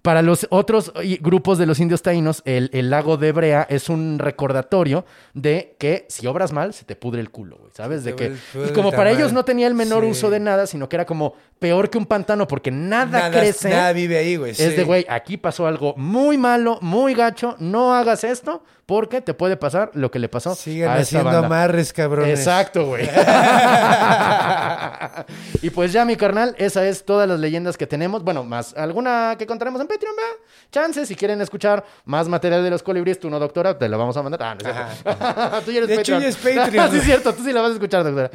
Para 0.00 0.20
los 0.22 0.48
otros 0.50 0.92
y- 1.04 1.18
grupos 1.18 1.58
de 1.58 1.66
los 1.66 1.78
indios 1.78 2.02
taínos, 2.02 2.42
el, 2.44 2.70
el 2.72 2.90
lago 2.90 3.18
de 3.18 3.30
Brea 3.30 3.66
es 3.70 3.88
un 3.88 4.18
recordatorio 4.18 5.04
de 5.32 5.76
que 5.78 6.06
si 6.08 6.26
obras 6.26 6.50
mal, 6.52 6.74
se 6.74 6.84
te 6.84 6.96
pudre 6.96 7.20
el 7.20 7.30
culo, 7.30 7.58
güey, 7.58 7.70
¿sabes? 7.72 8.02
De 8.02 8.16
que, 8.16 8.32
y 8.68 8.72
como 8.72 8.90
para 8.90 9.12
ellos 9.12 9.32
no 9.32 9.44
tenía 9.44 9.68
el 9.68 9.74
menor 9.74 10.02
Sí. 10.02 10.10
uso 10.10 10.30
de 10.30 10.40
nada, 10.40 10.66
sino 10.66 10.88
que 10.88 10.96
era 10.96 11.06
como 11.06 11.34
peor 11.62 11.88
que 11.88 11.96
un 11.96 12.04
pantano 12.04 12.46
porque 12.46 12.70
nada, 12.70 13.20
Nada, 13.20 13.30
crece. 13.40 13.70
nada 13.70 13.92
vive 13.94 14.18
ahí, 14.18 14.36
güey. 14.36 14.50
Es 14.50 14.58
sí. 14.58 14.68
de, 14.70 14.84
güey, 14.84 15.06
aquí 15.08 15.38
pasó 15.38 15.66
algo 15.66 15.94
muy 15.96 16.36
malo, 16.36 16.78
muy 16.82 17.14
gacho, 17.14 17.56
no 17.58 17.94
hagas 17.94 18.24
esto 18.24 18.62
porque 18.84 19.22
te 19.22 19.32
puede 19.32 19.56
pasar 19.56 19.90
lo 19.94 20.10
que 20.10 20.18
le 20.18 20.28
pasó 20.28 20.54
Sigan 20.54 20.90
a 20.90 21.00
esta 21.00 21.18
haciendo 21.18 21.30
banda. 21.40 21.46
amarres, 21.46 21.92
cabrones. 21.92 22.38
Exacto, 22.40 22.86
güey. 22.86 23.08
y 25.62 25.70
pues 25.70 25.92
ya, 25.92 26.04
mi 26.04 26.16
carnal, 26.16 26.54
esa 26.58 26.86
es 26.86 27.04
todas 27.04 27.28
las 27.28 27.38
leyendas 27.40 27.76
que 27.76 27.86
tenemos. 27.86 28.22
Bueno, 28.24 28.44
más 28.44 28.74
alguna 28.76 29.36
que 29.38 29.46
contaremos 29.46 29.80
en 29.80 29.86
Patreon, 29.86 30.14
¿verdad? 30.16 30.30
Chances, 30.70 31.08
si 31.08 31.14
quieren 31.14 31.40
escuchar 31.40 31.84
más 32.04 32.28
material 32.28 32.62
de 32.64 32.70
los 32.70 32.82
colibríes, 32.82 33.18
tú 33.20 33.30
no, 33.30 33.38
doctora, 33.38 33.78
te 33.78 33.88
lo 33.88 33.96
vamos 33.98 34.16
a 34.16 34.22
mandar. 34.22 34.42
Ah, 34.42 34.56
no 34.60 34.68
es 34.68 34.74
cierto. 34.74 35.60
tú 35.64 35.70
ya 35.70 35.78
eres 35.78 35.88
De 35.88 35.94
hecho, 35.94 36.12
Patreon. 36.14 36.22
ya 36.22 36.28
es 36.28 36.36
Patreon. 36.36 36.72
sí, 36.90 36.96
es 36.98 37.04
cierto, 37.04 37.32
tú 37.34 37.44
sí 37.44 37.52
la 37.52 37.60
vas 37.62 37.70
a 37.70 37.74
escuchar, 37.74 38.04
doctora. 38.04 38.30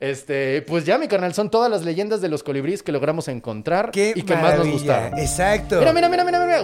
Este, 0.00 0.62
pues 0.62 0.84
ya, 0.84 0.98
mi 0.98 1.06
carnal, 1.08 1.32
son 1.34 1.50
todas 1.50 1.70
las 1.70 1.82
leyendas 1.84 2.20
de 2.20 2.28
los 2.28 2.42
colibríes 2.42 2.71
que 2.82 2.92
logramos 2.92 3.28
encontrar 3.28 3.90
Qué 3.90 4.12
y 4.14 4.22
que 4.22 4.36
más 4.36 4.56
nos 4.56 4.68
gustaron. 4.68 5.18
Exacto. 5.18 5.78
Mira, 5.80 5.92
mira, 5.92 6.08
mira, 6.08 6.24
mira, 6.24 6.46
mira. 6.46 6.62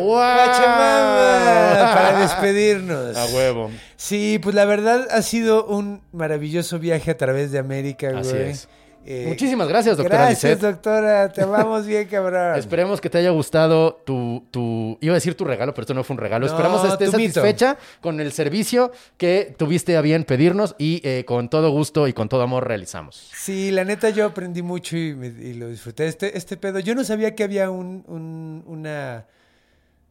Para 1.95 2.21
despedirnos. 2.21 3.17
A 3.17 3.27
huevo. 3.27 3.71
Sí, 3.97 4.39
pues 4.43 4.55
la 4.55 4.65
verdad 4.65 5.09
ha 5.11 5.23
sido 5.23 5.67
un 5.67 6.01
maravilloso 6.13 6.79
viaje 6.79 7.11
a 7.11 7.17
través 7.17 7.53
de 7.53 7.59
América, 7.59 8.11
güey. 8.11 8.21
Así 8.21 8.37
es. 8.37 8.69
Eh, 9.11 9.25
Muchísimas 9.27 9.67
gracias, 9.69 9.97
doctora 9.97 10.27
Gracias, 10.27 10.61
doctora. 10.61 11.33
Te 11.33 11.41
amamos 11.43 11.87
bien, 11.87 12.07
cabrón. 12.11 12.59
Esperemos 12.59 13.01
que 13.01 13.09
te 13.09 13.17
haya 13.17 13.31
gustado 13.31 14.03
tu, 14.05 14.45
tu... 14.51 14.99
Iba 15.01 15.15
a 15.15 15.17
decir 15.17 15.35
tu 15.35 15.45
regalo, 15.47 15.73
pero 15.73 15.85
esto 15.85 15.95
no 15.95 16.05
fue 16.05 16.13
un 16.13 16.21
regalo. 16.21 16.45
No, 16.47 16.53
Esperamos 16.53 16.83
que 16.83 16.89
estés 16.89 17.15
mito. 17.17 17.41
satisfecha 17.41 17.79
con 18.03 18.21
el 18.21 18.33
servicio 18.33 18.93
que 19.17 19.55
tuviste 19.57 19.97
a 19.97 20.03
bien 20.03 20.25
pedirnos 20.25 20.75
y 20.77 21.01
eh, 21.05 21.25
con 21.25 21.49
todo 21.49 21.71
gusto 21.71 22.07
y 22.07 22.13
con 22.13 22.29
todo 22.29 22.43
amor 22.43 22.69
realizamos. 22.69 23.31
Sí, 23.35 23.71
la 23.71 23.85
neta 23.85 24.11
yo 24.11 24.27
aprendí 24.27 24.61
mucho 24.61 24.95
y, 24.99 25.15
me- 25.15 25.29
y 25.29 25.55
lo 25.55 25.69
disfruté. 25.69 26.07
Este, 26.07 26.37
este 26.37 26.59
pedo, 26.59 26.79
yo 26.79 26.95
no 26.95 27.03
sabía 27.03 27.35
que 27.35 27.45
había 27.45 27.71
un, 27.71 28.05
un- 28.09 28.63
una 28.67 29.25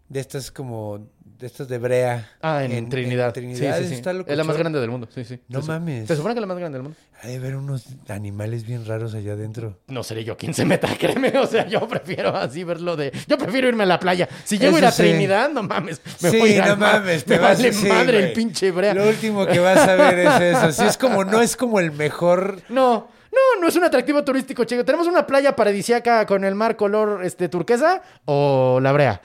de 0.10 0.20
estas 0.20 0.52
como, 0.52 1.08
de 1.40 1.48
estas 1.48 1.68
de 1.68 1.78
brea. 1.78 2.30
Ah, 2.42 2.64
en, 2.64 2.90
Trinidad. 2.90 3.34
Trinidad, 3.34 3.78
Sí, 3.78 3.84
sí, 3.84 3.96
sí. 3.96 4.10
es 4.28 4.38
la 4.38 4.44
más 4.44 4.58
grande 4.58 4.80
del 4.80 4.90
mundo. 4.90 5.08
Sí, 5.14 5.24
sí. 5.24 5.40
No 5.50 5.62
mames. 5.62 6.08
Se 6.08 6.16
supone 6.16 6.34
que 6.34 6.40
es 6.40 6.42
la 6.42 6.48
más 6.48 6.58
grande 6.58 6.78
del 6.78 6.84
mundo. 6.84 6.98
Ha 7.22 7.28
de 7.28 7.36
haber 7.36 7.56
unos 7.56 7.86
animales 8.10 8.66
bien 8.66 8.86
raros 8.86 9.14
allá 9.14 9.34
adentro. 9.34 9.80
No 9.88 10.04
seré 10.04 10.24
yo 10.24 10.38
quien 10.38 10.54
se 10.54 10.66
meta, 10.66 10.88
créeme. 11.00 11.38
O 11.38 11.48
sea, 11.48 11.68
yo 11.68 11.88
prefiero 11.88 12.36
así 12.36 12.64
verlo 12.64 12.96
de... 12.96 13.12
Yo 13.28 13.38
prefiero 13.38 13.68
irme 13.68 13.84
a 13.84 13.88
la 13.88 14.00
playa. 14.00 14.28
Si 14.44 14.58
llego 14.58 14.78
a 14.78 14.80
ir 14.80 14.86
a. 14.86 14.92
Trinidad, 14.92 15.50
no 15.50 15.64
mames. 15.64 16.02
Me 16.22 16.32
sí, 16.32 16.38
voy 16.38 16.56
a 16.56 16.66
no 16.66 16.72
al 16.74 16.78
mames, 16.80 17.28
Me 17.28 17.36
te 17.36 17.42
vas 17.42 17.58
vale 17.58 17.72
madre 17.90 18.28
el 18.28 18.34
pinche 18.34 18.72
brea. 18.72 18.94
Lo 18.94 19.08
último 19.08 19.46
que 19.46 19.60
vas 19.60 19.88
a 19.88 19.96
ver 19.96 20.20
es 20.20 20.42
eso. 20.58 20.72
Sí, 20.72 20.88
es 20.88 20.98
como, 20.98 21.24
no 21.24 21.42
es 21.42 21.56
como 21.56 21.80
el 21.80 21.92
mejor. 21.92 22.62
No, 22.70 23.08
no, 23.32 23.62
no 23.62 23.68
es 23.68 23.76
un 23.76 23.84
atractivo 23.84 24.24
turístico, 24.24 24.64
chico. 24.64 24.84
¿Tenemos 24.86 25.08
una 25.08 25.26
playa 25.26 25.56
paradisíaca 25.56 26.26
con 26.26 26.44
el 26.44 26.56
mar 26.56 26.76
color 26.76 27.24
este, 27.24 27.50
turquesa 27.50 28.02
o 28.26 28.80
la 28.82 28.92
brea? 28.92 29.22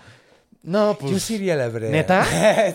No, 0.65 0.97
pues. 0.99 1.11
Yo 1.13 1.19
sí 1.19 1.35
iría 1.35 1.55
a 1.55 1.57
la 1.57 1.69
brea. 1.69 1.91
¿Neta? 1.91 2.25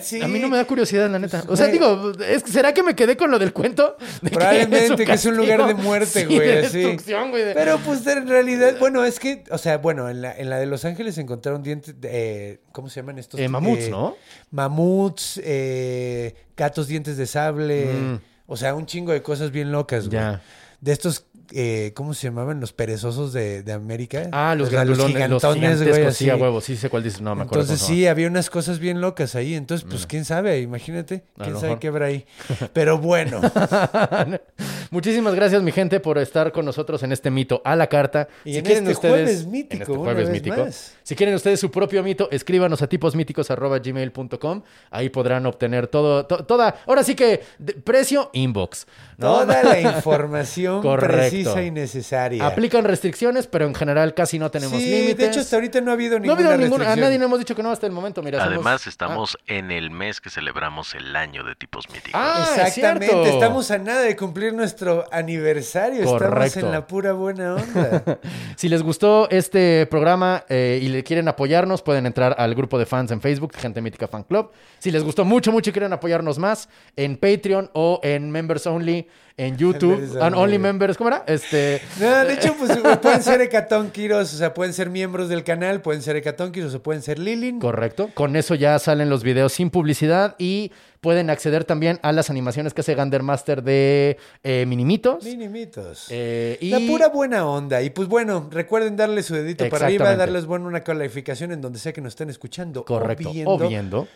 sí. 0.02 0.20
A 0.20 0.28
mí 0.28 0.38
no 0.38 0.48
me 0.50 0.58
da 0.58 0.66
curiosidad, 0.66 1.08
la 1.10 1.18
neta. 1.18 1.42
O 1.48 1.56
sea, 1.56 1.68
güey. 1.68 1.78
digo, 1.78 2.12
es- 2.22 2.42
¿será 2.42 2.74
que 2.74 2.82
me 2.82 2.94
quedé 2.94 3.16
con 3.16 3.30
lo 3.30 3.38
del 3.38 3.54
cuento? 3.54 3.96
De 4.20 4.28
Probablemente 4.30 5.06
que 5.06 5.12
es 5.12 5.24
un 5.24 5.36
lugar 5.38 5.66
de 5.66 5.74
muerte, 5.74 6.20
Sí, 6.20 6.24
güey. 6.26 6.38
de 6.48 6.62
destrucción, 6.62 7.30
güey. 7.30 7.44
de- 7.44 7.54
Pero 7.54 7.78
pues 7.78 8.06
en 8.06 8.28
realidad, 8.28 8.76
bueno, 8.78 9.04
es 9.04 9.18
que, 9.18 9.44
o 9.50 9.56
sea, 9.56 9.78
bueno, 9.78 10.10
en 10.10 10.20
la, 10.20 10.36
en 10.36 10.50
la 10.50 10.58
de 10.58 10.66
Los 10.66 10.84
Ángeles 10.84 11.16
encontraron 11.16 11.62
dientes, 11.62 11.98
de, 11.98 12.08
eh, 12.12 12.60
¿cómo 12.72 12.90
se 12.90 13.00
llaman 13.00 13.18
estos? 13.18 13.40
Eh, 13.40 13.48
mamuts, 13.48 13.84
Eh, 13.84 13.90
¿no? 13.90 14.16
Mamuts, 14.50 15.40
eh, 15.42 16.34
gatos 16.56 16.88
dientes 16.88 17.16
de 17.16 17.26
sable, 17.26 17.86
Mm. 17.86 18.20
o 18.48 18.56
sea, 18.58 18.74
un 18.74 18.84
chingo 18.84 19.12
de 19.12 19.22
cosas 19.22 19.50
bien 19.50 19.72
locas, 19.72 20.08
güey. 20.08 20.20
Ya. 20.20 20.42
De 20.80 20.92
estos, 20.92 21.24
eh, 21.52 21.92
¿cómo 21.94 22.14
se 22.14 22.28
llamaban? 22.28 22.60
Los 22.60 22.72
perezosos 22.72 23.32
de, 23.32 23.62
de 23.62 23.72
América. 23.72 24.28
Ah, 24.32 24.54
los 24.54 24.68
O 24.68 24.70
sea, 24.70 24.84
los, 24.84 24.98
gigantones, 24.98 25.40
güey, 25.42 25.54
gigantescos, 25.54 26.16
sí, 26.16 26.30
a 26.30 26.34
así. 26.34 26.42
huevo. 26.42 26.60
Sí 26.60 26.76
sé 26.76 26.90
cuál 26.90 27.02
dices. 27.02 27.20
No, 27.20 27.34
me 27.34 27.42
acuerdo. 27.42 27.62
Entonces 27.62 27.86
sí, 27.86 28.06
había 28.06 28.26
unas 28.28 28.50
cosas 28.50 28.78
bien 28.78 29.00
locas 29.00 29.34
ahí. 29.34 29.54
Entonces, 29.54 29.86
pues, 29.88 30.06
quién 30.06 30.24
sabe, 30.24 30.60
imagínate. 30.60 31.24
Quién 31.36 31.54
sabe 31.54 31.68
mejor. 31.68 31.78
qué 31.78 31.88
habrá 31.88 32.06
ahí. 32.06 32.26
Pero 32.72 32.98
bueno. 32.98 33.40
Muchísimas 34.90 35.34
gracias, 35.34 35.62
mi 35.62 35.72
gente, 35.72 36.00
por 36.00 36.18
estar 36.18 36.50
con 36.52 36.64
nosotros 36.64 37.02
en 37.02 37.12
este 37.12 37.30
mito 37.30 37.60
a 37.64 37.76
la 37.76 37.88
carta. 37.88 38.28
Y 38.44 38.56
en 38.56 38.66
este 38.66 38.94
jueves 38.94 39.46
mítico, 39.46 39.74
en 39.74 39.82
este 39.82 39.96
jueves 39.96 40.30
mítico. 40.30 40.56
más. 40.56 40.94
Si 41.08 41.16
quieren 41.16 41.34
ustedes 41.34 41.58
su 41.58 41.70
propio 41.70 42.02
mito, 42.02 42.28
escríbanos 42.30 42.82
a 42.82 42.86
tiposmíticos.gmail.com. 42.86 44.62
Ahí 44.90 45.08
podrán 45.08 45.46
obtener 45.46 45.86
todo, 45.86 46.26
to- 46.26 46.44
toda, 46.44 46.74
ahora 46.86 47.02
sí 47.02 47.14
que 47.14 47.42
de- 47.58 47.72
precio 47.72 48.28
inbox. 48.34 48.86
¿no? 49.16 49.38
Toda 49.40 49.62
la 49.62 49.80
información 49.96 50.82
precisa 50.98 51.62
y 51.62 51.70
necesaria. 51.70 52.46
Aplican 52.46 52.84
restricciones, 52.84 53.46
pero 53.46 53.66
en 53.66 53.74
general 53.74 54.12
casi 54.12 54.38
no 54.38 54.50
tenemos 54.50 54.78
sí, 54.80 54.84
límites. 54.90 55.16
de 55.16 55.26
hecho 55.28 55.40
hasta 55.40 55.56
ahorita 55.56 55.80
no 55.80 55.90
ha 55.92 55.94
habido 55.94 56.18
no 56.18 56.24
ha 56.32 56.36
ninguna 56.36 56.50
habido 56.54 56.68
ninguna, 56.68 56.92
a 56.92 56.96
nadie 56.96 57.18
le 57.18 57.24
hemos 57.24 57.38
dicho 57.38 57.56
que 57.56 57.62
no 57.62 57.70
hasta 57.70 57.86
el 57.86 57.92
momento. 57.92 58.22
Mira, 58.22 58.38
somos- 58.40 58.52
Además, 58.54 58.82
Ah, 58.86 58.90
estamos 58.90 59.38
en 59.46 59.70
el 59.70 59.90
mes 59.90 60.20
que 60.20 60.28
celebramos 60.28 60.94
el 60.94 61.16
año 61.16 61.42
de 61.42 61.54
tipos 61.54 61.88
míticos. 61.90 62.20
Ah, 62.22 62.44
es 62.54 62.58
Exactamente, 62.68 63.06
cierto. 63.06 63.28
estamos 63.30 63.70
a 63.70 63.78
nada 63.78 64.02
de 64.02 64.14
cumplir 64.14 64.52
nuestro 64.52 65.06
aniversario, 65.10 66.00
estamos 66.00 66.20
Correcto. 66.22 66.60
en 66.60 66.70
la 66.72 66.86
pura 66.86 67.12
buena 67.14 67.54
onda. 67.54 68.18
Si 68.56 68.68
les 68.68 68.82
gustó 68.82 69.28
este 69.30 69.86
programa 69.86 70.44
eh, 70.48 70.80
y 70.82 70.88
quieren 71.04 71.28
apoyarnos, 71.28 71.82
pueden 71.82 72.06
entrar 72.06 72.34
al 72.38 72.54
grupo 72.54 72.78
de 72.78 72.86
fans 72.86 73.10
en 73.10 73.20
Facebook, 73.20 73.52
Gente 73.56 73.80
Mítica 73.80 74.08
Fan 74.08 74.24
Club. 74.24 74.50
Si 74.78 74.90
les 74.90 75.04
gustó 75.04 75.24
mucho, 75.24 75.52
mucho 75.52 75.70
y 75.70 75.72
quieren 75.72 75.92
apoyarnos 75.92 76.38
más, 76.38 76.68
en 76.96 77.16
Patreon 77.16 77.70
o 77.74 78.00
en 78.02 78.30
Members 78.30 78.66
Only, 78.66 79.08
en 79.38 79.56
YouTube. 79.56 80.18
Ah, 80.20 80.30
Only. 80.34 80.58
Members, 80.58 80.98
¿cómo 80.98 81.08
era? 81.08 81.22
Este, 81.26 81.80
No, 82.00 82.24
de 82.24 82.34
hecho, 82.34 82.54
pues 82.58 82.76
pueden 83.00 83.22
ser 83.22 83.40
hecatónquiros, 83.40 84.34
o 84.34 84.36
sea, 84.36 84.52
pueden 84.52 84.74
ser 84.74 84.90
miembros 84.90 85.28
del 85.28 85.44
canal, 85.44 85.80
pueden 85.80 86.02
ser 86.02 86.16
hecatónquiros 86.16 86.74
o 86.74 86.82
pueden 86.82 87.00
ser 87.00 87.18
Lilin. 87.18 87.60
correcto. 87.60 88.10
Con 88.14 88.34
eso 88.34 88.56
ya 88.56 88.78
salen 88.80 89.08
los 89.08 89.22
videos 89.22 89.52
sin 89.52 89.70
publicidad 89.70 90.34
y 90.38 90.72
pueden 91.00 91.30
acceder 91.30 91.64
también 91.64 92.00
a 92.02 92.10
las 92.10 92.28
animaciones 92.30 92.74
que 92.74 92.80
hace 92.80 92.96
Gandermaster 92.96 93.62
de 93.62 94.18
eh, 94.42 94.64
Minimitos. 94.66 95.24
Minimitos. 95.24 96.06
Eh, 96.10 96.58
y 96.60 96.70
La 96.70 96.80
pura 96.80 97.08
buena 97.08 97.46
onda. 97.46 97.80
Y 97.82 97.90
pues 97.90 98.08
bueno, 98.08 98.48
recuerden 98.50 98.96
darle 98.96 99.22
su 99.22 99.34
dedito 99.34 99.68
para 99.68 99.86
arriba, 99.86 100.16
darles 100.16 100.46
bueno 100.46 100.66
una 100.66 100.82
calificación 100.82 101.52
en 101.52 101.60
donde 101.60 101.78
sea 101.78 101.92
que 101.92 102.00
nos 102.00 102.12
estén 102.12 102.28
escuchando 102.28 102.84
Correcto. 102.84 103.30
o 103.30 103.32
viendo. 103.32 103.52
O 103.52 103.68
viendo. 103.68 104.08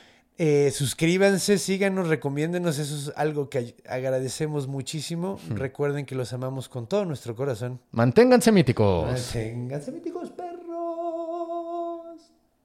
Eh, 0.45 0.72
suscríbanse, 0.72 1.57
síganos, 1.57 2.09
recomiéndenos. 2.09 2.80
Eso 2.80 2.97
es 2.97 3.16
algo 3.16 3.49
que 3.49 3.76
agradecemos 3.88 4.66
muchísimo. 4.66 5.38
Recuerden 5.51 6.05
que 6.05 6.16
los 6.16 6.32
amamos 6.32 6.68
con 6.68 6.88
todo 6.88 7.05
nuestro 7.05 7.36
corazón. 7.36 7.78
Manténganse 7.93 8.51
míticos. 8.51 9.07
Manténganse 9.07 9.93
míticos, 9.93 10.30
perros. 10.30 12.16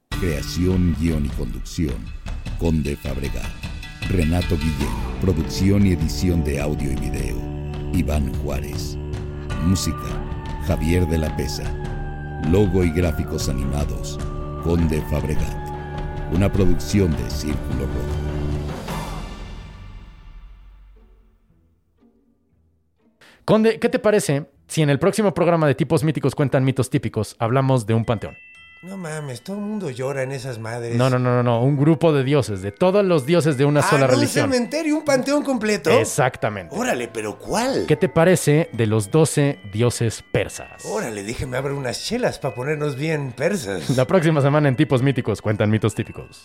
Creación, 0.08 0.96
guion 0.98 1.26
y 1.26 1.28
conducción. 1.28 1.94
Conde 2.58 2.96
Fabregat. 2.96 3.46
Renato 4.08 4.56
Guillén. 4.56 5.20
Producción 5.20 5.86
y 5.86 5.92
edición 5.92 6.42
de 6.42 6.60
audio 6.60 6.90
y 6.90 6.96
video. 6.96 7.36
Iván 7.94 8.34
Juárez. 8.42 8.96
Música. 9.62 10.20
Javier 10.66 11.06
de 11.06 11.18
la 11.18 11.36
Pesa. 11.36 11.72
Logo 12.50 12.82
y 12.82 12.90
gráficos 12.90 13.48
animados. 13.48 14.18
Conde 14.64 15.00
Fabregat. 15.02 15.67
Una 16.32 16.52
producción 16.52 17.10
de 17.10 17.30
Círculo 17.30 17.86
Rojo. 17.86 18.28
Conde, 23.44 23.78
¿qué 23.78 23.88
te 23.88 23.98
parece 23.98 24.50
si 24.66 24.82
en 24.82 24.90
el 24.90 24.98
próximo 24.98 25.32
programa 25.32 25.66
de 25.66 25.74
tipos 25.74 26.04
míticos 26.04 26.34
cuentan 26.34 26.64
mitos 26.64 26.90
típicos 26.90 27.34
hablamos 27.38 27.86
de 27.86 27.94
un 27.94 28.04
panteón? 28.04 28.34
No 28.80 28.96
mames, 28.96 29.42
todo 29.42 29.56
el 29.56 29.62
mundo 29.62 29.90
llora 29.90 30.22
en 30.22 30.30
esas 30.30 30.60
madres. 30.60 30.94
No, 30.94 31.10
no, 31.10 31.18
no, 31.18 31.34
no, 31.34 31.42
no, 31.42 31.62
un 31.64 31.76
grupo 31.76 32.12
de 32.12 32.22
dioses, 32.22 32.62
de 32.62 32.70
todos 32.70 33.04
los 33.04 33.26
dioses 33.26 33.56
de 33.58 33.64
una 33.64 33.80
Ah, 33.80 33.90
sola 33.90 34.06
¿no? 34.06 34.12
un 34.14 34.20
religión. 34.20 34.52
cementerio, 34.52 34.96
un 34.96 35.04
panteón 35.04 35.42
completo. 35.42 35.90
Exactamente. 35.90 36.72
Órale, 36.76 37.08
pero 37.08 37.36
¿cuál? 37.40 37.86
¿Qué 37.88 37.96
te 37.96 38.08
parece 38.08 38.70
de 38.72 38.86
los 38.86 39.10
12 39.10 39.58
dioses 39.72 40.22
persas? 40.30 40.84
Órale, 40.84 41.24
déjeme 41.24 41.56
abrir 41.56 41.74
unas 41.76 42.04
chelas 42.04 42.38
para 42.38 42.54
ponernos 42.54 42.94
bien 42.94 43.32
persas. 43.32 43.90
La 43.96 44.04
próxima 44.06 44.40
semana 44.42 44.68
en 44.68 44.76
Tipos 44.76 45.02
Míticos 45.02 45.42
cuentan 45.42 45.70
mitos 45.70 45.96
típicos. 45.96 46.44